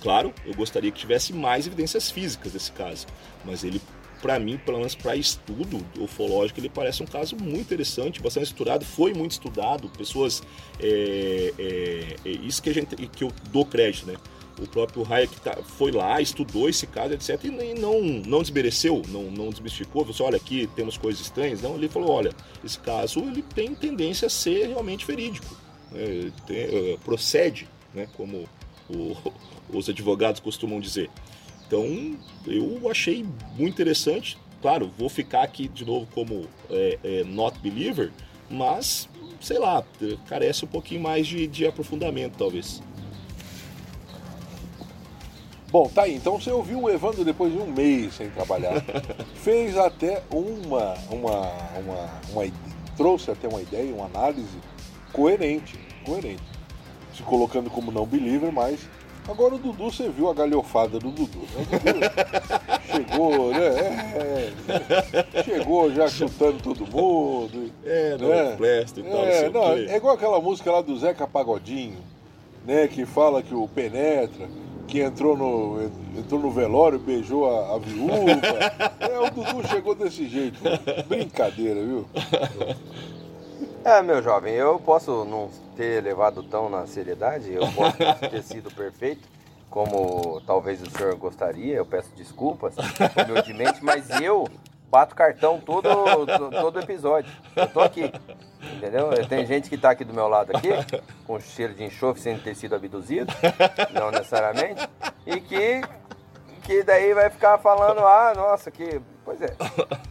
claro, 0.00 0.32
eu 0.46 0.54
gostaria 0.54 0.90
que 0.90 0.98
tivesse 0.98 1.32
mais 1.32 1.66
evidências 1.66 2.10
físicas 2.10 2.52
desse 2.52 2.72
caso. 2.72 3.06
Mas 3.44 3.64
ele, 3.64 3.80
para 4.22 4.38
mim, 4.38 4.58
pelo 4.58 4.78
menos 4.78 4.94
para 4.94 5.14
estudo 5.16 5.84
ufológico, 5.98 6.60
ele 6.60 6.68
parece 6.68 7.02
um 7.02 7.06
caso 7.06 7.36
muito 7.36 7.60
interessante, 7.60 8.20
bastante 8.20 8.46
estudado, 8.46 8.84
foi 8.84 9.12
muito 9.12 9.32
estudado. 9.32 9.88
Pessoas. 9.90 10.42
É, 10.80 11.52
é, 11.58 12.16
é 12.24 12.30
isso 12.30 12.62
que, 12.62 12.70
a 12.70 12.74
gente, 12.74 12.96
que 13.08 13.24
eu 13.24 13.32
dou 13.50 13.64
crédito, 13.64 14.06
né? 14.06 14.16
o 14.60 14.66
próprio 14.66 15.06
Hayek 15.08 15.40
tá, 15.40 15.56
foi 15.62 15.92
lá, 15.92 16.20
estudou 16.20 16.68
esse 16.68 16.84
caso, 16.84 17.14
etc. 17.14 17.44
E 17.44 17.78
não, 17.78 18.02
não 18.02 18.42
desmereceu, 18.42 19.02
não, 19.08 19.30
não 19.30 19.50
desmistificou, 19.50 20.02
falou 20.02 20.14
assim, 20.14 20.22
olha, 20.24 20.36
aqui 20.36 20.68
temos 20.74 20.98
coisas 20.98 21.20
estranhas. 21.20 21.62
Não, 21.62 21.76
ele 21.76 21.88
falou, 21.88 22.10
olha, 22.10 22.32
esse 22.64 22.78
caso 22.80 23.20
ele 23.20 23.42
tem 23.42 23.72
tendência 23.72 24.26
a 24.26 24.30
ser 24.30 24.66
realmente 24.66 25.06
verídico 25.06 25.67
né, 25.90 26.32
tem, 26.46 26.94
uh, 26.94 26.98
procede, 26.98 27.68
né, 27.94 28.08
como 28.16 28.48
o, 28.88 29.16
os 29.72 29.88
advogados 29.88 30.40
costumam 30.40 30.80
dizer. 30.80 31.10
Então, 31.66 32.16
eu 32.46 32.90
achei 32.90 33.24
muito 33.56 33.74
interessante. 33.74 34.38
Claro, 34.62 34.90
vou 34.98 35.08
ficar 35.08 35.42
aqui 35.42 35.68
de 35.68 35.84
novo 35.84 36.08
como 36.14 36.46
é, 36.70 36.98
é, 37.04 37.24
not 37.24 37.58
believer, 37.60 38.10
mas, 38.50 39.08
sei 39.40 39.58
lá, 39.58 39.84
carece 40.26 40.64
um 40.64 40.68
pouquinho 40.68 41.02
mais 41.02 41.26
de, 41.26 41.46
de 41.46 41.66
aprofundamento, 41.66 42.36
talvez. 42.38 42.82
Bom, 45.70 45.86
tá 45.88 46.02
aí. 46.02 46.14
Então 46.14 46.40
você 46.40 46.50
ouviu 46.50 46.80
o 46.80 46.90
Evandro 46.90 47.24
depois 47.24 47.52
de 47.52 47.58
um 47.58 47.66
mês 47.66 48.14
sem 48.14 48.30
trabalhar. 48.30 48.82
fez 49.36 49.76
até 49.76 50.22
uma, 50.30 50.94
uma, 51.10 51.52
uma, 51.78 52.10
uma, 52.30 52.52
trouxe 52.96 53.30
até 53.30 53.46
uma 53.46 53.60
ideia, 53.60 53.94
uma 53.94 54.06
análise 54.06 54.56
coerente, 55.12 55.78
coerente. 56.04 56.42
Se 57.14 57.22
colocando 57.22 57.68
como 57.70 57.90
não 57.90 58.06
believer, 58.06 58.52
mas 58.52 58.88
agora 59.28 59.54
o 59.54 59.58
Dudu, 59.58 59.90
você 59.90 60.08
viu 60.08 60.28
a 60.30 60.34
galhofada 60.34 60.98
do 60.98 61.10
Dudu. 61.10 61.40
Né? 61.40 61.66
Dudu 61.70 62.78
chegou, 62.86 63.50
né? 63.50 63.66
É, 64.16 64.52
é, 65.34 65.42
chegou 65.42 65.92
já 65.92 66.08
chutando 66.08 66.62
todo 66.62 66.86
mundo. 66.86 67.70
É, 67.84 68.16
não, 68.18 68.28
né? 68.28 68.56
e 69.00 69.02
tal. 69.02 69.24
É, 69.24 69.50
não, 69.50 69.72
é 69.72 69.96
igual 69.96 70.14
aquela 70.14 70.40
música 70.40 70.70
lá 70.70 70.80
do 70.80 70.96
Zeca 70.96 71.26
Pagodinho, 71.26 71.98
né? 72.64 72.86
Que 72.88 73.04
fala 73.04 73.42
que 73.42 73.54
o 73.54 73.66
Penetra 73.68 74.48
que 74.88 75.00
entrou 75.00 75.36
no, 75.36 75.90
entrou 76.16 76.40
no 76.40 76.50
velório, 76.50 76.98
beijou 76.98 77.46
a, 77.46 77.74
a 77.74 77.78
viúva. 77.78 78.18
É, 78.98 79.18
o 79.18 79.30
Dudu 79.30 79.66
chegou 79.68 79.94
desse 79.94 80.28
jeito. 80.28 80.58
Brincadeira, 81.08 81.80
viu? 81.80 82.06
É, 83.84 84.02
meu 84.02 84.22
jovem, 84.22 84.54
eu 84.54 84.78
posso 84.78 85.24
não 85.24 85.50
ter 85.76 86.02
levado 86.02 86.42
tão 86.42 86.68
na 86.68 86.86
seriedade, 86.86 87.52
eu 87.52 87.62
posso 87.72 87.96
ter 88.28 88.42
sido 88.42 88.70
perfeito, 88.70 89.28
como 89.70 90.40
talvez 90.46 90.82
o 90.82 90.90
senhor 90.90 91.14
gostaria, 91.16 91.76
eu 91.76 91.86
peço 91.86 92.10
desculpas, 92.16 92.74
humildemente, 93.24 93.82
mas 93.82 94.08
eu 94.20 94.46
bato 94.90 95.14
cartão 95.14 95.60
todo, 95.60 95.88
todo 96.50 96.80
episódio. 96.80 97.30
Eu 97.54 97.68
tô 97.68 97.80
aqui. 97.80 98.10
Entendeu? 98.76 99.10
Tem 99.28 99.46
gente 99.46 99.70
que 99.70 99.78
tá 99.78 99.90
aqui 99.90 100.04
do 100.04 100.12
meu 100.12 100.28
lado 100.28 100.50
aqui, 100.56 100.70
com 101.26 101.38
cheiro 101.38 101.74
de 101.74 101.84
enxofre 101.84 102.20
sem 102.20 102.38
ter 102.38 102.54
sido 102.54 102.74
abduzido, 102.74 103.32
não 103.92 104.10
necessariamente, 104.10 104.88
e 105.26 105.40
que, 105.40 105.82
que 106.64 106.82
daí 106.82 107.14
vai 107.14 107.30
ficar 107.30 107.58
falando, 107.58 108.00
ah, 108.00 108.32
nossa, 108.34 108.70
que 108.70 109.00
Pois 109.28 109.42
é. 109.42 109.54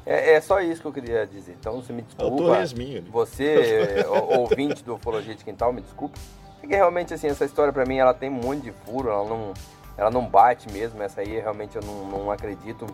é. 0.06 0.34
é. 0.34 0.41
só 0.41 0.61
isso 0.61 0.80
que 0.80 0.88
eu 0.88 0.94
queria 0.94 1.26
dizer. 1.26 1.57
Então 1.60 1.81
você 1.81 1.91
me 1.91 2.03
desculpa. 2.03 2.35
Né? 3.03 3.10
Você, 3.10 4.06
ouvinte 4.38 4.84
do 4.84 4.94
Ufologia 4.94 5.34
de 5.34 5.44
Quintal, 5.44 5.73
me 5.73 5.81
desculpe. 5.81 6.19
Porque 6.60 6.76
realmente 6.76 7.15
assim, 7.15 7.27
essa 7.27 7.44
história 7.44 7.73
para 7.73 7.84
mim 7.84 7.98
ela 7.98 8.14
tem 8.14 8.30
um 8.30 8.34
monte 8.34 8.61
de 8.61 8.72
furo, 8.72 9.10
ela 9.10 9.27
não, 9.27 9.53
ela 9.98 10.11
não 10.11 10.23
bate 10.23 10.72
mesmo. 10.72 11.02
Essa 11.02 11.22
aí 11.22 11.39
realmente 11.39 11.76
eu 11.76 11.81
não, 11.81 12.06
não 12.06 12.31
acredito, 12.31 12.85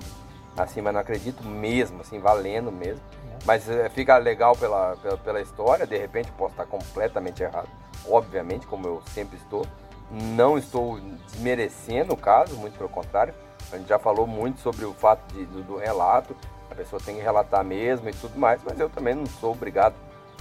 assim, 0.56 0.80
mas 0.80 0.94
não 0.94 1.02
acredito 1.02 1.44
mesmo, 1.44 2.00
assim, 2.00 2.20
valendo 2.20 2.72
mesmo. 2.72 3.02
Mas 3.46 3.70
é, 3.70 3.90
fica 3.90 4.18
legal 4.18 4.56
pela, 4.56 4.96
pela, 4.96 5.18
pela 5.18 5.42
história, 5.42 5.86
de 5.86 5.98
repente 5.98 6.32
posso 6.38 6.52
estar 6.52 6.66
completamente 6.66 7.44
errado. 7.44 7.68
Obviamente, 8.08 8.66
como 8.66 8.88
eu 8.88 9.02
sempre 9.08 9.36
estou. 9.36 9.68
Não 10.10 10.58
estou 10.58 11.00
desmerecendo 11.28 12.14
o 12.14 12.18
caso, 12.18 12.56
muito 12.56 12.78
pelo 12.78 12.90
contrário. 12.90 13.34
A 13.74 13.78
gente 13.78 13.88
já 13.90 13.98
falou 13.98 14.28
muito 14.28 14.62
sobre 14.62 14.86
o 14.86 14.94
fato 14.94 15.34
de, 15.34 15.46
do, 15.46 15.64
do, 15.64 15.78
relato, 15.78 16.36
a 16.70 16.76
pessoa 16.76 17.02
tem 17.04 17.16
que 17.16 17.22
relatar 17.22 17.64
mesmo 17.64 18.08
e 18.08 18.14
tudo 18.14 18.38
mais, 18.38 18.62
mas 18.64 18.80
eu 18.80 18.88
também 18.88 19.16
não 19.16 19.26
sou 19.26 19.52
obrigado 19.52 19.96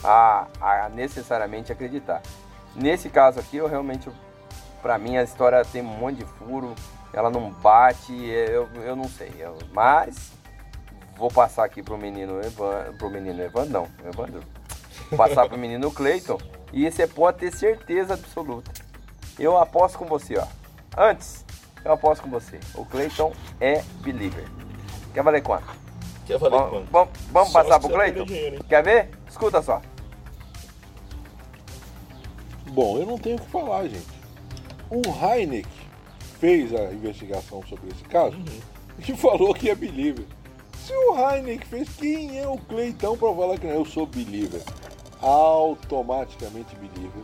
a, 0.04 0.46
a 0.60 0.88
necessariamente 0.90 1.72
acreditar. 1.72 2.20
Nesse 2.76 3.08
caso 3.08 3.40
aqui, 3.40 3.56
eu 3.56 3.66
realmente, 3.66 4.10
para 4.82 4.98
mim, 4.98 5.16
a 5.16 5.22
história 5.22 5.64
tem 5.64 5.80
um 5.80 5.86
monte 5.86 6.18
de 6.18 6.24
furo, 6.26 6.74
ela 7.10 7.30
não 7.30 7.50
bate, 7.50 8.12
eu, 8.12 8.68
eu 8.84 8.94
não 8.94 9.08
sei. 9.08 9.32
Eu, 9.38 9.56
mas 9.72 10.32
vou 11.16 11.30
passar 11.30 11.64
aqui 11.64 11.82
pro 11.82 11.96
menino 11.96 12.38
Evan, 12.44 12.94
pro 12.98 13.08
menino 13.08 13.42
Evan, 13.42 13.64
não, 13.64 13.88
Evandro. 14.04 14.42
Vou 15.08 15.16
passar 15.16 15.48
pro 15.48 15.56
menino 15.56 15.90
Cleiton 15.92 16.38
e 16.70 16.90
você 16.90 17.06
pode 17.06 17.38
ter 17.38 17.50
certeza 17.54 18.12
absoluta. 18.12 18.70
Eu 19.38 19.56
aposto 19.56 19.98
com 19.98 20.04
você, 20.04 20.36
ó. 20.38 20.46
Antes 20.96 21.46
eu 21.84 21.92
aposto 21.92 22.22
com 22.22 22.30
você. 22.30 22.58
O 22.74 22.84
Cleiton 22.84 23.32
é 23.60 23.82
believer. 24.00 24.46
Quer 25.12 25.22
valer 25.22 25.42
quanto? 25.42 25.66
Quer 26.26 26.38
valer 26.38 26.58
vamos, 26.58 26.70
quanto? 26.70 26.90
Vamos, 26.90 27.10
vamos 27.30 27.52
passar 27.52 27.80
pro 27.80 27.90
Cleiton? 27.90 28.26
Quer 28.68 28.82
ver? 28.82 29.10
Escuta 29.28 29.62
só. 29.62 29.80
Bom, 32.70 32.98
eu 32.98 33.06
não 33.06 33.18
tenho 33.18 33.36
o 33.36 33.40
que 33.40 33.50
falar, 33.50 33.86
gente. 33.86 34.06
O 34.90 35.02
Heineck 35.24 35.68
fez 36.38 36.74
a 36.74 36.92
investigação 36.92 37.62
sobre 37.66 37.90
esse 37.90 38.04
caso 38.04 38.36
uhum. 38.36 38.44
e 38.98 39.16
falou 39.16 39.54
que 39.54 39.70
é 39.70 39.74
believer. 39.74 40.24
Se 40.84 40.92
o 40.92 41.16
Heineck 41.16 41.66
fez, 41.66 41.88
quem 41.96 42.40
é 42.40 42.48
o 42.48 42.58
Cleitão 42.58 43.16
para 43.16 43.34
falar 43.34 43.58
que 43.58 43.66
não? 43.66 43.74
Eu 43.74 43.84
sou 43.84 44.06
believer. 44.06 44.62
Automaticamente 45.20 46.74
believer. 46.76 47.22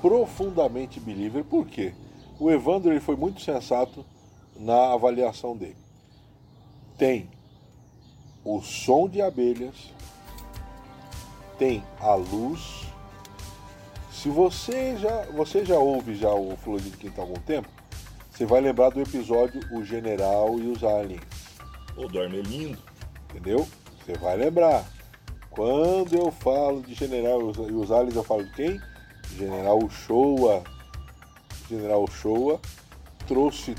Profundamente 0.00 1.00
believer. 1.00 1.42
Por 1.44 1.66
quê? 1.66 1.92
O 2.40 2.50
Evandro 2.50 2.90
ele 2.90 3.00
foi 3.00 3.14
muito 3.14 3.42
sensato 3.42 4.04
na 4.56 4.94
avaliação 4.94 5.54
dele. 5.54 5.76
Tem 6.96 7.28
o 8.42 8.62
som 8.62 9.06
de 9.06 9.20
abelhas, 9.20 9.92
tem 11.58 11.84
a 12.00 12.14
luz, 12.14 12.86
Se 14.10 14.28
você 14.28 14.96
já, 14.98 15.22
você 15.32 15.64
já 15.64 15.78
ouve 15.78 16.14
já 16.14 16.30
o 16.34 16.54
Florido 16.56 16.90
de 16.90 16.96
Quinta 16.98 17.22
há 17.22 17.24
algum 17.24 17.40
tempo, 17.40 17.68
você 18.30 18.44
vai 18.44 18.60
lembrar 18.60 18.90
do 18.90 19.00
episódio 19.00 19.60
O 19.72 19.82
General 19.82 20.58
e 20.58 20.66
os 20.66 20.84
Aliens. 20.84 21.22
O 21.96 22.06
do 22.06 22.20
Armelindo. 22.20 22.78
Entendeu? 23.30 23.66
Você 23.98 24.12
vai 24.18 24.36
lembrar. 24.36 24.84
Quando 25.50 26.14
eu 26.16 26.30
falo 26.30 26.82
de 26.82 26.92
General 26.92 27.40
e 27.40 27.72
os 27.72 27.90
Aliens, 27.90 28.16
eu 28.16 28.24
falo 28.24 28.44
de 28.44 28.52
quem? 28.52 28.80
General 29.38 29.78
Showa. 29.88 30.64
General 31.70 32.04
Showa 32.10 32.60
trouxe 33.28 33.76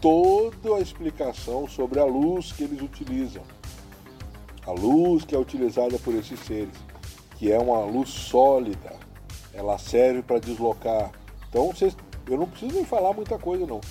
toda 0.00 0.76
a 0.76 0.80
explicação 0.80 1.68
sobre 1.68 2.00
a 2.00 2.04
luz 2.04 2.50
que 2.50 2.64
eles 2.64 2.80
utilizam. 2.80 3.42
A 4.66 4.70
luz 4.70 5.22
que 5.22 5.34
é 5.34 5.38
utilizada 5.38 5.98
por 5.98 6.14
esses 6.14 6.40
seres, 6.40 6.74
que 7.36 7.52
é 7.52 7.58
uma 7.58 7.84
luz 7.84 8.08
sólida, 8.08 8.96
ela 9.52 9.76
serve 9.76 10.22
para 10.22 10.38
deslocar. 10.38 11.12
Então 11.50 11.66
vocês, 11.66 11.94
eu 12.26 12.38
não 12.38 12.48
preciso 12.48 12.74
nem 12.74 12.86
falar 12.86 13.12
muita 13.12 13.38
coisa 13.38 13.66
não. 13.66 13.82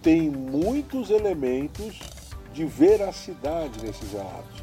Tem 0.00 0.30
muitos 0.30 1.10
elementos 1.10 1.98
de 2.52 2.64
veracidade 2.64 3.84
nesses 3.84 4.12
relatos, 4.12 4.62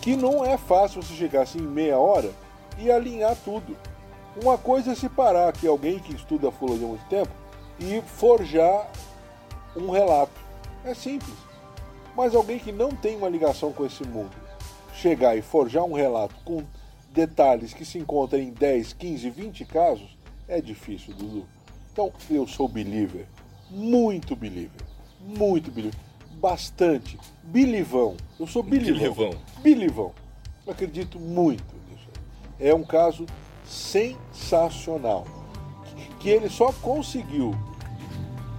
que 0.00 0.16
não 0.16 0.42
é 0.42 0.56
fácil 0.56 1.02
você 1.02 1.12
chegar 1.14 1.42
assim 1.42 1.58
em 1.58 1.66
meia 1.66 1.98
hora 1.98 2.32
e 2.78 2.90
alinhar 2.90 3.36
tudo. 3.44 3.76
Uma 4.42 4.58
coisa 4.58 4.92
é 4.92 4.94
se 4.94 5.08
parar 5.08 5.48
aqui 5.48 5.66
alguém 5.66 6.00
que 6.00 6.14
estuda 6.14 6.46
a 6.46 6.50
ufologia 6.50 6.86
há 6.86 6.88
muito 6.88 7.04
tempo 7.06 7.30
e 7.78 8.00
forjar 8.02 8.90
um 9.76 9.90
relato. 9.90 10.40
É 10.84 10.92
simples. 10.92 11.36
Mas 12.16 12.34
alguém 12.34 12.58
que 12.58 12.72
não 12.72 12.90
tem 12.90 13.16
uma 13.16 13.28
ligação 13.28 13.72
com 13.72 13.86
esse 13.86 14.04
mundo, 14.04 14.32
chegar 14.92 15.36
e 15.36 15.42
forjar 15.42 15.84
um 15.84 15.92
relato 15.92 16.34
com 16.44 16.64
detalhes 17.10 17.72
que 17.72 17.84
se 17.84 17.98
encontram 17.98 18.40
em 18.40 18.50
10, 18.50 18.92
15, 18.94 19.30
20 19.30 19.64
casos, 19.66 20.18
é 20.48 20.60
difícil, 20.60 21.14
Dudu. 21.14 21.46
Então, 21.92 22.12
eu 22.28 22.46
sou 22.46 22.68
believer. 22.68 23.26
Muito 23.70 24.34
believer. 24.34 24.82
Muito 25.20 25.70
believer. 25.70 25.98
Bastante. 26.32 27.18
Bilivão. 27.42 28.16
Eu 28.38 28.48
sou 28.48 28.62
bilivão. 28.62 28.98
Bilivão. 28.98 29.40
Bilivão. 29.62 30.12
Eu 30.66 30.72
acredito 30.72 31.20
muito 31.20 31.74
nisso. 31.88 32.08
É 32.58 32.74
um 32.74 32.82
caso 32.82 33.26
sensacional. 33.64 35.26
Que 36.20 36.28
ele 36.30 36.48
só 36.48 36.72
conseguiu 36.72 37.54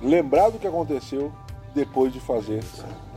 lembrar 0.01 0.49
do 0.49 0.59
que 0.59 0.67
aconteceu 0.67 1.31
depois 1.73 2.13
de 2.13 2.21
fazer 2.21 2.63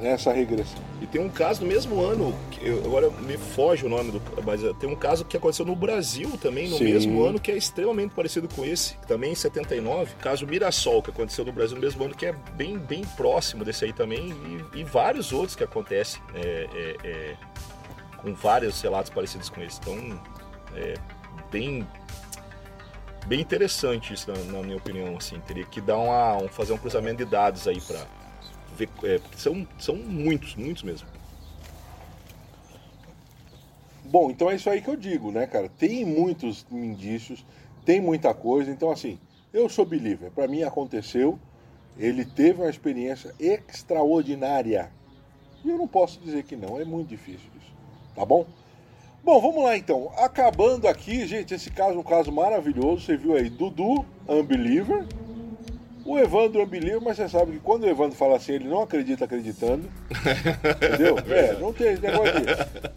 essa 0.00 0.32
regressão. 0.32 0.80
E 1.00 1.06
tem 1.06 1.20
um 1.20 1.28
caso 1.28 1.60
no 1.62 1.68
mesmo 1.68 2.00
ano, 2.02 2.34
que 2.50 2.66
eu- 2.66 2.78
agora 2.84 3.08
me 3.08 3.38
foge 3.38 3.86
o 3.86 3.88
nome 3.88 4.10
do. 4.10 4.20
Mas 4.44 4.64
eh, 4.64 4.72
tem 4.80 4.90
um 4.90 4.96
caso 4.96 5.24
que 5.24 5.36
aconteceu 5.36 5.64
no 5.64 5.76
Brasil 5.76 6.36
também, 6.42 6.68
no 6.68 6.76
Sim. 6.76 6.84
mesmo 6.84 7.22
ano, 7.22 7.38
que 7.38 7.52
é 7.52 7.56
extremamente 7.56 8.14
parecido 8.14 8.48
com 8.52 8.64
esse, 8.64 8.96
também 9.06 9.30
em 9.30 9.34
79. 9.36 10.12
Caso 10.20 10.44
Mirassol, 10.44 11.02
que 11.04 11.10
aconteceu 11.10 11.44
no 11.44 11.52
Brasil 11.52 11.76
no 11.76 11.82
mesmo 11.82 12.02
ano, 12.04 12.14
que 12.16 12.26
é 12.26 12.32
bem, 12.54 12.76
bem 12.76 13.04
próximo 13.16 13.64
desse 13.64 13.84
aí 13.84 13.92
também, 13.92 14.34
e, 14.74 14.80
e 14.80 14.82
vários 14.84 15.32
outros 15.32 15.54
que 15.54 15.62
acontecem 15.62 16.20
é, 16.34 16.68
é, 16.74 16.96
é, 17.06 17.36
com 18.16 18.34
vários 18.34 18.80
relatos 18.82 19.10
parecidos 19.10 19.48
com 19.48 19.60
esse. 19.62 19.78
Então, 19.80 20.20
é 20.74 20.94
bem. 21.50 21.86
Bem 23.26 23.40
interessante 23.40 24.14
isso, 24.14 24.30
na, 24.30 24.38
na 24.52 24.62
minha 24.62 24.76
opinião. 24.76 25.16
Assim, 25.16 25.38
teria 25.40 25.64
que 25.64 25.80
dar 25.80 25.98
uma, 25.98 26.36
um- 26.36 26.48
fazer 26.48 26.72
um 26.72 26.78
cruzamento 26.78 27.18
de 27.18 27.30
dados 27.30 27.68
aí 27.68 27.80
para 27.80 28.06
ver. 28.74 28.88
É, 29.04 29.20
são, 29.36 29.66
são 29.78 29.96
muitos, 29.96 30.54
muitos 30.56 30.82
mesmo. 30.82 31.06
Bom, 34.04 34.30
então 34.30 34.50
é 34.50 34.54
isso 34.54 34.70
aí 34.70 34.80
que 34.80 34.88
eu 34.88 34.96
digo, 34.96 35.30
né, 35.30 35.46
cara? 35.46 35.68
Tem 35.68 36.04
muitos 36.04 36.64
indícios, 36.72 37.44
tem 37.84 38.00
muita 38.00 38.32
coisa. 38.32 38.70
Então, 38.70 38.90
assim, 38.90 39.18
eu 39.52 39.68
sou 39.68 39.84
believer. 39.84 40.30
Para 40.30 40.48
mim 40.48 40.62
aconteceu. 40.62 41.38
Ele 41.98 42.24
teve 42.24 42.62
uma 42.62 42.70
experiência 42.70 43.34
extraordinária. 43.38 44.90
E 45.64 45.68
eu 45.68 45.76
não 45.76 45.88
posso 45.88 46.20
dizer 46.20 46.44
que 46.44 46.56
não. 46.56 46.80
É 46.80 46.84
muito 46.84 47.08
difícil 47.08 47.50
isso. 47.60 47.72
Tá 48.14 48.24
bom? 48.24 48.46
Bom, 49.28 49.42
vamos 49.42 49.62
lá 49.62 49.76
então. 49.76 50.10
Acabando 50.16 50.88
aqui, 50.88 51.26
gente, 51.26 51.52
esse 51.52 51.68
caso 51.70 51.96
é 51.96 51.98
um 51.98 52.02
caso 52.02 52.32
maravilhoso. 52.32 53.02
Você 53.04 53.14
viu 53.14 53.36
aí, 53.36 53.50
Dudu, 53.50 54.02
Unbeliever. 54.26 55.04
O 56.02 56.18
Evandro 56.18 56.62
Unbeliever, 56.62 57.02
mas 57.02 57.18
você 57.18 57.28
sabe 57.28 57.52
que 57.52 57.58
quando 57.58 57.82
o 57.82 57.86
Evandro 57.90 58.16
fala 58.16 58.36
assim, 58.38 58.52
ele 58.54 58.66
não 58.66 58.80
acredita 58.80 59.26
acreditando. 59.26 59.86
Entendeu? 60.82 61.18
É, 61.28 61.52
não 61.60 61.74
tem 61.74 61.88
esse 61.92 62.00
negócio. 62.00 62.32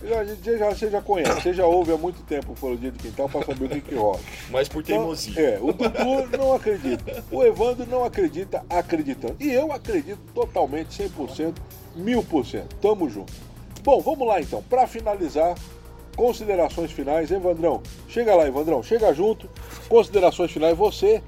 Já- 0.08 0.24
Você 0.24 0.58
já, 0.58 0.70
você 0.70 0.90
já 0.90 1.02
conhece, 1.02 1.42
você 1.42 1.54
já 1.54 1.66
ouve 1.66 1.92
há 1.92 1.98
muito 1.98 2.24
tempo 2.24 2.54
o 2.54 2.56
Fologia 2.56 2.92
de 2.92 2.98
Quintal 3.00 3.28
para 3.28 3.46
saber 3.46 3.66
o 3.66 3.70
que, 3.70 3.82
que 3.82 3.96
rola. 3.96 4.22
Mas 4.50 4.70
por 4.70 4.80
Então, 4.84 5.00
teimosia. 5.00 5.42
é, 5.42 5.60
o 5.60 5.74
Dudu 5.74 6.38
não 6.38 6.54
acredita. 6.54 7.26
O 7.30 7.44
Evandro 7.44 7.86
não 7.90 8.06
acredita 8.06 8.64
acreditando. 8.70 9.36
E 9.38 9.52
eu 9.52 9.70
acredito 9.74 10.22
totalmente, 10.34 10.98
100%, 11.04 11.56
1000%. 11.98 12.64
Tamo 12.82 13.10
junto. 13.10 13.34
Bom, 13.84 14.00
vamos 14.00 14.26
lá 14.26 14.40
então. 14.40 14.64
Para 14.70 14.88
finalizar, 14.88 15.56
considerações 16.16 16.92
finais. 16.92 17.32
Evandrão, 17.32 17.82
chega 18.08 18.36
lá, 18.36 18.48
Evandrão. 18.48 18.82
Chega 18.84 19.14
junto. 19.14 19.50
Considerações 19.88 20.52
finais. 20.52 20.78
Você, 20.78 21.22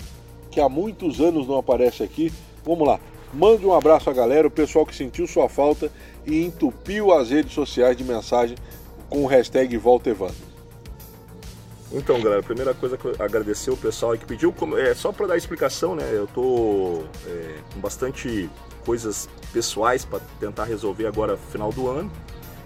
que 0.52 0.60
há 0.60 0.70
muitos 0.70 1.20
anos 1.20 1.48
não 1.48 1.58
aparece 1.58 2.04
aqui, 2.04 2.32
vamos 2.64 2.88
lá. 2.88 3.00
Mande 3.34 3.66
um 3.66 3.74
abraço 3.74 4.10
à 4.10 4.14
galera, 4.14 4.48
o 4.48 4.52
pessoal 4.52 4.86
que 4.86 4.96
sentiu 4.96 5.26
sua 5.26 5.50
falta 5.50 5.92
e 6.26 6.44
entupiu 6.44 7.12
as 7.12 7.32
redes 7.32 7.54
sociais 7.54 7.98
de 7.98 8.04
mensagem 8.04 8.56
com 9.10 9.24
o 9.24 9.28
hashtag 9.28 9.76
Volta 9.78 10.10
Evandro. 10.10 10.54
Então, 11.92 12.20
galera, 12.20 12.42
a 12.42 12.44
primeira 12.44 12.74
coisa 12.74 12.98
que 12.98 13.06
eu 13.06 13.16
agradecer 13.20 13.70
o 13.70 13.78
pessoal 13.78 14.18
que 14.18 14.26
pediu, 14.26 14.54
é 14.78 14.96
só 14.96 15.12
para 15.12 15.28
dar 15.28 15.38
explicação, 15.38 15.96
né? 15.96 16.10
Eu 16.12 16.26
tô 16.26 17.04
é, 17.28 17.56
com 17.72 17.80
bastante 17.80 18.50
coisas 18.84 19.30
pessoais 19.52 20.04
para 20.04 20.20
tentar 20.40 20.64
resolver 20.64 21.06
agora 21.06 21.38
final 21.38 21.72
do 21.72 21.88
ano. 21.88 22.12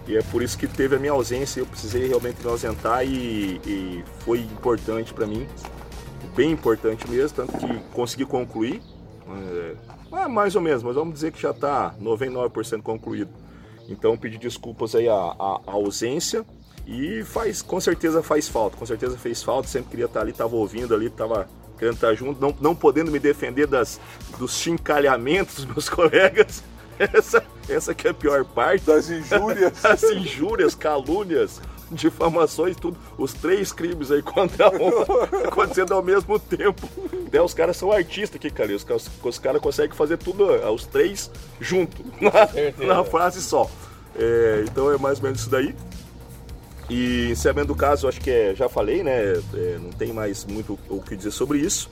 E 0.08 0.16
é 0.16 0.22
por 0.22 0.42
isso 0.42 0.56
que 0.56 0.66
teve 0.66 0.96
a 0.96 0.98
minha 0.98 1.12
ausência, 1.12 1.60
eu 1.60 1.66
precisei 1.66 2.08
realmente 2.08 2.42
me 2.42 2.50
ausentar 2.50 3.04
e, 3.04 3.60
e 3.66 4.04
foi 4.20 4.40
importante 4.40 5.12
para 5.12 5.26
mim, 5.26 5.46
bem 6.34 6.50
importante 6.50 7.08
mesmo, 7.10 7.36
tanto 7.36 7.58
que 7.58 7.78
consegui 7.92 8.24
concluir. 8.24 8.80
É, 9.28 9.74
ah, 10.10 10.26
mais 10.26 10.56
ou 10.56 10.62
menos, 10.62 10.82
mas 10.82 10.94
vamos 10.94 11.12
dizer 11.12 11.30
que 11.30 11.40
já 11.40 11.50
está 11.50 11.94
99% 12.00 12.80
concluído. 12.80 13.30
Então 13.86 14.16
pedir 14.16 14.38
desculpas 14.38 14.94
aí 14.94 15.06
a, 15.08 15.60
ausência 15.66 16.42
e 16.86 17.22
faz, 17.24 17.60
com 17.60 17.78
certeza 17.78 18.22
faz 18.22 18.48
falta, 18.48 18.78
com 18.78 18.86
certeza 18.86 19.18
fez 19.18 19.42
falta, 19.42 19.68
sempre 19.68 19.90
queria 19.90 20.06
estar 20.06 20.22
ali, 20.22 20.30
estava 20.30 20.56
ouvindo 20.56 20.94
ali, 20.94 21.06
estava 21.06 21.46
querendo 21.78 21.96
estar 21.96 22.14
junto, 22.14 22.40
não, 22.40 22.54
não 22.60 22.74
podendo 22.74 23.10
me 23.10 23.18
defender 23.18 23.66
das, 23.66 24.00
dos 24.38 24.56
chincalhamentos 24.56 25.56
dos 25.56 25.66
meus 25.66 25.88
colegas. 25.90 26.64
Essa, 27.12 27.44
essa 27.68 27.94
que 27.94 28.06
é 28.08 28.10
a 28.10 28.14
pior 28.14 28.44
parte. 28.44 28.84
Das 28.84 29.08
injúrias. 29.10 29.82
As 29.84 30.02
injúrias, 30.02 30.74
calúnias, 30.74 31.60
difamações, 31.90 32.76
tudo. 32.76 32.96
Os 33.16 33.32
três 33.32 33.72
crimes 33.72 34.10
aí 34.10 34.20
contra 34.22 34.68
um 34.70 34.88
acontecendo 35.46 35.94
ao 35.94 36.02
mesmo 36.02 36.38
tempo. 36.38 36.88
Daí 37.30 37.40
os 37.40 37.54
caras 37.54 37.76
são 37.76 37.92
artistas 37.92 38.36
aqui, 38.36 38.50
cara. 38.50 38.74
Os, 38.74 38.84
caras- 38.84 39.10
os 39.22 39.38
caras 39.38 39.60
conseguem 39.62 39.96
fazer 39.96 40.16
tudo, 40.18 40.44
ó, 40.44 40.70
os 40.72 40.86
três 40.86 41.30
junto, 41.60 42.02
na, 42.20 42.86
na 42.96 43.04
frase 43.04 43.40
só. 43.42 43.70
É, 44.16 44.64
então 44.66 44.90
é 44.92 44.98
mais 44.98 45.18
ou 45.18 45.24
menos 45.24 45.40
isso 45.40 45.50
daí. 45.50 45.74
E 46.90 47.28
encerramento 47.30 47.68
do 47.68 47.74
caso, 47.76 48.08
acho 48.08 48.18
que 48.20 48.30
é, 48.30 48.54
já 48.54 48.66
falei, 48.68 49.02
né? 49.02 49.34
É, 49.54 49.78
não 49.80 49.90
tem 49.90 50.10
mais 50.12 50.44
muito 50.46 50.78
o 50.88 51.02
que 51.02 51.14
dizer 51.16 51.30
sobre 51.30 51.58
isso. 51.58 51.90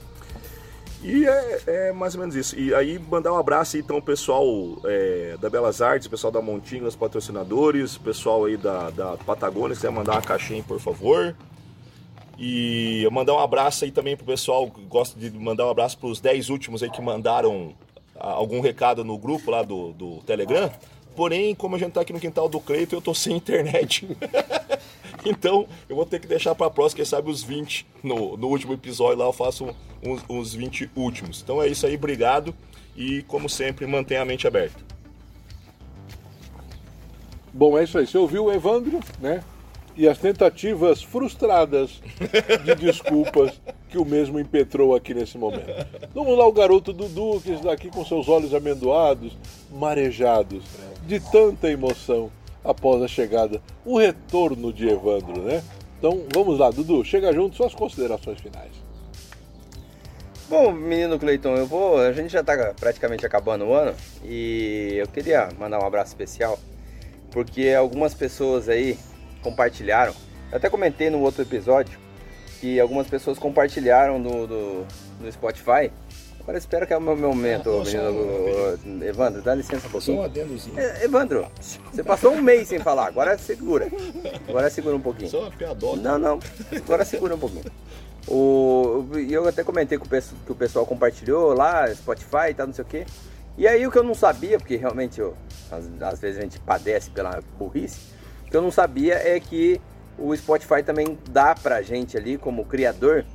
E 1.03 1.25
é, 1.25 1.61
é 1.67 1.91
mais 1.91 2.15
ou 2.15 2.21
menos 2.21 2.35
isso. 2.35 2.57
E 2.59 2.73
aí 2.73 2.99
mandar 2.99 3.31
um 3.31 3.37
abraço 3.37 3.77
então, 3.77 4.01
pessoal 4.01 4.45
é, 4.85 5.37
da 5.39 5.49
Belas 5.49 5.81
Artes, 5.81 6.07
pessoal 6.07 6.31
da 6.31 6.41
Montinha, 6.41 6.83
os 6.83 6.95
patrocinadores, 6.95 7.97
pessoal 7.97 8.45
aí 8.45 8.57
da, 8.57 8.89
da 8.89 9.17
Patagônia, 9.17 9.75
se 9.75 9.81
quiser 9.81 9.91
mandar 9.91 10.13
uma 10.13 10.21
caixinha, 10.21 10.63
por 10.63 10.79
favor. 10.79 11.35
E 12.39 13.07
mandar 13.11 13.33
um 13.33 13.39
abraço 13.39 13.85
aí 13.85 13.91
também 13.91 14.15
pro 14.15 14.25
pessoal, 14.25 14.67
gosto 14.87 15.17
de 15.17 15.31
mandar 15.31 15.65
um 15.65 15.69
abraço 15.69 15.97
pros 15.97 16.19
10 16.19 16.49
últimos 16.49 16.83
aí 16.83 16.89
que 16.89 17.01
mandaram 17.01 17.73
ah, 18.15 18.31
algum 18.31 18.59
recado 18.59 19.03
no 19.03 19.17
grupo 19.17 19.49
lá 19.49 19.63
do, 19.63 19.91
do 19.93 20.17
Telegram. 20.23 20.71
Porém, 21.15 21.55
como 21.55 21.75
a 21.75 21.79
gente 21.79 21.93
tá 21.93 22.01
aqui 22.01 22.13
no 22.13 22.19
quintal 22.19 22.47
do 22.47 22.59
Cleito, 22.59 22.95
eu 22.95 23.01
tô 23.01 23.13
sem 23.13 23.35
internet. 23.35 24.07
Então, 25.25 25.67
eu 25.89 25.95
vou 25.95 26.05
ter 26.05 26.19
que 26.19 26.27
deixar 26.27 26.55
para 26.55 26.69
próxima, 26.69 26.97
quem 26.97 27.05
sabe 27.05 27.29
os 27.29 27.43
20. 27.43 27.85
No, 28.01 28.37
no 28.37 28.47
último 28.47 28.73
episódio 28.73 29.17
lá 29.17 29.25
eu 29.25 29.33
faço 29.33 29.75
uns, 30.03 30.23
uns 30.29 30.53
20 30.53 30.89
últimos. 30.95 31.41
Então 31.41 31.61
é 31.61 31.67
isso 31.67 31.85
aí, 31.85 31.95
obrigado. 31.95 32.53
E 32.95 33.21
como 33.23 33.47
sempre, 33.47 33.85
mantenha 33.85 34.21
a 34.21 34.25
mente 34.25 34.47
aberta. 34.47 34.79
Bom, 37.53 37.77
é 37.77 37.83
isso 37.83 37.97
aí. 37.97 38.07
Você 38.07 38.17
ouviu 38.17 38.45
o 38.45 38.51
Evandro, 38.51 38.99
né? 39.19 39.43
E 39.95 40.07
as 40.07 40.17
tentativas 40.19 41.01
frustradas 41.01 42.01
de 42.63 42.75
desculpas 42.77 43.59
que 43.89 43.97
o 43.97 44.05
mesmo 44.05 44.39
impetrou 44.39 44.95
aqui 44.95 45.13
nesse 45.13 45.37
momento. 45.37 45.87
Vamos 46.13 46.37
lá, 46.37 46.45
o 46.45 46.51
garoto 46.51 46.93
Dudu, 46.93 47.41
que 47.41 47.51
está 47.51 47.71
aqui 47.71 47.89
com 47.89 48.05
seus 48.05 48.27
olhos 48.27 48.53
amendoados, 48.53 49.35
marejados, 49.71 50.63
de 51.07 51.19
tanta 51.19 51.71
emoção 51.71 52.29
após 52.63 53.01
a 53.01 53.07
chegada, 53.07 53.61
o 53.85 53.97
retorno 53.97 54.71
de 54.71 54.87
Evandro, 54.87 55.41
né? 55.41 55.63
Então, 55.97 56.25
vamos 56.31 56.59
lá, 56.59 56.69
Dudu, 56.69 57.03
chega 57.03 57.33
junto, 57.33 57.55
suas 57.55 57.73
considerações 57.73 58.39
finais. 58.39 58.86
Bom, 60.49 60.71
menino 60.71 61.19
Cleiton, 61.19 61.55
eu 61.55 61.65
vou. 61.65 61.99
A 61.99 62.13
gente 62.13 62.31
já 62.31 62.41
tá 62.43 62.73
praticamente 62.79 63.25
acabando 63.25 63.65
o 63.65 63.73
ano 63.73 63.93
e 64.23 64.93
eu 64.97 65.07
queria 65.07 65.49
mandar 65.59 65.79
um 65.81 65.85
abraço 65.85 66.11
especial 66.11 66.57
porque 67.31 67.69
algumas 67.69 68.13
pessoas 68.13 68.69
aí 68.69 68.97
compartilharam. 69.41 70.13
Eu 70.49 70.57
até 70.57 70.69
comentei 70.69 71.09
no 71.09 71.19
outro 71.21 71.41
episódio 71.41 71.99
que 72.61 72.79
algumas 72.79 73.07
pessoas 73.07 73.37
compartilharam 73.37 74.17
no, 74.17 74.47
no, 74.47 74.85
no 75.19 75.31
Spotify. 75.31 75.91
Agora 76.39 76.57
espero 76.57 76.87
que 76.87 76.93
é 76.93 76.97
o 76.97 77.01
meu 77.01 77.17
momento, 77.17 77.69
Ah, 77.69 77.83
menino. 78.85 79.03
Evandro, 79.05 79.41
dá 79.41 79.53
licença 79.53 79.79
um 79.79 79.81
Só 79.81 79.87
um 79.87 79.91
pouquinho. 79.91 80.23
adendozinho. 80.23 80.79
É, 80.79 81.03
Evandro, 81.03 81.45
você 81.91 82.01
passou 82.01 82.31
um 82.31 82.41
mês 82.41 82.69
sem 82.69 82.79
falar, 82.79 83.07
agora 83.07 83.37
segura. 83.37 83.89
Agora 84.47 84.69
segura 84.69 84.95
um 84.95 85.01
pouquinho. 85.01 85.29
Só 85.29 85.41
uma 85.41 85.51
piadota. 85.51 85.97
Não, 85.97 86.17
não. 86.17 86.39
Agora 86.73 87.03
segura 87.03 87.35
um 87.35 87.39
pouquinho. 87.39 87.65
O, 88.27 89.05
eu 89.29 89.47
até 89.47 89.63
comentei 89.63 89.97
que 89.97 90.05
o, 90.05 90.09
pesso- 90.09 90.35
que 90.45 90.51
o 90.51 90.55
pessoal 90.55 90.85
compartilhou 90.85 91.53
lá, 91.53 91.87
Spotify 91.93 92.49
e 92.49 92.53
tal, 92.53 92.67
não 92.67 92.73
sei 92.73 92.83
o 92.83 92.87
quê. 92.87 93.05
E 93.57 93.67
aí 93.67 93.87
o 93.87 93.91
que 93.91 93.97
eu 93.97 94.03
não 94.03 94.13
sabia, 94.13 94.57
porque 94.57 94.75
realmente 94.75 95.19
eu, 95.19 95.35
às, 95.71 95.85
às 96.01 96.19
vezes 96.19 96.37
a 96.37 96.41
gente 96.41 96.59
padece 96.59 97.09
pela 97.09 97.39
burrice, 97.57 97.97
o 98.45 98.51
que 98.51 98.57
eu 98.57 98.61
não 98.61 98.71
sabia 98.71 99.15
é 99.15 99.39
que 99.39 99.81
o 100.17 100.35
Spotify 100.35 100.83
também 100.83 101.17
dá 101.29 101.55
pra 101.55 101.81
gente 101.81 102.17
ali, 102.17 102.37
como 102.37 102.65
criador, 102.65 103.25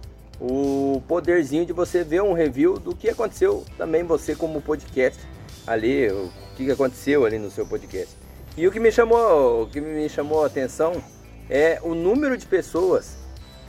o 0.41 1.03
poderzinho 1.09 1.65
de 1.65 1.73
você 1.73 2.03
ver 2.05 2.23
um 2.23 2.33
review 2.33 2.79
do 2.79 2.95
que 2.95 3.09
aconteceu 3.09 3.65
também 3.79 4.03
você 4.03 4.35
como 4.35 4.61
podcast 4.61 5.21
ali, 5.67 6.09
o 6.11 6.29
que 6.57 6.71
aconteceu 6.71 7.25
ali 7.25 7.39
no 7.39 7.51
seu 7.51 7.65
podcast. 7.67 8.15
E 8.57 8.67
o 8.67 8.73
que 8.73 8.81
me 8.81 8.91
chamou, 8.93 9.63
o 9.63 9.67
que 9.69 9.81
me 9.81 10.09
chamou 10.09 10.43
a 10.43 10.47
atenção 10.47 11.03
é 11.49 11.79
o 11.83 11.95
número 11.95 12.37
de 12.37 12.47
pessoas 12.47 13.17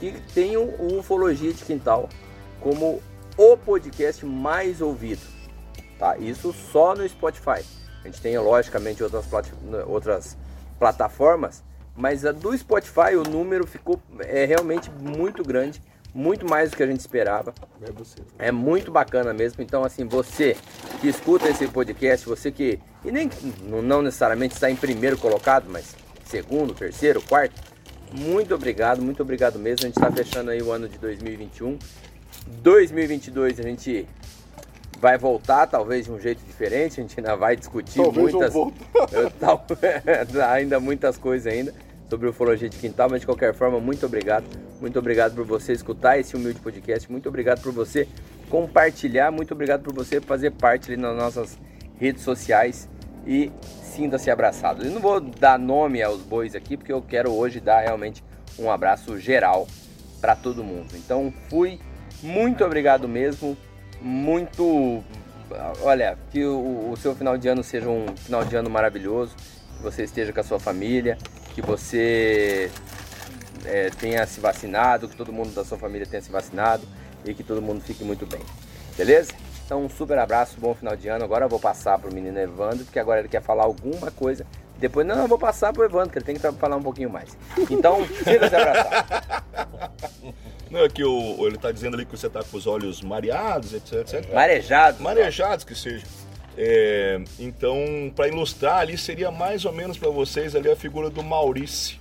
que 0.00 0.12
tem 0.34 0.56
o 0.56 0.98
Ufologia 0.98 1.52
de 1.52 1.64
Quintal 1.64 2.08
como 2.60 3.02
o 3.36 3.56
podcast 3.56 4.24
mais 4.24 4.80
ouvido. 4.80 5.22
Tá? 5.98 6.16
Isso 6.18 6.52
só 6.52 6.94
no 6.94 7.08
Spotify. 7.08 7.64
A 8.02 8.06
gente 8.06 8.20
tem, 8.20 8.38
logicamente, 8.38 9.02
outras, 9.02 9.26
plat- 9.26 9.48
outras 9.86 10.36
plataformas, 10.78 11.62
mas 11.96 12.24
a 12.26 12.32
do 12.32 12.56
Spotify 12.56 13.16
o 13.16 13.22
número 13.22 13.66
ficou 13.66 14.00
é 14.20 14.44
realmente 14.44 14.90
muito 14.90 15.42
grande, 15.42 15.80
muito 16.12 16.48
mais 16.48 16.70
do 16.70 16.76
que 16.76 16.82
a 16.82 16.86
gente 16.86 17.00
esperava. 17.00 17.54
É. 18.38 18.48
É 18.48 18.52
muito 18.52 18.90
bacana 18.90 19.32
mesmo. 19.32 19.62
Então, 19.62 19.84
assim, 19.84 20.06
você 20.06 20.56
que 21.00 21.08
escuta 21.08 21.48
esse 21.48 21.66
podcast, 21.68 22.26
você 22.26 22.50
que. 22.50 22.78
E 23.04 23.10
nem 23.10 23.30
não 23.62 24.02
necessariamente 24.02 24.54
está 24.54 24.70
em 24.70 24.76
primeiro 24.76 25.16
colocado, 25.18 25.66
mas 25.68 25.94
segundo, 26.24 26.74
terceiro, 26.74 27.22
quarto. 27.22 27.73
Muito 28.16 28.54
obrigado, 28.54 29.02
muito 29.02 29.22
obrigado 29.22 29.58
mesmo. 29.58 29.80
A 29.80 29.86
gente 29.88 29.96
está 29.96 30.10
fechando 30.10 30.50
aí 30.50 30.62
o 30.62 30.70
ano 30.70 30.88
de 30.88 30.98
2021. 30.98 31.78
2022 32.62 33.58
a 33.58 33.62
gente 33.62 34.06
vai 35.00 35.18
voltar, 35.18 35.66
talvez 35.66 36.04
de 36.04 36.12
um 36.12 36.20
jeito 36.20 36.40
diferente. 36.46 37.00
A 37.00 37.02
gente 37.02 37.18
ainda 37.18 37.34
vai 37.34 37.56
discutir 37.56 38.00
Talvez 38.00 38.32
muitas. 38.32 38.54
Eu 39.12 39.30
tal- 39.32 39.66
ainda 40.50 40.78
muitas 40.78 41.18
coisas 41.18 41.52
ainda 41.52 41.74
sobre 42.08 42.28
ufologia 42.28 42.68
de 42.68 42.76
quintal, 42.76 43.08
mas 43.10 43.20
de 43.20 43.26
qualquer 43.26 43.52
forma, 43.52 43.80
muito 43.80 44.06
obrigado. 44.06 44.44
Muito 44.80 44.98
obrigado 44.98 45.34
por 45.34 45.44
você 45.44 45.72
escutar 45.72 46.18
esse 46.18 46.36
humilde 46.36 46.60
podcast. 46.60 47.10
Muito 47.10 47.28
obrigado 47.28 47.62
por 47.62 47.72
você 47.72 48.06
compartilhar. 48.48 49.32
Muito 49.32 49.52
obrigado 49.52 49.82
por 49.82 49.92
você 49.92 50.20
fazer 50.20 50.52
parte 50.52 50.92
ali 50.92 51.00
nas 51.00 51.16
nossas 51.16 51.58
redes 51.98 52.22
sociais 52.22 52.88
e 53.26 53.52
sinta-se 53.82 54.30
abraçado. 54.30 54.84
Eu 54.84 54.90
não 54.90 55.00
vou 55.00 55.20
dar 55.20 55.58
nome 55.58 56.02
aos 56.02 56.20
bois 56.20 56.54
aqui, 56.54 56.76
porque 56.76 56.92
eu 56.92 57.02
quero 57.02 57.32
hoje 57.32 57.60
dar 57.60 57.80
realmente 57.80 58.22
um 58.58 58.70
abraço 58.70 59.18
geral 59.18 59.66
para 60.20 60.34
todo 60.34 60.64
mundo. 60.64 60.94
Então, 60.94 61.32
fui. 61.48 61.80
Muito 62.22 62.64
obrigado 62.64 63.08
mesmo. 63.08 63.56
Muito. 64.00 65.02
Olha, 65.82 66.18
que 66.30 66.44
o, 66.44 66.90
o 66.90 66.96
seu 66.96 67.14
final 67.14 67.36
de 67.36 67.48
ano 67.48 67.62
seja 67.62 67.88
um 67.88 68.06
final 68.16 68.44
de 68.44 68.56
ano 68.56 68.70
maravilhoso. 68.70 69.34
Que 69.76 69.82
você 69.82 70.04
esteja 70.04 70.32
com 70.32 70.40
a 70.40 70.44
sua 70.44 70.58
família. 70.58 71.18
Que 71.54 71.62
você 71.62 72.70
é, 73.64 73.90
tenha 73.90 74.26
se 74.26 74.40
vacinado. 74.40 75.08
Que 75.08 75.16
todo 75.16 75.32
mundo 75.32 75.54
da 75.54 75.64
sua 75.64 75.78
família 75.78 76.06
tenha 76.06 76.22
se 76.22 76.30
vacinado. 76.30 76.86
E 77.24 77.34
que 77.34 77.42
todo 77.42 77.60
mundo 77.62 77.80
fique 77.80 78.04
muito 78.04 78.26
bem. 78.26 78.40
Beleza? 78.96 79.32
Então, 79.64 79.84
um 79.84 79.88
super 79.88 80.18
abraço, 80.18 80.56
bom 80.58 80.74
final 80.74 80.94
de 80.94 81.08
ano. 81.08 81.24
Agora 81.24 81.46
eu 81.46 81.48
vou 81.48 81.58
passar 81.58 81.98
pro 81.98 82.12
menino 82.12 82.38
Evandro, 82.38 82.84
porque 82.84 82.98
agora 82.98 83.20
ele 83.20 83.28
quer 83.28 83.42
falar 83.42 83.64
alguma 83.64 84.10
coisa. 84.10 84.46
Depois, 84.78 85.06
não, 85.06 85.22
eu 85.22 85.28
vou 85.28 85.38
passar 85.38 85.72
pro 85.72 85.84
Evandro, 85.84 86.10
que 86.10 86.18
ele 86.18 86.24
tem 86.24 86.36
que 86.36 86.52
falar 86.52 86.76
um 86.76 86.82
pouquinho 86.82 87.08
mais. 87.08 87.36
Então, 87.70 88.06
sinta-se 88.22 88.54
abraçado. 88.54 89.44
Não, 90.70 90.80
é 90.80 90.88
que 90.88 91.04
o, 91.04 91.46
ele 91.46 91.56
tá 91.56 91.72
dizendo 91.72 91.94
ali 91.94 92.04
que 92.04 92.10
você 92.10 92.28
tá 92.28 92.42
com 92.42 92.56
os 92.56 92.66
olhos 92.66 93.00
mareados, 93.00 93.72
etc, 93.72 94.00
etc. 94.00 94.34
Marejado. 94.34 95.02
Marejados 95.02 95.64
que 95.64 95.74
seja. 95.74 96.04
É, 96.56 97.20
então, 97.38 98.12
para 98.14 98.28
ilustrar 98.28 98.78
ali, 98.78 98.98
seria 98.98 99.30
mais 99.30 99.64
ou 99.64 99.72
menos 99.72 99.96
para 99.96 100.10
vocês 100.10 100.54
ali 100.54 100.70
a 100.70 100.76
figura 100.76 101.08
do 101.08 101.22
Maurício. 101.22 101.98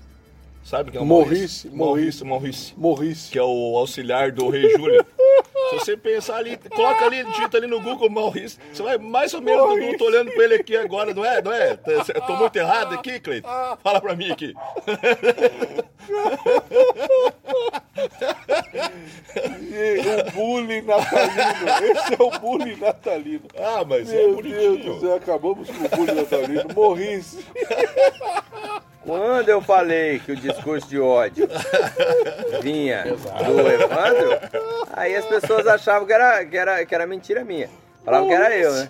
Sabe 0.63 0.91
quem 0.91 0.99
é 0.99 1.03
o 1.03 1.05
Maurice, 1.05 1.69
Maurício? 1.69 2.25
Maurício. 2.25 2.75
Morrice. 2.77 3.31
Que 3.31 3.37
é 3.37 3.43
o 3.43 3.77
auxiliar 3.77 4.31
do 4.31 4.49
rei 4.49 4.69
Júlio. 4.71 5.05
Se 5.79 5.85
você 5.85 5.97
pensar 5.97 6.37
ali, 6.37 6.57
coloca 6.57 7.05
ali, 7.05 7.23
digita 7.25 7.57
ali 7.57 7.67
no 7.67 7.81
Google 7.81 8.09
Maurício, 8.09 8.59
você 8.71 8.83
vai 8.83 8.97
mais 8.97 9.33
ou 9.33 9.41
menos, 9.41 9.63
Dudu, 9.67 9.81
eu 9.81 9.97
tô 9.97 10.05
olhando 10.05 10.31
pra 10.31 10.43
ele 10.43 10.55
aqui 10.55 10.75
agora, 10.77 11.13
não 11.13 11.25
é? 11.25 11.41
Não 11.41 11.51
é? 11.51 11.77
Eu 12.13 12.21
tô 12.21 12.35
muito 12.35 12.55
errado 12.55 12.95
aqui, 12.95 13.19
Cleiton? 13.19 13.47
Fala 13.83 13.99
pra 13.99 14.15
mim 14.15 14.31
aqui. 14.31 14.53
O 20.25 20.31
bullying 20.31 20.81
natalino. 20.81 21.91
Esse 21.91 22.13
é 22.13 22.23
o 22.23 22.39
bullying 22.39 22.75
natalino. 22.77 23.47
Ah, 23.57 23.83
mas 23.87 24.11
é 24.11 24.17
Meu 24.17 24.41
Deus 24.41 24.81
do 24.81 24.99
céu, 24.99 25.15
acabamos 25.15 25.69
com 25.69 25.85
o 25.85 25.89
bullying 25.89 26.15
natalino. 26.15 26.73
Morrice. 26.75 27.45
Quando 29.05 29.49
eu 29.49 29.61
falei 29.61 30.19
que 30.19 30.31
o 30.31 30.35
discurso 30.35 30.87
de 30.87 30.99
ódio 30.99 31.47
vinha 32.61 33.03
do 33.03 33.67
Evandro, 33.67 34.39
aí 34.93 35.15
as 35.15 35.25
pessoas 35.25 35.67
achavam 35.67 36.07
que 36.07 36.13
era, 36.13 36.45
que 36.45 36.57
era, 36.57 36.85
que 36.85 36.95
era 36.95 37.05
mentira 37.05 37.43
minha. 37.43 37.69
Falavam 38.03 38.27
que 38.27 38.33
era 38.33 38.53
eu, 38.57 38.73
né? 38.73 38.89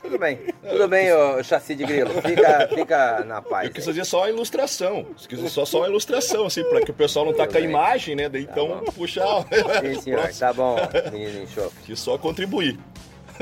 Tudo 0.00 0.18
bem, 0.18 0.38
tudo 0.68 0.86
bem, 0.86 1.12
ô 1.12 1.42
chassi 1.42 1.74
de 1.74 1.84
grilo. 1.84 2.10
Fica, 2.22 2.68
fica 2.68 3.24
na 3.24 3.42
paz. 3.42 3.66
Eu 3.66 3.74
quis 3.74 3.84
fazer 3.84 4.04
só 4.04 4.24
a 4.24 4.30
ilustração. 4.30 5.04
Quis 5.16 5.38
fazer 5.38 5.48
só, 5.48 5.64
só 5.64 5.84
a 5.84 5.88
ilustração, 5.88 6.46
assim, 6.46 6.62
pra 6.64 6.80
que 6.80 6.90
o 6.90 6.94
pessoal 6.94 7.24
não 7.26 7.32
tá 7.32 7.46
com 7.46 7.56
a 7.56 7.60
imagem, 7.60 8.14
né? 8.14 8.28
Daí 8.28 8.42
então 8.42 8.80
puxar. 8.94 9.44
Sim, 9.80 10.00
senhor. 10.00 10.30
Tá 10.38 10.52
bom, 10.52 10.76
menino 11.10 11.42
enxofre. 11.42 11.72
Que 11.84 11.96
só 11.96 12.16
contribuir. 12.18 12.78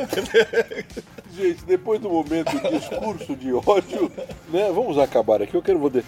Gente, 1.35 1.65
depois 1.65 2.01
do 2.01 2.11
momento 2.11 2.51
de 2.51 2.79
discurso 2.79 3.37
de 3.37 3.53
ódio, 3.53 4.11
né? 4.49 4.71
Vamos 4.73 4.99
acabar 4.99 5.41
aqui. 5.43 5.55
Eu 5.55 5.63
quero 5.63 5.79
vou 5.79 5.91
de- 5.91 6.05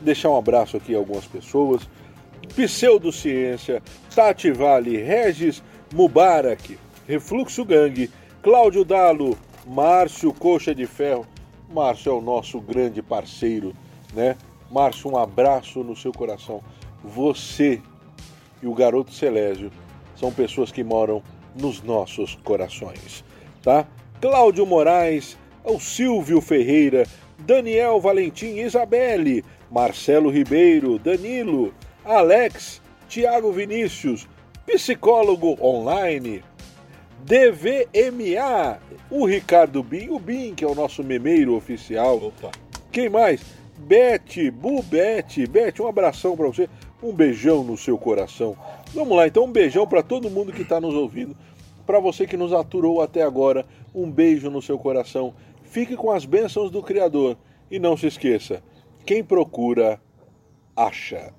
deixar 0.00 0.30
um 0.30 0.36
abraço 0.36 0.76
aqui 0.76 0.94
a 0.94 0.98
algumas 0.98 1.26
pessoas. 1.26 1.88
Pseudociência, 2.56 3.82
Tati 4.14 4.50
Vale, 4.50 4.96
Regis 4.96 5.62
Mubarak, 5.92 6.78
Refluxo 7.06 7.64
Gangue, 7.64 8.10
Cláudio 8.42 8.84
Dalo, 8.84 9.36
Márcio 9.66 10.32
Coxa 10.32 10.74
de 10.74 10.86
Ferro. 10.86 11.26
Márcio 11.68 12.10
é 12.10 12.14
o 12.14 12.20
nosso 12.20 12.60
grande 12.60 13.00
parceiro, 13.02 13.74
né? 14.14 14.36
Márcio, 14.70 15.10
um 15.10 15.16
abraço 15.18 15.82
no 15.84 15.94
seu 15.94 16.12
coração. 16.12 16.62
Você 17.04 17.80
e 18.62 18.66
o 18.66 18.74
garoto 18.74 19.12
Celésio 19.12 19.70
são 20.16 20.32
pessoas 20.32 20.70
que 20.72 20.82
moram 20.84 21.22
nos 21.54 21.82
nossos 21.82 22.34
corações, 22.44 23.24
tá? 23.62 23.86
Cláudio 24.20 24.66
Moraes, 24.66 25.36
o 25.64 25.78
Silvio 25.78 26.40
Ferreira, 26.40 27.04
Daniel 27.38 28.00
Valentim, 28.00 28.58
Isabelle, 28.58 29.44
Marcelo 29.70 30.30
Ribeiro, 30.30 30.98
Danilo, 30.98 31.72
Alex, 32.04 32.80
Tiago 33.08 33.52
Vinícius, 33.52 34.28
psicólogo 34.66 35.56
online, 35.60 36.42
DVMA, 37.24 38.78
o 39.10 39.24
Ricardo 39.24 39.82
Bin, 39.82 40.08
o 40.10 40.18
Bin, 40.18 40.54
que 40.54 40.64
é 40.64 40.68
o 40.68 40.74
nosso 40.74 41.02
memeiro 41.04 41.54
oficial. 41.54 42.16
Opa. 42.16 42.50
Quem 42.90 43.08
mais? 43.08 43.40
Bete, 43.78 44.50
Bubete, 44.50 45.46
Bete, 45.46 45.82
um 45.82 45.88
abração 45.88 46.36
pra 46.36 46.46
você, 46.46 46.68
um 47.02 47.12
beijão 47.12 47.64
no 47.64 47.76
seu 47.76 47.98
coração. 47.98 48.56
Vamos 48.94 49.16
lá, 49.16 49.26
então 49.26 49.44
um 49.44 49.52
beijão 49.52 49.86
pra 49.86 50.02
todo 50.02 50.30
mundo 50.30 50.52
que 50.52 50.64
tá 50.64 50.80
nos 50.80 50.94
ouvindo. 50.94 51.36
Pra 51.92 52.00
você 52.00 52.26
que 52.26 52.38
nos 52.38 52.54
aturou 52.54 53.02
até 53.02 53.22
agora, 53.22 53.66
um 53.94 54.10
beijo 54.10 54.48
no 54.48 54.62
seu 54.62 54.78
coração. 54.78 55.34
Fique 55.62 55.94
com 55.94 56.10
as 56.10 56.24
bênçãos 56.24 56.70
do 56.70 56.82
Criador 56.82 57.36
e 57.70 57.78
não 57.78 57.98
se 57.98 58.06
esqueça, 58.06 58.62
quem 59.04 59.22
procura 59.22 60.00
acha. 60.74 61.34